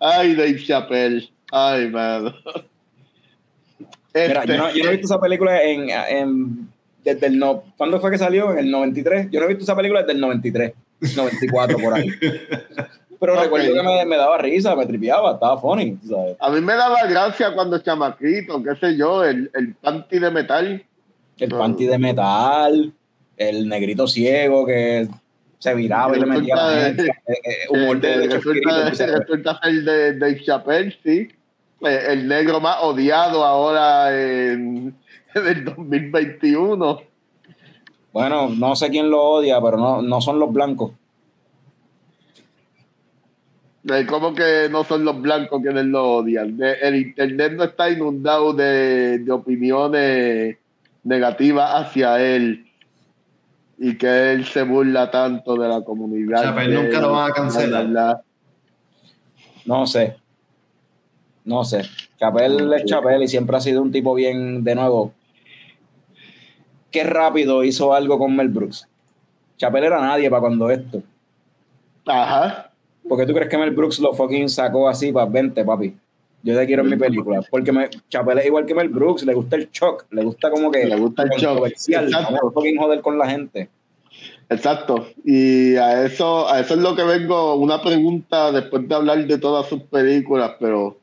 Ay, 0.00 0.34
Dave 0.34 0.64
Chappelle. 0.66 1.30
Ay, 1.52 1.88
man. 1.88 2.34
Mira, 4.12 4.44
yo 4.46 4.56
no, 4.56 4.74
yo 4.74 4.82
no, 4.82 4.90
he 4.90 4.92
visto 4.96 5.06
esa 5.06 5.20
película 5.20 5.62
en, 5.62 5.90
en, 5.90 6.68
desde 7.04 7.28
el 7.28 7.38
no, 7.38 7.62
¿cuándo 7.76 8.00
fue 8.00 8.10
que 8.10 8.18
salió? 8.18 8.50
En 8.50 8.58
el 8.58 8.70
93. 8.72 9.28
Yo 9.30 9.38
no 9.38 9.46
he 9.46 9.50
visto 9.50 9.62
esa 9.62 9.76
película 9.76 10.00
desde 10.00 10.14
el 10.14 10.20
93, 10.20 10.72
94 11.14 11.78
por 11.78 11.94
ahí. 11.94 12.10
Pero 13.18 13.40
recuerdo 13.40 13.72
que 13.72 13.82
me, 13.82 14.04
me, 14.04 14.16
daba 14.16 14.38
risa, 14.38 14.76
me 14.76 14.86
tripeaba, 14.86 15.34
estaba 15.34 15.58
funny. 15.60 15.98
¿sabes? 16.06 16.36
A 16.40 16.50
mí 16.50 16.60
me 16.60 16.74
daba 16.74 17.06
gracia 17.06 17.54
cuando 17.54 17.78
chamaquito, 17.78 18.62
qué 18.62 18.76
sé 18.76 18.96
yo, 18.96 19.24
el, 19.24 19.50
el 19.54 19.74
panty 19.74 20.18
de 20.18 20.30
metal. 20.30 20.84
El 21.38 21.48
panty 21.50 21.86
de 21.86 21.98
metal, 21.98 22.92
el 23.36 23.68
negrito 23.68 24.06
ciego 24.06 24.66
que 24.66 25.08
se 25.58 25.74
viraba 25.74 26.16
y 26.16 26.20
le 26.20 26.26
metía 26.26 26.88
eh, 26.90 26.96
eh, 26.98 27.34
humor 27.70 28.00
de, 28.00 28.18
de, 28.18 28.28
resulta, 28.28 28.94
ser 29.60 29.82
de 29.82 30.18
Dave 30.18 30.42
Chappelle, 30.44 30.98
sí. 31.02 31.28
Eh, 31.82 32.00
el 32.08 32.28
negro 32.28 32.60
más 32.60 32.78
odiado 32.82 33.44
ahora 33.44 34.10
en, 34.16 34.94
en 35.34 35.46
el 35.46 35.64
2021. 35.64 37.00
Bueno, 38.12 38.48
no 38.48 38.76
sé 38.76 38.88
quién 38.90 39.10
lo 39.10 39.22
odia, 39.22 39.60
pero 39.60 39.76
no, 39.76 40.02
no 40.02 40.20
son 40.20 40.38
los 40.38 40.52
blancos. 40.52 40.92
¿Cómo 44.08 44.34
que 44.34 44.68
no 44.70 44.84
son 44.84 45.04
los 45.04 45.20
blancos 45.20 45.62
quienes 45.62 45.84
lo 45.86 46.16
odian? 46.16 46.58
El 46.60 46.96
internet 46.96 47.52
no 47.52 47.64
está 47.64 47.88
inundado 47.90 48.52
de, 48.52 49.18
de 49.18 49.32
opiniones 49.32 50.56
negativas 51.04 51.70
hacia 51.72 52.20
él 52.20 52.66
y 53.78 53.96
que 53.96 54.32
él 54.32 54.44
se 54.44 54.62
burla 54.62 55.10
tanto 55.10 55.56
de 55.56 55.68
la 55.68 55.82
comunidad. 55.82 56.42
Chapel 56.42 56.74
nunca 56.74 57.00
lo 57.00 57.12
van 57.12 57.30
a 57.30 57.34
cancelar. 57.34 58.22
No 59.64 59.86
sé. 59.86 60.16
No 61.44 61.64
sé. 61.64 61.82
Chapel 62.18 62.72
es 62.72 62.84
Chapel 62.86 63.22
y 63.22 63.28
siempre 63.28 63.56
ha 63.56 63.60
sido 63.60 63.82
un 63.82 63.92
tipo 63.92 64.14
bien, 64.14 64.64
de 64.64 64.74
nuevo. 64.74 65.12
Qué 66.90 67.04
rápido 67.04 67.62
hizo 67.62 67.94
algo 67.94 68.18
con 68.18 68.34
Mel 68.34 68.48
Brooks. 68.48 68.88
Chapel 69.58 69.84
era 69.84 70.00
nadie 70.00 70.30
para 70.30 70.40
cuando 70.40 70.70
esto. 70.70 71.02
Ajá. 72.06 72.65
¿Por 73.08 73.18
qué 73.18 73.26
tú 73.26 73.32
crees 73.32 73.48
que 73.48 73.58
Mel 73.58 73.70
Brooks 73.70 74.00
lo 74.00 74.12
fucking 74.12 74.48
sacó 74.48 74.88
así 74.88 75.12
para 75.12 75.26
20, 75.26 75.64
papi? 75.64 75.94
Yo 76.42 76.56
te 76.56 76.66
quiero 76.66 76.82
en 76.82 76.90
mi 76.90 76.96
película. 76.96 77.40
Porque 77.50 77.72
me, 77.72 77.88
Chapel 78.08 78.38
es 78.38 78.46
igual 78.46 78.66
que 78.66 78.74
Mel 78.74 78.88
Brooks, 78.88 79.24
le 79.24 79.34
gusta 79.34 79.56
el 79.56 79.68
shock, 79.70 80.06
le 80.10 80.22
gusta 80.22 80.50
como 80.50 80.70
que. 80.70 80.84
Le 80.86 80.96
gusta 80.96 81.24
el 81.24 81.30
shock. 81.30 81.68
No 82.30 82.50
fucking 82.52 82.76
joder 82.78 83.00
con 83.00 83.18
la 83.18 83.28
gente. 83.28 83.68
Exacto. 84.48 85.08
Y 85.24 85.76
a 85.76 86.04
eso, 86.04 86.48
a 86.48 86.60
eso 86.60 86.74
es 86.74 86.80
lo 86.80 86.94
que 86.94 87.02
vengo, 87.02 87.56
una 87.56 87.82
pregunta 87.82 88.52
después 88.52 88.88
de 88.88 88.94
hablar 88.94 89.26
de 89.26 89.38
todas 89.38 89.66
sus 89.66 89.82
películas, 89.82 90.52
pero 90.60 90.98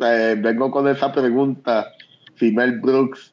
eh, 0.00 0.36
vengo 0.38 0.70
con 0.70 0.86
esa 0.88 1.10
pregunta. 1.10 1.92
Si 2.36 2.52
Mel 2.52 2.78
Brooks 2.80 3.32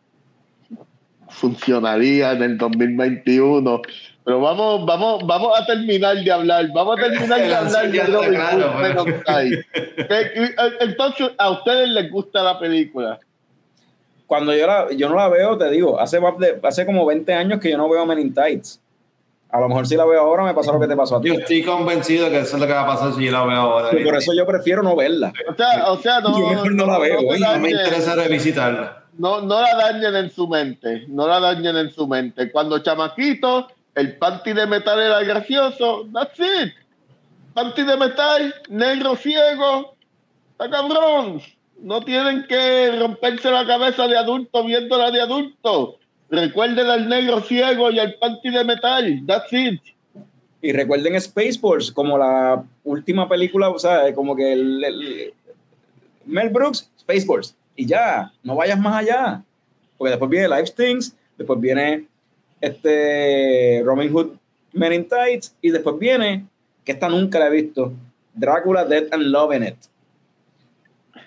funcionaría 1.30 2.32
en 2.32 2.44
el 2.44 2.58
2021 2.58 3.82
pero 4.24 4.42
vamos, 4.42 4.86
vamos, 4.86 5.26
vamos 5.26 5.60
a 5.60 5.66
terminar 5.66 6.18
de 6.18 6.32
hablar, 6.32 6.68
vamos 6.74 6.98
a 6.98 7.02
terminar 7.02 7.42
de 7.42 7.56
hablar 7.56 7.92
de 7.92 8.04
Robin 8.04 8.98
Hood 8.98 9.14
Entonces, 10.82 11.32
¿a 11.38 11.50
ustedes 11.52 11.90
les 11.90 12.12
gusta 12.12 12.44
la 12.44 12.60
película? 12.60 13.20
Cuando 14.28 14.56
yo, 14.56 14.68
la, 14.68 14.92
yo 14.92 15.10
no 15.10 15.16
la 15.16 15.28
veo, 15.28 15.58
te 15.58 15.70
digo, 15.72 16.00
hace, 16.00 16.20
hace 16.62 16.86
como 16.86 17.06
20 17.06 17.34
años 17.34 17.60
que 17.60 17.72
yo 17.72 17.78
no 17.78 17.90
veo 17.90 18.06
Men 18.06 18.20
in 18.20 18.34
Tights. 18.34 18.80
A 19.52 19.60
lo 19.60 19.68
mejor 19.68 19.88
si 19.88 19.96
la 19.96 20.06
veo 20.06 20.22
ahora 20.22 20.44
me 20.44 20.54
pasa 20.54 20.72
lo 20.72 20.80
que 20.80 20.88
te 20.88 20.96
pasó 20.96 21.16
a 21.16 21.22
ti. 21.22 21.30
Yo 21.30 21.34
estoy 21.34 21.64
convencido 21.64 22.30
que 22.30 22.38
eso 22.42 22.56
es 22.56 22.62
lo 22.62 22.68
que 22.68 22.74
va 22.74 22.84
a 22.84 22.86
pasar 22.86 23.14
si 23.16 23.26
yo 23.26 23.32
la 23.32 23.44
veo 23.46 23.58
ahora. 23.58 23.90
por 23.90 24.16
eso 24.16 24.32
yo 24.36 24.46
prefiero 24.46 24.84
no 24.84 24.96
verla. 24.96 25.34
O 25.50 25.56
sea, 25.56 25.92
o 25.92 25.98
sea 25.98 26.20
no, 26.20 26.38
yo 26.38 26.66
no, 26.66 26.70
no, 26.70 26.86
la 26.86 27.00
veo. 27.00 27.20
No, 27.22 27.60
me 27.60 27.72
interesa 27.72 28.14
revisitarla. 28.14 29.06
No, 29.18 29.42
no 29.42 29.60
la 29.60 29.76
dañen 29.76 30.16
en 30.16 30.30
su 30.30 30.48
mente. 30.48 31.06
No 31.08 31.28
la 31.28 31.40
dañen 31.40 31.76
en 31.76 31.90
su 31.90 32.08
mente. 32.08 32.52
Cuando 32.52 32.78
chamaquito 32.80 33.68
el 33.96 34.18
panty 34.18 34.54
de 34.54 34.68
metal 34.68 35.00
era 35.00 35.24
gracioso, 35.24 36.08
that's 36.14 36.40
it. 36.40 36.74
Panty 37.54 37.84
de 37.84 37.98
metal, 37.98 38.54
negro 38.70 39.16
ciego, 39.16 39.96
está 40.52 40.70
cabrón. 40.70 41.42
No 41.82 42.02
tienen 42.02 42.46
que 42.48 42.92
romperse 43.00 43.50
la 43.50 43.66
cabeza 43.66 44.08
de 44.08 44.18
adulto 44.18 44.66
viéndola 44.66 45.12
de 45.12 45.22
adulto. 45.22 45.98
Recuerden 46.30 46.88
al 46.88 47.10
negro 47.10 47.42
ciego 47.42 47.90
y 47.92 48.00
al 48.00 48.16
panty 48.16 48.50
de 48.50 48.64
metal. 48.64 49.24
That's 49.26 49.52
it. 49.54 49.82
Y 50.62 50.74
recuerden 50.74 51.20
Spaceballs 51.20 51.92
como 51.92 52.18
la 52.18 52.64
última 52.84 53.30
película, 53.30 53.70
o 53.70 53.80
sea, 53.80 54.14
como 54.14 54.36
que 54.36 54.54
el, 54.54 55.34
Mel 56.26 56.50
Brooks, 56.50 56.90
Spaceballs. 57.00 57.56
Y 57.76 57.86
ya, 57.86 58.32
no 58.44 58.56
vayas 58.56 58.78
más 58.78 58.96
allá. 58.96 59.42
Porque 59.98 60.12
después 60.12 60.30
viene 60.30 60.50
Life 60.50 60.74
Things, 60.76 61.16
después 61.38 61.60
viene 61.60 62.08
este 62.62 63.82
Robin 63.84 64.12
Hood 64.12 64.32
Men 64.74 64.94
in 64.94 65.08
Tights, 65.08 65.56
y 65.62 65.72
después 65.72 65.98
viene, 65.98 66.46
que 66.84 66.92
esta 66.92 67.10
nunca 67.10 67.40
la 67.40 67.48
he 67.48 67.52
visto, 67.52 67.94
Drácula 68.34 68.86
Dead 68.86 69.08
and 69.12 69.24
Loving 69.24 69.64
It 69.64 69.76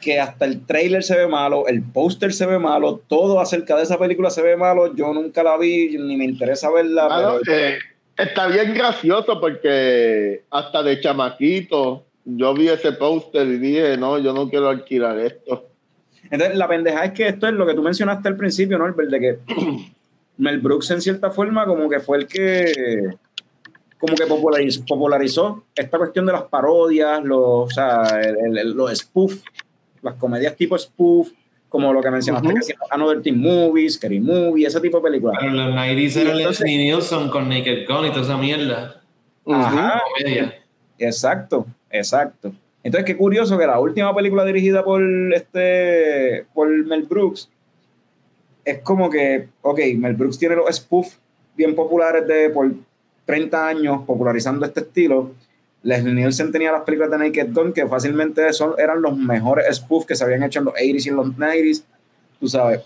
que 0.03 0.21
hasta 0.21 0.45
el 0.45 0.67
trailer 0.67 1.03
se 1.03 1.17
ve 1.17 1.27
malo, 1.27 1.67
el 1.67 1.83
póster 1.83 2.35
se 2.35 2.45
ve 2.45 2.59
malo, 2.59 3.01
todo 3.07 3.41
acerca 3.41 3.77
de 3.77 3.85
esa 3.85 3.99
película 3.99 4.29
se 4.29 4.43
ve 4.43 4.57
malo. 4.57 4.95
Yo 4.95 5.15
nunca 5.15 5.43
la 5.43 5.57
vi, 5.57 5.97
ni 5.97 6.17
me 6.19 6.25
interesa 6.25 6.71
verla. 6.71 7.39
Eh, 7.49 7.79
está 8.19 8.49
bien 8.49 8.75
gracioso 8.75 9.41
porque 9.41 10.43
hasta 10.51 10.83
de 10.83 11.01
chamaquito 11.01 12.05
yo 12.25 12.53
vi 12.53 12.69
ese 12.69 12.93
póster 12.93 13.47
y 13.47 13.59
dije, 13.59 13.97
no, 13.97 14.19
yo 14.19 14.35
no 14.35 14.51
quiero 14.51 14.69
alquilar 14.69 15.19
esto. 15.19 15.69
Entonces, 16.31 16.57
la 16.57 16.69
pendeja 16.69 17.05
es 17.05 17.13
que 17.13 17.29
esto 17.29 17.47
es 17.47 17.55
lo 17.55 17.67
que 17.67 17.75
tú 17.75 17.83
mencionaste 17.83 18.29
al 18.29 18.37
principio, 18.37 18.79
¿no? 18.79 18.87
El 18.87 19.11
de 19.11 19.21
que 19.21 19.39
Mel 20.39 20.59
Brooks, 20.61 20.91
en 20.91 21.01
cierta 21.01 21.31
forma, 21.31 21.67
como 21.67 21.89
que 21.89 22.01
fue 22.01 22.19
el 22.19 22.27
que 22.27 23.17
como 23.99 24.17
que 24.17 24.27
popularizó, 24.27 24.85
popularizó 24.85 25.65
esta 25.77 25.97
cuestión 25.97 26.27
de 26.27 26.33
las 26.33 26.43
parodias, 26.43 27.23
los, 27.23 27.41
o 27.41 27.69
sea, 27.71 28.21
los 28.65 28.99
spoof 28.99 29.43
las 30.03 30.15
comedias 30.15 30.57
tipo 30.57 30.77
spoof, 30.77 31.31
como 31.69 31.93
lo 31.93 32.03
que 32.03 32.11
mencionaste, 32.11 32.49
uh 32.49 32.51
-huh. 32.51 32.67
que 32.67 32.75
Another 32.91 33.23
Teen 33.23 33.41
Movies, 33.41 33.95
Scary 33.95 34.21
Movie, 34.21 34.67
ese 34.67 34.81
tipo 34.81 34.99
de 34.99 35.05
películas. 35.05 35.39
Pero 35.41 35.53
los 35.53 35.75
90s 35.75 36.17
era 36.17 36.35
Leslie 36.35 36.77
Nielsen 36.77 37.29
con 37.29 37.49
Naked 37.49 37.87
Gun 37.89 38.07
y 38.07 38.11
toda 38.11 38.23
esa 38.23 38.37
mierda. 38.37 39.01
Ajá. 39.47 40.03
Exacto, 40.99 41.67
exacto. 41.91 42.53
Entonces, 42.85 43.07
qué 43.07 43.17
curioso 43.17 43.57
que 43.57 43.67
la 43.67 43.79
última 43.79 44.15
película 44.15 44.45
dirigida 44.45 44.85
por 44.85 45.03
este 45.35 46.47
por 46.53 46.69
Mel 46.69 47.05
Brooks 47.05 47.49
es 48.65 48.79
como 48.81 49.11
que, 49.11 49.49
ok, 49.63 49.81
Mel 49.97 50.15
Brooks 50.15 50.39
tiene 50.39 50.57
los 50.57 50.75
spoof 50.75 51.15
bien 51.57 51.75
populares 51.75 52.27
de 52.27 52.51
por 52.51 52.73
30 53.27 53.67
años 53.67 54.03
popularizando 54.07 54.65
este 54.67 54.81
estilo, 54.81 55.33
Leslie 55.83 56.13
Nielsen 56.15 56.53
tenía 56.53 56.71
las 56.73 56.83
películas 56.83 57.11
de 57.11 57.19
Naked 57.19 57.53
Gun 57.53 57.73
que 57.73 57.87
fácilmente 57.87 58.53
son, 58.53 58.75
eran 58.79 59.03
los 59.03 59.17
mejores 59.17 59.77
spoof 59.77 60.07
que 60.07 60.15
se 60.15 60.25
habían 60.25 60.43
hecho 60.43 60.61
en 60.61 60.67
los 60.67 60.75
80s 60.75 61.07
y 61.07 61.09
en 61.09 61.17
los 61.17 61.27
90s, 61.29 61.83
tú 62.39 62.49
sabes. 62.49 62.83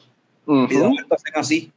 Uh 0.47 0.55
-huh. 0.55 0.69
Y 0.71 0.77
de 0.77 0.83
momento 0.83 1.15
hacen 1.15 1.33
así. 1.37 1.73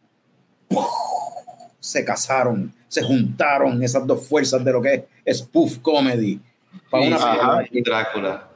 Se 1.79 2.05
casaron, 2.05 2.73
se 2.87 3.01
juntaron 3.03 3.81
esas 3.83 4.05
dos 4.05 4.25
fuerzas 4.27 4.63
de 4.63 4.71
lo 4.71 4.81
que 4.81 5.05
es 5.25 5.39
spoof 5.39 5.79
comedy. 5.79 6.39
Para 6.89 7.07
una, 7.07 7.15
Ajá, 7.15 7.63
Drácula. 7.83 8.47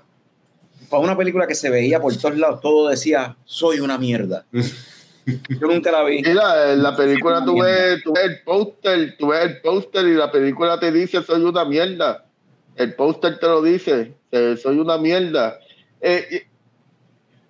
para 0.90 1.04
una 1.04 1.18
película 1.18 1.48
que 1.48 1.56
se 1.56 1.70
veía 1.70 2.00
por 2.00 2.16
todos 2.16 2.38
lados, 2.38 2.62
todo 2.62 2.90
decía, 2.90 3.36
soy 3.44 3.80
una 3.80 3.98
mierda. 3.98 4.46
Yo 5.26 5.68
nunca 5.68 5.92
la 5.92 6.04
vi. 6.04 6.22
Mira, 6.22 6.74
en 6.74 6.84
la 6.84 6.96
película 6.96 7.44
tú 7.46 7.62
ves, 7.62 8.04
tú 8.04 8.14
ves 8.14 8.26
el 8.26 8.42
póster, 8.42 9.18
tú 9.18 9.28
ves 9.28 9.46
el 9.46 9.62
póster 9.62 10.06
y 10.08 10.16
la 10.16 10.32
película 10.32 10.80
te 10.80 10.92
dice 10.92 11.24
soy 11.24 11.44
una 11.44 11.66
mierda. 11.66 12.26
El 12.76 12.96
póster 12.96 13.40
te 13.40 13.48
lo 13.48 13.62
dice, 13.62 14.14
eh, 14.32 14.58
soy 14.62 14.80
una 14.80 14.98
mierda. 14.98 15.60
Eh, 16.02 16.46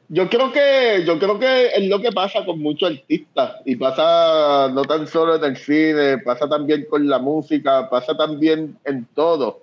yo 0.10 0.30
creo 0.30 0.52
que 0.52 1.04
yo 1.08 1.18
creo 1.18 1.40
que 1.40 1.68
es 1.76 1.88
lo 1.88 2.00
que 2.00 2.12
pasa 2.12 2.46
con 2.46 2.60
muchos 2.60 2.92
artistas 2.92 3.56
y 3.66 3.76
pasa 3.76 4.70
no 4.72 4.84
tan 4.84 5.08
solo 5.08 5.36
en 5.36 5.44
el 5.44 5.58
cine, 5.58 6.20
pasa 6.20 6.48
también 6.48 6.86
con 6.90 7.08
la 7.08 7.18
música, 7.18 7.90
pasa 7.90 8.16
también 8.16 8.78
en 8.86 9.08
todo, 9.16 9.62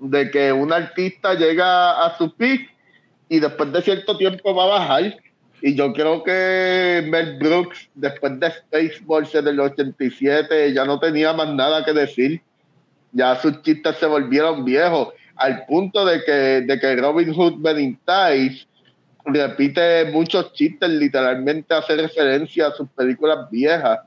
de 0.00 0.30
que 0.30 0.52
un 0.52 0.72
artista 0.72 1.34
llega 1.34 2.06
a 2.06 2.16
su 2.16 2.32
peak 2.34 2.70
y 3.28 3.40
después 3.40 3.72
de 3.72 3.82
cierto 3.82 4.16
tiempo 4.16 4.54
va 4.54 4.64
a 4.64 4.78
bajar. 4.78 5.16
Y 5.62 5.74
yo 5.74 5.92
creo 5.92 6.22
que 6.22 7.06
Mel 7.08 7.38
Brooks, 7.38 7.88
después 7.94 8.38
de 8.38 8.50
Spaceballs 8.50 9.34
en 9.34 9.48
el 9.48 9.60
87, 9.60 10.72
ya 10.72 10.84
no 10.84 11.00
tenía 11.00 11.32
más 11.32 11.48
nada 11.54 11.84
que 11.84 11.92
decir 11.92 12.42
ya 13.16 13.34
sus 13.40 13.62
chistes 13.62 13.96
se 13.96 14.06
volvieron 14.06 14.64
viejos, 14.64 15.08
al 15.36 15.64
punto 15.64 16.04
de 16.04 16.22
que, 16.24 16.32
de 16.32 16.78
que 16.78 16.96
Robin 16.96 17.32
Hood 17.32 17.54
Benitice 17.58 18.66
repite 19.24 20.04
muchos 20.12 20.52
chistes, 20.52 20.88
literalmente 20.88 21.74
hace 21.74 21.96
referencia 21.96 22.68
a 22.68 22.72
sus 22.72 22.88
películas 22.90 23.50
viejas. 23.50 24.00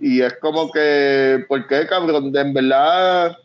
Y 0.00 0.20
es 0.20 0.34
como 0.40 0.70
que, 0.70 1.44
¿por 1.48 1.66
qué, 1.66 1.86
cabrón? 1.86 2.36
En 2.36 2.52
verdad, 2.52 3.36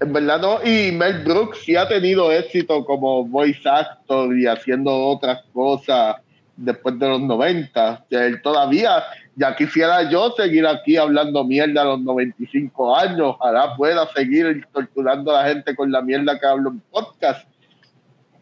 en 0.00 0.12
verdad 0.12 0.40
no. 0.40 0.60
Y 0.64 0.92
Mel 0.92 1.24
Brooks 1.24 1.58
sí 1.64 1.74
ha 1.76 1.86
tenido 1.88 2.32
éxito 2.32 2.84
como 2.84 3.24
voice 3.24 3.68
actor 3.68 4.36
y 4.36 4.46
haciendo 4.46 4.94
otras 5.08 5.42
cosas 5.52 6.16
después 6.56 6.98
de 6.98 7.08
los 7.08 7.20
90. 7.20 8.04
Que 8.08 8.26
él 8.26 8.42
todavía, 8.42 9.02
ya 9.36 9.54
quisiera 9.56 10.08
yo 10.10 10.32
seguir 10.36 10.66
aquí 10.66 10.96
hablando 10.96 11.44
mierda 11.44 11.82
a 11.82 11.86
los 11.86 12.00
95 12.00 12.96
años. 12.96 13.36
Ojalá 13.38 13.76
pueda 13.76 14.06
seguir 14.14 14.66
torturando 14.72 15.34
a 15.34 15.42
la 15.42 15.48
gente 15.48 15.74
con 15.74 15.90
la 15.90 16.02
mierda 16.02 16.38
que 16.38 16.46
hablo 16.46 16.70
en 16.70 16.80
podcast. 16.90 17.46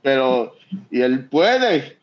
Pero, 0.02 0.54
y 0.90 1.00
él 1.00 1.26
puede. 1.26 1.98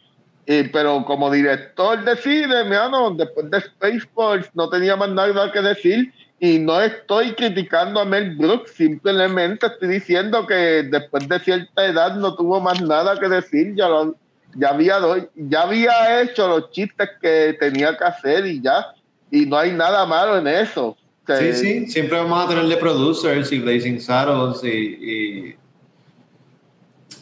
Y, 0.45 0.63
pero 0.63 1.03
como 1.03 1.29
director 1.29 2.03
de 2.05 2.15
cine, 2.15 2.63
mano, 2.63 3.11
después 3.11 3.49
de 3.51 3.61
Spaceballs 3.61 4.49
no 4.53 4.69
tenía 4.69 4.95
más 4.95 5.09
nada 5.09 5.51
que 5.51 5.61
decir. 5.61 6.13
Y 6.39 6.59
no 6.59 6.79
estoy 6.79 7.33
criticando 7.33 7.99
a 7.99 8.05
Mel 8.05 8.35
Brooks, 8.35 8.71
simplemente 8.71 9.65
estoy 9.65 9.89
diciendo 9.89 10.45
que 10.45 10.83
después 10.83 11.27
de 11.27 11.39
cierta 11.39 11.85
edad 11.85 12.15
no 12.15 12.35
tuvo 12.35 12.61
más 12.61 12.79
nada 12.79 13.19
que 13.19 13.27
decir. 13.27 13.73
Ya 13.75 13.89
lo, 13.89 14.15
ya 14.57 14.69
había, 14.69 14.99
ya 15.35 15.61
había 15.61 16.21
hecho 16.21 16.47
los 16.47 16.71
chistes 16.71 17.09
que 17.21 17.55
tenía 17.59 17.95
que 17.95 18.03
hacer 18.03 18.45
y 18.47 18.61
ya, 18.61 18.93
y 19.31 19.45
no 19.45 19.57
hay 19.57 19.71
nada 19.71 20.05
malo 20.05 20.37
en 20.37 20.47
eso. 20.47 20.97
Sí, 21.27 21.53
sí, 21.53 21.87
siempre 21.87 22.17
vamos 22.17 22.45
a 22.45 22.47
tenerle 22.47 22.77
producers 22.77 23.51
y 23.51 23.59
Blazing 23.59 23.99
Saddles 23.99 24.63
y, 24.63 25.57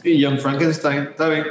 y, 0.03 0.11
y 0.11 0.23
John 0.23 0.37
Frankenstein, 0.37 1.03
está 1.03 1.27
bien. 1.27 1.45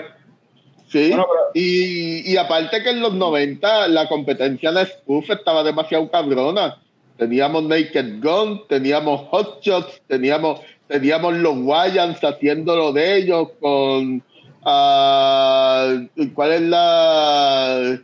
Sí, 0.88 1.08
bueno, 1.08 1.26
y, 1.52 2.32
y, 2.32 2.36
aparte 2.36 2.80
que 2.82 2.90
en 2.90 3.00
los 3.00 3.14
90 3.14 3.88
la 3.88 4.08
competencia 4.08 4.70
de 4.70 4.86
Spoof 4.86 5.28
estaba 5.30 5.64
demasiado 5.64 6.08
cabrona. 6.08 6.80
Teníamos 7.16 7.64
Naked 7.64 8.22
Gun, 8.22 8.62
teníamos 8.68 9.28
Hot 9.30 9.60
Shots, 9.60 10.02
teníamos, 10.06 10.60
teníamos 10.86 11.34
los 11.34 11.56
Wayans 11.56 12.22
haciéndolo 12.22 12.92
de 12.92 13.16
ellos 13.16 13.48
con 13.60 14.22
Uh, 14.64 16.08
¿Cuál 16.32 16.52
es 16.52 16.62
la, 16.62 18.00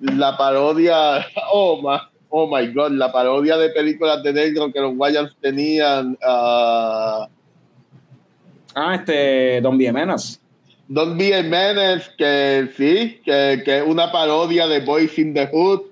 la 0.00 0.36
parodia? 0.36 1.26
Oh 1.52 1.80
my, 1.82 1.98
oh 2.30 2.46
my 2.46 2.72
God, 2.72 2.92
la 2.92 3.10
parodia 3.10 3.56
de 3.56 3.70
películas 3.70 4.22
de 4.22 4.32
negro 4.32 4.72
que 4.72 4.80
los 4.80 4.94
Wayans 4.96 5.34
tenían. 5.40 6.12
Uh, 6.22 7.26
ah, 8.74 8.94
este, 8.94 9.60
Don. 9.60 9.76
Menace. 9.76 10.38
Don. 10.86 11.16
Menace, 11.16 12.10
que 12.16 12.68
sí, 12.76 13.20
que, 13.24 13.62
que 13.64 13.78
es 13.78 13.84
una 13.84 14.12
parodia 14.12 14.68
de 14.68 14.80
Boys 14.80 15.18
in 15.18 15.34
the 15.34 15.48
Hood. 15.52 15.82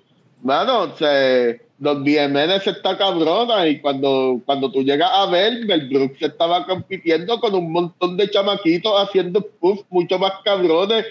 Bueno, 0.42 0.96
se 0.96 1.65
Don 1.78 2.04
Jiménez 2.04 2.66
está 2.66 2.96
cabrona 2.96 3.66
y 3.68 3.80
cuando, 3.80 4.40
cuando 4.46 4.70
tú 4.72 4.82
llegas 4.82 5.10
a 5.12 5.26
ver, 5.26 5.64
Mel 5.66 5.88
Brooks 5.88 6.22
estaba 6.22 6.64
compitiendo 6.64 7.38
con 7.38 7.54
un 7.54 7.70
montón 7.70 8.16
de 8.16 8.30
chamaquitos 8.30 8.92
haciendo 8.96 9.42
puff 9.60 9.80
mucho 9.90 10.18
más 10.18 10.32
cabrones 10.42 11.04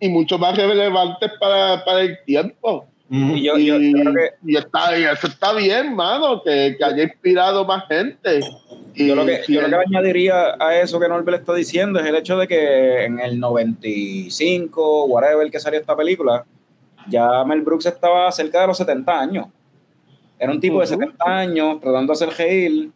y 0.00 0.08
mucho 0.08 0.38
más 0.38 0.56
relevantes 0.56 1.30
para, 1.38 1.84
para 1.84 2.00
el 2.00 2.18
tiempo. 2.24 2.86
Y, 3.10 3.42
yo, 3.42 3.56
y, 3.56 3.66
yo, 3.66 3.78
yo 3.78 4.12
que... 4.12 4.30
y, 4.44 4.56
está, 4.56 4.98
y 4.98 5.04
eso 5.04 5.28
está 5.28 5.54
bien, 5.54 5.94
mano, 5.94 6.42
que, 6.42 6.76
que 6.78 6.84
haya 6.84 7.04
inspirado 7.04 7.64
más 7.64 7.86
gente. 7.88 8.40
Y 8.94 9.08
yo 9.08 9.14
lo 9.14 9.24
que, 9.24 9.42
yo 9.48 9.62
lo 9.62 9.68
que 9.68 9.76
añadiría 9.76 10.56
a 10.58 10.76
eso 10.78 11.00
que 11.00 11.08
Norbert 11.08 11.40
está 11.40 11.54
diciendo 11.54 12.00
es 12.00 12.06
el 12.06 12.16
hecho 12.16 12.36
de 12.36 12.46
que 12.46 13.04
en 13.04 13.18
el 13.18 13.40
95, 13.40 15.04
whatever 15.06 15.50
que 15.50 15.58
salió 15.58 15.80
esta 15.80 15.96
película, 15.96 16.44
ya 17.08 17.44
Mel 17.44 17.62
Brooks 17.62 17.86
estaba 17.86 18.30
cerca 18.30 18.60
de 18.62 18.66
los 18.66 18.76
70 18.76 19.20
años. 19.20 19.46
Era 20.38 20.52
un 20.52 20.60
tipo 20.60 20.76
uh 20.76 20.78
-huh. 20.78 20.82
de 20.82 20.86
70 20.86 21.24
años 21.24 21.80
tratando 21.80 22.12
de 22.12 22.24
hacer 22.24 22.36
reír 22.36 22.90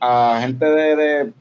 a 0.00 0.38
gente 0.40 0.64
de, 0.64 0.96
de, 0.96 1.32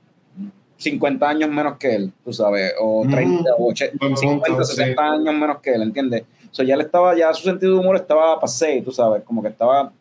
50 0.77 1.27
años 1.27 1.49
menos 1.49 1.77
que 1.77 1.95
él, 1.95 2.11
tú 2.23 2.33
sabes, 2.33 2.73
o 2.79 3.05
30, 3.09 3.23
uh 3.23 3.43
-huh. 3.43 3.55
o 3.59 3.69
80, 3.69 4.15
50, 4.15 4.63
60 4.63 4.93
sí. 4.93 4.93
años 4.99 5.33
menos 5.33 5.59
que 5.59 5.73
él, 5.73 5.83
¿entiendes? 5.83 6.23
O 6.51 6.53
sea, 6.53 6.65
ya 6.65 6.75
él 6.75 6.81
estaba, 6.81 7.15
ya 7.17 7.33
su 7.33 7.43
sentido 7.43 7.73
de 7.73 7.79
humor 7.79 7.95
estaba 7.95 8.39
pasé, 8.39 8.81
tú 8.83 8.91
sabes, 8.91 9.23
como 9.23 9.41
que 9.41 9.49
estaba, 9.49 9.91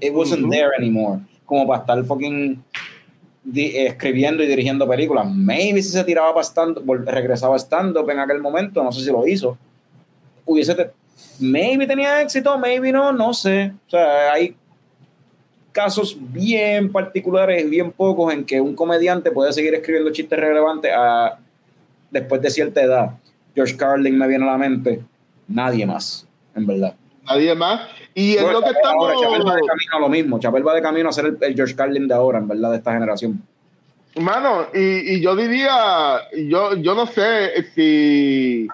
it 0.00 0.12
wasn't 0.12 0.42
uh 0.42 0.46
-huh. 0.46 0.50
there 0.50 0.70
anymore, 0.76 1.20
como 1.44 1.66
para 1.66 1.80
estar 1.80 2.04
fucking 2.04 2.62
escribiendo 3.54 4.42
y 4.42 4.46
dirigiendo 4.46 4.86
películas. 4.86 5.26
Maybe 5.28 5.82
si 5.82 5.90
se 5.90 6.04
tiraba 6.04 6.32
para 6.32 6.44
stand 6.44 6.78
regresaba 7.06 7.56
a 7.56 7.58
stand-up 7.58 8.08
en 8.10 8.20
aquel 8.20 8.40
momento, 8.40 8.82
no 8.82 8.92
sé 8.92 9.02
si 9.04 9.10
lo 9.10 9.26
hizo, 9.26 9.58
hubiese, 10.44 10.90
maybe 11.40 11.86
tenía 11.86 12.22
éxito, 12.22 12.58
maybe 12.58 12.92
no, 12.92 13.12
no 13.12 13.34
sé. 13.34 13.72
O 13.86 13.90
sea, 13.90 14.32
hay 14.32 14.54
casos 15.72 16.16
bien 16.18 16.92
particulares, 16.92 17.68
bien 17.68 17.90
pocos, 17.90 18.32
en 18.32 18.44
que 18.44 18.60
un 18.60 18.74
comediante 18.74 19.30
puede 19.30 19.52
seguir 19.52 19.74
escribiendo 19.74 20.12
chistes 20.12 20.38
relevantes 20.38 20.92
a, 20.94 21.38
después 22.10 22.40
de 22.42 22.50
cierta 22.50 22.82
edad. 22.82 23.10
George 23.54 23.76
Carlin 23.76 24.16
me 24.16 24.28
viene 24.28 24.44
a 24.44 24.52
la 24.52 24.58
mente, 24.58 25.02
nadie 25.48 25.86
más, 25.86 26.26
en 26.54 26.66
verdad. 26.66 26.94
Nadie 27.24 27.54
más. 27.54 27.88
Y 28.14 28.34
es 28.34 28.42
lo 28.42 28.62
que 28.62 28.70
estamos. 28.70 29.12
Chapel 29.20 29.46
va 29.46 29.56
de 29.56 29.62
camino 29.62 29.96
a 29.96 30.00
lo 30.00 30.08
mismo. 30.08 30.38
Chapel 30.38 30.66
va 30.66 30.74
de 30.74 30.82
camino 30.82 31.08
a 31.08 31.12
ser 31.12 31.36
el, 31.40 31.54
George 31.54 31.74
Carlin 31.74 32.08
de 32.08 32.14
ahora, 32.14 32.38
en 32.38 32.48
verdad, 32.48 32.70
de 32.70 32.76
esta 32.78 32.92
generación. 32.92 33.42
Mano, 34.16 34.66
y, 34.74 35.14
y 35.14 35.20
yo 35.22 35.34
diría, 35.34 36.20
yo, 36.48 36.76
yo 36.76 36.94
no 36.94 37.06
sé 37.06 37.64
si 37.74 38.68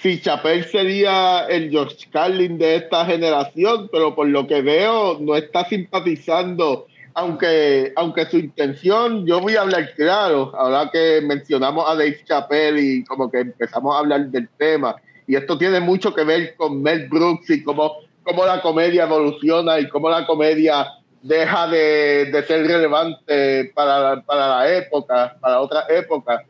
si 0.00 0.20
Chapel 0.20 0.64
sería 0.64 1.46
el 1.48 1.70
George 1.70 2.08
Carlin 2.10 2.58
de 2.58 2.76
esta 2.76 3.04
generación, 3.06 3.88
pero 3.90 4.14
por 4.14 4.28
lo 4.28 4.46
que 4.46 4.62
veo 4.62 5.18
no 5.20 5.34
está 5.36 5.64
simpatizando, 5.64 6.86
aunque, 7.14 7.92
aunque 7.96 8.26
su 8.26 8.38
intención, 8.38 9.26
yo 9.26 9.40
voy 9.40 9.56
a 9.56 9.62
hablar 9.62 9.94
claro, 9.94 10.52
ahora 10.56 10.90
que 10.92 11.20
mencionamos 11.22 11.88
a 11.88 11.94
Dave 11.94 12.20
Chapel 12.24 12.78
y 12.78 13.04
como 13.04 13.30
que 13.30 13.40
empezamos 13.40 13.94
a 13.94 14.00
hablar 14.00 14.26
del 14.26 14.48
tema, 14.58 14.96
y 15.26 15.36
esto 15.36 15.56
tiene 15.56 15.80
mucho 15.80 16.14
que 16.14 16.24
ver 16.24 16.54
con 16.56 16.82
Mel 16.82 17.08
Brooks 17.08 17.48
y 17.50 17.62
cómo, 17.62 17.96
cómo 18.22 18.44
la 18.44 18.60
comedia 18.60 19.04
evoluciona 19.04 19.78
y 19.78 19.88
cómo 19.88 20.10
la 20.10 20.26
comedia 20.26 20.86
deja 21.22 21.66
de, 21.68 22.26
de 22.26 22.42
ser 22.42 22.66
relevante 22.66 23.72
para, 23.74 24.20
para 24.22 24.48
la 24.48 24.76
época, 24.76 25.36
para 25.40 25.60
otra 25.60 25.86
época. 25.88 26.44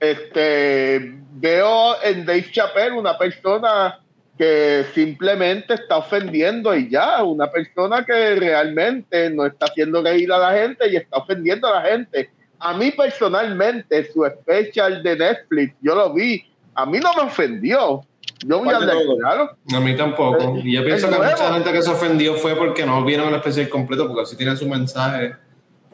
Este, 0.00 1.14
veo 1.32 2.02
en 2.02 2.24
Dave 2.24 2.50
Chappelle 2.52 2.92
una 2.92 3.18
persona 3.18 4.00
que 4.38 4.84
simplemente 4.94 5.74
está 5.74 5.98
ofendiendo 5.98 6.74
y 6.74 6.88
ya, 6.88 7.24
una 7.24 7.50
persona 7.50 8.04
que 8.04 8.36
realmente 8.36 9.30
no 9.30 9.44
está 9.44 9.66
haciendo 9.66 10.00
reír 10.00 10.32
a 10.32 10.38
la 10.38 10.52
gente 10.52 10.88
y 10.88 10.96
está 10.96 11.18
ofendiendo 11.18 11.66
a 11.66 11.82
la 11.82 11.90
gente. 11.90 12.30
A 12.60 12.72
mí 12.74 12.92
personalmente, 12.92 14.10
su 14.12 14.24
especial 14.24 15.02
de 15.02 15.16
Netflix, 15.16 15.74
yo 15.82 15.96
lo 15.96 16.14
vi, 16.14 16.44
a 16.74 16.86
mí 16.86 16.98
no 17.00 17.12
me 17.14 17.22
ofendió. 17.22 18.02
Yo 18.46 18.58
voy 18.62 18.72
a 18.72 18.78
claro. 18.78 19.50
A 19.74 19.80
mí 19.80 19.96
tampoco. 19.96 20.58
Y 20.62 20.74
yo 20.74 20.84
pienso 20.84 21.08
que 21.08 21.16
mucha 21.16 21.52
gente 21.54 21.72
que 21.72 21.82
se 21.82 21.90
ofendió 21.90 22.34
fue 22.34 22.54
porque 22.54 22.86
no 22.86 23.04
vieron 23.04 23.28
el 23.28 23.34
especial 23.34 23.68
completo, 23.68 24.06
porque 24.06 24.22
así 24.22 24.36
tiene 24.36 24.56
su 24.56 24.68
mensaje. 24.68 25.34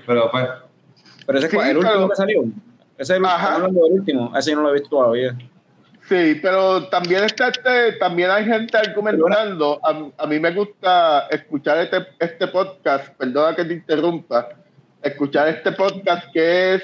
Pero 0.06 0.30
pues. 0.30 0.46
Pero 1.26 1.38
ese 1.38 1.46
es 1.46 1.54
el 1.54 1.78
último 1.78 2.10
que 2.10 2.16
salió. 2.16 2.44
Ese 2.96 3.16
es 3.16 3.20
el, 3.20 3.76
último. 3.76 4.32
Ese 4.36 4.50
yo 4.50 4.56
no 4.56 4.62
lo 4.62 4.70
he 4.70 4.74
visto 4.74 4.90
todavía. 4.90 5.36
Sí, 6.08 6.38
pero 6.42 6.86
también 6.88 7.24
está 7.24 7.48
este, 7.48 7.92
también 7.92 8.30
hay 8.30 8.44
gente 8.44 8.76
argumentando. 8.76 9.80
A, 9.82 10.26
mí 10.26 10.38
me 10.38 10.52
gusta 10.52 11.26
escuchar 11.30 11.78
este, 11.78 12.06
este 12.18 12.46
podcast, 12.48 13.08
perdona 13.16 13.56
que 13.56 13.64
te 13.64 13.74
interrumpa, 13.74 14.50
escuchar 15.02 15.48
este 15.48 15.72
podcast 15.72 16.30
que 16.32 16.74
es 16.74 16.82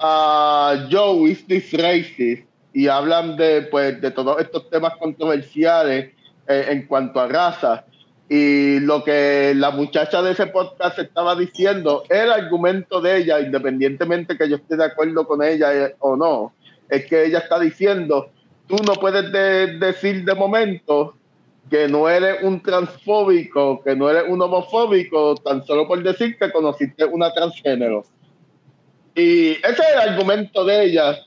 uh, 0.00 0.88
Joe 0.90 1.30
is 1.30 1.46
this 1.46 1.72
racist 1.74 2.44
y 2.72 2.88
hablan 2.88 3.36
de 3.36 3.62
pues 3.62 4.00
de 4.00 4.10
todos 4.10 4.40
estos 4.40 4.68
temas 4.68 4.96
controversiales 4.96 6.12
eh, 6.48 6.66
en 6.70 6.86
cuanto 6.86 7.20
a 7.20 7.28
raza. 7.28 7.84
Y 8.30 8.78
lo 8.80 9.02
que 9.02 9.52
la 9.56 9.72
muchacha 9.72 10.22
de 10.22 10.32
ese 10.32 10.46
podcast 10.46 10.98
estaba 10.98 11.34
diciendo, 11.34 12.04
el 12.08 12.30
argumento 12.30 13.00
de 13.00 13.18
ella, 13.18 13.40
independientemente 13.40 14.38
que 14.38 14.48
yo 14.48 14.56
esté 14.56 14.76
de 14.76 14.84
acuerdo 14.84 15.26
con 15.26 15.42
ella 15.42 15.74
eh, 15.74 15.96
o 15.98 16.16
no, 16.16 16.54
es 16.88 17.04
que 17.06 17.26
ella 17.26 17.40
está 17.40 17.58
diciendo 17.58 18.30
tú 18.70 18.76
no 18.84 18.94
puedes 18.94 19.32
decir 19.80 20.24
de 20.24 20.34
momento 20.34 21.14
que 21.68 21.88
no 21.88 22.08
eres 22.08 22.42
un 22.42 22.62
transfóbico, 22.62 23.82
que 23.82 23.96
no 23.96 24.08
eres 24.08 24.24
un 24.28 24.40
homofóbico, 24.40 25.34
tan 25.36 25.64
solo 25.66 25.86
por 25.86 26.02
decir 26.02 26.38
que 26.38 26.50
conociste 26.52 27.04
una 27.04 27.32
transgénero. 27.32 28.04
Y 29.14 29.50
ese 29.50 29.82
es 29.82 29.92
el 29.94 30.10
argumento 30.10 30.64
de 30.64 30.84
ella. 30.84 31.18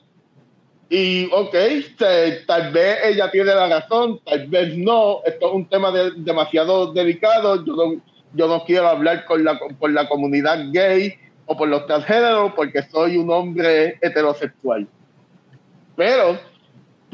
Y, 0.94 1.28
ok, 1.32 1.56
tal 2.46 2.70
vez 2.72 2.98
ella 3.04 3.30
tiene 3.30 3.54
la 3.54 3.68
razón, 3.68 4.20
tal 4.24 4.46
vez 4.46 4.76
no. 4.76 5.20
Esto 5.24 5.48
es 5.48 5.54
un 5.54 5.68
tema 5.68 5.90
demasiado 5.90 6.92
delicado. 6.92 7.64
Yo 7.64 7.74
no, 7.74 8.02
yo 8.32 8.46
no 8.46 8.64
quiero 8.64 8.88
hablar 8.88 9.24
con 9.24 9.42
la, 9.42 9.58
por 9.58 9.90
la 9.90 10.08
comunidad 10.08 10.66
gay 10.70 11.14
o 11.46 11.56
por 11.56 11.68
los 11.68 11.86
transgéneros 11.86 12.52
porque 12.54 12.82
soy 12.82 13.16
un 13.16 13.30
hombre 13.30 13.98
heterosexual. 14.02 14.86
Pero 15.96 16.38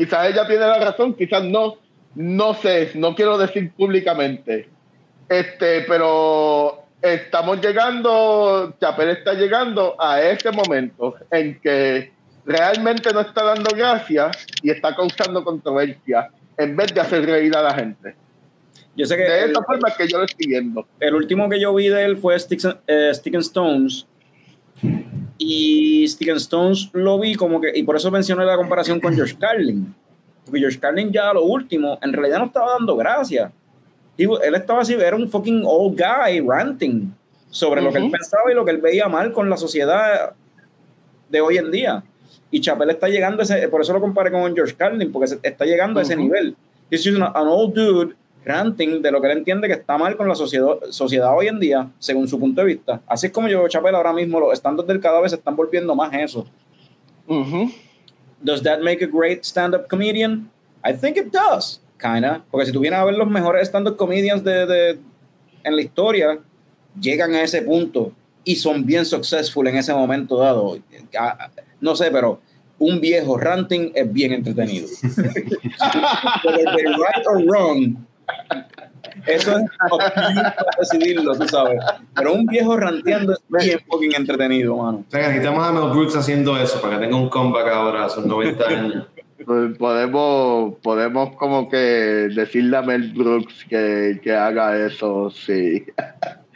Quizás 0.01 0.31
ella 0.31 0.47
tiene 0.47 0.63
la 0.67 0.79
razón, 0.79 1.13
quizás 1.13 1.45
no. 1.45 1.77
No 2.15 2.55
sé, 2.55 2.93
no 2.95 3.15
quiero 3.15 3.37
decir 3.37 3.71
públicamente. 3.73 4.67
Este, 5.29 5.83
pero 5.83 6.85
estamos 7.03 7.61
llegando, 7.61 8.75
Chapel 8.81 9.11
está 9.11 9.35
llegando 9.35 9.95
a 9.99 10.23
ese 10.23 10.53
momento 10.53 11.17
en 11.31 11.61
que 11.61 12.13
realmente 12.51 13.13
no 13.13 13.21
está 13.21 13.45
dando 13.45 13.71
gracias 13.75 14.47
y 14.63 14.71
está 14.71 14.95
causando 14.95 15.43
controversia 15.45 16.31
en 16.57 16.77
vez 16.77 16.93
de 16.93 17.01
hacer 17.01 17.25
reír 17.25 17.57
a 17.57 17.63
la 17.63 17.75
gente. 17.75 18.15
Yo 18.97 19.07
sé 19.07 19.17
que 19.17 19.23
de 19.23 19.45
esta 19.47 19.63
forma 19.63 19.89
que 19.97 20.09
yo 20.09 20.19
lo 20.19 20.25
estoy 20.25 20.49
viendo. 20.49 20.87
El 20.99 21.15
último 21.15 21.49
que 21.49 21.61
yo 21.61 21.73
vi 21.75 21.89
de 21.89 22.05
él 22.05 22.17
fue 22.17 22.39
Sticks, 22.39 22.69
eh, 22.87 23.11
Stick 23.15 23.35
and 23.35 23.45
Stones, 23.45 24.07
y 25.39 26.07
Steven 26.07 26.37
Stones 26.37 26.91
lo 26.93 27.19
vi 27.19 27.35
como 27.35 27.61
que, 27.61 27.73
y 27.75 27.83
por 27.83 27.97
eso 27.97 28.11
mencioné 28.11 28.45
la 28.45 28.57
comparación 28.57 29.01
con 29.01 29.15
George 29.15 29.37
Carlin. 29.39 29.95
Porque 30.45 30.61
George 30.61 30.79
Carlin 30.79 31.11
ya 31.11 31.33
lo 31.33 31.45
último, 31.45 31.99
en 32.03 32.13
realidad 32.13 32.39
no 32.41 32.47
estaba 32.47 32.73
dando 32.73 32.97
gracias. 32.97 33.51
Él 34.19 34.55
estaba 34.55 34.83
así, 34.83 34.93
era 34.95 35.17
un 35.17 35.31
fucking 35.31 35.63
old 35.65 35.99
guy 35.99 36.41
ranting 36.41 37.11
sobre 37.49 37.81
lo 37.81 37.91
que 37.91 37.99
él 37.99 38.11
pensaba 38.11 38.53
y 38.53 38.55
lo 38.55 38.65
que 38.65 38.73
él 38.73 38.79
veía 38.79 39.09
mal 39.09 39.33
con 39.33 39.49
la 39.49 39.57
sociedad 39.57 40.35
de 41.31 41.41
hoy 41.41 41.57
en 41.57 41.71
día. 41.71 42.03
Y 42.51 42.61
Chappelle 42.61 42.93
está 42.93 43.09
llegando 43.09 43.43
a 43.43 43.45
ese, 43.45 43.69
por 43.69 43.81
eso 43.81 43.93
lo 43.93 44.01
comparé 44.01 44.31
con 44.31 44.55
George 44.55 44.75
Carlin, 44.75 45.13
porque 45.13 45.37
está 45.43 45.65
llegando 45.65 46.01
a 46.01 46.03
ese 46.03 46.17
nivel. 46.17 46.57
He's 46.91 47.05
just 47.05 47.21
an 47.21 47.47
old 47.47 47.75
dude 47.75 48.17
ranting 48.45 49.03
de 49.03 49.11
lo 49.11 49.21
que 49.21 49.31
él 49.31 49.39
entiende 49.39 49.69
que 49.69 49.75
está 49.75 49.99
mal 49.99 50.17
con 50.17 50.27
la 50.29 50.35
sociedad, 50.35 50.77
sociedad 50.91 51.37
hoy 51.37 51.49
en 51.49 51.61
día, 51.61 51.91
según 51.99 52.27
su 52.27 52.39
punto 52.39 52.63
de 52.63 52.67
vista. 52.67 53.01
Así 53.07 53.27
es 53.27 53.33
como 53.33 53.49
yo, 53.49 53.67
Chapel, 53.69 53.95
ahora 53.95 54.13
mismo 54.13 54.41
los 54.41 54.53
estándares 54.53 54.89
del 54.89 55.01
cadáver 55.01 55.31
se 55.31 55.37
están 55.37 55.55
volviendo 55.55 55.95
más 55.95 56.13
eso. 56.15 56.47
Does 58.43 58.63
that 58.63 58.81
make 58.81 59.05
a 59.05 59.07
great 59.07 59.45
stand-up 59.45 59.87
comedian? 59.89 60.51
I 60.85 60.93
think 60.93 61.17
it 61.17 61.31
does, 61.31 61.81
kinda. 61.99 62.43
Porque 62.51 62.67
si 62.67 62.73
tú 62.73 62.81
vienes 62.81 62.99
a 62.99 63.05
ver 63.05 63.15
los 63.15 63.29
mejores 63.29 63.69
stand-up 63.69 63.97
comedians 63.97 64.43
de, 64.43 64.67
de, 64.67 64.99
en 65.63 65.77
la 65.77 65.83
historia, 65.83 66.41
llegan 66.99 67.35
a 67.35 67.43
ese 67.43 67.63
punto 67.63 68.13
y 68.45 68.57
son 68.57 68.85
bien 68.85 69.05
successful 69.05 69.67
en 69.69 69.77
ese 69.77 69.93
momento 69.93 70.39
dado. 70.39 70.79
No 71.81 71.97
sé, 71.97 72.11
pero 72.11 72.41
un 72.79 73.01
viejo 73.01 73.37
ranting 73.37 73.93
es 73.95 74.13
bien 74.13 74.33
entretenido. 74.33 74.87
right 75.03 77.27
or 77.27 77.45
wrong, 77.45 77.97
eso 79.27 79.59
es 79.59 79.65
para 79.89 80.55
decidirlo, 80.79 81.37
tú 81.37 81.47
sabes. 81.49 81.81
Pero 82.15 82.35
un 82.35 82.47
viejo 82.47 82.77
ranteando 82.77 83.33
es 83.33 83.67
bien 83.67 83.81
fucking 83.87 84.15
entretenido, 84.15 84.77
mano. 84.77 85.05
O 85.07 85.11
sea, 85.11 85.29
necesitamos 85.29 85.67
a 85.67 85.73
Mel 85.73 85.91
Brooks 85.91 86.17
haciendo 86.17 86.57
eso 86.57 86.81
para 86.81 86.99
que 86.99 87.07
tenga 87.07 87.17
un 87.17 87.29
comeback 87.29 87.69
ahora 87.69 88.07
a 88.07 88.09
sus 88.09 88.25
90 88.25 88.69
años. 88.69 89.07
Pues 89.45 89.77
podemos, 89.79 90.75
podemos 90.83 91.37
como 91.37 91.69
que 91.69 91.77
decirle 91.77 92.77
a 92.77 92.83
Mel 92.83 93.13
Brooks 93.13 93.65
que, 93.69 94.21
que 94.23 94.33
haga 94.33 94.87
eso, 94.87 95.31
sí. 95.31 95.85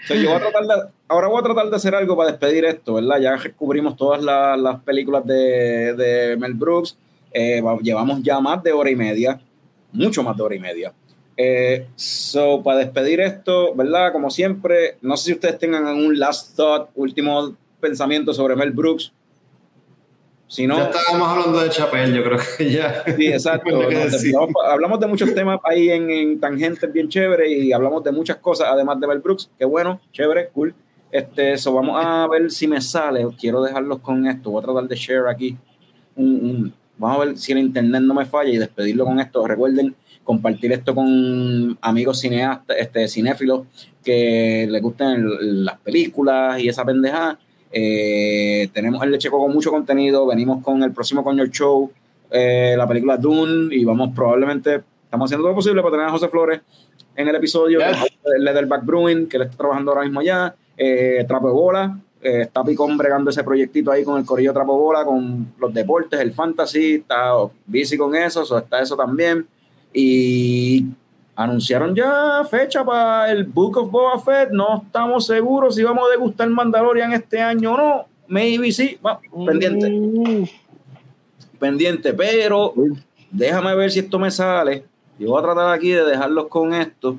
Yo 0.08 0.28
voy 0.28 0.36
a 0.36 0.40
tratar 0.40 0.66
de, 0.66 0.74
ahora 1.08 1.28
voy 1.28 1.40
a 1.40 1.42
tratar 1.42 1.70
de 1.70 1.76
hacer 1.76 1.94
algo 1.94 2.16
para 2.16 2.30
despedir 2.30 2.64
esto, 2.64 2.94
¿verdad? 2.94 3.20
Ya 3.20 3.32
descubrimos 3.32 3.96
todas 3.96 4.22
las 4.22 4.80
películas 4.82 5.24
de, 5.26 5.94
de 5.94 6.36
Mel 6.36 6.54
Brooks. 6.54 6.96
Eh, 7.32 7.62
llevamos 7.82 8.22
ya 8.22 8.38
más 8.40 8.62
de 8.62 8.72
hora 8.72 8.90
y 8.90 8.96
media, 8.96 9.40
mucho 9.92 10.22
más 10.22 10.36
de 10.36 10.42
hora 10.42 10.54
y 10.54 10.60
media. 10.60 10.92
Eh, 11.36 11.88
so, 11.96 12.62
para 12.62 12.78
despedir 12.78 13.20
esto, 13.20 13.74
¿verdad? 13.74 14.12
Como 14.12 14.30
siempre, 14.30 14.98
no 15.02 15.16
sé 15.16 15.24
si 15.24 15.32
ustedes 15.32 15.58
tengan 15.58 15.86
un 15.86 16.18
last 16.18 16.56
thought, 16.56 16.90
último 16.94 17.56
pensamiento 17.80 18.32
sobre 18.32 18.54
Mel 18.54 18.70
Brooks. 18.70 19.12
Si 20.46 20.66
no, 20.66 20.76
ya 20.76 20.84
estábamos 20.84 21.28
hablando 21.28 21.60
de 21.60 21.70
Chapel, 21.70 22.14
yo 22.14 22.22
creo 22.22 22.38
que 22.38 22.70
ya. 22.70 23.02
Sí, 23.16 23.26
exacto. 23.26 23.70
hablamos, 24.64 25.00
de 25.00 25.06
muchos 25.06 25.34
temas 25.34 25.58
ahí 25.64 25.90
en, 25.90 26.10
en, 26.10 26.38
tangentes 26.38 26.92
bien 26.92 27.08
chévere 27.08 27.50
y 27.50 27.72
hablamos 27.72 28.04
de 28.04 28.12
muchas 28.12 28.36
cosas, 28.36 28.68
además 28.70 29.00
de 29.00 29.06
Mel 29.06 29.20
Brooks. 29.20 29.50
Qué 29.58 29.64
bueno, 29.64 30.00
chévere, 30.12 30.50
cool. 30.52 30.74
Este, 31.14 31.52
eso, 31.52 31.72
vamos 31.72 32.04
a 32.04 32.26
ver 32.26 32.50
si 32.50 32.66
me 32.66 32.80
sale. 32.80 33.24
Quiero 33.38 33.62
dejarlos 33.62 34.00
con 34.00 34.26
esto. 34.26 34.50
Voy 34.50 34.60
a 34.60 34.64
tratar 34.64 34.88
de 34.88 34.96
share 34.96 35.28
aquí. 35.28 35.56
vamos 36.16 37.16
a 37.16 37.24
ver 37.24 37.38
si 37.38 37.52
el 37.52 37.58
internet 37.58 38.02
no 38.02 38.14
me 38.14 38.26
falla 38.26 38.50
y 38.50 38.58
despedirlo 38.58 39.04
con 39.04 39.20
esto. 39.20 39.46
Recuerden 39.46 39.94
compartir 40.24 40.72
esto 40.72 40.92
con 40.92 41.78
amigos 41.80 42.18
cineastas, 42.18 42.76
este, 42.78 43.06
cinéfilos 43.06 43.62
que 44.02 44.66
les 44.68 44.82
gusten 44.82 45.64
las 45.64 45.78
películas 45.78 46.58
y 46.60 46.68
esa 46.68 46.84
pendeja. 46.84 47.38
Eh, 47.76 48.68
tenemos 48.72 49.02
el 49.02 49.10
Lecheco 49.10 49.38
con 49.38 49.52
mucho 49.52 49.72
contenido. 49.72 50.26
Venimos 50.26 50.62
con 50.62 50.82
el 50.84 50.92
próximo 50.92 51.24
Coño 51.24 51.44
Show, 51.46 51.90
eh, 52.30 52.74
la 52.78 52.86
película 52.86 53.16
Dune, 53.16 53.74
y 53.74 53.84
vamos 53.84 54.10
probablemente 54.14 54.82
estamos 55.04 55.26
haciendo 55.26 55.42
todo 55.42 55.50
lo 55.50 55.56
posible 55.56 55.82
para 55.82 55.92
tener 55.92 56.06
a 56.06 56.10
José 56.10 56.28
Flores 56.28 56.60
en 57.16 57.28
el 57.28 57.34
episodio, 57.34 57.80
yes. 57.80 58.68
Back 58.68 58.84
Brewing, 58.84 59.26
que 59.26 59.38
le 59.38 59.44
está 59.46 59.56
trabajando 59.56 59.90
ahora 59.90 60.04
mismo 60.04 60.20
allá, 60.20 60.54
eh, 60.76 61.24
Trapo 61.26 61.48
de 61.48 61.52
Bola, 61.52 61.98
eh, 62.22 62.42
está 62.42 62.64
Picón 62.64 62.96
bregando 62.96 63.30
ese 63.30 63.44
proyectito 63.44 63.90
ahí 63.90 64.04
con 64.04 64.18
el 64.18 64.24
Corillo 64.24 64.52
Trapo 64.52 64.78
Bola, 64.78 65.04
con 65.04 65.52
los 65.58 65.74
deportes, 65.74 66.20
el 66.20 66.32
fantasy, 66.32 66.94
está 66.94 67.32
busy 67.66 67.96
con 67.96 68.14
eso, 68.14 68.42
o 68.42 68.58
está 68.58 68.80
eso 68.80 68.96
también. 68.96 69.46
Y 69.92 70.86
anunciaron 71.36 71.94
ya 71.94 72.44
fecha 72.48 72.84
para 72.84 73.30
el 73.30 73.44
Book 73.44 73.76
of 73.78 73.90
Boba 73.90 74.18
Fett. 74.18 74.50
No 74.50 74.82
estamos 74.84 75.26
seguros 75.26 75.74
si 75.74 75.82
vamos 75.82 76.06
a 76.08 76.10
degustar 76.10 76.48
Mandalorian 76.48 77.12
este 77.12 77.40
año 77.40 77.74
o 77.74 77.76
no. 77.76 78.04
Maybe 78.28 78.72
sí, 78.72 78.98
pendiente. 79.46 79.90
Mm. 79.90 80.44
Pendiente, 81.58 82.14
pero 82.14 82.74
déjame 83.30 83.74
ver 83.74 83.90
si 83.90 84.00
esto 84.00 84.18
me 84.18 84.30
sale. 84.30 84.84
Yo 85.18 85.30
voy 85.30 85.40
a 85.40 85.42
tratar 85.42 85.72
aquí 85.72 85.90
de 85.90 86.04
dejarlos 86.04 86.48
con 86.48 86.74
esto. 86.74 87.18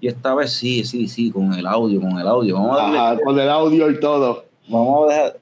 Y 0.00 0.08
esta 0.08 0.34
vez 0.34 0.52
sí, 0.52 0.84
sí, 0.84 1.06
sí, 1.06 1.30
con 1.30 1.52
el 1.54 1.66
audio, 1.66 2.00
con 2.00 2.18
el 2.18 2.26
audio. 2.26 2.56
Vamos 2.56 2.78
a 2.80 2.90
darle, 2.90 3.22
con 3.22 3.38
el 3.38 3.48
audio 3.48 3.88
y 3.88 4.00
todo. 4.00 4.44
Vamos 4.68 5.10
a 5.10 5.14
dejar. 5.14 5.41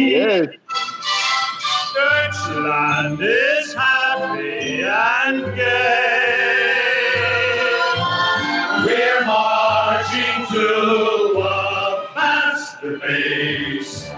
Deutschland 2.61 3.19
is 3.21 3.73
happy 3.73 4.83
and 4.83 5.55
gay. 5.55 6.83
We're 8.85 9.25
marching 9.25 10.45
to 10.51 11.39
a 11.39 12.07
faster 12.13 12.99
pace. 12.99 14.09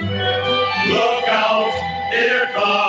Look 0.00 1.28
out, 1.28 1.74
here 2.10 2.48
comes 2.54 2.83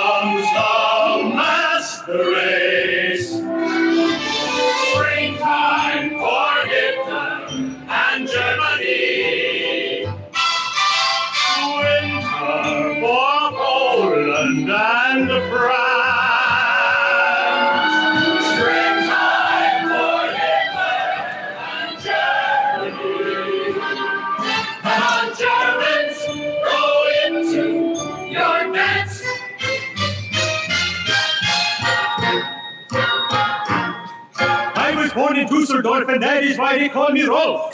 Rudolph, 35.86 36.10
and 36.10 36.24
that 36.24 36.44
is 36.44 36.58
why 36.58 36.80
they 36.80 36.90
call 36.90 37.12
me 37.12 37.22
Rolf. 37.24 37.72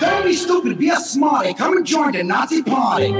Don't 0.00 0.24
be 0.24 0.32
stupid, 0.34 0.76
be 0.78 0.88
a 0.88 0.96
smarty. 0.96 1.54
Come 1.54 1.76
and 1.76 1.86
join 1.86 2.12
the 2.12 2.24
Nazi 2.24 2.62
party. 2.62 3.12